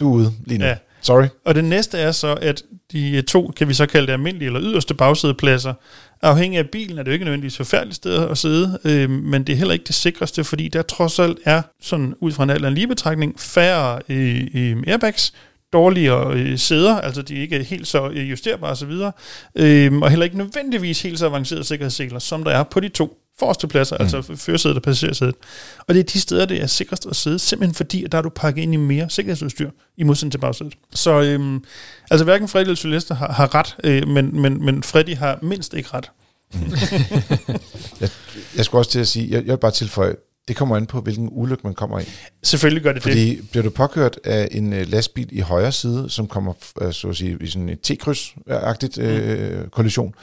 du 0.00 0.08
er 0.12 0.14
ude 0.16 0.32
lige 0.44 0.58
nu. 0.58 0.64
Ja. 0.64 0.76
Sorry. 1.06 1.26
Og 1.44 1.54
det 1.54 1.64
næste 1.64 1.98
er 1.98 2.12
så, 2.12 2.34
at 2.34 2.62
de 2.92 3.22
to, 3.22 3.52
kan 3.56 3.68
vi 3.68 3.74
så 3.74 3.86
kalde 3.86 4.06
det 4.06 4.12
almindelige 4.12 4.46
eller 4.46 4.60
yderste 4.62 4.94
bagsædepladser, 4.94 5.74
afhængig 6.22 6.58
af 6.58 6.70
bilen 6.70 6.98
er 6.98 7.02
det 7.02 7.10
jo 7.10 7.12
ikke 7.12 7.24
nødvendigvis 7.24 7.56
forfærdeligt 7.56 7.96
sted 7.96 8.28
at 8.30 8.38
sidde, 8.38 8.78
øh, 8.84 9.10
men 9.10 9.44
det 9.44 9.52
er 9.52 9.56
heller 9.56 9.74
ikke 9.74 9.84
det 9.84 9.94
sikreste, 9.94 10.44
fordi 10.44 10.68
der 10.68 10.82
trods 10.82 11.18
alt 11.18 11.38
er, 11.44 11.62
sådan 11.80 12.14
ud 12.20 12.32
fra 12.32 12.44
en 12.44 12.50
alder 12.50 12.70
lige 12.70 12.86
betragtning, 12.88 13.40
færre 13.40 14.00
øh, 14.08 14.46
øh, 14.54 14.76
airbags, 14.86 15.32
dårligere 15.72 16.34
øh, 16.34 16.58
sæder, 16.58 17.00
altså 17.00 17.22
de 17.22 17.36
er 17.36 17.40
ikke 17.40 17.62
helt 17.62 17.86
så 17.86 18.08
øh, 18.08 18.30
justerbare 18.30 18.70
osv., 18.70 18.92
øh, 19.54 19.98
og 19.98 20.10
heller 20.10 20.24
ikke 20.24 20.38
nødvendigvis 20.38 21.02
helt 21.02 21.18
så 21.18 21.26
avancerede 21.26 21.64
sikkerhedsseler, 21.64 22.18
som 22.18 22.44
der 22.44 22.50
er 22.50 22.62
på 22.62 22.80
de 22.80 22.88
to 22.88 23.18
forreste 23.38 23.68
pladser, 23.68 23.96
mm. 23.98 24.02
altså 24.02 24.36
førersædet 24.36 24.76
og 24.76 24.82
passagersædet. 24.82 25.34
Og 25.78 25.94
det 25.94 26.00
er 26.00 26.04
de 26.04 26.20
steder, 26.20 26.46
det 26.46 26.62
er 26.62 26.66
sikrest 26.66 27.06
at 27.06 27.16
sidde, 27.16 27.38
simpelthen 27.38 27.74
fordi, 27.74 28.04
at 28.04 28.12
der 28.12 28.18
er 28.18 28.22
du 28.22 28.28
pakket 28.28 28.62
ind 28.62 28.74
i 28.74 28.76
mere 28.76 29.10
sikkerhedsudstyr, 29.10 29.70
i 29.96 30.02
modsætning 30.02 30.32
til 30.32 30.38
bagsædet. 30.38 30.74
Så 30.94 31.22
øhm, 31.22 31.64
altså 32.10 32.24
hverken 32.24 32.48
Freddy 32.48 32.64
eller 32.64 32.76
Sylvester 32.76 33.14
har, 33.14 33.32
har 33.32 33.54
ret, 33.54 33.76
øh, 33.84 34.08
men, 34.08 34.40
men, 34.40 34.64
men 34.64 34.82
Freddy 34.82 35.16
har 35.16 35.38
mindst 35.42 35.74
ikke 35.74 35.88
ret. 35.94 36.10
Jeg, 38.00 38.10
jeg 38.56 38.64
skulle 38.64 38.80
også 38.80 38.90
til 38.90 39.00
at 39.00 39.08
sige, 39.08 39.30
jeg, 39.30 39.46
jeg 39.46 39.52
vil 39.52 39.58
bare 39.58 39.70
tilføje, 39.70 40.14
det 40.48 40.56
kommer 40.56 40.76
an 40.76 40.86
på, 40.86 41.00
hvilken 41.00 41.28
ulykke 41.32 41.60
man 41.64 41.74
kommer 41.74 42.00
i. 42.00 42.04
Selvfølgelig 42.42 42.82
gør 42.82 42.92
det 42.92 43.04
det. 43.04 43.12
Fordi 43.12 43.42
bliver 43.50 43.62
du 43.62 43.70
påkørt 43.70 44.18
af 44.24 44.48
en 44.50 44.72
øh, 44.72 44.88
lastbil 44.88 45.28
i 45.32 45.40
højre 45.40 45.72
side, 45.72 46.10
som 46.10 46.26
kommer 46.26 46.52
øh, 46.80 46.92
så 46.92 47.08
at 47.08 47.16
sige, 47.16 47.38
i 47.40 47.46
sådan 47.46 47.68
et 47.68 47.78
T-kryds-agtigt 47.82 48.98
øh, 48.98 49.68
kollision, 49.68 50.14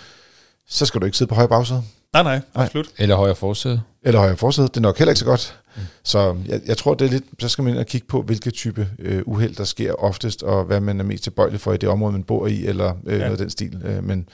så 0.68 0.86
skal 0.86 1.02
du 1.02 1.06
ikke 1.06 1.18
sidde 1.18 1.30
på 1.30 1.36
højre 1.36 1.50
bagsæde. 1.50 1.84
Nej, 2.14 2.24
nej, 2.24 2.40
Nej. 2.56 2.64
absolut. 2.66 2.88
Eller 2.98 3.16
højre 3.16 3.36
forsæde? 3.36 3.82
Eller 4.04 4.20
højre 4.20 4.38
forsæde. 4.38 4.68
Det 4.68 4.78
er 4.78 4.82
nok 4.82 4.98
heller 4.98 5.12
ikke 5.12 5.20
så 5.20 5.26
godt. 5.26 5.60
Mm. 5.76 5.82
Så 6.04 6.36
jeg, 6.48 6.62
jeg 6.66 6.78
tror, 6.78 6.94
det 6.94 7.06
er 7.08 7.12
lidt, 7.12 7.24
så 7.40 7.50
skal 7.50 7.64
man 7.64 7.72
ind 7.74 7.80
og 7.80 7.86
kigge 7.86 8.08
på, 8.08 8.22
hvilke 8.22 8.52
type 8.52 8.88
øh, 9.00 9.22
uheld, 9.26 9.56
der 9.56 9.64
sker 9.64 9.94
oftest, 9.94 10.44
og 10.44 10.64
hvad 10.64 10.80
man 10.80 11.00
er 11.00 11.04
mest 11.04 11.24
tilbøjelig 11.24 11.60
for 11.62 11.74
i 11.74 11.78
det 11.78 11.90
område, 11.90 12.12
man 12.12 12.24
bor 12.24 12.48
i, 12.48 12.66
eller 12.66 12.94
øh, 13.06 13.14
Ja. 13.14 13.18
noget 13.18 13.32
af 13.32 13.38
den 13.38 13.50
stil. 13.50 13.82
Øh, 13.86 14.04
men 14.04 14.30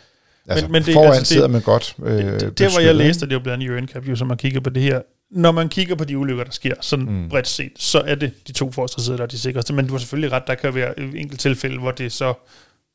altså, 0.47 0.65
men 0.65 0.71
men 0.71 0.79
det- 0.81 0.85
det, 0.85 0.93
foran 0.93 1.07
altså, 1.07 1.19
det- 1.19 1.27
sidder 1.27 1.47
man 1.47 1.61
godt 1.61 1.95
øh, 2.03 2.11
Det, 2.13 2.23
det, 2.23 2.39
der, 2.41 2.45
hvor 2.45 2.49
beskyttet, 2.51 2.85
jeg 2.87 2.95
læste, 2.95 3.25
det 3.25 3.31
er 3.31 3.35
jo 3.35 3.39
blandt 3.43 3.63
andet 3.63 3.77
UNCAP, 3.81 4.07
jo, 4.07 4.15
som 4.15 4.29
har 4.29 4.35
kigget 4.35 4.63
på 4.63 4.69
det 4.69 4.83
her. 4.83 5.01
Når 5.31 5.51
man 5.51 5.69
kigger 5.69 5.95
på 5.95 6.03
de 6.03 6.17
ulykker, 6.17 6.43
der 6.43 6.51
sker, 6.51 6.73
sådan 6.81 7.05
mm. 7.05 7.29
Bredt 7.29 7.47
set, 7.47 7.71
så 7.77 7.99
er 7.99 8.15
det 8.15 8.47
de 8.47 8.51
to 8.51 8.71
forreste 8.71 9.03
sider, 9.03 9.17
der 9.17 9.23
er 9.23 9.27
de 9.27 9.39
sikreste. 9.39 9.73
Men 9.73 9.87
du 9.87 9.93
har 9.93 9.99
selvfølgelig 9.99 10.31
ret, 10.31 10.43
der 10.47 10.55
kan 10.55 10.75
være 10.75 10.99
enkelt 10.99 11.39
tilfælde, 11.39 11.79
hvor 11.79 11.91
det 11.91 12.11
så 12.11 12.33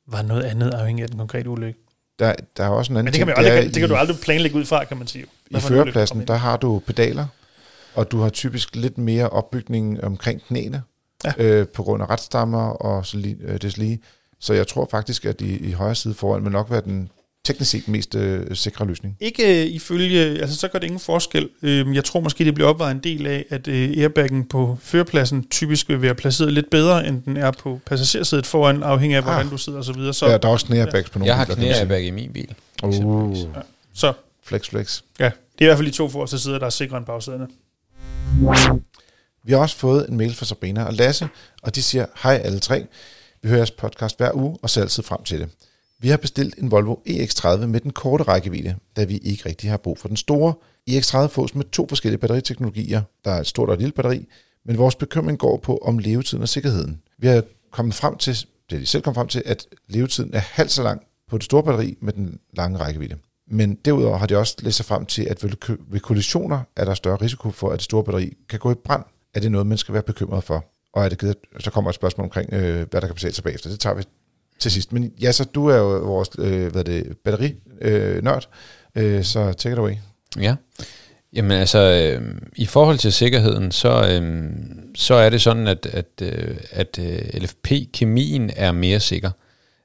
var 0.09 0.23
noget 0.23 0.43
andet 0.43 0.71
afhængig 0.71 1.03
af 1.03 1.09
den 1.09 1.19
konkrete 1.19 1.49
ulykke. 1.51 1.79
Der, 2.19 2.35
der 2.57 2.65
er 2.65 2.69
også 2.69 2.93
en 2.93 2.97
anden 2.97 3.05
Men 3.05 3.13
det 3.13 3.19
kan, 3.19 3.27
man 3.27 3.37
ting. 3.37 3.47
aldrig, 3.47 3.65
det 3.65 3.75
kan 3.75 3.85
i- 3.85 3.89
du 3.89 3.95
aldrig 3.97 4.17
planlægge 4.23 4.59
ud 4.59 4.65
fra, 4.65 4.85
kan 4.85 4.97
man 4.97 5.07
sige. 5.07 5.25
I 5.51 5.61
førerpladsen, 5.61 6.27
der 6.27 6.35
har 6.35 6.57
du 6.57 6.79
pedaler, 6.87 7.27
og 7.95 8.11
du 8.11 8.21
har 8.21 8.29
typisk 8.29 8.77
lidt 8.77 8.99
mere 8.99 9.29
opbygning 9.29 10.05
omkring 10.05 10.43
knæene, 10.49 10.83
Ja. 11.25 11.33
øh, 11.39 11.69
på 11.69 11.83
grund 11.83 12.03
af 12.03 12.11
retstammer 12.11 12.63
og 12.69 13.07
så 13.07 13.17
li, 13.17 13.37
øh, 13.41 13.63
deslige. 13.63 14.01
Så 14.41 14.55
jeg 14.55 14.67
tror 14.67 14.89
faktisk, 14.91 15.25
at 15.25 15.41
i, 15.41 15.57
i 15.69 15.73
højre 15.73 15.95
side 15.95 16.15
foran 16.15 16.45
vil 16.45 16.53
nok 16.53 16.71
være 16.71 16.81
den 16.81 17.09
teknisk 17.45 17.71
set 17.71 17.89
mest 17.89 18.15
øh, 18.15 18.57
sikre 18.57 18.87
løsning. 18.87 19.17
Ikke 19.21 19.63
øh, 19.65 19.67
ifølge, 19.71 20.21
altså 20.21 20.57
så 20.57 20.69
gør 20.69 20.79
det 20.79 20.87
ingen 20.87 21.01
forskel. 21.01 21.49
Øh, 21.63 21.95
jeg 21.95 22.05
tror 22.05 22.21
måske, 22.21 22.45
det 22.45 22.55
bliver 22.55 22.69
opvejet 22.71 22.95
en 22.95 23.01
del 23.05 23.27
af, 23.27 23.45
at 23.51 23.69
øh, 23.69 23.91
airbaggen 23.97 24.45
på 24.49 24.79
førerpladsen 24.83 25.47
typisk 25.51 25.89
vil 25.89 26.03
være 26.03 26.15
placeret 26.15 26.53
lidt 26.53 26.71
bedre, 26.71 27.07
end 27.07 27.23
den 27.23 27.37
er 27.37 27.51
på 27.51 27.81
passagersædet 27.87 28.47
foran, 28.47 28.83
afhængig 28.83 29.17
af, 29.17 29.21
Ah. 29.21 29.25
hvordan 29.25 29.49
du 29.49 29.57
sidder 29.59 29.79
og 29.79 29.85
så 29.85 29.93
videre. 29.93 30.13
Så, 30.15 30.27
ja, 30.27 30.37
der 30.39 30.49
er 30.49 30.53
også 30.53 30.67
knæairbags 30.67 31.11
på 31.11 31.19
nogle 31.19 31.29
Jeg 31.29 31.37
har 31.37 31.45
knæairbag 31.45 32.05
i 32.07 32.11
min 32.11 32.33
bil. 32.33 32.55
Uh, 32.83 32.89
eksempelvis. 32.89 33.39
så 33.95 34.13
flex, 34.45 34.69
flex. 34.69 35.03
ja, 35.21 35.25
det 35.25 35.33
er 35.59 35.65
i 35.65 35.65
hvert 35.65 35.79
fald 35.79 35.87
de 35.89 35.93
to 35.97 36.09
forreste 36.09 36.39
sider, 36.39 36.59
der 36.59 36.67
er 36.67 36.71
sikre 36.71 36.97
end 36.97 37.07
bagsæderne. 37.07 37.47
Vi 39.45 39.53
har 39.53 39.59
også 39.59 39.77
fået 39.77 40.09
en 40.09 40.17
mail 40.17 40.35
fra 40.35 40.45
Sabrina 40.47 40.85
og 40.85 40.95
Lasse, 40.95 41.29
og 41.63 41.75
de 41.75 41.83
siger, 41.83 42.07
hej 42.23 42.41
alle 42.45 42.59
tre. 42.59 42.87
Vi 43.43 43.49
hører 43.49 43.59
jeres 43.59 43.71
podcast 43.71 44.17
hver 44.17 44.31
uge 44.35 44.57
og 44.63 44.71
ser 44.71 44.83
altid 44.83 45.03
frem 45.03 45.23
til 45.25 45.41
det. 45.41 45.49
Vi 46.05 46.09
har 46.09 46.17
bestilt 46.17 46.55
en 46.59 46.71
Volvo 46.71 46.97
EX30 47.09 47.67
med 47.67 47.81
den 47.81 47.91
korte 47.91 48.25
rækkevidde, 48.25 48.77
da 48.97 49.05
vi 49.05 49.17
ikke 49.17 49.49
rigtig 49.49 49.71
har 49.71 49.77
brug 49.77 49.99
for 49.99 50.09
den 50.09 50.17
store. 50.17 50.55
EX30 50.91 51.27
fås 51.27 51.55
med 51.55 51.65
to 51.65 51.87
forskellige 51.89 52.19
batteriteknologier. 52.21 53.03
Der 53.25 53.31
er 53.31 53.41
et 53.41 53.47
stort 53.47 53.69
og 53.69 53.73
et 53.73 53.79
lille 53.79 53.93
batteri, 53.93 54.27
men 54.65 54.79
vores 54.79 54.95
bekymring 54.95 55.39
går 55.39 55.57
på 55.57 55.77
om 55.77 55.99
levetiden 55.99 56.43
og 56.43 56.49
sikkerheden. 56.49 57.01
Vi 57.19 57.27
har 57.27 57.43
kommet 57.73 57.95
frem 57.95 58.17
til, 58.17 58.47
det 58.71 58.77
er 58.77 58.81
de 58.81 58.87
selv 58.87 59.03
kom 59.03 59.15
frem 59.15 59.29
til, 59.29 59.43
at 59.47 59.67
levetiden 59.89 60.35
er 60.35 60.39
halvt 60.39 60.71
så 60.71 60.83
lang 60.83 61.03
på 61.31 61.39
det 61.39 61.45
store 61.45 61.63
batteri 61.63 61.97
med 62.01 62.13
den 62.13 62.39
lange 62.53 62.79
rækkevidde. 62.79 63.17
Men 63.51 63.75
derudover 63.75 64.19
har 64.19 64.27
de 64.27 64.37
også 64.37 64.57
læst 64.61 64.77
sig 64.77 64.87
frem 64.87 65.07
til, 65.07 65.23
at 65.23 65.43
ved 65.43 65.77
ved 65.91 66.01
kollisioner 66.01 66.61
er 66.77 66.85
der 66.85 66.95
større 66.95 67.17
risiko 67.17 67.51
for, 67.51 67.71
at 67.71 67.77
det 67.77 67.85
store 67.85 68.05
batteri 68.05 68.37
kan 68.49 68.59
gå 68.59 68.71
i 68.71 68.75
brand. 68.85 69.05
Er 69.35 69.41
det 69.41 69.53
noget, 69.53 69.67
man 69.67 69.79
skal 69.79 69.95
være 69.95 70.03
bekymret 70.03 70.45
for? 70.45 70.65
Og 70.93 71.05
er 71.05 71.09
det 71.09 71.19
givet, 71.19 71.37
så 71.59 71.71
kommer 71.71 71.91
et 71.91 71.95
spørgsmål 71.95 72.25
omkring, 72.25 72.53
øh, 72.53 72.87
hvad 72.91 73.01
der 73.01 73.07
kan 73.07 73.15
betale 73.15 73.35
sig 73.35 73.45
bagefter. 73.45 73.71
Det 73.71 73.81
tager 73.81 73.95
vi 73.95 74.03
til 74.59 74.71
sidst. 74.71 74.93
Men 74.93 75.13
ja, 75.21 75.33
så 75.33 75.45
du 75.45 75.67
er 75.67 75.77
jo 75.77 75.89
vores 75.89 76.29
øh, 76.39 76.73
hvad 76.73 76.85
det, 76.85 77.17
batteri-nørd, 77.25 78.17
øh, 78.17 78.25
nørd. 78.25 78.49
øh, 78.95 79.25
så 79.25 79.53
take 79.53 79.73
it 79.73 79.79
away. 79.79 79.95
Ja. 80.41 80.55
Jamen 81.33 81.51
altså, 81.51 81.79
øh, 81.79 82.23
i 82.57 82.67
forhold 82.67 82.99
til 82.99 83.13
sikkerheden, 83.13 83.73
så, 83.73 84.09
øh, 84.11 84.51
så 84.95 85.15
er 85.15 85.31
det 85.31 85.43
sådan, 85.43 85.69
at, 85.69 85.87
at, 85.87 86.07
øh, 86.23 86.57
at 86.71 86.99
øh, 86.99 87.43
LFP-kemien 87.43 88.51
er 88.57 88.73
mere 88.73 89.01
sikker. 89.01 89.31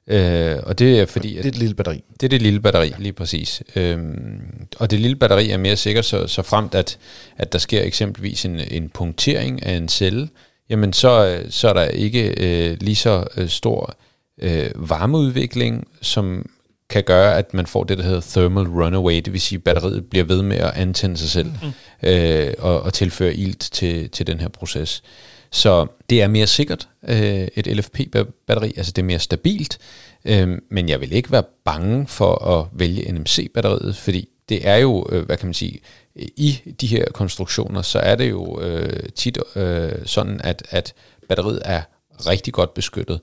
Øh, 0.06 0.56
og 0.62 0.78
det 0.78 1.00
er 1.00 1.06
fordi, 1.06 1.28
Det 1.28 1.38
at 1.38 1.44
er 1.44 1.48
et 1.48 1.58
lille 1.58 1.74
batteri. 1.74 2.04
det 2.20 2.26
er 2.26 2.28
det 2.28 2.42
lille 2.42 2.60
batteri, 2.60 2.92
lige 2.98 3.12
præcis. 3.12 3.62
Øhm, 3.76 4.66
og 4.78 4.90
det 4.90 5.00
lille 5.00 5.16
batteri 5.16 5.50
er 5.50 5.58
mere 5.58 5.76
sikkert, 5.76 6.04
så, 6.04 6.26
så 6.26 6.42
fremt 6.42 6.74
at, 6.74 6.98
at 7.36 7.52
der 7.52 7.58
sker 7.58 7.82
eksempelvis 7.82 8.44
en, 8.44 8.60
en 8.70 8.88
punktering 8.88 9.62
af 9.66 9.72
en 9.72 9.88
celle, 9.88 10.28
jamen 10.70 10.92
så, 10.92 11.26
øh, 11.26 11.50
så 11.50 11.68
er 11.68 11.72
der 11.72 11.84
ikke 11.84 12.34
øh, 12.38 12.76
lige 12.80 12.96
så 12.96 13.24
øh, 13.36 13.48
stor 13.48 13.96
øh, 14.42 14.70
varmeudvikling, 14.74 15.88
som 16.02 16.46
kan 16.90 17.04
gøre, 17.04 17.38
at 17.38 17.54
man 17.54 17.66
får 17.66 17.84
det, 17.84 17.98
der 17.98 18.04
hedder 18.04 18.20
thermal 18.20 18.68
runaway, 18.68 19.16
det 19.16 19.32
vil 19.32 19.40
sige, 19.40 19.56
at 19.56 19.64
batteriet 19.64 20.10
bliver 20.10 20.24
ved 20.24 20.42
med 20.42 20.56
at 20.56 20.70
antænde 20.74 21.16
sig 21.16 21.28
selv 21.30 21.50
mm. 21.62 22.08
øh, 22.08 22.54
og, 22.58 22.82
og 22.82 22.92
tilføre 22.92 23.34
ilt 23.34 23.60
til, 23.60 24.10
til 24.10 24.26
den 24.26 24.40
her 24.40 24.48
proces. 24.48 25.02
Så 25.50 25.86
det 26.10 26.22
er 26.22 26.28
mere 26.28 26.46
sikkert, 26.46 26.88
øh, 27.08 27.48
et 27.54 27.66
LFP-batteri, 27.66 28.72
altså 28.76 28.92
det 28.92 29.02
er 29.02 29.06
mere 29.06 29.18
stabilt, 29.18 29.78
øh, 30.24 30.58
men 30.70 30.88
jeg 30.88 31.00
vil 31.00 31.12
ikke 31.12 31.32
være 31.32 31.44
bange 31.64 32.06
for 32.06 32.44
at 32.44 32.66
vælge 32.72 33.12
NMC-batteriet, 33.12 33.96
fordi 33.96 34.28
det 34.48 34.68
er 34.68 34.76
jo, 34.76 35.06
øh, 35.12 35.26
hvad 35.26 35.36
kan 35.36 35.46
man 35.46 35.54
sige, 35.54 35.80
i 36.16 36.60
de 36.80 36.86
her 36.86 37.04
konstruktioner, 37.14 37.82
så 37.82 37.98
er 37.98 38.14
det 38.14 38.30
jo 38.30 38.60
øh, 38.60 39.08
tit 39.14 39.38
øh, 39.56 39.92
sådan, 40.04 40.40
at, 40.44 40.62
at 40.70 40.94
batteriet 41.28 41.62
er 41.64 41.82
rigtig 42.26 42.52
godt 42.52 42.74
beskyttet. 42.74 43.20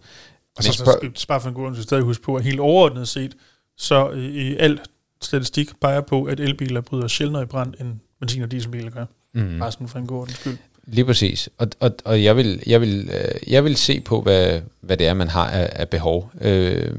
Og 0.57 0.63
så 0.63 0.71
Så 0.71 0.77
spørg, 0.77 0.99
skal 1.15 1.27
bare 1.27 1.41
for 1.41 1.49
en 1.49 1.55
god 1.55 1.75
stadig 1.75 2.03
huske 2.03 2.23
på, 2.23 2.35
at 2.35 2.43
helt 2.43 2.59
overordnet 2.59 3.07
set, 3.07 3.35
så 3.77 4.09
øh, 4.09 4.23
i 4.23 4.55
al 4.55 4.79
statistik 5.21 5.69
peger 5.81 6.01
på, 6.01 6.23
at 6.23 6.39
elbiler 6.39 6.81
bryder 6.81 7.07
sjældnere 7.07 7.43
i 7.43 7.45
brand, 7.45 7.73
end 7.79 7.93
benzin- 8.19 8.43
og 8.43 8.51
dieselbiler 8.51 8.89
gør. 8.89 9.05
Mm. 9.33 9.59
Bare 9.59 9.71
sådan 9.71 9.87
for 9.87 9.99
en 9.99 10.07
god 10.07 10.19
ordens 10.19 10.37
skyld. 10.37 10.57
Lige 10.87 11.05
præcis. 11.05 11.49
Og, 11.57 11.67
og, 11.79 11.91
og 12.05 12.23
jeg, 12.23 12.37
vil, 12.37 12.63
jeg, 12.67 12.81
vil, 12.81 13.09
øh, 13.13 13.53
jeg 13.53 13.63
vil 13.63 13.75
se 13.75 13.99
på, 13.99 14.21
hvad, 14.21 14.61
hvad 14.81 14.97
det 14.97 15.07
er, 15.07 15.13
man 15.13 15.27
har 15.27 15.49
af, 15.49 15.69
af 15.71 15.89
behov. 15.89 16.31
Øh, 16.41 16.91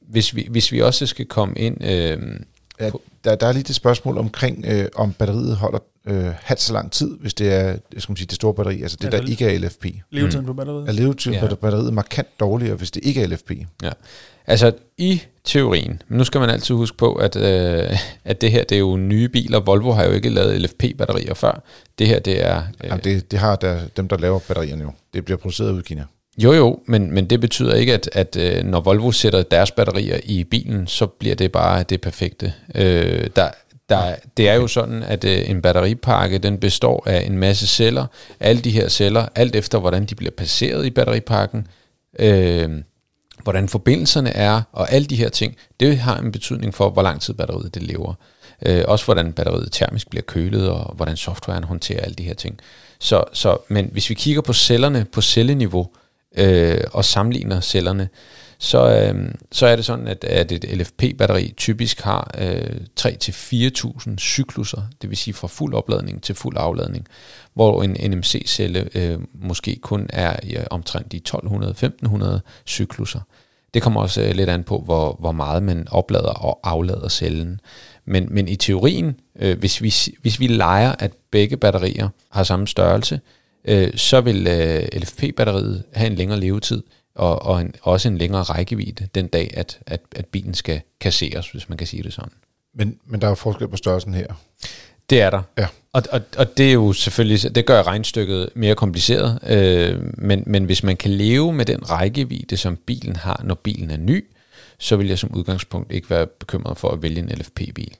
hvis, 0.00 0.36
vi, 0.36 0.46
hvis 0.50 0.72
vi 0.72 0.80
også 0.80 1.06
skal 1.06 1.26
komme 1.26 1.54
ind... 1.58 1.84
Øh, 1.84 2.18
ja, 2.80 2.90
der, 3.24 3.34
der 3.34 3.46
er 3.46 3.52
lige 3.52 3.62
det 3.62 3.74
spørgsmål 3.74 4.18
omkring, 4.18 4.64
øh, 4.68 4.86
om 4.94 5.12
batteriet 5.12 5.56
holder 5.56 5.78
øh, 6.06 6.24
halvt 6.42 6.60
så 6.60 6.72
lang 6.72 6.92
tid, 6.92 7.16
hvis 7.20 7.34
det 7.34 7.52
er 7.54 7.76
skal 7.98 8.10
man 8.10 8.16
sige, 8.16 8.26
det 8.26 8.34
store 8.34 8.54
batteri, 8.54 8.82
altså 8.82 8.96
det, 9.00 9.12
Ja, 9.12 9.18
der 9.18 9.26
ikke 9.26 9.44
er 9.54 9.58
LFP. 9.58 9.86
Levetiden 10.10 10.46
på 10.46 10.52
batteriet. 10.52 10.88
Er 10.88 10.92
levetiden 10.92 11.38
Ja. 11.38 11.46
på 11.48 11.54
batteriet 11.54 11.92
markant 11.94 12.28
dårligere, 12.40 12.74
hvis 12.76 12.90
det 12.90 13.04
ikke 13.04 13.22
er 13.22 13.26
LFP? 13.26 13.50
Ja. 13.82 13.90
Altså 14.46 14.72
i 14.98 15.22
teorien, 15.44 16.02
men 16.08 16.18
nu 16.18 16.24
skal 16.24 16.40
man 16.40 16.50
altid 16.50 16.74
huske 16.74 16.96
på, 16.96 17.14
at, 17.14 17.36
øh, 17.36 17.98
at 18.24 18.40
det 18.40 18.50
her 18.52 18.64
det 18.64 18.74
er 18.74 18.78
jo 18.78 18.96
nye 18.96 19.28
biler. 19.28 19.60
Volvo 19.60 19.92
har 19.92 20.04
jo 20.04 20.10
ikke 20.12 20.28
lavet 20.28 20.60
LFP-batterier 20.60 21.34
før. 21.34 21.62
Det 21.98 22.06
her 22.06 22.18
det 22.18 22.46
er... 22.46 22.56
Øh, 22.84 22.88
Jamen, 22.88 23.04
det, 23.04 23.30
det 23.30 23.38
har 23.38 23.56
der, 23.56 23.80
dem, 23.96 24.08
der 24.08 24.18
laver 24.18 24.38
batterierne 24.38 24.82
jo. 24.82 24.92
Det 25.14 25.24
bliver 25.24 25.38
produceret 25.38 25.72
ud 25.72 25.80
i 25.80 25.82
Kina. 25.82 26.04
Jo 26.42 26.52
jo, 26.52 26.78
men, 26.86 27.12
men 27.12 27.30
det 27.30 27.40
betyder 27.40 27.74
ikke, 27.74 27.94
at, 27.94 28.10
at 28.12 28.36
øh, 28.36 28.64
når 28.64 28.80
Volvo 28.80 29.12
sætter 29.12 29.42
deres 29.42 29.70
batterier 29.70 30.20
i 30.24 30.44
bilen, 30.44 30.86
så 30.86 31.06
bliver 31.06 31.34
det 31.34 31.52
bare 31.52 31.82
det 31.82 32.00
perfekte. 32.00 32.52
Øh, 32.74 33.26
der, 33.36 33.50
der, 33.88 34.14
det 34.36 34.48
er 34.48 34.54
jo 34.54 34.66
sådan, 34.66 35.02
at 35.02 35.24
øh, 35.24 35.50
en 35.50 35.62
batteripakke 35.62 36.38
den 36.38 36.58
består 36.58 37.02
af 37.06 37.26
en 37.26 37.38
masse 37.38 37.66
celler. 37.66 38.06
Alle 38.40 38.62
de 38.62 38.70
her 38.70 38.88
celler, 38.88 39.26
alt 39.34 39.56
efter 39.56 39.78
hvordan 39.78 40.04
de 40.04 40.14
bliver 40.14 40.30
placeret 40.30 40.86
i 40.86 40.90
batteripakken, 40.90 41.66
øh, 42.18 42.70
hvordan 43.42 43.68
forbindelserne 43.68 44.30
er, 44.30 44.62
og 44.72 44.92
alle 44.92 45.06
de 45.06 45.16
her 45.16 45.28
ting, 45.28 45.56
det 45.80 45.98
har 45.98 46.18
en 46.18 46.32
betydning 46.32 46.74
for, 46.74 46.90
hvor 46.90 47.02
lang 47.02 47.20
tid 47.20 47.34
batteriet 47.34 47.74
det 47.74 47.82
lever. 47.82 48.14
Øh, 48.66 48.84
også 48.88 49.04
hvordan 49.04 49.32
batteriet 49.32 49.68
termisk 49.72 50.10
bliver 50.10 50.22
kølet, 50.22 50.68
og 50.68 50.94
hvordan 50.94 51.16
softwaren 51.16 51.64
håndterer 51.64 52.00
alle 52.00 52.14
de 52.14 52.22
her 52.22 52.34
ting. 52.34 52.58
Så, 52.98 53.24
så, 53.32 53.56
men 53.68 53.88
hvis 53.92 54.10
vi 54.10 54.14
kigger 54.14 54.42
på 54.42 54.52
cellerne 54.52 55.06
på 55.12 55.20
celleniveau, 55.20 55.88
øh, 56.38 56.80
og 56.92 57.04
sammenligner 57.04 57.60
cellerne, 57.60 58.08
så, 58.62 59.12
øh, 59.14 59.34
så 59.52 59.66
er 59.66 59.76
det 59.76 59.84
sådan, 59.84 60.06
at, 60.06 60.24
at 60.24 60.52
et 60.52 60.64
LFP-batteri 60.64 61.54
typisk 61.56 62.00
har 62.00 62.34
øh, 62.38 62.76
3-4.000 63.00 64.16
cykluser, 64.18 64.82
det 65.02 65.10
vil 65.10 65.16
sige 65.16 65.34
fra 65.34 65.48
fuld 65.48 65.74
opladning 65.74 66.22
til 66.22 66.34
fuld 66.34 66.56
afladning, 66.58 67.06
hvor 67.54 67.82
en 67.82 67.96
NMC-celle 68.10 68.88
øh, 68.94 69.18
måske 69.34 69.76
kun 69.82 70.06
er 70.12 70.36
ja, 70.50 70.64
omtrent 70.70 71.12
de 71.12 71.20
1200-1500 71.28 72.38
cykluser. 72.66 73.20
Det 73.74 73.82
kommer 73.82 74.00
også 74.00 74.22
øh, 74.22 74.34
lidt 74.34 74.48
an 74.48 74.64
på, 74.64 74.78
hvor, 74.78 75.16
hvor 75.20 75.32
meget 75.32 75.62
man 75.62 75.88
oplader 75.90 76.32
og 76.32 76.60
aflader 76.62 77.08
cellen. 77.08 77.60
Men, 78.04 78.26
men 78.30 78.48
i 78.48 78.56
teorien, 78.56 79.16
øh, 79.38 79.58
hvis, 79.58 79.82
vi, 79.82 79.94
hvis 80.22 80.40
vi 80.40 80.46
leger, 80.46 80.94
at 80.98 81.12
begge 81.30 81.56
batterier 81.56 82.08
har 82.30 82.42
samme 82.42 82.66
størrelse, 82.66 83.20
øh, 83.64 83.96
så 83.96 84.20
vil 84.20 84.46
øh, 84.46 85.00
LFP-batteriet 85.00 85.84
have 85.92 86.06
en 86.06 86.14
længere 86.14 86.40
levetid, 86.40 86.82
og, 87.14 87.42
og 87.42 87.60
en, 87.60 87.74
også 87.82 88.08
en 88.08 88.18
længere 88.18 88.42
rækkevidde 88.42 89.08
den 89.14 89.26
dag, 89.26 89.50
at, 89.56 89.78
at, 89.86 90.00
at 90.16 90.26
bilen 90.26 90.54
skal 90.54 90.80
kasseres, 91.00 91.50
hvis 91.50 91.68
man 91.68 91.78
kan 91.78 91.86
sige 91.86 92.02
det 92.02 92.12
sådan. 92.12 92.32
Men, 92.74 92.98
men 93.06 93.20
der 93.20 93.26
er 93.26 93.30
jo 93.30 93.34
forskel 93.34 93.68
på 93.68 93.76
størrelsen 93.76 94.14
her. 94.14 94.26
Det 95.10 95.20
er 95.20 95.30
der. 95.30 95.42
Ja. 95.58 95.66
Og, 95.92 96.02
og, 96.12 96.20
og 96.36 96.56
det 96.56 96.68
er 96.68 96.72
jo 96.72 96.92
selvfølgelig, 96.92 97.54
det 97.54 97.66
gør 97.66 97.82
regnstykket 97.82 98.48
mere 98.54 98.74
kompliceret, 98.74 99.38
øh, 99.46 100.18
men, 100.18 100.42
men 100.46 100.64
hvis 100.64 100.82
man 100.82 100.96
kan 100.96 101.10
leve 101.10 101.52
med 101.52 101.64
den 101.64 101.90
rækkevidde, 101.90 102.56
som 102.56 102.76
bilen 102.76 103.16
har, 103.16 103.40
når 103.44 103.54
bilen 103.54 103.90
er 103.90 103.96
ny, 103.96 104.24
så 104.78 104.96
vil 104.96 105.08
jeg 105.08 105.18
som 105.18 105.34
udgangspunkt 105.34 105.92
ikke 105.92 106.10
være 106.10 106.26
bekymret 106.26 106.78
for 106.78 106.88
at 106.88 107.02
vælge 107.02 107.18
en 107.18 107.28
LFP-bil. 107.28 107.96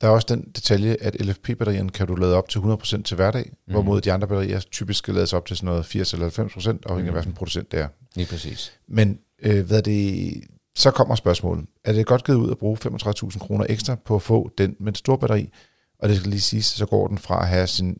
Der 0.00 0.06
er 0.06 0.10
også 0.10 0.26
den 0.30 0.42
detalje, 0.56 0.96
at 1.00 1.26
LFP-batterierne 1.26 1.90
kan 1.90 2.06
du 2.06 2.14
lade 2.14 2.34
op 2.34 2.48
til 2.48 2.58
100% 2.58 3.02
til 3.02 3.14
hverdag, 3.14 3.50
mm. 3.66 3.72
hvorimod 3.72 4.00
de 4.00 4.12
andre 4.12 4.28
batterier 4.28 4.60
typisk 4.60 4.98
skal 4.98 5.14
lades 5.14 5.32
op 5.32 5.46
til 5.46 5.56
sådan 5.56 5.66
noget 5.66 5.86
80 5.86 6.12
eller 6.12 6.26
90%, 6.30 6.32
afhængig 6.36 6.88
af 6.90 6.96
Mhm. 7.02 7.12
hvad 7.12 7.22
for 7.22 7.30
en 7.30 7.34
producent 7.34 7.72
det 7.72 7.80
er. 7.80 7.88
Lige 8.14 8.26
præcis. 8.28 8.72
Men 8.88 9.18
øh, 9.42 9.66
hvad 9.66 9.76
er 9.78 9.82
det, 9.82 10.32
så 10.76 10.90
kommer 10.90 11.14
spørgsmålet. 11.14 11.66
Er 11.84 11.92
det 11.92 12.06
godt 12.06 12.24
givet 12.24 12.38
ud 12.38 12.50
at 12.50 12.58
bruge 12.58 12.78
35.000 12.86 13.38
kroner 13.38 13.66
ekstra 13.68 13.94
på 13.94 14.14
at 14.14 14.22
få 14.22 14.50
den 14.58 14.76
med 14.80 14.92
det 14.92 14.98
store 14.98 15.18
batteri? 15.18 15.50
Og 15.98 16.08
det 16.08 16.16
skal 16.16 16.30
lige 16.30 16.40
siges, 16.40 16.64
så 16.66 16.86
går 16.86 17.08
den 17.08 17.18
fra 17.18 17.42
at 17.42 17.48
have 17.48 17.66
sin 17.66 17.98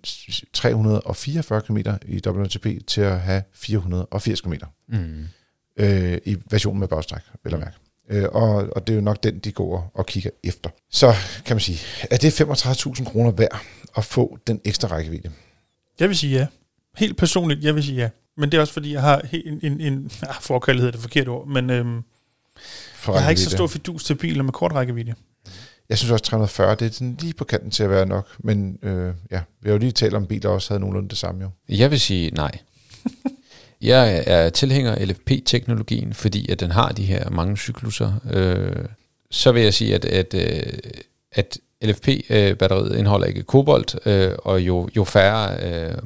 344 0.52 1.60
km 1.60 1.76
i 2.06 2.20
WLTP 2.26 2.66
til 2.86 3.00
at 3.00 3.20
have 3.20 3.42
480 3.54 4.40
km 4.40 4.52
Mm. 4.88 5.24
øh, 5.76 6.18
i 6.24 6.36
versionen 6.50 6.80
med 6.80 6.88
bagstræk, 6.88 7.22
vil 7.44 7.50
jeg 7.50 7.60
mærke. 7.60 7.76
Øh, 8.10 8.24
og, 8.32 8.54
og 8.76 8.86
det 8.86 8.92
er 8.92 8.96
jo 8.96 9.02
nok 9.02 9.22
den, 9.22 9.38
de 9.38 9.52
går 9.52 9.90
og 9.94 10.06
kigger 10.06 10.30
efter. 10.44 10.70
Så 10.90 11.14
kan 11.44 11.56
man 11.56 11.60
sige, 11.60 11.78
er 12.10 12.16
det 12.16 12.40
35.000 12.40 13.04
kroner 13.04 13.30
værd 13.30 13.60
at 13.96 14.04
få 14.04 14.38
den 14.46 14.60
ekstra 14.64 14.88
rækkevidde? 14.88 15.30
Jeg 16.00 16.08
vil 16.08 16.16
sige 16.16 16.38
ja. 16.38 16.46
Helt 16.96 17.16
personligt, 17.16 17.64
jeg 17.64 17.74
vil 17.74 17.84
sige 17.84 17.96
ja. 17.96 18.08
Men 18.36 18.50
det 18.52 18.56
er 18.56 18.60
også 18.60 18.72
fordi, 18.72 18.92
jeg 18.92 19.00
har 19.00 19.22
en, 19.32 19.60
en, 19.62 19.80
en 19.80 20.10
ah, 20.22 20.34
forkærlighed 20.40 20.88
er 20.88 20.92
det 20.92 21.00
forkerte 21.00 21.28
ord, 21.28 21.48
men 21.48 21.70
øhm, 21.70 22.02
For 22.94 23.12
Jeg 23.12 23.22
har 23.22 23.30
ikke 23.30 23.42
så 23.42 23.50
stor 23.50 23.66
fidus 23.66 24.04
til 24.04 24.14
biler 24.14 24.42
med 24.42 24.52
kort 24.52 24.72
rækkevidde. 24.72 25.14
Jeg 25.88 25.98
synes 25.98 26.10
også, 26.10 26.24
340, 26.24 26.74
det 26.74 26.86
er 26.86 26.90
sådan 26.90 27.16
lige 27.20 27.34
på 27.34 27.44
kanten 27.44 27.70
til 27.70 27.82
at 27.82 27.90
være 27.90 28.06
nok. 28.06 28.28
Men 28.38 28.78
øh, 28.82 29.14
ja, 29.30 29.40
vi 29.60 29.68
har 29.68 29.72
jo 29.72 29.78
lige 29.78 29.92
talt 29.92 30.14
om, 30.14 30.26
biler 30.26 30.50
også 30.50 30.70
havde 30.70 30.80
nogenlunde 30.80 31.08
det 31.08 31.18
samme 31.18 31.42
jo. 31.42 31.50
Jeg 31.68 31.90
vil 31.90 32.00
sige 32.00 32.30
nej. 32.30 32.58
Jeg 33.82 34.24
er 34.26 34.50
tilhænger 34.50 34.94
af 34.94 35.08
LFP-teknologien, 35.08 36.14
fordi 36.14 36.50
at 36.50 36.60
den 36.60 36.70
har 36.70 36.88
de 36.88 37.04
her 37.04 37.30
mange 37.30 37.56
cykluser. 37.56 38.12
Øh, 38.32 38.84
så 39.30 39.52
vil 39.52 39.62
jeg 39.62 39.74
sige, 39.74 39.94
at, 39.94 40.04
at, 40.04 40.34
øh, 40.34 40.72
at 41.32 41.58
LFP-batteriet 41.82 42.96
indeholder 42.98 43.26
ikke 43.26 43.42
kobolt, 43.42 43.98
øh, 44.06 44.32
og 44.38 44.60
jo, 44.60 44.88
jo 44.96 45.04
færre 45.04 45.56
øh, 45.62 45.98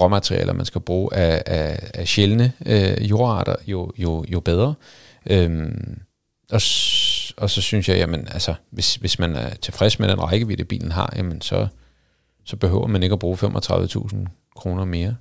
råmaterialer 0.00 0.52
man 0.52 0.66
skal 0.66 0.80
bruge 0.80 1.14
af, 1.14 1.42
af, 1.46 1.90
af 1.94 2.08
sjældne 2.08 2.52
øh, 2.66 3.10
jordarter, 3.10 3.56
jo, 3.66 3.92
jo, 3.98 4.24
jo 4.28 4.40
bedre. 4.40 4.74
Øhm, 5.30 6.00
og, 6.50 6.60
og 7.36 7.50
så 7.50 7.60
synes 7.60 7.88
jeg, 7.88 7.96
jamen, 7.96 8.28
altså, 8.28 8.54
hvis, 8.70 8.94
hvis 8.94 9.18
man 9.18 9.36
er 9.36 9.54
tilfreds 9.54 9.98
med 9.98 10.08
den 10.08 10.22
rækkevidde, 10.22 10.64
bilen 10.64 10.92
har, 10.92 11.12
jamen, 11.16 11.40
så, 11.40 11.66
så 12.44 12.56
behøver 12.56 12.86
man 12.86 13.02
ikke 13.02 13.12
at 13.12 13.18
bruge 13.18 13.36
35.000 13.36 14.16
kroner 14.56 14.84
mere. 14.84 15.16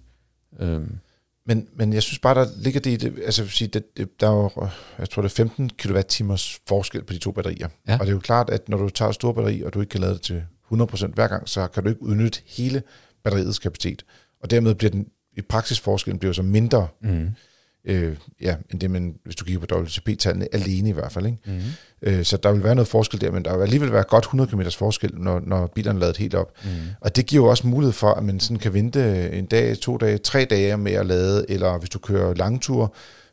Øhm, 0.59 0.99
men, 1.45 1.67
men 1.75 1.93
jeg 1.93 2.03
synes 2.03 2.19
bare, 2.19 2.35
der 2.35 2.47
ligger 2.57 2.79
det 2.79 2.91
i 2.91 2.95
det, 2.95 3.19
altså 3.25 3.47
sige, 3.47 3.67
det, 3.67 3.97
det, 3.97 4.19
der 4.19 4.27
er 4.27 4.31
jo, 4.31 4.69
jeg 4.99 5.09
tror 5.09 5.21
det 5.21 5.29
er 5.29 5.35
15 5.35 5.69
kWh 5.69 6.37
forskel 6.67 7.03
på 7.03 7.13
de 7.13 7.17
to 7.17 7.31
batterier. 7.31 7.67
Ja. 7.87 7.93
Og 7.93 7.99
det 7.99 8.07
er 8.07 8.11
jo 8.11 8.19
klart, 8.19 8.49
at 8.49 8.69
når 8.69 8.77
du 8.77 8.89
tager 8.89 9.09
et 9.09 9.15
stort 9.15 9.35
batteri, 9.35 9.61
og 9.61 9.73
du 9.73 9.79
ikke 9.79 9.89
kan 9.89 10.01
lade 10.01 10.13
det 10.13 10.21
til 10.21 10.43
100% 10.73 11.13
hver 11.13 11.27
gang, 11.27 11.49
så 11.49 11.67
kan 11.67 11.83
du 11.83 11.89
ikke 11.89 12.03
udnytte 12.03 12.41
hele 12.45 12.83
batteriets 13.23 13.59
kapacitet. 13.59 14.05
Og 14.43 14.51
dermed 14.51 14.75
bliver 14.75 14.91
den, 14.91 15.07
i 15.37 15.41
praksis 15.41 15.79
forskellen 15.79 16.19
bliver 16.19 16.33
så 16.33 16.43
mindre, 16.43 16.87
mm. 17.01 17.29
Øh, 17.85 18.15
ja, 18.41 18.55
end 18.71 18.79
det 18.79 18.91
man, 18.91 19.15
hvis 19.23 19.35
du 19.35 19.45
kigger 19.45 19.65
på 19.67 19.75
WLTP-tallene, 19.79 20.47
alene 20.55 20.89
i 20.89 20.91
hvert 20.91 21.11
fald. 21.11 21.25
Ikke? 21.25 21.37
Mm. 21.45 21.59
Øh, 22.01 22.25
så 22.25 22.37
der 22.37 22.51
vil 22.51 22.63
være 22.63 22.75
noget 22.75 22.87
forskel 22.87 23.21
der, 23.21 23.31
men 23.31 23.45
der 23.45 23.55
vil 23.57 23.63
alligevel 23.63 23.91
være 23.93 24.03
godt 24.03 24.23
100 24.23 24.49
km 24.51 24.61
forskel, 24.77 25.11
når, 25.17 25.41
når 25.45 25.67
bilerne 25.75 25.97
er 25.97 26.01
lavet 26.01 26.17
helt 26.17 26.35
op. 26.35 26.51
Mm. 26.63 26.69
Og 27.01 27.15
det 27.15 27.25
giver 27.25 27.43
jo 27.43 27.49
også 27.49 27.67
mulighed 27.67 27.93
for, 27.93 28.07
at 28.13 28.23
man 28.23 28.39
sådan 28.39 28.57
kan 28.59 28.73
vente 28.73 29.31
en 29.31 29.45
dag, 29.45 29.77
to 29.77 29.97
dage, 29.97 30.17
tre 30.17 30.45
dage 30.45 30.77
med 30.77 30.91
at 30.91 31.05
lade, 31.05 31.45
eller 31.49 31.77
hvis 31.77 31.89
du 31.89 31.99
kører 31.99 32.33
lange 32.33 32.59
ture. 32.59 32.87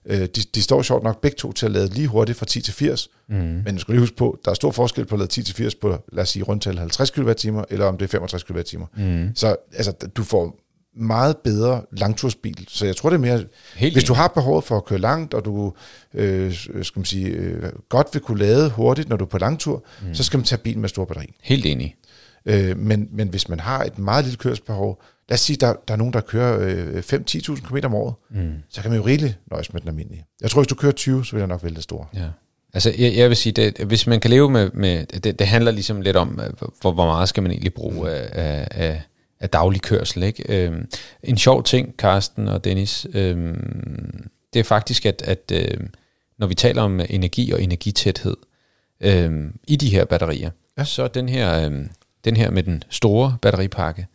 Øh, 0.06 0.20
de, 0.20 0.26
de 0.54 0.62
står 0.62 0.82
sjovt 0.82 1.04
nok 1.04 1.20
begge 1.20 1.36
to 1.36 1.52
til 1.52 1.66
at 1.66 1.72
lade 1.72 1.88
lige 1.88 2.06
hurtigt 2.08 2.38
fra 2.38 2.46
10 2.46 2.60
til 2.60 2.74
80, 2.74 3.08
Mm. 3.30 3.36
men 3.36 3.74
du 3.74 3.78
skal 3.80 3.92
lige 3.92 4.00
huske 4.00 4.16
på, 4.16 4.38
der 4.44 4.50
er 4.50 4.54
stor 4.54 4.70
forskel 4.70 5.04
på 5.04 5.14
at 5.14 5.18
lade 5.18 5.30
10 5.30 5.42
til 5.42 5.54
80 5.54 5.74
på, 5.74 5.98
lad 6.12 6.22
os 6.22 6.28
sige, 6.28 6.42
rundtal 6.42 6.78
50 6.78 7.10
kWh, 7.10 7.62
eller 7.70 7.86
om 7.86 7.96
det 7.98 8.04
er 8.04 8.08
65 8.08 8.42
kWh. 8.44 8.86
Mm. 8.96 9.30
Så 9.34 9.56
altså, 9.72 9.92
du 10.16 10.24
får 10.24 10.56
meget 10.98 11.36
bedre 11.36 11.82
langtursbil. 11.92 12.64
Så 12.68 12.86
jeg 12.86 12.96
tror, 12.96 13.10
det 13.10 13.14
er 13.16 13.20
mere... 13.20 13.44
Helt 13.76 13.94
Hvis 13.94 14.04
du 14.04 14.14
har 14.14 14.28
behovet 14.28 14.64
for 14.64 14.76
at 14.76 14.84
køre 14.84 14.98
langt, 14.98 15.34
og 15.34 15.44
du 15.44 15.72
øh, 16.14 16.52
skal 16.82 16.92
man 16.98 17.04
sige, 17.04 17.26
øh, 17.26 17.62
godt 17.88 18.06
vil 18.12 18.22
kunne 18.22 18.38
lade 18.38 18.70
hurtigt, 18.70 19.08
når 19.08 19.16
du 19.16 19.24
er 19.24 19.28
på 19.28 19.38
langtur, 19.38 19.84
mm. 20.02 20.14
så 20.14 20.24
skal 20.24 20.38
man 20.38 20.44
tage 20.44 20.58
bilen 20.58 20.80
med 20.80 20.88
stor 20.88 21.04
batteri. 21.04 21.34
Helt 21.42 21.66
enig. 21.66 21.94
Øh, 22.46 22.78
men, 22.78 23.08
men 23.12 23.28
hvis 23.28 23.48
man 23.48 23.60
har 23.60 23.84
et 23.84 23.98
meget 23.98 24.24
lille 24.24 24.36
kørselsbehov, 24.36 25.02
lad 25.28 25.34
os 25.34 25.40
sige, 25.40 25.56
der, 25.56 25.74
der 25.88 25.94
er 25.94 25.98
nogen, 25.98 26.12
der 26.12 26.20
kører 26.20 26.58
øh, 26.60 27.02
5-10.000 27.12 27.68
km 27.68 27.76
om 27.84 27.94
året, 27.94 28.14
Mm. 28.30 28.52
så 28.70 28.82
kan 28.82 28.90
man 28.90 29.00
jo 29.00 29.06
rigeligt 29.06 29.38
nøjes 29.50 29.72
med 29.72 29.80
den 29.80 29.88
almindelige. 29.88 30.24
Jeg 30.40 30.50
tror, 30.50 30.60
hvis 30.60 30.68
du 30.68 30.74
kører 30.74 30.92
20, 30.92 31.24
så 31.24 31.32
vil 31.32 31.40
jeg 31.40 31.46
nok 31.48 31.62
vælge 31.62 31.74
det 31.74 31.82
store. 31.82 32.06
Ja. 32.14 32.26
Altså, 32.74 32.94
jeg, 32.98 33.16
jeg 33.16 33.28
vil 33.28 33.36
sige, 33.36 33.52
det, 33.52 33.78
hvis 33.86 34.06
man 34.06 34.20
kan 34.20 34.30
leve 34.30 34.50
med, 34.50 34.70
med 34.74 35.06
det, 35.06 35.38
det 35.38 35.46
handler 35.46 35.70
ligesom 35.70 36.00
lidt 36.00 36.16
om, 36.16 36.40
øh, 36.42 36.50
hvor, 36.80 36.92
hvor 36.92 37.06
meget 37.06 37.28
skal 37.28 37.42
man 37.42 37.52
egentlig 37.52 37.74
bruge 37.74 38.10
af, 38.10 38.28
af, 38.32 38.68
af, 38.70 39.02
af 39.40 39.50
daglig 39.50 39.82
kørsel. 39.82 40.22
Ikke? 40.22 40.64
Øhm, 40.66 40.88
en 41.22 41.38
sjov 41.38 41.62
ting, 41.62 41.94
Carsten 41.98 42.48
og 42.48 42.64
Dennis, 42.64 43.06
øhm, 43.14 44.28
det 44.52 44.60
er 44.60 44.64
faktisk, 44.64 45.06
at, 45.06 45.22
at 45.24 45.52
øh, 45.52 45.80
når 46.38 46.46
vi 46.46 46.54
taler 46.54 46.82
om 46.82 47.00
energi 47.08 47.52
og 47.52 47.62
energitæthed 47.62 48.36
øhm, 49.00 49.54
i 49.66 49.76
de 49.76 49.88
her 49.90 50.04
batterier, 50.04 50.50
Ja. 50.78 50.84
så 50.84 51.08
den 51.08 51.28
her, 51.28 51.64
øhm, 51.66 51.88
den 52.24 52.36
her 52.36 52.50
med 52.50 52.62
den 52.62 52.82
store 52.90 53.36
batteripakke, 53.42 54.06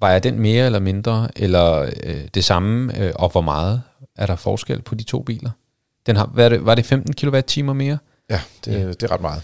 vejer 0.00 0.18
den 0.18 0.38
mere 0.38 0.66
eller 0.66 0.78
mindre, 0.78 1.28
eller 1.36 1.90
øh, 2.04 2.28
det 2.34 2.44
samme, 2.44 2.98
øh, 3.00 3.12
og 3.16 3.28
hvor 3.28 3.40
meget 3.40 3.82
er 4.16 4.26
der 4.26 4.36
forskel 4.36 4.82
på 4.82 4.94
de 4.94 5.04
to 5.04 5.22
biler? 5.22 5.50
Den 6.06 6.16
har, 6.16 6.26
hvad 6.26 6.50
det, 6.50 6.64
var 6.66 6.74
det 6.74 6.86
15 6.86 7.14
kWh 7.14 7.76
mere? 7.76 7.98
Ja, 8.30 8.40
det, 8.64 8.72
Ja. 8.72 8.88
det 8.88 9.02
er 9.02 9.12
ret 9.12 9.20
meget. 9.20 9.42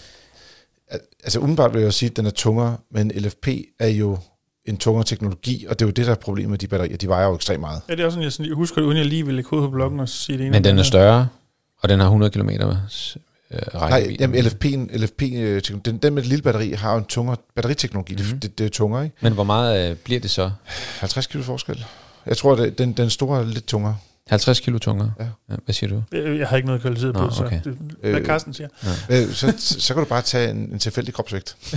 Al- 0.87 0.99
Altså 1.23 1.39
umiddelbart 1.39 1.73
vil 1.73 1.79
jeg 1.79 1.85
jo 1.85 1.91
sige, 1.91 2.09
at 2.09 2.15
den 2.17 2.25
er 2.25 2.29
tungere, 2.29 2.77
men 2.91 3.11
LFP 3.15 3.47
er 3.79 3.87
jo 3.87 4.17
en 4.65 4.77
tungere 4.77 5.03
teknologi, 5.03 5.65
og 5.69 5.79
det 5.79 5.85
er 5.85 5.87
jo 5.87 5.91
det, 5.91 6.05
der 6.05 6.11
er 6.11 6.15
problemet 6.15 6.49
med 6.49 6.57
de 6.57 6.67
batterier. 6.67 6.97
De 6.97 7.07
vejer 7.07 7.27
jo 7.27 7.35
ekstremt 7.35 7.59
meget. 7.59 7.81
Ja, 7.89 7.95
det 7.95 8.01
er 8.01 8.05
også 8.05 8.13
sådan, 8.13 8.23
jeg, 8.23 8.31
sådan, 8.31 8.45
jeg 8.45 8.55
husker 8.55 8.81
det, 8.81 8.87
uden 8.87 8.97
jeg 8.97 9.05
lige 9.05 9.25
vil 9.25 9.35
lægge 9.35 9.49
hovedet 9.49 9.67
på 9.67 9.71
bloggen 9.71 9.99
og 9.99 10.09
sige 10.09 10.37
det 10.37 10.45
ene. 10.45 10.51
Men 10.51 10.63
den 10.63 10.79
er 10.79 10.83
større, 10.83 11.27
og 11.81 11.89
den 11.89 11.99
har 11.99 12.05
100 12.05 12.31
km 12.31 12.49
øh, 12.49 12.57
Nej, 13.73 14.15
jamen, 14.19 14.45
LFP'en, 14.45 14.97
LFP, 14.97 15.21
øh, 15.21 15.61
den, 15.85 15.97
den 15.97 16.13
med 16.13 16.21
det 16.21 16.29
lille 16.29 16.43
batteri 16.43 16.71
har 16.71 16.91
jo 16.91 16.97
en 16.97 17.05
tungere 17.05 17.37
batteriteknologi. 17.55 18.13
Mm-hmm. 18.13 18.29
Det, 18.31 18.41
det, 18.41 18.57
det 18.57 18.65
er 18.65 18.69
tungere, 18.69 19.03
ikke? 19.03 19.15
Men 19.21 19.33
hvor 19.33 19.43
meget 19.43 19.89
øh, 19.89 19.95
bliver 19.95 20.19
det 20.19 20.31
så? 20.31 20.51
50 20.99 21.27
kilo 21.27 21.43
forskel. 21.43 21.85
Jeg 22.25 22.37
tror, 22.37 22.55
at 22.55 22.77
den, 22.77 22.93
den 22.93 23.09
store 23.09 23.39
er 23.39 23.45
lidt 23.45 23.65
tungere. 23.65 23.97
50 24.29 24.59
kilo 24.59 24.77
tungere? 24.77 25.13
Ja. 25.19 25.25
ja 25.49 25.55
hvad 25.65 25.73
siger 25.73 25.89
du? 25.89 26.17
Jeg 26.17 26.47
har 26.47 26.57
ikke 26.57 26.65
noget 26.65 26.81
kvalitet 26.81 27.13
på, 27.13 27.21
Nå, 27.21 27.29
så 27.29 27.45
okay. 27.45 27.59
det, 27.63 27.77
hvad 28.01 28.11
Øh, 28.11 28.25
Carsten 28.25 28.53
siger. 28.53 28.67
Øh, 29.09 29.33
så, 29.33 29.53
så 29.57 29.93
kan 29.93 30.03
du 30.03 30.09
bare 30.09 30.21
tage 30.21 30.49
en, 30.49 30.57
en 30.57 30.79
tilfældig 30.79 31.13
kropsvægt. 31.13 31.57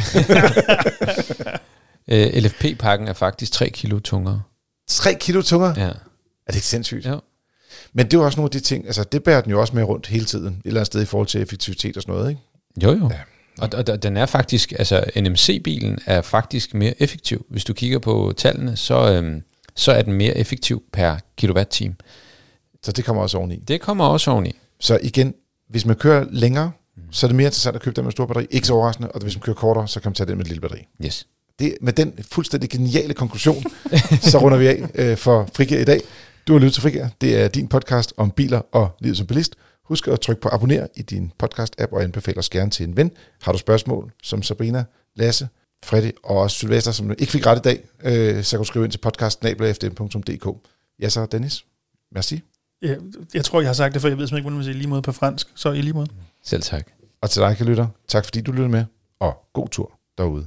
Øh, 2.10 2.26
LFP-pakken 2.34 3.08
er 3.08 3.12
faktisk 3.12 3.52
3 3.52 3.70
kilo 3.70 3.98
tungere. 3.98 4.42
3 4.88 5.14
kilo 5.20 5.42
tungere? 5.42 5.74
Ja. 5.76 5.86
Er 5.86 5.92
det 6.46 6.54
ikke 6.54 6.66
sindssygt? 6.66 7.06
Jo. 7.06 7.20
Men 7.92 8.06
det 8.06 8.14
er 8.14 8.18
jo 8.18 8.24
også 8.24 8.36
nogle 8.36 8.46
af 8.46 8.50
de 8.50 8.60
ting, 8.60 8.86
altså 8.86 9.04
det 9.04 9.22
bærer 9.22 9.40
den 9.40 9.50
jo 9.50 9.60
også 9.60 9.76
med 9.76 9.82
rundt 9.82 10.06
hele 10.06 10.24
tiden, 10.24 10.46
et 10.54 10.60
eller 10.64 10.80
andet 10.80 10.86
sted 10.86 11.02
i 11.02 11.04
forhold 11.04 11.28
til 11.28 11.42
effektivitet 11.42 11.96
og 11.96 12.02
sådan 12.02 12.14
noget, 12.14 12.30
ikke? 12.30 12.42
Jo, 12.82 12.90
jo. 12.90 13.08
Ja. 13.10 13.14
Ja. 13.14 13.20
Og, 13.58 13.68
og, 13.74 13.84
og 13.88 14.02
den 14.02 14.16
er 14.16 14.26
faktisk, 14.26 14.72
altså 14.72 15.04
NMC-bilen 15.16 15.98
er 16.06 16.22
faktisk 16.22 16.74
mere 16.74 17.02
effektiv. 17.02 17.46
Hvis 17.50 17.64
du 17.64 17.72
kigger 17.72 17.98
på 17.98 18.32
tallene, 18.36 18.76
så, 18.76 19.12
øhm, 19.12 19.42
så 19.74 19.92
er 19.92 20.02
den 20.02 20.12
mere 20.12 20.36
effektiv 20.36 20.82
per 20.92 21.16
kilowatt-time. 21.36 21.94
Så 22.82 22.92
det 22.92 23.04
kommer 23.04 23.22
også 23.22 23.38
oveni. 23.38 23.56
Det 23.56 23.80
kommer 23.80 24.04
også 24.04 24.30
oveni. 24.30 24.52
Så 24.80 24.98
igen, 25.02 25.34
hvis 25.68 25.86
man 25.86 25.96
kører 25.96 26.26
længere, 26.30 26.72
så 27.10 27.26
er 27.26 27.28
det 27.28 27.36
mere 27.36 27.46
interessant 27.46 27.76
at 27.76 27.82
købe 27.82 27.96
den 27.96 28.04
med 28.04 28.12
stor 28.12 28.26
batteri. 28.26 28.46
Ikke 28.50 28.66
så 28.66 28.74
overraskende. 28.74 29.12
Og 29.12 29.20
hvis 29.22 29.34
man 29.34 29.40
kører 29.40 29.56
kortere, 29.56 29.88
så 29.88 30.00
kan 30.00 30.08
man 30.08 30.14
tage 30.14 30.26
den 30.26 30.36
med 30.36 30.44
et 30.44 30.48
lille 30.48 30.60
batteri. 30.60 30.80
Yes. 31.04 31.26
Det, 31.58 31.76
med 31.80 31.92
den 31.92 32.18
fuldstændig 32.30 32.70
geniale 32.70 33.14
konklusion, 33.14 33.64
så 34.30 34.38
runder 34.38 34.58
vi 34.58 34.66
af 34.66 34.90
øh, 34.94 35.16
for 35.16 35.48
Frigær 35.54 35.80
i 35.80 35.84
dag. 35.84 36.00
Du 36.46 36.52
har 36.52 36.60
lyttet 36.60 36.72
til 36.72 36.82
Frigær. 36.82 37.08
Det 37.20 37.40
er 37.40 37.48
din 37.48 37.68
podcast 37.68 38.12
om 38.16 38.30
biler 38.30 38.60
og 38.72 38.96
livet 39.00 39.16
som 39.16 39.26
bilist. 39.26 39.54
Husk 39.84 40.08
at 40.08 40.20
trykke 40.20 40.42
på 40.42 40.48
abonner 40.52 40.86
i 40.94 41.02
din 41.02 41.32
podcast-app 41.42 41.92
og 41.92 42.02
anbefale 42.02 42.38
os 42.38 42.50
gerne 42.50 42.70
til 42.70 42.88
en 42.88 42.96
ven. 42.96 43.10
Har 43.42 43.52
du 43.52 43.58
spørgsmål, 43.58 44.12
som 44.22 44.42
Sabrina, 44.42 44.84
Lasse, 45.16 45.48
Freddy 45.84 46.10
og 46.24 46.36
også 46.36 46.56
Sylvester, 46.56 46.92
som 46.92 47.10
ikke 47.10 47.26
fik 47.26 47.46
ret 47.46 47.58
i 47.58 47.62
dag, 47.62 47.84
øh, 48.04 48.44
så 48.44 48.50
kan 48.50 48.58
du 48.58 48.64
skrive 48.64 48.84
ind 48.84 48.92
til 48.92 48.98
podcast.fdm.dk. 48.98 50.68
Ja, 51.00 51.08
så 51.08 51.26
Dennis. 51.26 51.64
Merci. 52.12 52.42
Jeg, 52.82 52.98
jeg 53.34 53.44
tror, 53.44 53.60
jeg 53.60 53.68
har 53.68 53.74
sagt 53.74 53.94
det, 53.94 54.00
for 54.00 54.08
jeg 54.08 54.18
ved 54.18 54.26
simpelthen 54.26 54.38
ikke, 54.38 54.44
hvordan 54.44 54.56
man 54.56 54.64
siger 54.64 54.74
lige 54.74 54.88
måde 54.88 55.02
på 55.02 55.12
fransk. 55.12 55.46
Så 55.54 55.72
i 55.72 55.80
lige 55.80 55.92
måde. 55.92 56.06
Selv 56.44 56.62
tak. 56.62 56.86
Og 57.20 57.30
til 57.30 57.42
dig, 57.42 57.56
kan 57.56 57.66
lytter, 57.66 57.86
tak 58.08 58.24
fordi 58.24 58.40
du 58.40 58.52
lyttede 58.52 58.68
med, 58.68 58.84
og 59.20 59.36
god 59.52 59.68
tur 59.68 59.92
derude. 60.18 60.46